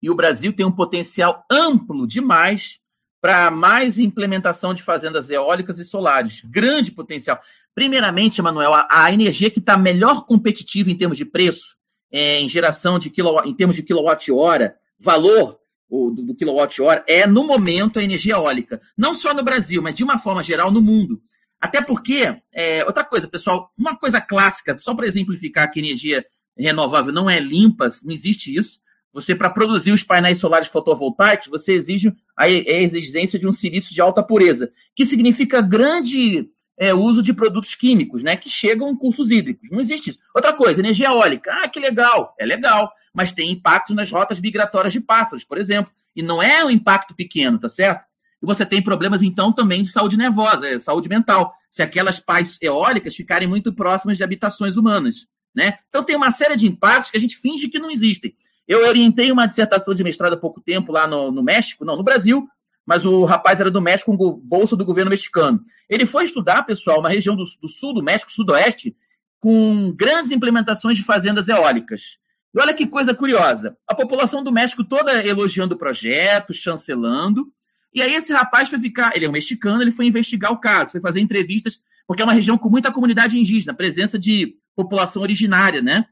E 0.01 0.09
o 0.09 0.15
Brasil 0.15 0.51
tem 0.51 0.65
um 0.65 0.71
potencial 0.71 1.45
amplo 1.49 2.07
demais 2.07 2.81
para 3.21 3.49
mais 3.49 3.99
implementação 3.99 4.73
de 4.73 4.83
fazendas 4.83 5.29
eólicas 5.29 5.79
e 5.79 5.85
solares. 5.85 6.41
Grande 6.43 6.91
potencial. 6.91 7.39
Primeiramente, 7.73 8.41
Emanuel, 8.41 8.73
a, 8.73 8.87
a, 8.89 9.13
energia 9.13 9.49
que 9.49 9.59
está 9.59 9.77
melhor 9.77 10.25
competitiva 10.25 10.91
em 10.91 10.97
termos 10.97 11.17
de 11.17 11.23
preço, 11.23 11.77
é, 12.11 12.41
em 12.41 12.49
geração 12.49 12.99
de 12.99 13.09
quilowatt, 13.09 13.47
em 13.47 13.53
termos 13.53 13.77
de 13.77 13.83
quilowatt-hora, 13.83 14.75
valor 14.99 15.57
do, 15.89 16.11
do 16.11 16.35
quilowatt-hora 16.35 17.05
é, 17.07 17.25
no 17.25 17.45
momento, 17.45 17.97
a 17.97 18.03
energia 18.03 18.33
eólica. 18.33 18.81
Não 18.97 19.13
só 19.13 19.33
no 19.33 19.43
Brasil, 19.43 19.81
mas 19.81 19.95
de 19.95 20.03
uma 20.03 20.17
forma 20.17 20.43
geral 20.43 20.69
no 20.69 20.81
mundo. 20.81 21.21
Até 21.61 21.81
porque, 21.81 22.41
é, 22.51 22.83
outra 22.83 23.05
coisa, 23.05 23.25
pessoal, 23.25 23.71
uma 23.77 23.95
coisa 23.95 24.19
clássica, 24.19 24.77
só 24.77 24.93
para 24.93 25.07
exemplificar 25.07 25.71
que 25.71 25.79
energia 25.79 26.25
renovável 26.57 27.13
não 27.13 27.29
é 27.29 27.39
limpa, 27.39 27.87
não 28.03 28.13
existe 28.13 28.55
isso. 28.55 28.79
Você, 29.11 29.35
para 29.35 29.49
produzir 29.49 29.91
os 29.91 30.03
painéis 30.03 30.39
solares 30.39 30.67
fotovoltaicos, 30.67 31.47
você 31.47 31.73
exige 31.73 32.09
a, 32.35 32.45
a 32.45 32.49
exigência 32.49 33.37
de 33.37 33.47
um 33.47 33.51
silício 33.51 33.93
de 33.93 34.01
alta 34.01 34.23
pureza, 34.23 34.71
que 34.95 35.05
significa 35.05 35.61
grande 35.61 36.49
é, 36.77 36.93
uso 36.93 37.21
de 37.21 37.33
produtos 37.33 37.75
químicos, 37.75 38.23
né, 38.23 38.35
que 38.35 38.49
chegam 38.49 38.89
em 38.89 38.95
cursos 38.95 39.29
hídricos. 39.29 39.69
Não 39.69 39.79
existe 39.79 40.09
isso. 40.09 40.19
Outra 40.33 40.51
coisa, 40.51 40.81
energia 40.81 41.07
eólica. 41.07 41.51
Ah, 41.53 41.67
que 41.67 41.79
legal. 41.79 42.33
É 42.39 42.45
legal 42.45 42.91
mas 43.13 43.31
tem 43.31 43.51
impacto 43.51 43.93
nas 43.93 44.11
rotas 44.11 44.41
migratórias 44.41 44.91
de 44.91 44.99
pássaros, 44.99 45.43
por 45.43 45.57
exemplo. 45.57 45.93
E 46.15 46.23
não 46.23 46.41
é 46.41 46.65
um 46.65 46.69
impacto 46.69 47.15
pequeno, 47.15 47.59
tá 47.59 47.69
certo? 47.69 48.03
E 48.41 48.45
você 48.45 48.65
tem 48.65 48.81
problemas, 48.81 49.21
então, 49.21 49.53
também 49.53 49.83
de 49.83 49.89
saúde 49.89 50.17
nervosa, 50.17 50.67
é, 50.67 50.79
saúde 50.79 51.07
mental, 51.07 51.53
se 51.69 51.83
aquelas 51.83 52.19
pás 52.19 52.57
eólicas 52.61 53.15
ficarem 53.15 53.47
muito 53.47 53.71
próximas 53.73 54.17
de 54.17 54.23
habitações 54.23 54.75
humanas. 54.75 55.27
Né? 55.55 55.77
Então, 55.89 56.03
tem 56.03 56.15
uma 56.15 56.31
série 56.31 56.55
de 56.55 56.67
impactos 56.67 57.11
que 57.11 57.17
a 57.17 57.19
gente 57.19 57.37
finge 57.37 57.67
que 57.67 57.79
não 57.79 57.91
existem. 57.91 58.35
Eu 58.67 58.87
orientei 58.87 59.31
uma 59.31 59.45
dissertação 59.45 59.93
de 59.93 60.03
mestrado 60.03 60.33
há 60.33 60.37
pouco 60.37 60.61
tempo 60.61 60.91
lá 60.91 61.05
no, 61.05 61.31
no 61.31 61.43
México, 61.43 61.83
não, 61.83 61.97
no 61.97 62.03
Brasil, 62.03 62.47
mas 62.85 63.05
o 63.05 63.23
rapaz 63.23 63.59
era 63.59 63.71
do 63.71 63.81
México 63.81 64.15
com 64.15 64.41
bolsa 64.41 64.75
do 64.75 64.85
governo 64.85 65.11
mexicano. 65.11 65.61
Ele 65.89 66.05
foi 66.05 66.23
estudar, 66.23 66.63
pessoal, 66.63 66.99
uma 66.99 67.09
região 67.09 67.35
do, 67.35 67.43
do 67.61 67.67
sul 67.67 67.93
do 67.93 68.03
México, 68.03 68.31
sudoeste, 68.31 68.95
com 69.39 69.93
grandes 69.93 70.31
implementações 70.31 70.97
de 70.97 71.03
fazendas 71.03 71.47
eólicas. 71.47 72.17
E 72.53 72.59
olha 72.59 72.73
que 72.73 72.85
coisa 72.85 73.13
curiosa. 73.13 73.75
A 73.87 73.95
população 73.95 74.43
do 74.43 74.51
México 74.51 74.83
toda 74.83 75.25
elogiando 75.25 75.75
o 75.75 75.77
projeto, 75.77 76.53
chancelando. 76.53 77.51
E 77.93 78.01
aí 78.01 78.13
esse 78.13 78.31
rapaz 78.31 78.69
foi 78.69 78.79
ficar, 78.79 79.15
ele 79.15 79.25
é 79.25 79.29
um 79.29 79.33
mexicano, 79.33 79.81
ele 79.81 79.91
foi 79.91 80.05
investigar 80.05 80.51
o 80.51 80.59
caso, 80.59 80.91
foi 80.91 81.01
fazer 81.01 81.19
entrevistas, 81.19 81.79
porque 82.07 82.21
é 82.21 82.25
uma 82.25 82.33
região 82.33 82.57
com 82.57 82.69
muita 82.69 82.91
comunidade 82.91 83.37
indígena, 83.37 83.73
presença 83.73 84.17
de 84.17 84.55
população 84.75 85.21
originária, 85.21 85.81
né? 85.81 86.05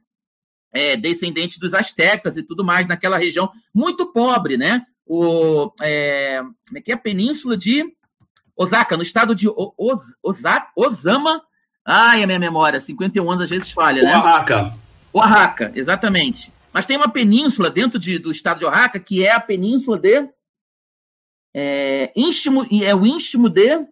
É, 0.73 0.95
descendentes 0.95 1.57
dos 1.57 1.73
astecas 1.73 2.37
e 2.37 2.43
tudo 2.43 2.63
mais 2.63 2.87
naquela 2.87 3.17
região 3.17 3.51
muito 3.73 4.11
pobre, 4.13 4.57
né? 4.57 4.85
O, 5.05 5.71
é, 5.81 6.41
como 6.41 6.77
é 6.77 6.81
que 6.81 6.91
é? 6.91 6.95
A 6.95 6.97
península 6.97 7.57
de 7.57 7.85
Osaka, 8.55 8.95
no 8.95 9.03
estado 9.03 9.35
de 9.35 9.49
Os, 9.49 10.15
Osaka, 10.23 10.69
Osama. 10.75 11.41
Ai, 11.83 12.23
a 12.23 12.27
minha 12.27 12.39
memória, 12.39 12.79
51 12.79 13.29
anos 13.29 13.43
às 13.43 13.49
vezes 13.49 13.71
falha, 13.71 14.03
né? 14.03 14.15
Oaxaca. 14.15 14.73
Oaxaca, 15.13 15.71
exatamente. 15.75 16.53
Mas 16.71 16.85
tem 16.85 16.95
uma 16.95 17.09
península 17.09 17.69
dentro 17.69 17.99
de, 17.99 18.17
do 18.17 18.31
estado 18.31 18.59
de 18.59 18.65
Oaxaca 18.65 18.99
que 18.99 19.25
é 19.25 19.33
a 19.33 19.39
península 19.39 19.97
de. 19.97 20.29
É, 21.53 22.13
Istmo, 22.15 22.65
é 22.81 22.95
o 22.95 23.05
Istmo 23.05 23.49
de 23.49 23.85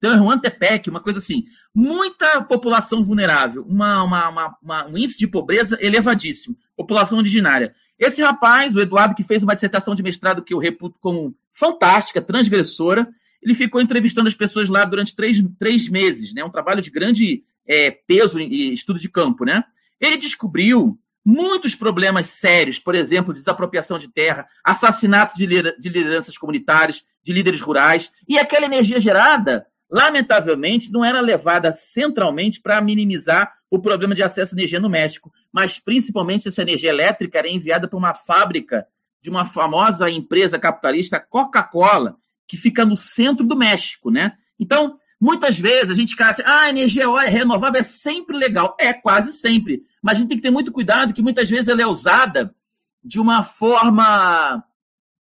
Tehuantepec, 0.00 0.88
uma 0.90 1.00
coisa 1.00 1.18
assim. 1.18 1.44
Muita 1.74 2.42
população 2.42 3.02
vulnerável, 3.02 3.64
uma, 3.68 4.02
uma, 4.02 4.28
uma, 4.28 4.56
uma, 4.62 4.86
um 4.86 4.98
índice 4.98 5.18
de 5.18 5.26
pobreza 5.26 5.78
elevadíssimo, 5.80 6.56
população 6.76 7.18
originária. 7.18 7.74
Esse 7.98 8.22
rapaz, 8.22 8.76
o 8.76 8.80
Eduardo, 8.80 9.14
que 9.14 9.24
fez 9.24 9.42
uma 9.42 9.54
dissertação 9.54 9.94
de 9.94 10.02
mestrado 10.02 10.42
que 10.42 10.52
eu 10.52 10.58
reputo 10.58 10.98
como 11.00 11.34
fantástica, 11.52 12.20
transgressora, 12.20 13.08
ele 13.42 13.54
ficou 13.54 13.80
entrevistando 13.80 14.28
as 14.28 14.34
pessoas 14.34 14.68
lá 14.68 14.84
durante 14.84 15.14
três, 15.14 15.42
três 15.58 15.88
meses, 15.88 16.34
né? 16.34 16.44
Um 16.44 16.50
trabalho 16.50 16.82
de 16.82 16.90
grande 16.90 17.42
é, 17.66 17.90
peso 17.90 18.38
e 18.40 18.72
estudo 18.72 18.98
de 18.98 19.08
campo, 19.08 19.44
né? 19.44 19.64
Ele 20.00 20.16
descobriu 20.16 20.98
muitos 21.24 21.74
problemas 21.74 22.28
sérios, 22.28 22.78
por 22.78 22.94
exemplo, 22.94 23.34
desapropriação 23.34 23.98
de 23.98 24.08
terra, 24.08 24.46
assassinatos 24.62 25.36
de 25.36 25.46
lideranças 25.46 26.38
comunitárias, 26.38 27.04
de 27.24 27.32
líderes 27.32 27.60
rurais, 27.60 28.12
e 28.28 28.38
aquela 28.38 28.66
energia 28.66 29.00
gerada, 29.00 29.66
lamentavelmente, 29.90 30.90
não 30.92 31.04
era 31.04 31.20
levada 31.20 31.72
centralmente 31.72 32.60
para 32.60 32.80
minimizar 32.80 33.52
o 33.70 33.78
problema 33.78 34.14
de 34.14 34.22
acesso 34.22 34.54
à 34.54 34.58
energia 34.58 34.80
no 34.80 34.88
México, 34.88 35.32
mas 35.52 35.78
principalmente 35.78 36.48
essa 36.48 36.62
energia 36.62 36.90
elétrica 36.90 37.38
era 37.38 37.48
enviada 37.48 37.88
para 37.88 37.98
uma 37.98 38.14
fábrica 38.14 38.86
de 39.20 39.30
uma 39.30 39.44
famosa 39.44 40.10
empresa 40.10 40.58
capitalista, 40.58 41.20
Coca-Cola, 41.20 42.16
que 42.46 42.56
fica 42.56 42.84
no 42.84 42.94
centro 42.94 43.44
do 43.44 43.56
México, 43.56 44.10
né? 44.10 44.32
Então, 44.58 44.96
Muitas 45.18 45.58
vezes 45.58 45.90
a 45.90 45.94
gente 45.94 46.10
fica 46.10 46.28
assim, 46.28 46.42
ah, 46.44 46.68
energia 46.68 47.06
renovável 47.20 47.80
é 47.80 47.82
sempre 47.82 48.36
legal. 48.36 48.76
É, 48.78 48.92
quase 48.92 49.32
sempre. 49.32 49.82
Mas 50.02 50.16
a 50.16 50.20
gente 50.20 50.28
tem 50.28 50.36
que 50.36 50.42
ter 50.42 50.50
muito 50.50 50.70
cuidado 50.70 51.14
que 51.14 51.22
muitas 51.22 51.48
vezes 51.48 51.68
ela 51.68 51.82
é 51.82 51.86
usada 51.86 52.54
de 53.02 53.18
uma 53.18 53.42
forma 53.42 54.62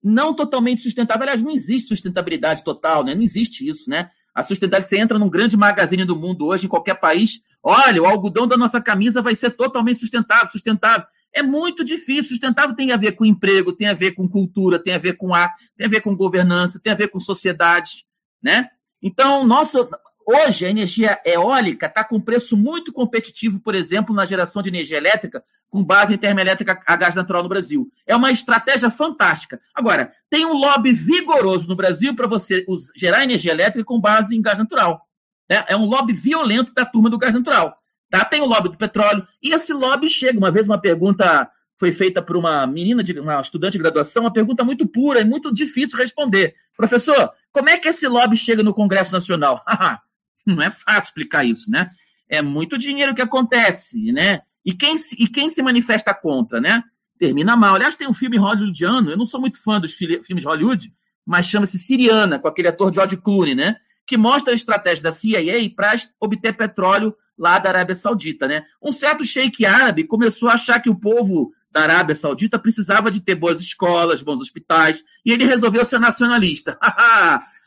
não 0.03 0.35
totalmente 0.35 0.83
sustentável. 0.83 1.23
Aliás, 1.23 1.43
não 1.43 1.51
existe 1.51 1.89
sustentabilidade 1.89 2.65
total, 2.65 3.05
né? 3.05 3.15
Não 3.15 3.23
existe 3.23 3.69
isso, 3.69 3.91
né? 3.91 4.11
A 4.35 4.43
sustentabilidade, 4.43 4.89
você 4.89 4.99
entra 4.99 5.19
num 5.19 5.31
grande 5.31 5.57
magazine 5.57 6.05
do 6.05 6.17
mundo 6.17 6.47
hoje, 6.47 6.67
em 6.67 6.69
qualquer 6.69 6.95
país, 6.95 7.41
olha, 7.63 8.03
o 8.03 8.07
algodão 8.07 8.49
da 8.49 8.57
nossa 8.57 8.81
camisa 8.81 9.23
vai 9.23 9.35
ser 9.35 9.51
totalmente 9.51 10.01
sustentável, 10.01 10.51
sustentável. 10.51 11.07
É 11.33 11.43
muito 11.43 11.85
difícil. 11.85 12.31
Sustentável 12.31 12.75
tem 12.75 12.93
a 12.93 12.97
ver 12.97 13.13
com 13.13 13.25
emprego, 13.25 13.73
tem 13.73 13.89
a 13.89 13.95
ver 13.95 14.13
com 14.13 14.29
cultura, 14.29 14.79
tem 14.79 14.95
a 14.95 14.99
ver 14.99 15.15
com 15.17 15.35
ar, 15.35 15.55
tem 15.77 15.87
a 15.87 15.91
ver 15.91 16.01
com 16.01 16.17
governança, 16.17 16.81
tem 16.81 16.93
a 16.93 16.97
ver 16.97 17.09
com 17.09 17.21
sociedade, 17.21 18.05
né? 18.43 18.69
Então, 19.03 19.47
nosso, 19.47 19.89
hoje 20.27 20.67
a 20.67 20.71
energia 20.71 21.21
eólica 21.25 21.87
está 21.87 22.05
com 22.05 22.21
preço 22.21 22.57
muito 22.57 22.93
competitivo, 22.93 23.61
por 23.61 23.75
exemplo, 23.75 24.15
na 24.15 24.25
geração 24.25 24.63
de 24.63 24.69
energia 24.69 24.97
elétrica 24.97 25.43
com 25.69 25.83
base 25.83 26.15
em 26.15 26.19
termoelétrica 26.19 26.81
a 26.87 26.97
gás 26.97 27.15
natural 27.15 27.43
no 27.43 27.49
Brasil. 27.49 27.91
É 28.07 28.15
uma 28.15 28.31
estratégia 28.31 28.91
fantástica. 28.91 29.61
Agora, 29.75 30.13
tem 30.31 30.47
um 30.47 30.53
lobby 30.53 30.93
vigoroso 30.93 31.67
no 31.67 31.75
Brasil 31.75 32.15
para 32.15 32.29
você 32.29 32.65
gerar 32.95 33.25
energia 33.25 33.51
elétrica 33.51 33.85
com 33.85 34.01
base 34.01 34.37
em 34.37 34.41
gás 34.41 34.59
natural. 34.59 35.05
Né? 35.51 35.65
É 35.67 35.77
um 35.77 35.85
lobby 35.85 36.13
violento 36.13 36.73
da 36.73 36.85
turma 36.87 37.11
do 37.11 37.19
gás 37.19 37.35
natural. 37.35 37.77
Tá? 38.09 38.25
Tem 38.25 38.41
o 38.41 38.47
lobby 38.47 38.69
do 38.69 38.79
petróleo. 38.79 39.27
E 39.43 39.53
esse 39.53 39.73
lobby 39.73 40.09
chega. 40.09 40.39
Uma 40.39 40.51
vez 40.51 40.69
uma 40.69 40.81
pergunta 40.81 41.51
foi 41.77 41.91
feita 41.91 42.23
por 42.23 42.37
uma 42.37 42.67
menina, 42.67 43.03
de, 43.03 43.19
uma 43.19 43.41
estudante 43.41 43.73
de 43.73 43.79
graduação, 43.79 44.23
uma 44.23 44.33
pergunta 44.33 44.63
muito 44.63 44.87
pura 44.87 45.21
e 45.21 45.25
muito 45.25 45.53
difícil 45.53 45.97
de 45.97 46.05
responder. 46.05 46.55
Professor, 46.77 47.33
como 47.53 47.69
é 47.69 47.77
que 47.79 47.89
esse 47.89 48.07
lobby 48.07 48.37
chega 48.37 48.63
no 48.63 48.73
Congresso 48.73 49.13
Nacional? 49.13 49.63
Não 50.57 50.63
é 50.63 50.71
fácil 50.71 51.09
explicar 51.09 51.45
isso, 51.45 51.71
né? 51.71 51.91
É 52.29 52.43
muito 52.43 52.79
dinheiro 52.79 53.15
que 53.15 53.23
acontece, 53.23 54.13
né? 54.13 54.41
E 54.65 54.73
quem, 54.73 54.97
se, 54.97 55.15
e 55.19 55.29
quem 55.29 55.49
se 55.49 55.63
manifesta 55.63 56.15
contra, 56.15 56.61
né? 56.61 56.83
Termina 57.19 57.57
mal. 57.57 57.75
Aliás, 57.75 57.97
tem 57.97 58.09
um 58.09 58.15
filme 58.15 58.37
hollywoodiano, 58.37 59.11
eu 59.11 59.17
não 59.17 59.25
sou 59.25 59.41
muito 59.41 59.63
fã 59.63 59.81
dos 59.81 59.95
filmes 59.95 60.45
Hollywood, 60.45 60.93
mas 61.25 61.47
chama-se 61.47 61.79
Siriana, 61.79 62.39
com 62.39 62.49
aquele 62.49 62.69
ator 62.69 62.93
George 62.93 63.17
Clooney, 63.17 63.55
né? 63.55 63.77
que 64.07 64.17
mostra 64.17 64.53
a 64.53 64.55
estratégia 64.57 65.03
da 65.03 65.13
CIA 65.13 65.71
para 65.75 65.95
obter 66.21 66.53
petróleo 66.55 67.15
lá 67.37 67.59
da 67.59 67.71
Arábia 67.71 67.95
Saudita, 67.95 68.47
né? 68.47 68.65
Um 68.83 68.93
certo 68.93 69.25
sheik 69.25 69.65
árabe 69.65 70.05
começou 70.05 70.49
a 70.49 70.55
achar 70.55 70.81
que 70.81 70.91
o 70.91 70.95
povo 70.95 71.53
da 71.71 71.83
Arábia 71.83 72.15
Saudita 72.15 72.59
precisava 72.59 73.11
de 73.11 73.21
ter 73.21 73.35
boas 73.35 73.61
escolas, 73.61 74.23
bons 74.23 74.41
hospitais, 74.41 75.03
e 75.25 75.33
ele 75.33 75.45
resolveu 75.45 75.85
ser 75.85 75.99
nacionalista. 75.99 76.79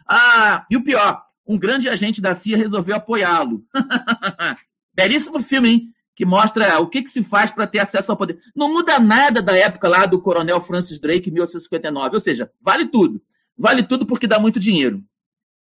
ah, 0.07 0.65
e 0.69 0.77
o 0.77 0.83
pior, 0.83 1.21
um 1.48 1.57
grande 1.57 1.88
agente 1.88 2.22
da 2.22 2.36
CIA 2.36 2.57
resolveu 2.57 2.95
apoiá-lo. 2.95 3.64
Belíssimo 4.94 5.40
filme, 5.40 5.69
hein? 5.69 5.94
Que 6.15 6.26
mostra 6.26 6.80
o 6.80 6.88
que, 6.88 7.03
que 7.03 7.10
se 7.10 7.24
faz 7.24 7.52
para 7.52 7.68
ter 7.68 7.80
acesso 7.80 8.11
ao 8.11 8.18
poder. 8.18 8.40
Não 8.56 8.74
muda 8.74 8.99
nada 8.99 9.41
da 9.41 9.56
época 9.56 9.88
lá 9.88 10.06
do 10.06 10.19
coronel 10.19 10.60
Francis 10.60 10.99
Drake, 10.99 11.30
em 11.30 11.34
1859. 11.34 12.15
Ou 12.15 12.19
seja, 12.19 12.52
vale 12.60 12.88
tudo. 12.88 13.22
Vale 13.56 13.84
tudo 13.84 14.06
porque 14.06 14.28
dá 14.28 14.40
muito 14.40 14.60
dinheiro. 14.60 15.03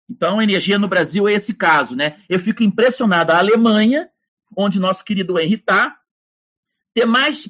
Então, 0.09 0.39
a 0.39 0.45
energia 0.45 0.79
no 0.79 0.87
Brasil 0.87 1.27
é 1.27 1.33
esse 1.33 1.55
caso, 1.55 1.97
né? 1.97 2.17
Eu 2.29 2.39
fico 2.39 2.63
impressionado. 2.63 3.33
A 3.33 3.39
Alemanha, 3.39 4.09
onde 4.55 4.79
nosso 4.79 5.03
querido 5.03 5.39
Henry 5.39 5.55
está, 5.55 5.97
ter 6.93 7.07
mais 7.07 7.49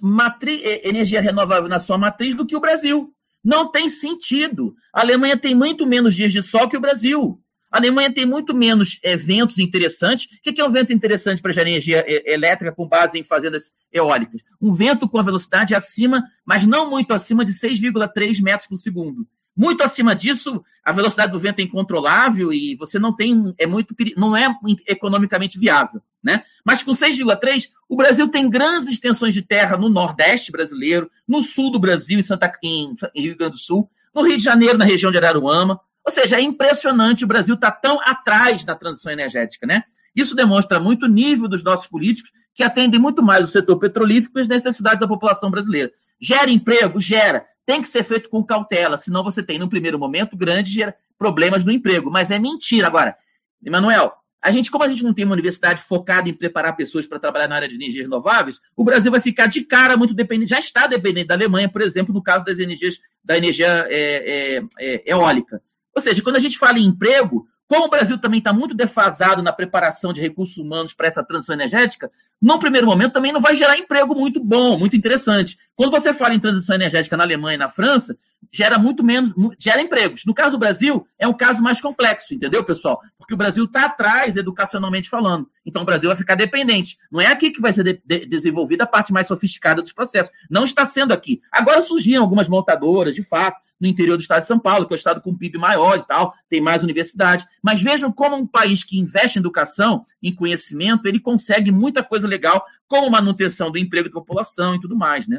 é, 0.63 0.89
energia 0.89 1.21
renovável 1.21 1.69
na 1.69 1.79
sua 1.79 1.99
matriz 1.99 2.35
do 2.35 2.47
que 2.47 2.57
o 2.57 2.61
Brasil. 2.61 3.13
Não 3.43 3.71
tem 3.71 3.89
sentido. 3.89 4.75
A 4.93 5.01
Alemanha 5.03 5.37
tem 5.37 5.55
muito 5.55 5.87
menos 5.87 6.15
dias 6.15 6.33
de 6.33 6.43
sol 6.43 6.69
que 6.69 6.77
o 6.77 6.81
Brasil. 6.81 7.44
A 7.75 7.79
Alemanha 7.79 8.09
tem 8.09 8.25
muito 8.25 8.55
menos 8.55 9.01
eventos 9.03 9.59
interessantes. 9.59 10.27
O 10.27 10.53
que 10.53 10.61
é 10.61 10.65
um 10.65 10.71
vento 10.71 10.93
interessante 10.93 11.43
para 11.43 11.51
gerar 11.51 11.69
energia 11.69 12.05
é, 12.07 12.33
elétrica 12.33 12.71
com 12.71 12.87
base 12.87 13.19
em 13.19 13.25
fazendas 13.25 13.73
eólicas? 13.93 14.43
Um 14.63 14.71
vento 14.71 15.09
com 15.09 15.19
a 15.19 15.23
velocidade 15.25 15.75
acima, 15.75 16.23
mas 16.47 16.65
não 16.69 16.89
muito 16.89 17.13
acima 17.13 17.45
de 17.45 17.51
6,3 17.51 18.41
metros 18.41 18.69
por 18.69 18.77
segundo. 18.77 19.27
Muito 19.57 19.83
acima 19.83 20.15
disso, 20.15 20.65
a 20.85 20.93
velocidade 20.93 21.33
do 21.33 21.39
vento 21.41 21.59
é 21.59 21.63
incontrolável 21.63 22.53
e 22.53 22.77
você 22.77 22.97
não 22.97 23.13
tem, 23.13 23.53
é 23.59 23.67
muito, 23.67 23.93
não 24.17 24.37
é 24.37 24.47
economicamente 24.87 25.59
viável, 25.59 26.01
né? 26.23 26.45
Mas 26.65 26.85
com 26.85 26.93
6,3, 26.93 27.71
o 27.89 27.97
Brasil 27.97 28.29
tem 28.29 28.49
grandes 28.49 28.89
extensões 28.89 29.35
de 29.35 29.43
terra 29.43 29.77
no 29.77 29.89
Nordeste 29.89 30.53
brasileiro, 30.53 31.11
no 31.27 31.43
sul 31.43 31.73
do 31.73 31.81
Brasil, 31.81 32.21
em, 32.21 32.23
Santa, 32.23 32.53
em, 32.63 32.95
em 33.17 33.23
Rio 33.23 33.37
Grande 33.37 33.55
do 33.55 33.59
Sul, 33.59 33.91
no 34.15 34.23
Rio 34.23 34.37
de 34.37 34.45
Janeiro, 34.45 34.79
na 34.79 34.85
região 34.85 35.11
de 35.11 35.19
Araruama. 35.19 35.81
Ou 36.06 36.12
seja, 36.12 36.36
é 36.36 36.43
impressionante 36.43 37.24
o 37.24 37.28
Brasil 37.28 37.55
estar 37.55 37.70
tá 37.70 37.81
tão 37.81 38.01
atrás 38.01 38.64
na 38.64 38.74
transição 38.74 39.12
energética, 39.12 39.66
né? 39.66 39.85
Isso 40.14 40.36
demonstra 40.36 40.78
muito 40.78 41.06
o 41.06 41.09
nível 41.09 41.48
dos 41.48 41.64
nossos 41.64 41.86
políticos 41.86 42.31
que 42.55 42.62
atendem 42.62 43.01
muito 43.01 43.22
mais 43.22 43.48
o 43.48 43.51
setor 43.51 43.78
petrolífero 43.78 44.32
e 44.36 44.40
as 44.40 44.48
necessidades 44.48 45.01
da 45.01 45.09
população 45.09 45.51
brasileira. 45.51 45.90
Gera 46.20 46.51
emprego? 46.51 47.01
Gera 47.01 47.44
tem 47.66 47.81
que 47.81 47.89
ser 47.89 48.02
feito 48.02 48.28
com 48.28 48.44
cautela, 48.44 48.98
senão 48.98 49.24
você 49.24 49.43
tem, 49.43 49.59
no 49.59 49.68
primeiro 49.68 49.98
momento, 49.98 50.36
grandes 50.36 50.93
problemas 51.18 51.64
no 51.64 51.72
emprego. 51.72 52.10
Mas 52.10 52.31
é 52.31 52.39
mentira. 52.39 52.86
Agora, 52.86 53.16
Emanuel, 53.64 54.12
a 54.43 54.51
gente, 54.51 54.70
como 54.70 54.85
a 54.85 54.89
gente 54.89 55.02
não 55.02 55.14
tem 55.14 55.24
uma 55.24 55.32
universidade 55.32 55.81
focada 55.81 56.28
em 56.28 56.35
preparar 56.35 56.76
pessoas 56.76 57.06
para 57.06 57.18
trabalhar 57.18 57.48
na 57.48 57.56
área 57.56 57.68
de 57.68 57.74
energias 57.74 58.05
renováveis, 58.05 58.60
o 58.76 58.85
Brasil 58.85 59.10
vai 59.10 59.20
ficar 59.20 59.47
de 59.47 59.62
cara 59.62 59.97
muito 59.97 60.12
dependente, 60.12 60.51
já 60.51 60.59
está 60.59 60.86
dependente 60.86 61.28
da 61.28 61.35
Alemanha, 61.35 61.68
por 61.68 61.81
exemplo, 61.81 62.12
no 62.12 62.22
caso 62.22 62.44
das 62.44 62.59
energias, 62.59 63.01
da 63.24 63.39
energia 63.39 63.86
é, 63.89 64.59
é, 64.59 64.62
é, 64.78 65.10
eólica. 65.10 65.62
Ou 65.95 66.03
seja, 66.03 66.23
quando 66.23 66.37
a 66.37 66.41
gente 66.41 66.59
fala 66.59 66.79
em 66.79 66.85
emprego, 66.85 67.47
como 67.66 67.87
o 67.87 67.91
Brasil 67.91 68.19
também 68.19 68.39
está 68.39 68.53
muito 68.53 68.75
defasado 68.75 69.43
na 69.43 69.53
preparação 69.53 70.12
de 70.12 70.21
recursos 70.21 70.59
humanos 70.59 70.93
para 70.93 71.07
essa 71.07 71.25
transição 71.25 71.55
energética, 71.55 72.11
num 72.41 72.59
primeiro 72.59 72.87
momento 72.87 73.15
também 73.15 73.33
não 73.33 73.41
vai 73.41 73.55
gerar 73.55 73.79
emprego 73.79 74.15
muito 74.15 74.43
bom, 74.43 74.79
muito 74.79 74.97
interessante. 74.97 75.57
Quando 75.75 75.91
você 75.91 76.12
fala 76.12 76.35
em 76.35 76.41
transição 76.41 76.75
energética 76.75 77.16
na 77.16 77.25
Alemanha 77.25 77.55
e 77.55 77.59
na 77.59 77.69
França, 77.69 78.19
gera 78.53 78.79
muito 78.79 79.03
menos, 79.03 79.33
gera 79.59 79.81
empregos. 79.81 80.25
No 80.27 80.35
caso 80.35 80.53
do 80.53 80.59
Brasil, 80.59 81.07
é 81.19 81.27
um 81.27 81.33
caso 81.33 81.62
mais 81.62 81.81
complexo, 81.81 82.35
entendeu, 82.35 82.62
pessoal? 82.62 83.01
Porque 83.16 83.33
o 83.33 83.37
Brasil 83.37 83.65
está 83.65 83.87
atrás, 83.87 84.37
educacionalmente 84.37 85.09
falando. 85.09 85.49
Então 85.65 85.83
o 85.83 85.87
Brasil 85.87 86.11
vai 86.11 86.16
ficar 86.16 86.35
dependente. 86.35 86.99
Não 87.11 87.21
é 87.21 87.29
aqui 87.29 87.51
que 87.51 87.62
vai 87.62 87.73
ser 87.73 87.85
de, 87.85 88.03
de, 88.05 88.27
desenvolvida 88.27 88.85
a 88.85 88.87
parte 88.87 89.12
mais 89.12 89.27
sofisticada 89.27 89.81
dos 89.81 89.93
processos. 89.93 90.31
Não 90.51 90.65
está 90.65 90.85
sendo 90.85 91.12
aqui. 91.12 91.41
Agora 91.51 91.81
surgiram 91.81 92.23
algumas 92.23 92.47
montadoras, 92.47 93.15
de 93.15 93.23
fato, 93.23 93.59
no 93.85 93.90
interior 93.90 94.16
do 94.16 94.23
estado 94.23 94.40
de 94.40 94.47
São 94.47 94.59
Paulo, 94.59 94.86
que 94.86 94.94
é 94.94 94.97
o 94.97 94.97
estado 94.97 95.20
com 95.20 95.36
PIB 95.36 95.59
maior 95.59 95.98
e 95.98 96.06
tal, 96.06 96.32
tem 96.48 96.59
mais 96.59 96.82
universidade. 96.82 97.44
Mas 97.62 97.82
vejam 97.82 98.11
como 98.11 98.35
um 98.35 98.47
país 98.47 98.82
que 98.82 98.98
investe 98.98 99.39
em 99.39 99.40
educação, 99.40 100.06
em 100.23 100.35
conhecimento, 100.35 101.06
ele 101.06 101.20
consegue 101.20 101.70
muita 101.70 102.02
coisa 102.02 102.27
legal, 102.27 102.65
como 102.89 103.11
manutenção 103.11 103.70
do 103.70 103.77
emprego 103.77 104.09
da 104.09 104.15
população 104.15 104.74
e 104.74 104.81
tudo 104.81 104.97
mais, 104.97 105.28
né? 105.28 105.39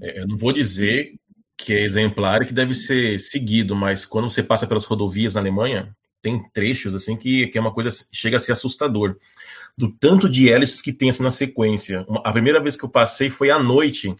É, 0.00 0.20
eu 0.20 0.28
não 0.28 0.38
vou 0.38 0.52
dizer 0.52 1.16
que 1.56 1.74
é 1.74 1.82
exemplar 1.82 2.42
e 2.42 2.46
que 2.46 2.54
deve 2.54 2.74
ser 2.74 3.18
seguido, 3.18 3.74
mas 3.74 4.06
quando 4.06 4.30
você 4.30 4.42
passa 4.42 4.66
pelas 4.66 4.84
rodovias 4.84 5.34
na 5.34 5.40
Alemanha, 5.40 5.94
tem 6.22 6.40
trechos 6.52 6.94
assim 6.94 7.16
que, 7.16 7.48
que 7.48 7.58
é 7.58 7.60
uma 7.60 7.74
coisa 7.74 7.90
chega 8.12 8.36
a 8.36 8.38
ser 8.38 8.52
assustador 8.52 9.16
do 9.76 9.90
tanto 9.90 10.28
de 10.28 10.48
hélices 10.48 10.80
que 10.80 10.92
tem 10.92 11.10
assim 11.10 11.22
na 11.22 11.30
sequência. 11.30 12.06
A 12.22 12.32
primeira 12.32 12.60
vez 12.60 12.76
que 12.76 12.84
eu 12.84 12.88
passei 12.88 13.30
foi 13.30 13.50
à 13.50 13.58
noite 13.58 14.14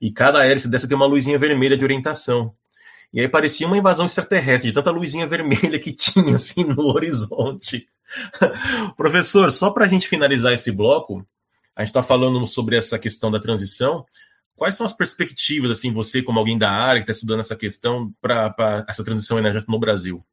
e 0.00 0.10
cada 0.10 0.44
hélice 0.44 0.70
dessa 0.70 0.88
tem 0.88 0.96
uma 0.96 1.06
luzinha 1.06 1.38
vermelha 1.38 1.76
de 1.76 1.84
orientação. 1.84 2.54
E 3.12 3.20
aí 3.20 3.28
parecia 3.28 3.66
uma 3.66 3.76
invasão 3.76 4.06
extraterrestre, 4.06 4.70
de 4.70 4.74
tanta 4.74 4.90
luzinha 4.90 5.26
vermelha 5.28 5.78
que 5.78 5.92
tinha 5.92 6.36
assim 6.36 6.64
no 6.64 6.86
horizonte. 6.86 7.88
Professor, 8.96 9.50
só 9.52 9.70
para 9.70 9.84
a 9.84 9.88
gente 9.88 10.08
finalizar 10.08 10.52
esse 10.52 10.72
bloco, 10.72 11.26
a 11.76 11.82
gente 11.82 11.90
está 11.90 12.02
falando 12.02 12.44
sobre 12.46 12.76
essa 12.76 12.98
questão 12.98 13.30
da 13.30 13.40
transição. 13.40 14.04
Quais 14.56 14.74
são 14.74 14.84
as 14.84 14.92
perspectivas, 14.92 15.70
assim, 15.78 15.92
você 15.92 16.22
como 16.22 16.38
alguém 16.38 16.58
da 16.58 16.70
área 16.70 17.00
que 17.00 17.10
está 17.10 17.12
estudando 17.12 17.40
essa 17.40 17.56
questão 17.56 18.12
para 18.20 18.84
essa 18.88 19.04
transição 19.04 19.38
energética 19.38 19.72
no 19.72 19.78
Brasil? 19.78 20.24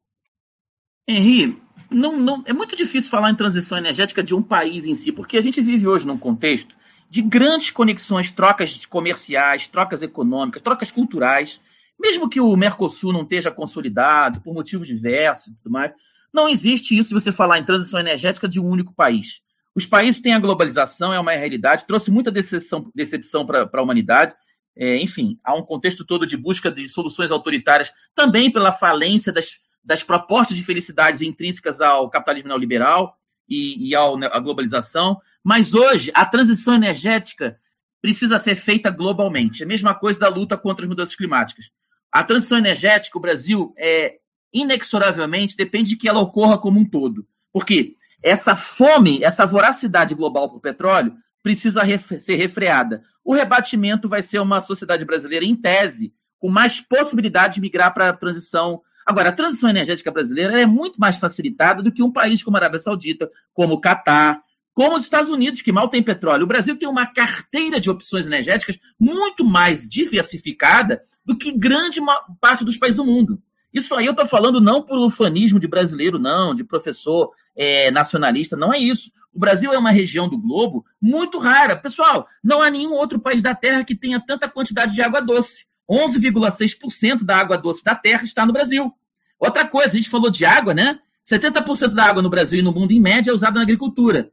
Henri, 1.06 1.58
não, 1.90 2.18
não, 2.18 2.42
é 2.46 2.52
muito 2.52 2.76
difícil 2.76 3.10
falar 3.10 3.30
em 3.30 3.34
transição 3.34 3.78
energética 3.78 4.22
de 4.22 4.34
um 4.34 4.42
país 4.42 4.86
em 4.86 4.94
si, 4.94 5.10
porque 5.10 5.38
a 5.38 5.40
gente 5.40 5.60
vive 5.60 5.86
hoje 5.86 6.06
num 6.06 6.18
contexto 6.18 6.76
de 7.10 7.22
grandes 7.22 7.70
conexões, 7.70 8.30
trocas 8.30 8.84
comerciais, 8.86 9.66
trocas 9.66 10.02
econômicas, 10.02 10.62
trocas 10.62 10.90
culturais. 10.90 11.60
Mesmo 11.98 12.28
que 12.28 12.40
o 12.40 12.54
Mercosul 12.56 13.12
não 13.12 13.22
esteja 13.22 13.50
consolidado 13.50 14.40
por 14.40 14.54
motivos 14.54 14.86
diversos 14.86 15.48
e 15.48 15.54
tudo 15.56 15.72
mais, 15.72 15.92
não 16.32 16.48
existe 16.48 16.96
isso 16.96 17.08
se 17.08 17.14
você 17.14 17.32
falar 17.32 17.58
em 17.58 17.64
transição 17.64 17.98
energética 17.98 18.48
de 18.48 18.60
um 18.60 18.66
único 18.66 18.92
país. 18.94 19.40
Os 19.74 19.86
países 19.86 20.20
têm 20.20 20.34
a 20.34 20.38
globalização, 20.38 21.12
é 21.12 21.20
uma 21.20 21.32
realidade, 21.32 21.86
trouxe 21.86 22.10
muita 22.10 22.30
decepção, 22.30 22.90
decepção 22.94 23.46
para 23.46 23.68
a 23.72 23.82
humanidade. 23.82 24.34
É, 24.76 24.96
enfim, 24.96 25.38
há 25.42 25.54
um 25.54 25.62
contexto 25.62 26.04
todo 26.04 26.26
de 26.26 26.36
busca 26.36 26.70
de 26.70 26.88
soluções 26.88 27.30
autoritárias, 27.30 27.92
também 28.14 28.50
pela 28.50 28.70
falência 28.70 29.32
das, 29.32 29.58
das 29.82 30.02
propostas 30.02 30.56
de 30.56 30.64
felicidades 30.64 31.22
intrínsecas 31.22 31.80
ao 31.80 32.08
capitalismo 32.10 32.48
neoliberal 32.48 33.16
e, 33.48 33.88
e 33.88 33.94
ao, 33.94 34.16
à 34.24 34.38
globalização. 34.38 35.18
Mas 35.48 35.72
hoje, 35.72 36.10
a 36.12 36.26
transição 36.26 36.74
energética 36.74 37.58
precisa 38.02 38.38
ser 38.38 38.54
feita 38.54 38.90
globalmente. 38.90 39.62
É 39.62 39.64
a 39.64 39.66
mesma 39.66 39.94
coisa 39.94 40.20
da 40.20 40.28
luta 40.28 40.58
contra 40.58 40.84
as 40.84 40.88
mudanças 40.90 41.16
climáticas. 41.16 41.70
A 42.12 42.22
transição 42.22 42.58
energética, 42.58 43.16
o 43.16 43.20
Brasil, 43.20 43.72
é 43.78 44.16
inexoravelmente 44.52 45.56
depende 45.56 45.88
de 45.88 45.96
que 45.96 46.06
ela 46.06 46.20
ocorra 46.20 46.58
como 46.58 46.78
um 46.78 46.84
todo. 46.84 47.26
Por 47.50 47.64
quê? 47.64 47.94
Essa 48.22 48.54
fome, 48.54 49.24
essa 49.24 49.46
voracidade 49.46 50.14
global 50.14 50.50
por 50.50 50.60
petróleo 50.60 51.14
precisa 51.42 51.80
ser 52.18 52.34
refreada. 52.34 53.02
O 53.24 53.32
rebatimento 53.32 54.06
vai 54.06 54.20
ser 54.20 54.40
uma 54.40 54.60
sociedade 54.60 55.02
brasileira, 55.06 55.46
em 55.46 55.56
tese, 55.56 56.12
com 56.38 56.50
mais 56.50 56.78
possibilidade 56.78 57.54
de 57.54 57.62
migrar 57.62 57.94
para 57.94 58.10
a 58.10 58.12
transição. 58.12 58.82
Agora, 59.06 59.30
a 59.30 59.32
transição 59.32 59.70
energética 59.70 60.10
brasileira 60.10 60.60
é 60.60 60.66
muito 60.66 61.00
mais 61.00 61.16
facilitada 61.16 61.82
do 61.82 61.90
que 61.90 62.02
um 62.02 62.12
país 62.12 62.42
como 62.42 62.58
a 62.58 62.60
Arábia 62.60 62.80
Saudita, 62.80 63.30
como 63.54 63.72
o 63.72 63.80
Catar, 63.80 64.42
como 64.78 64.94
os 64.94 65.02
Estados 65.02 65.28
Unidos, 65.28 65.60
que 65.60 65.72
mal 65.72 65.88
tem 65.88 66.00
petróleo. 66.00 66.44
O 66.44 66.46
Brasil 66.46 66.78
tem 66.78 66.88
uma 66.88 67.04
carteira 67.04 67.80
de 67.80 67.90
opções 67.90 68.28
energéticas 68.28 68.78
muito 68.96 69.44
mais 69.44 69.88
diversificada 69.88 71.02
do 71.24 71.36
que 71.36 71.50
grande 71.50 72.00
parte 72.40 72.64
dos 72.64 72.76
países 72.76 72.96
do 72.96 73.04
mundo. 73.04 73.42
Isso 73.74 73.92
aí 73.96 74.06
eu 74.06 74.12
estou 74.12 74.24
falando 74.24 74.60
não 74.60 74.80
por 74.80 74.96
ufanismo 75.00 75.58
de 75.58 75.66
brasileiro, 75.66 76.16
não, 76.16 76.54
de 76.54 76.62
professor 76.62 77.32
é, 77.56 77.90
nacionalista, 77.90 78.56
não 78.56 78.72
é 78.72 78.78
isso. 78.78 79.10
O 79.34 79.38
Brasil 79.40 79.72
é 79.72 79.78
uma 79.78 79.90
região 79.90 80.28
do 80.28 80.38
globo 80.38 80.86
muito 81.02 81.38
rara. 81.38 81.74
Pessoal, 81.74 82.28
não 82.40 82.62
há 82.62 82.70
nenhum 82.70 82.92
outro 82.92 83.18
país 83.18 83.42
da 83.42 83.56
Terra 83.56 83.82
que 83.82 83.96
tenha 83.96 84.20
tanta 84.24 84.48
quantidade 84.48 84.94
de 84.94 85.02
água 85.02 85.20
doce. 85.20 85.66
11,6% 85.90 87.24
da 87.24 87.36
água 87.36 87.58
doce 87.58 87.82
da 87.82 87.96
Terra 87.96 88.22
está 88.22 88.46
no 88.46 88.52
Brasil. 88.52 88.94
Outra 89.40 89.66
coisa, 89.66 89.88
a 89.88 89.94
gente 89.94 90.08
falou 90.08 90.30
de 90.30 90.44
água, 90.44 90.72
né? 90.72 91.00
70% 91.28 91.94
da 91.94 92.04
água 92.04 92.22
no 92.22 92.30
Brasil 92.30 92.60
e 92.60 92.62
no 92.62 92.70
mundo, 92.70 92.92
em 92.92 93.00
média, 93.00 93.32
é 93.32 93.34
usada 93.34 93.56
na 93.56 93.62
agricultura. 93.62 94.30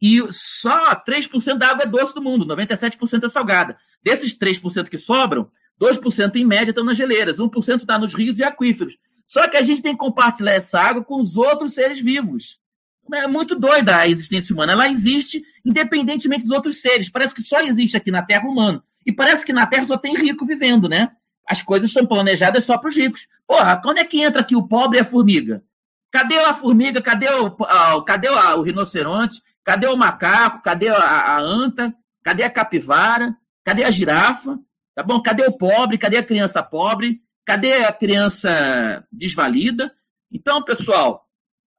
E 0.00 0.20
só 0.30 0.94
3% 0.96 1.58
da 1.58 1.68
água 1.68 1.84
é 1.84 1.86
doce 1.86 2.14
do 2.14 2.22
mundo, 2.22 2.46
97% 2.46 3.24
é 3.24 3.28
salgada. 3.28 3.76
Desses 4.02 4.36
3% 4.36 4.88
que 4.88 4.98
sobram, 4.98 5.50
2% 5.80 6.36
em 6.36 6.44
média 6.44 6.70
estão 6.70 6.84
nas 6.84 6.96
geleiras, 6.96 7.38
1% 7.38 7.80
está 7.80 7.98
nos 7.98 8.14
rios 8.14 8.38
e 8.38 8.44
aquíferos. 8.44 8.96
Só 9.26 9.48
que 9.48 9.56
a 9.56 9.62
gente 9.62 9.82
tem 9.82 9.92
que 9.92 9.98
compartilhar 9.98 10.52
essa 10.52 10.80
água 10.80 11.04
com 11.04 11.20
os 11.20 11.36
outros 11.36 11.74
seres 11.74 12.00
vivos. 12.00 12.60
É 13.12 13.26
muito 13.26 13.58
doida 13.58 13.96
a 13.96 14.08
existência 14.08 14.54
humana. 14.54 14.72
Ela 14.72 14.88
existe 14.88 15.42
independentemente 15.64 16.44
dos 16.44 16.52
outros 16.52 16.80
seres. 16.80 17.08
Parece 17.08 17.34
que 17.34 17.42
só 17.42 17.60
existe 17.60 17.96
aqui 17.96 18.10
na 18.10 18.22
Terra 18.22 18.48
humano. 18.48 18.82
E 19.04 19.12
parece 19.12 19.44
que 19.44 19.52
na 19.52 19.66
Terra 19.66 19.84
só 19.84 19.96
tem 19.96 20.14
rico 20.16 20.46
vivendo, 20.46 20.88
né? 20.88 21.10
As 21.48 21.60
coisas 21.60 21.90
estão 21.90 22.06
planejadas 22.06 22.64
só 22.64 22.78
para 22.78 22.88
os 22.88 22.96
ricos. 22.96 23.28
Porra, 23.46 23.76
quando 23.76 23.98
é 23.98 24.04
que 24.04 24.22
entra 24.22 24.40
aqui 24.40 24.54
o 24.54 24.66
pobre 24.66 24.98
e 24.98 25.00
a 25.00 25.04
formiga? 25.04 25.62
Cadê 26.10 26.38
a 26.38 26.54
formiga? 26.54 27.02
Cadê 27.02 27.26
o, 27.28 27.56
a, 27.64 28.04
cadê 28.04 28.28
o, 28.28 28.58
o, 28.58 28.62
rinoceronte? 28.62 29.42
Cadê 29.64 29.86
o 29.86 29.96
macaco? 29.96 30.62
Cadê 30.62 30.88
a, 30.88 30.96
a, 30.96 31.40
anta? 31.40 31.94
Cadê 32.22 32.42
a 32.42 32.50
capivara? 32.50 33.36
Cadê 33.64 33.84
a 33.84 33.90
girafa? 33.90 34.58
Tá 34.94 35.02
bom? 35.02 35.20
Cadê 35.22 35.44
o 35.46 35.52
pobre? 35.52 35.98
Cadê 35.98 36.18
a 36.18 36.24
criança 36.24 36.62
pobre? 36.62 37.20
Cadê 37.44 37.84
a 37.84 37.92
criança 37.92 39.06
desvalida? 39.10 39.92
Então, 40.30 40.62
pessoal, 40.62 41.26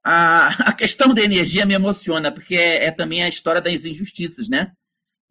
a, 0.02 0.48
a 0.70 0.72
questão 0.72 1.14
da 1.14 1.22
energia 1.22 1.66
me 1.66 1.74
emociona, 1.74 2.30
porque 2.30 2.54
é, 2.54 2.86
é, 2.86 2.90
também 2.90 3.22
a 3.22 3.28
história 3.28 3.60
das 3.60 3.84
injustiças, 3.84 4.48
né? 4.48 4.72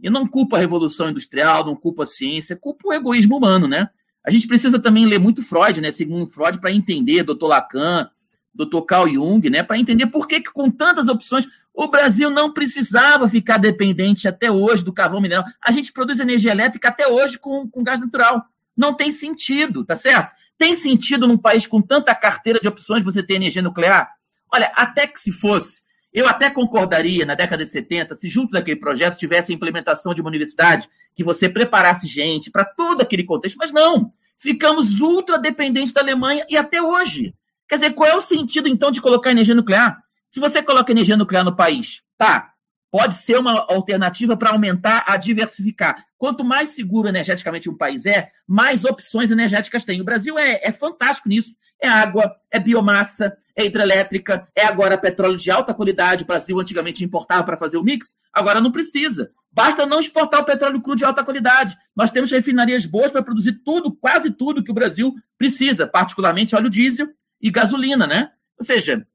E 0.01 0.09
não 0.09 0.27
culpa 0.27 0.57
a 0.57 0.59
Revolução 0.59 1.09
Industrial, 1.09 1.65
não 1.65 1.75
culpa 1.75 2.03
a 2.03 2.07
ciência, 2.07 2.57
culpa 2.57 2.89
o 2.89 2.93
egoísmo 2.93 3.38
humano, 3.38 3.67
né? 3.67 3.89
A 4.25 4.31
gente 4.31 4.47
precisa 4.47 4.80
também 4.80 5.05
ler 5.05 5.19
muito 5.19 5.43
Freud, 5.43 5.80
né? 5.81 5.91
Segundo 5.91 6.25
Freud, 6.25 6.59
para 6.59 6.71
entender, 6.71 7.23
doutor 7.23 7.47
Lacan, 7.47 8.09
doutor 8.53 8.84
Carl 8.84 9.07
Jung, 9.07 9.49
né? 9.49 9.63
Para 9.63 9.77
entender 9.77 10.07
por 10.07 10.27
que, 10.27 10.41
que, 10.41 10.51
com 10.51 10.69
tantas 10.69 11.07
opções, 11.07 11.47
o 11.73 11.87
Brasil 11.87 12.29
não 12.29 12.53
precisava 12.53 13.27
ficar 13.27 13.57
dependente 13.57 14.27
até 14.27 14.51
hoje 14.51 14.85
do 14.85 14.93
carvão 14.93 15.19
mineral. 15.19 15.43
A 15.61 15.71
gente 15.71 15.91
produz 15.91 16.19
energia 16.19 16.51
elétrica 16.51 16.89
até 16.89 17.07
hoje 17.07 17.37
com, 17.39 17.67
com 17.67 17.83
gás 17.83 17.99
natural. 17.99 18.45
Não 18.77 18.93
tem 18.93 19.11
sentido, 19.11 19.83
tá 19.83 19.95
certo? 19.95 20.31
Tem 20.57 20.75
sentido 20.75 21.27
num 21.27 21.37
país 21.37 21.65
com 21.65 21.81
tanta 21.81 22.13
carteira 22.13 22.59
de 22.59 22.67
opções 22.67 23.03
você 23.03 23.23
ter 23.23 23.35
energia 23.35 23.61
nuclear? 23.61 24.11
Olha, 24.53 24.71
até 24.75 25.07
que 25.07 25.19
se 25.19 25.31
fosse, 25.31 25.81
eu 26.13 26.27
até 26.27 26.49
concordaria 26.49 27.25
na 27.25 27.33
década 27.33 27.63
de 27.63 27.71
70 27.71 28.13
se 28.15 28.29
junto 28.29 28.51
daquele 28.51 28.79
projeto 28.79 29.17
tivesse 29.17 29.51
a 29.51 29.55
implementação 29.55 30.13
de 30.13 30.21
uma 30.21 30.29
universidade 30.29 30.87
que 31.15 31.23
você 31.23 31.49
preparasse 31.49 32.07
gente 32.07 32.51
para 32.51 32.65
todo 32.65 33.01
aquele 33.01 33.23
contexto, 33.23 33.57
mas 33.57 33.71
não. 33.71 34.13
Ficamos 34.37 34.99
ultra 35.01 35.39
dependentes 35.39 35.93
da 35.93 36.01
Alemanha 36.01 36.45
e 36.49 36.55
até 36.55 36.81
hoje. 36.81 37.33
Quer 37.67 37.75
dizer, 37.75 37.93
qual 37.93 38.09
é 38.09 38.15
o 38.15 38.21
sentido 38.21 38.67
então 38.67 38.91
de 38.91 39.01
colocar 39.01 39.31
energia 39.31 39.55
nuclear? 39.55 40.02
Se 40.34 40.39
você 40.39 40.64
coloca 40.64 40.91
energia 40.91 41.15
nuclear 41.15 41.45
no 41.45 41.55
país, 41.55 42.01
tá, 42.18 42.53
pode 42.89 43.14
ser 43.14 43.38
uma 43.38 43.72
alternativa 43.72 44.35
para 44.35 44.49
aumentar 44.49 45.05
a 45.07 45.15
diversificar. 45.15 46.03
Quanto 46.18 46.43
mais 46.43 46.69
seguro 46.69 47.07
energeticamente 47.07 47.69
um 47.69 47.77
país 47.77 48.07
é, 48.07 48.31
mais 48.47 48.84
opções 48.84 49.30
energéticas 49.30 49.85
tem. 49.85 50.01
O 50.01 50.03
Brasil 50.03 50.35
é, 50.39 50.60
é 50.64 50.72
fantástico 50.72 51.30
nisso. 51.30 51.55
É 51.80 51.88
água, 51.88 52.35
é 52.49 52.60
biomassa, 52.60 53.38
é 53.55 53.64
hidrelétrica, 53.64 54.47
é 54.55 54.65
agora 54.65 54.97
petróleo 54.97 55.38
de 55.38 55.51
alta 55.51 55.72
qualidade. 55.72 56.23
O 56.23 56.27
Brasil 56.27 56.60
antigamente 56.60 57.03
importava 57.03 57.43
para 57.43 57.55
fazer 57.55 57.77
o 57.77 57.84
mix, 57.84 58.15
agora 58.34 58.60
não 58.60 58.72
precisa. 58.72 59.30
Basta 59.51 59.85
não 59.85 59.99
exportar 59.99 60.41
o 60.41 60.45
petróleo 60.45 60.81
cru 60.81 60.95
de 60.95 61.05
alta 61.05 61.23
qualidade. 61.23 61.77
Nós 61.95 62.10
temos 62.10 62.31
refinarias 62.31 62.88
boas 62.88 63.11
para 63.11 63.22
produzir 63.22 63.61
tudo, 63.64 63.91
quase 63.91 64.31
tudo 64.31 64.64
que 64.64 64.72
o 64.72 64.73
Brasil 64.73 65.14
precisa, 65.38 65.85
particularmente 65.85 66.55
óleo 66.55 66.72
diesel 66.72 67.07
e 67.39 67.51
gasolina, 67.51 68.07
né? 68.07 68.31
Ou 68.57 68.65
seja, 68.65 69.05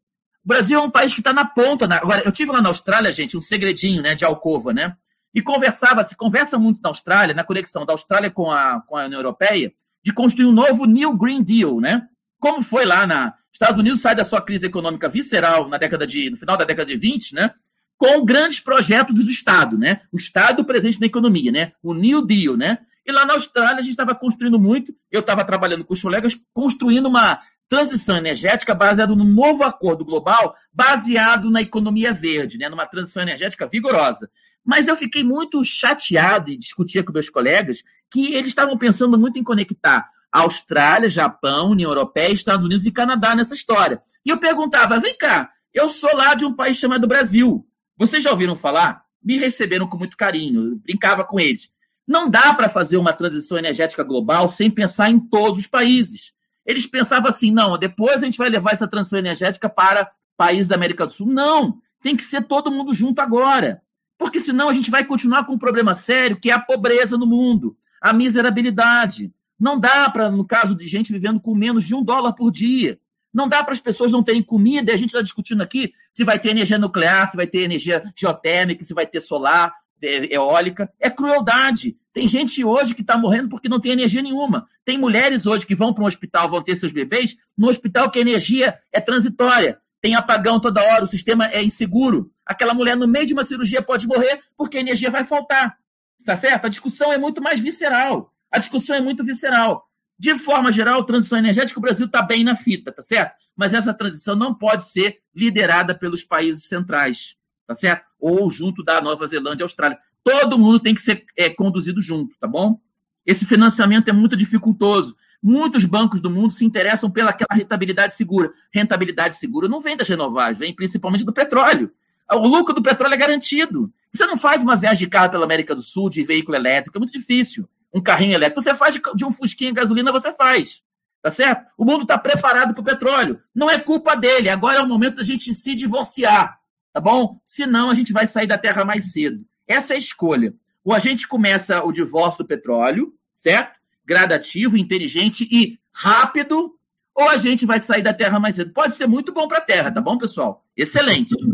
o 0.45 0.49
Brasil 0.49 0.79
é 0.79 0.83
um 0.83 0.91
país 0.91 1.13
que 1.13 1.21
está 1.21 1.33
na 1.33 1.45
ponta. 1.45 1.87
Né? 1.87 1.97
Agora, 1.97 2.23
eu 2.25 2.33
tive 2.33 2.53
lá 2.53 2.63
na 2.63 2.69
Austrália, 2.69 3.13
gente, 3.13 3.37
um 3.37 3.41
segredinho, 3.41 4.03
né, 4.03 4.15
de 4.15 4.25
alcova, 4.25 4.73
né? 4.73 4.97
E 5.35 5.43
conversava, 5.43 6.03
se 6.05 6.17
conversa 6.17 6.59
muito 6.59 6.81
na 6.83 6.89
Austrália, 6.89 7.35
na 7.35 7.45
conexão 7.45 7.85
da 7.85 7.93
Austrália 7.93 8.31
com 8.31 8.51
a, 8.51 8.81
com 8.87 8.97
a 8.97 9.05
União 9.05 9.19
Europeia, 9.19 9.73
de 10.03 10.13
construir 10.13 10.47
um 10.47 10.53
novo 10.53 10.87
New 10.87 11.17
Green 11.17 11.43
Deal, 11.43 11.81
né? 11.81 12.09
Como 12.41 12.63
foi 12.63 12.85
lá 12.87 13.07
na 13.07 13.35
Estados 13.53 13.81
Unidos 13.81 14.01
sai 14.01 14.15
da 14.15 14.25
sua 14.25 14.41
crise 14.41 14.67
econômica 14.67 15.09
visceral 15.09 15.69
na 15.69 15.79
década 15.79 16.07
de 16.07 16.31
no 16.31 16.37
final 16.37 16.57
da 16.57 16.65
década 16.65 16.87
de 16.87 16.97
20, 16.97 17.35
né? 17.35 17.53
Com 17.97 18.25
grandes 18.25 18.61
projetos 18.61 19.25
do 19.25 19.31
Estado, 19.31 19.77
né? 19.77 20.03
O 20.13 20.17
Estado 20.17 20.65
presente 20.65 21.01
na 21.01 21.07
economia, 21.07 21.51
né? 21.51 21.73
O 21.83 21.93
New 21.93 22.25
Deal, 22.25 22.57
né? 22.57 22.79
E 23.05 23.11
lá 23.11 23.27
na 23.27 23.33
Austrália 23.33 23.79
a 23.79 23.83
gente 23.83 23.91
estava 23.91 24.15
construindo 24.15 24.59
muito, 24.59 24.95
eu 25.11 25.21
estava 25.21 25.45
trabalhando 25.45 25.85
com 25.85 25.93
os 25.93 26.01
colegas 26.01 26.39
construindo 26.53 27.07
uma 27.07 27.41
transição 27.69 28.17
energética 28.17 28.75
baseada 28.75 29.15
num 29.15 29.25
novo 29.25 29.63
acordo 29.63 30.05
global 30.05 30.55
baseado 30.73 31.51
na 31.51 31.61
economia 31.61 32.13
verde, 32.13 32.59
né, 32.59 32.69
numa 32.69 32.87
transição 32.87 33.23
energética 33.23 33.67
vigorosa. 33.67 34.31
Mas 34.65 34.89
eu 34.89 34.97
fiquei 34.97 35.23
muito 35.23 35.63
chateado 35.65 36.51
e 36.51 36.57
discutia 36.57 37.05
com 37.05 37.13
meus 37.13 37.31
colegas 37.31 37.83
que 38.11 38.35
eles 38.35 38.49
estavam 38.49 38.77
pensando 38.77 39.19
muito 39.19 39.39
em 39.39 39.45
conectar 39.45 40.09
Austrália, 40.31 41.09
Japão, 41.09 41.71
União 41.71 41.91
Europeia, 41.91 42.33
Estados 42.33 42.65
Unidos 42.65 42.87
e 42.87 42.93
Canadá 42.93 43.35
nessa 43.35 43.55
história. 43.55 44.01
E 44.25 44.31
eu 44.31 44.39
perguntava: 44.39 45.01
vem 45.01 45.17
cá, 45.17 45.51
eu 45.73 45.89
sou 45.89 46.15
lá 46.15 46.35
de 46.35 46.45
um 46.45 46.55
país 46.55 46.77
chamado 46.77 47.07
Brasil. 47.07 47.67
Vocês 47.97 48.23
já 48.23 48.31
ouviram 48.31 48.55
falar? 48.55 49.03
Me 49.23 49.37
receberam 49.37 49.89
com 49.89 49.99
muito 49.99 50.17
carinho, 50.17 50.77
brincava 50.77 51.25
com 51.25 51.41
eles. 51.41 51.71
Não 52.07 52.31
dá 52.31 52.55
para 52.55 52.69
fazer 52.69 52.97
uma 52.97 53.13
transição 53.13 53.59
energética 53.59 54.03
global 54.03 54.49
sem 54.49 54.71
pensar 54.71 55.11
em 55.11 55.19
todos 55.19 55.59
os 55.59 55.67
países. 55.67 56.33
Eles 56.69 56.87
pensavam 56.87 57.31
assim: 57.31 57.51
não, 57.51 57.79
depois 57.79 58.23
a 58.23 58.27
gente 58.27 58.37
vai 58.37 58.51
levar 58.51 58.73
essa 58.73 58.87
transição 58.87 59.19
energética 59.19 59.71
para 59.71 60.13
países 60.37 60.69
da 60.69 60.75
América 60.75 61.07
do 61.07 61.13
Sul. 61.13 61.27
Não, 61.27 61.79
tem 62.03 62.15
que 62.15 62.23
ser 62.23 62.43
todo 62.43 62.71
mundo 62.71 62.93
junto 62.93 63.21
agora. 63.21 63.81
Porque 64.19 64.39
senão 64.39 64.69
a 64.69 64.75
gente 64.75 64.91
vai 64.91 65.03
continuar 65.03 65.45
com 65.45 65.55
um 65.55 65.59
problema 65.59 65.95
sério, 65.95 66.39
que 66.39 66.51
é 66.51 66.53
a 66.53 66.61
pobreza 66.61 67.17
no 67.17 67.27
mundo, 67.27 67.75
a 68.03 68.13
miserabilidade. 68.13 69.33
Não 69.59 69.81
dá 69.81 70.11
para, 70.11 70.31
no 70.31 70.45
caso 70.45 70.75
de 70.75 70.87
gente 70.87 71.13
vivendo 71.13 71.41
com 71.41 71.55
menos 71.55 71.85
de 71.85 71.95
um 71.95 72.03
dólar 72.03 72.35
por 72.35 72.53
dia. 72.53 73.01
Não 73.33 73.49
dá 73.49 73.65
para 73.65 73.73
as 73.73 73.81
pessoas 73.81 74.13
não 74.13 74.23
terem 74.23 74.43
comida. 74.43 74.91
E 74.91 74.95
a 74.95 74.99
gente 74.99 75.11
está 75.11 75.23
discutindo 75.23 75.63
aqui 75.63 75.93
se 76.13 76.23
vai 76.23 76.39
ter 76.39 76.51
energia 76.51 76.79
nuclear, 76.79 77.31
se 77.31 77.37
vai 77.37 77.47
ter 77.47 77.63
energia 77.63 78.03
geotérmica, 78.15 78.85
se 78.85 78.93
vai 78.93 79.07
ter 79.07 79.21
solar, 79.21 79.73
eólica. 80.03 80.93
É 80.99 81.11
crueldade. 81.11 81.97
Tem 82.13 82.27
gente 82.27 82.65
hoje 82.65 82.95
que 82.95 83.03
está 83.03 83.17
morrendo 83.17 83.49
porque 83.49 83.69
não 83.69 83.81
tem 83.81 83.93
energia 83.93 84.23
nenhuma. 84.23 84.67
Tem 84.85 84.99
mulheres 84.99 85.47
hoje 85.47 85.65
que 85.65 85.75
vão 85.75 85.95
para 85.95 86.03
um 86.03 86.07
hospital, 86.07 86.49
vão 86.49 86.63
ter 86.63 86.77
seus 86.77 86.93
bebês, 86.93 87.37
no 87.57 87.69
hospital 87.69 88.11
que 88.11 88.19
a 88.19 88.23
energia 88.23 88.79
é 88.93 89.01
transitória. 89.01 89.81
Tem 90.01 90.15
apagão 90.15 90.61
toda 90.61 90.83
hora, 90.83 91.05
o 91.05 91.09
sistema 91.09 91.47
é 91.49 91.63
inseguro. 91.63 92.33
Aquela 92.47 92.73
mulher, 92.73 92.97
no 92.97 93.07
meio 93.07 93.27
de 93.27 93.35
uma 93.35 93.45
cirurgia, 93.45 93.83
pode 93.83 94.07
morrer 94.07 94.41
porque 94.57 94.79
a 94.79 94.81
energia 94.81 95.11
vai 95.11 95.25
faltar. 95.25 95.77
Está 96.19 96.35
certo? 96.37 96.67
A 96.67 96.69
discussão 96.69 97.13
é 97.13 97.19
muito 97.19 97.43
mais 97.43 97.61
visceral. 97.61 98.33
A 98.51 98.59
discussão 98.59 98.97
é 98.97 99.01
muito 99.01 99.25
visceral. 99.25 99.87
De 100.19 100.35
forma 100.37 100.73
geral, 100.73 101.05
transição 101.05 101.39
energética, 101.39 101.79
o 101.79 101.83
Brasil 101.83 102.07
está 102.07 102.23
bem 102.23 102.43
na 102.43 102.57
fita, 102.57 102.91
tá 102.91 103.03
certo? 103.03 103.37
Mas 103.57 103.75
essa 103.75 103.95
transição 103.95 104.35
não 104.35 104.53
pode 104.55 104.85
ser 104.85 105.21
liderada 105.35 105.95
pelos 105.95 106.25
países 106.25 106.65
centrais, 106.65 107.37
tá 107.67 107.75
certo? 107.75 108.08
Ou 108.19 108.51
junto 108.51 108.83
da 108.83 109.01
Nova 109.01 109.27
Zelândia 109.27 109.63
e 109.63 109.65
Austrália. 109.65 109.99
Todo 110.25 110.59
mundo 110.59 110.81
tem 110.81 110.95
que 110.95 111.01
ser 111.01 111.25
é, 111.37 111.49
conduzido 111.49 112.01
junto, 112.01 112.37
tá 112.39 112.47
bom? 112.47 112.81
Esse 113.25 113.47
financiamento 113.47 114.09
é 114.09 114.13
muito 114.13 114.37
dificultoso. 114.37 115.17
Muitos 115.43 115.85
bancos 115.85 116.21
do 116.21 116.31
mundo 116.31 116.51
se 116.51 116.65
interessam 116.65 117.11
pelaquela 117.11 117.57
rentabilidade 117.57 118.15
segura. 118.15 118.53
Rentabilidade 118.73 119.37
segura 119.37 119.69
não 119.69 119.81
vem 119.81 119.97
das 119.97 120.09
renováveis, 120.09 120.59
vem 120.59 120.75
principalmente 120.75 121.25
do 121.25 121.33
petróleo. 121.33 121.93
O 122.31 122.47
lucro 122.47 122.75
do 122.75 122.83
petróleo 122.83 123.15
é 123.15 123.17
garantido. 123.17 123.93
Você 124.13 124.27
não 124.27 124.37
faz 124.37 124.63
uma 124.63 124.77
viagem 124.77 124.99
de 124.99 125.07
carro 125.07 125.31
pela 125.31 125.45
América 125.45 125.75
do 125.75 125.83
Sul 125.83 126.11
de 126.11 126.23
veículo 126.25 126.57
elétrico, 126.57 126.99
é 126.99 127.01
muito 127.01 127.13
difícil. 127.13 127.69
Um 127.93 128.03
carrinho 128.03 128.35
elétrico, 128.35 128.63
você 128.63 128.75
faz 128.75 129.01
de, 129.15 129.25
um 129.25 129.33
fusquinha 129.33 129.73
gasolina, 129.73 130.13
você 130.13 130.33
faz. 130.33 130.83
Tá 131.23 131.31
certo? 131.31 131.67
O 131.77 131.85
mundo 131.85 132.03
está 132.03 132.17
preparado 132.17 132.75
para 132.75 132.81
o 132.81 132.85
petróleo. 132.85 133.41
Não 133.55 133.71
é 133.71 133.79
culpa 133.79 134.15
dele. 134.15 134.49
Agora 134.49 134.79
é 134.79 134.83
o 134.83 134.87
momento 134.87 135.17
da 135.17 135.23
gente 135.23 135.53
se 135.53 135.75
divorciar. 135.75 136.58
Tá 136.99 137.03
bom? 137.03 137.39
Senão 137.45 137.91
a 137.91 137.95
gente 137.95 138.13
vai 138.13 138.27
sair 138.27 138.49
da 138.49 138.59
terra 138.59 138.85
mais 138.85 139.13
cedo. 139.13 139.45
Essa 139.69 139.95
é 139.95 139.97
a 139.97 139.99
escolha. 139.99 140.53
Ou 140.85 140.93
a 140.93 140.99
gente 140.99 141.29
começa 141.29 141.81
o 141.85 141.93
divórcio 141.93 142.43
do 142.43 142.49
petróleo, 142.49 143.15
certo? 143.37 143.79
Gradativo, 144.05 144.77
inteligente 144.77 145.47
e 145.49 145.79
rápido, 145.93 146.75
ou 147.15 147.29
a 147.29 147.37
gente 147.37 147.65
vai 147.65 147.79
sair 147.79 148.03
da 148.03 148.13
Terra 148.13 148.41
mais 148.41 148.57
cedo. 148.57 148.73
Pode 148.73 148.95
ser 148.95 149.07
muito 149.07 149.33
bom 149.33 149.47
para 149.47 149.59
a 149.59 149.61
Terra, 149.61 149.93
tá 149.93 150.01
bom, 150.01 150.19
pessoal? 150.19 150.65
Excelente. 150.77 151.37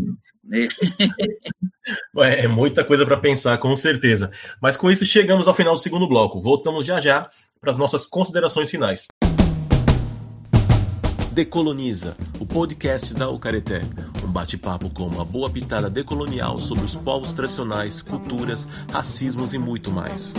É, 2.17 2.45
é 2.45 2.47
muita 2.47 2.83
coisa 2.83 3.05
para 3.05 3.17
pensar, 3.17 3.57
com 3.59 3.75
certeza. 3.75 4.31
Mas 4.59 4.75
com 4.75 4.89
isso 4.89 5.05
chegamos 5.05 5.47
ao 5.47 5.53
final 5.53 5.73
do 5.73 5.79
segundo 5.79 6.07
bloco. 6.07 6.41
Voltamos 6.41 6.83
já 6.83 6.99
já 6.99 7.29
para 7.61 7.69
as 7.69 7.77
nossas 7.77 8.07
considerações 8.07 8.71
finais. 8.71 9.07
Decoloniza, 11.35 12.15
o 12.39 12.45
podcast 12.45 13.13
da 13.13 13.29
Ucareté. 13.29 13.81
Um 14.23 14.31
bate-papo 14.31 14.89
com 14.89 15.05
uma 15.05 15.25
boa 15.25 15.49
pitada 15.49 15.89
decolonial 15.89 16.57
sobre 16.59 16.85
os 16.85 16.95
povos 16.95 17.33
tradicionais, 17.33 18.01
culturas, 18.01 18.65
racismos 18.89 19.53
e 19.53 19.57
muito 19.57 19.91
mais. 19.91 20.33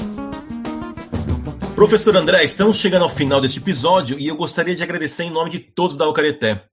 Professor 1.75 2.17
André, 2.17 2.45
estamos 2.45 2.79
chegando 2.79 3.03
ao 3.03 3.11
final 3.11 3.43
deste 3.43 3.59
episódio 3.59 4.19
e 4.19 4.27
eu 4.27 4.37
gostaria 4.39 4.75
de 4.75 4.83
agradecer 4.83 5.25
em 5.25 5.31
nome 5.31 5.51
de 5.51 5.59
todos 5.59 5.99
da 5.99 6.09
Ucareté. 6.09 6.65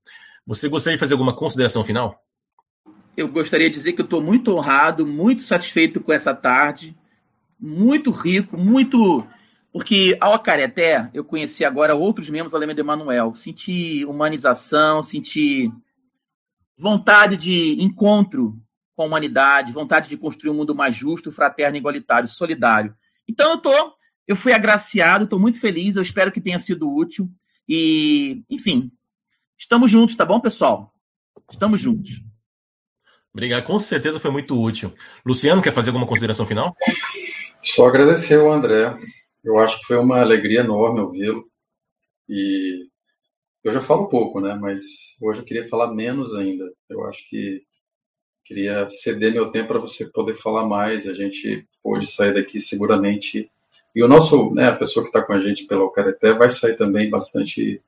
Você 0.47 0.69
gostaria 0.69 0.95
de 0.95 1.01
fazer 1.01 1.15
alguma 1.15 1.35
consideração 1.35 1.83
final? 1.83 2.23
Eu 3.17 3.27
gostaria 3.27 3.69
de 3.69 3.75
dizer 3.75 3.91
que 3.91 3.99
eu 3.99 4.05
estou 4.05 4.21
muito 4.21 4.55
honrado, 4.55 5.05
muito 5.05 5.41
satisfeito 5.41 5.99
com 5.99 6.13
essa 6.13 6.33
tarde, 6.33 6.95
muito 7.59 8.09
rico, 8.09 8.57
muito 8.57 9.27
porque 9.73 10.15
ao 10.21 10.33
Acareté, 10.33 11.09
eu 11.15 11.25
conheci 11.25 11.65
agora 11.65 11.95
outros 11.95 12.29
membros 12.29 12.51
da 12.51 12.59
Lema 12.59 12.75
de 12.75 12.81
Emanuel. 12.81 13.33
Senti 13.33 14.05
humanização, 14.05 15.01
senti 15.01 15.71
vontade 16.77 17.35
de 17.35 17.81
encontro 17.81 18.55
com 18.95 19.01
a 19.01 19.05
humanidade, 19.07 19.71
vontade 19.71 20.07
de 20.09 20.15
construir 20.15 20.51
um 20.51 20.53
mundo 20.53 20.75
mais 20.75 20.95
justo, 20.95 21.31
fraterno, 21.31 21.75
igualitário, 21.75 22.27
solidário. 22.27 22.95
Então 23.27 23.53
eu 23.53 23.57
tô, 23.57 23.95
eu 24.27 24.35
fui 24.35 24.53
agraciado, 24.53 25.23
estou 25.23 25.39
muito 25.39 25.59
feliz, 25.59 25.95
eu 25.95 26.03
espero 26.03 26.31
que 26.31 26.39
tenha 26.39 26.59
sido 26.59 26.87
útil. 26.87 27.27
E, 27.67 28.43
enfim, 28.51 28.91
estamos 29.57 29.89
juntos, 29.89 30.15
tá 30.15 30.23
bom, 30.23 30.39
pessoal? 30.39 30.93
Estamos 31.49 31.81
juntos. 31.81 32.23
Obrigado, 33.33 33.63
com 33.63 33.79
certeza 33.79 34.19
foi 34.19 34.29
muito 34.29 34.55
útil. 34.55 34.93
Luciano, 35.25 35.63
quer 35.63 35.73
fazer 35.73 35.89
alguma 35.89 36.05
consideração 36.05 36.45
final? 36.45 36.71
Só 37.63 37.87
agradecer 37.87 38.39
ao 38.39 38.53
André. 38.53 38.95
Eu 39.43 39.59
acho 39.59 39.79
que 39.79 39.85
foi 39.85 39.97
uma 39.97 40.21
alegria 40.21 40.61
enorme 40.61 41.01
ouvi-lo. 41.01 41.45
E 42.29 42.87
eu 43.63 43.71
já 43.71 43.81
falo 43.81 44.07
pouco, 44.07 44.39
né? 44.39 44.55
Mas 44.55 45.15
hoje 45.21 45.39
eu 45.39 45.45
queria 45.45 45.67
falar 45.67 45.93
menos 45.93 46.33
ainda. 46.33 46.71
Eu 46.89 47.05
acho 47.05 47.27
que 47.29 47.63
queria 48.43 48.87
ceder 48.89 49.33
meu 49.33 49.51
tempo 49.51 49.69
para 49.69 49.79
você 49.79 50.09
poder 50.11 50.35
falar 50.35 50.65
mais. 50.65 51.07
A 51.07 51.13
gente 51.13 51.67
pode 51.81 52.05
sair 52.07 52.33
daqui 52.33 52.59
seguramente. 52.59 53.49
E 53.95 54.03
o 54.03 54.07
nosso, 54.07 54.53
né, 54.53 54.69
a 54.69 54.75
pessoa 54.75 55.03
que 55.03 55.09
está 55.09 55.21
com 55.21 55.33
a 55.33 55.41
gente 55.41 55.65
pela 55.65 55.81
Alcareté 55.81 56.33
vai 56.33 56.49
sair 56.49 56.75
também 56.75 57.09
bastante 57.09 57.81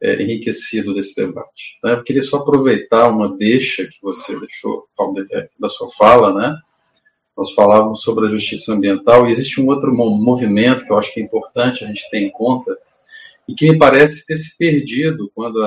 é, 0.00 0.22
enriquecido 0.22 0.94
desse 0.94 1.14
debate. 1.16 1.78
Né? 1.82 1.92
Eu 1.92 2.02
queria 2.02 2.22
só 2.22 2.38
aproveitar 2.38 3.08
uma 3.08 3.36
deixa 3.36 3.86
que 3.86 4.00
você 4.02 4.38
deixou 4.38 4.88
é, 5.32 5.48
da 5.58 5.68
sua 5.68 5.88
fala, 5.90 6.34
né? 6.34 6.58
Nós 7.36 7.52
falávamos 7.54 8.02
sobre 8.02 8.26
a 8.26 8.28
justiça 8.28 8.72
ambiental 8.72 9.26
e 9.26 9.32
existe 9.32 9.60
um 9.60 9.66
outro 9.68 9.94
movimento 9.94 10.84
que 10.84 10.92
eu 10.92 10.98
acho 10.98 11.12
que 11.12 11.20
é 11.20 11.22
importante 11.22 11.84
a 11.84 11.86
gente 11.88 12.08
ter 12.10 12.18
em 12.18 12.30
conta, 12.30 12.76
e 13.48 13.54
que 13.54 13.70
me 13.70 13.78
parece 13.78 14.26
ter 14.26 14.36
se 14.36 14.56
perdido 14.56 15.30
quando, 15.34 15.58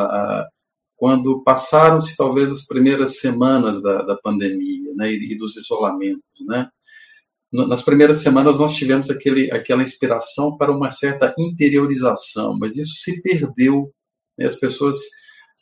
quando 0.96 1.44
passaram-se 1.44 2.16
talvez 2.16 2.52
as 2.52 2.66
primeiras 2.66 3.20
semanas 3.20 3.82
da, 3.82 4.02
da 4.02 4.16
pandemia 4.16 4.94
né, 4.96 5.12
e, 5.12 5.34
e, 5.34 5.38
dos 5.38 5.58
isolamentos. 5.58 6.24
Né? 6.48 6.70
Nas 7.52 7.84
primeiras 7.84 8.18
semanas 8.18 8.60
nós 8.60 8.76
tivemos 8.76 9.10
aquele, 9.10 9.52
aquela 9.52 9.82
inspiração 9.82 10.58
para 10.58 10.72
uma 10.72 10.90
certa 10.90 11.34
interiorização, 11.38 12.58
mas 12.58 12.78
isso 12.78 12.96
se 12.96 13.22
perdeu. 13.22 13.92
Né? 14.38 14.46
As 14.46 14.56
pessoas, 14.56 14.98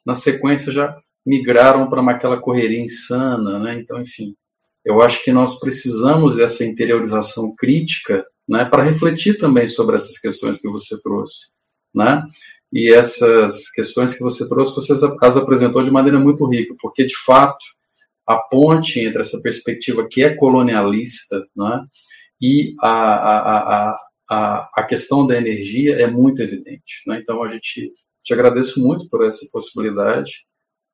na 0.06 0.16
sequência, 0.16 0.72
já 0.72 0.96
migraram 1.26 1.90
para 1.90 2.02
aquela 2.12 2.40
correria 2.40 2.82
insana. 2.82 3.60
Né? 3.60 3.72
Então, 3.76 4.00
enfim, 4.00 4.36
eu 4.86 5.02
acho 5.02 5.24
que 5.24 5.32
nós 5.32 5.60
precisamos 5.60 6.36
dessa 6.36 6.66
interiorização 6.66 7.54
crítica 7.56 8.26
né, 8.48 8.66
para 8.66 8.84
refletir 8.84 9.38
também 9.38 9.68
sobre 9.68 9.96
essas 9.96 10.18
questões 10.18 10.60
que 10.60 10.70
você 10.70 11.02
trouxe 11.02 11.54
né? 11.94 12.24
E 12.72 12.92
essas 12.92 13.70
questões 13.70 14.16
que 14.16 14.24
você 14.24 14.48
trouxe, 14.48 14.76
você 14.76 14.94
as 15.22 15.38
apresentou 15.38 15.84
de 15.84 15.92
maneira 15.92 16.20
muito 16.20 16.46
rica, 16.48 16.74
porque 16.82 17.06
de 17.06 17.16
fato 17.16 17.64
a 18.26 18.38
ponte 18.38 19.00
entre 19.00 19.22
essa 19.22 19.40
perspectiva 19.42 20.08
que 20.10 20.24
é 20.24 20.34
colonialista, 20.36 21.46
né, 21.56 21.86
e 22.42 22.74
a, 22.82 22.90
a, 22.90 23.98
a, 24.30 24.70
a, 24.76 24.84
questão 24.86 25.28
da 25.28 25.38
energia 25.38 26.02
é 26.02 26.08
muito 26.08 26.42
evidente. 26.42 27.04
Né? 27.06 27.20
Então 27.22 27.44
a 27.44 27.50
gente 27.50 27.94
te 28.24 28.34
agradeço 28.34 28.82
muito 28.82 29.08
por 29.10 29.24
essa 29.24 29.46
possibilidade. 29.52 30.46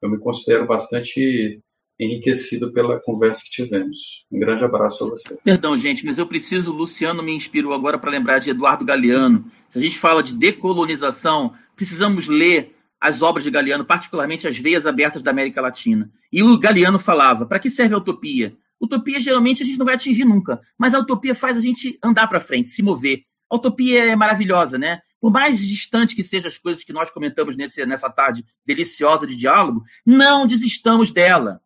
Eu 0.02 0.10
me 0.10 0.20
considero 0.20 0.68
bastante 0.68 1.62
enriquecido 2.00 2.72
pela 2.72 3.00
conversa 3.02 3.44
que 3.44 3.52
tivemos. 3.52 4.26
Um 4.32 4.40
grande 4.40 4.64
abraço 4.64 5.04
a 5.04 5.10
você. 5.10 5.38
Perdão, 5.44 5.76
gente, 5.76 6.06
mas 6.06 6.18
eu 6.18 6.26
preciso, 6.26 6.72
Luciano 6.72 7.22
me 7.22 7.34
inspirou 7.34 7.74
agora 7.74 8.00
para 8.00 8.10
lembrar 8.10 8.40
de 8.40 8.50
Eduardo 8.50 8.86
Galeano. 8.86 9.52
Se 9.68 9.78
a 9.78 9.82
gente 9.82 10.00
fala 10.00 10.24
de 10.24 10.34
decolonização, 10.34 11.54
precisamos 11.76 12.28
ler 12.28 12.76
as 13.02 13.22
obras 13.22 13.44
de 13.44 13.52
Galeano, 13.52 13.86
particularmente 13.86 14.48
as 14.48 14.58
Veias 14.58 14.88
Abertas 14.88 15.22
da 15.22 15.32
América 15.32 15.62
Latina. 15.62 16.10
E 16.32 16.42
o 16.42 16.58
Galeano 16.58 16.98
falava: 16.98 17.46
para 17.46 17.60
que 17.60 17.70
serve 17.70 17.94
a 17.94 17.98
utopia? 17.98 18.56
Utopia 18.80 19.20
geralmente 19.20 19.62
a 19.62 19.66
gente 19.66 19.78
não 19.78 19.86
vai 19.86 19.96
atingir 19.96 20.24
nunca, 20.24 20.62
mas 20.78 20.94
a 20.94 21.00
utopia 21.00 21.36
faz 21.36 21.58
a 21.58 21.62
gente 21.62 22.00
andar 22.02 22.28
para 22.28 22.40
frente, 22.40 22.70
se 22.70 22.82
mover. 22.82 23.24
A 23.50 23.56
utopia 23.56 24.06
é 24.06 24.16
maravilhosa, 24.16 24.78
né? 24.78 25.02
Por 25.20 25.32
mais 25.32 25.60
distante 25.60 26.16
que 26.16 26.24
sejam 26.24 26.48
as 26.48 26.58
coisas 26.58 26.82
que 26.82 26.94
nós 26.94 27.12
comentamos 27.12 27.58
nesse, 27.58 27.86
nessa 27.86 28.10
tarde 28.10 28.46
deliciosa 28.66 29.28
de 29.28 29.36
diálogo, 29.36 29.84
não 30.06 30.46
desistamos 30.46 31.12
dela 31.12 31.60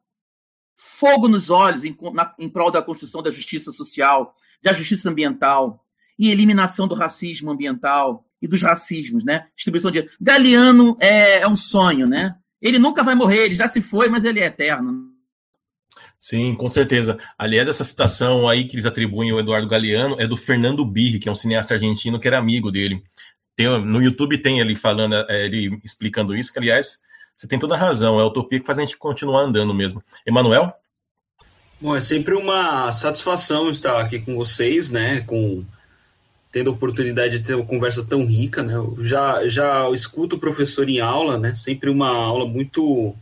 fogo 0.75 1.27
nos 1.27 1.49
olhos 1.49 1.83
em, 1.85 1.95
na, 2.13 2.33
em 2.37 2.49
prol 2.49 2.71
da 2.71 2.81
construção 2.81 3.21
da 3.21 3.31
justiça 3.31 3.71
social, 3.71 4.35
da 4.61 4.73
justiça 4.73 5.09
ambiental 5.09 5.83
e 6.17 6.29
eliminação 6.29 6.87
do 6.87 6.95
racismo 6.95 7.51
ambiental 7.51 8.25
e 8.41 8.47
dos 8.47 8.61
racismos, 8.61 9.23
né? 9.23 9.47
Distribuição 9.55 9.91
de 9.91 10.09
Galeano 10.19 10.95
é, 10.99 11.39
é 11.39 11.47
um 11.47 11.55
sonho, 11.55 12.07
né? 12.07 12.35
Ele 12.61 12.79
nunca 12.79 13.03
vai 13.03 13.15
morrer, 13.15 13.45
ele 13.45 13.55
já 13.55 13.67
se 13.67 13.81
foi, 13.81 14.09
mas 14.09 14.25
ele 14.25 14.39
é 14.39 14.45
eterno. 14.45 15.11
Sim, 16.19 16.55
com 16.55 16.69
certeza. 16.69 17.17
Aliás, 17.37 17.67
essa 17.67 17.83
citação 17.83 18.47
aí 18.47 18.65
que 18.65 18.75
eles 18.75 18.85
atribuem 18.85 19.31
ao 19.31 19.39
Eduardo 19.41 19.67
Galeano 19.67 20.15
é 20.19 20.25
do 20.25 20.37
Fernando 20.37 20.85
Birri, 20.85 21.19
que 21.19 21.27
é 21.27 21.31
um 21.31 21.35
cineasta 21.35 21.73
argentino 21.73 22.17
que 22.17 22.27
era 22.27 22.37
amigo 22.37 22.71
dele. 22.71 23.03
Tem, 23.55 23.67
no 23.85 24.01
YouTube 24.01 24.37
tem 24.37 24.61
ele 24.61 24.75
falando, 24.75 25.15
é, 25.15 25.45
ele 25.45 25.77
explicando 25.83 26.33
isso, 26.33 26.53
que 26.53 26.59
aliás 26.59 27.01
você 27.35 27.47
tem 27.47 27.59
toda 27.59 27.75
a 27.75 27.77
razão, 27.77 28.19
é 28.19 28.23
a 28.23 28.27
utopia 28.27 28.59
que 28.59 28.65
faz 28.65 28.79
a 28.79 28.81
gente 28.81 28.97
continuar 28.97 29.41
andando 29.41 29.73
mesmo. 29.73 30.03
Emanuel? 30.25 30.73
Bom, 31.81 31.95
é 31.95 32.01
sempre 32.01 32.33
uma 32.33 32.91
satisfação 32.91 33.69
estar 33.69 33.99
aqui 33.99 34.19
com 34.19 34.35
vocês, 34.35 34.89
né? 34.89 35.21
Com 35.21 35.65
tendo 36.51 36.69
a 36.69 36.73
oportunidade 36.73 37.39
de 37.39 37.45
ter 37.45 37.55
uma 37.55 37.65
conversa 37.65 38.05
tão 38.05 38.25
rica, 38.25 38.61
né? 38.61 38.75
Eu 38.75 38.95
já 38.99 39.47
já 39.47 39.89
escuto 39.89 40.35
o 40.35 40.39
professor 40.39 40.87
em 40.87 40.99
aula, 40.99 41.37
né? 41.37 41.55
Sempre 41.55 41.89
uma 41.89 42.09
aula 42.09 42.47
muito 42.47 43.15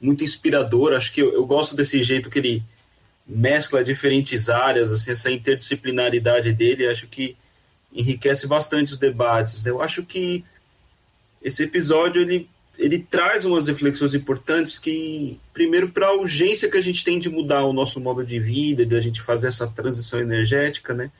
muito 0.00 0.22
inspiradora. 0.22 0.96
Acho 0.96 1.12
que 1.12 1.22
eu, 1.22 1.32
eu 1.32 1.46
gosto 1.46 1.74
desse 1.74 2.02
jeito 2.02 2.30
que 2.30 2.38
ele 2.38 2.62
mescla 3.26 3.82
diferentes 3.82 4.48
áreas, 4.50 4.92
assim, 4.92 5.12
essa 5.12 5.30
interdisciplinaridade 5.30 6.52
dele, 6.52 6.86
acho 6.86 7.06
que 7.06 7.36
enriquece 7.92 8.46
bastante 8.46 8.92
os 8.92 8.98
debates. 8.98 9.64
Eu 9.64 9.80
acho 9.80 10.02
que 10.02 10.44
esse 11.42 11.62
episódio 11.62 12.22
ele 12.22 12.48
ele 12.78 12.98
traz 12.98 13.44
umas 13.44 13.66
reflexões 13.68 14.14
importantes 14.14 14.78
que, 14.78 15.38
primeiro, 15.52 15.90
para 15.90 16.08
a 16.08 16.14
urgência 16.14 16.70
que 16.70 16.76
a 16.76 16.82
gente 16.82 17.04
tem 17.04 17.18
de 17.18 17.30
mudar 17.30 17.64
o 17.64 17.72
nosso 17.72 18.00
modo 18.00 18.24
de 18.24 18.40
vida, 18.40 18.84
de 18.84 18.96
a 18.96 19.00
gente 19.00 19.22
fazer 19.22 19.48
essa 19.48 19.66
transição 19.66 20.20
energética, 20.20 20.92
né? 20.92 21.10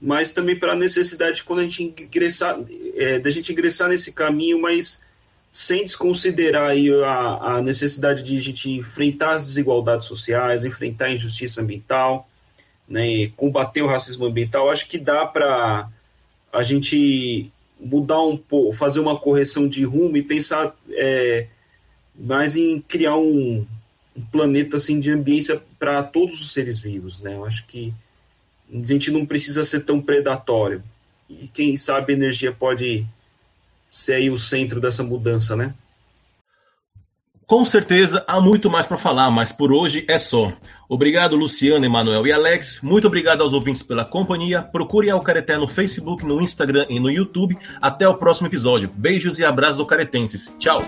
Mas 0.00 0.32
também 0.32 0.56
para 0.58 0.72
a 0.72 0.76
necessidade 0.76 1.36
de 1.36 1.44
quando 1.44 1.60
a 1.60 1.62
gente 1.62 1.82
ingressar, 1.82 2.58
é, 2.94 3.18
da 3.18 3.30
gente 3.30 3.52
ingressar 3.52 3.88
nesse 3.88 4.12
caminho, 4.12 4.60
mas 4.60 5.02
sem 5.50 5.84
desconsiderar 5.84 6.70
aí 6.70 6.92
a, 7.02 7.56
a 7.56 7.62
necessidade 7.62 8.22
de 8.22 8.36
a 8.36 8.42
gente 8.42 8.70
enfrentar 8.70 9.36
as 9.36 9.46
desigualdades 9.46 10.06
sociais, 10.06 10.64
enfrentar 10.64 11.06
a 11.06 11.12
injustiça 11.12 11.62
ambiental, 11.62 12.28
né? 12.88 13.28
Combater 13.36 13.82
o 13.82 13.86
racismo 13.86 14.26
ambiental. 14.26 14.68
Acho 14.70 14.86
que 14.86 14.98
dá 14.98 15.24
para 15.24 15.88
a 16.52 16.62
gente 16.62 17.50
mudar 17.78 18.22
um 18.22 18.36
pouco, 18.36 18.72
fazer 18.72 19.00
uma 19.00 19.18
correção 19.18 19.68
de 19.68 19.84
rumo 19.84 20.16
e 20.16 20.22
pensar 20.22 20.74
é, 20.90 21.46
mais 22.14 22.56
em 22.56 22.80
criar 22.80 23.16
um, 23.16 23.66
um, 24.16 24.22
planeta 24.32 24.76
assim 24.78 24.98
de 24.98 25.10
ambiência 25.10 25.62
para 25.78 26.02
todos 26.02 26.40
os 26.40 26.52
seres 26.52 26.78
vivos, 26.78 27.20
né? 27.20 27.34
Eu 27.34 27.44
acho 27.44 27.66
que 27.66 27.92
a 28.72 28.82
gente 28.82 29.10
não 29.10 29.26
precisa 29.26 29.64
ser 29.64 29.80
tão 29.80 30.00
predatório 30.00 30.82
e 31.28 31.48
quem 31.48 31.76
sabe 31.76 32.12
a 32.12 32.16
energia 32.16 32.52
pode 32.52 33.06
ser 33.88 34.14
aí 34.14 34.30
o 34.30 34.38
centro 34.38 34.80
dessa 34.80 35.02
mudança, 35.02 35.54
né? 35.54 35.74
Com 37.46 37.64
certeza 37.64 38.24
há 38.26 38.40
muito 38.40 38.68
mais 38.68 38.88
para 38.88 38.96
falar, 38.96 39.30
mas 39.30 39.52
por 39.52 39.72
hoje 39.72 40.04
é 40.08 40.18
só. 40.18 40.52
Obrigado, 40.88 41.36
Luciano, 41.36 41.84
Emanuel 41.84 42.26
e 42.26 42.32
Alex. 42.32 42.80
Muito 42.82 43.06
obrigado 43.06 43.40
aos 43.40 43.52
ouvintes 43.52 43.84
pela 43.84 44.04
companhia. 44.04 44.62
Procure 44.62 45.10
a 45.10 45.20
Careté 45.20 45.56
no 45.56 45.68
Facebook, 45.68 46.26
no 46.26 46.42
Instagram 46.42 46.86
e 46.88 46.98
no 46.98 47.08
YouTube. 47.08 47.56
Até 47.80 48.08
o 48.08 48.14
próximo 48.14 48.48
episódio. 48.48 48.90
Beijos 48.92 49.38
e 49.38 49.44
abraços 49.44 49.86
caretenses. 49.86 50.52
Tchau. 50.58 50.82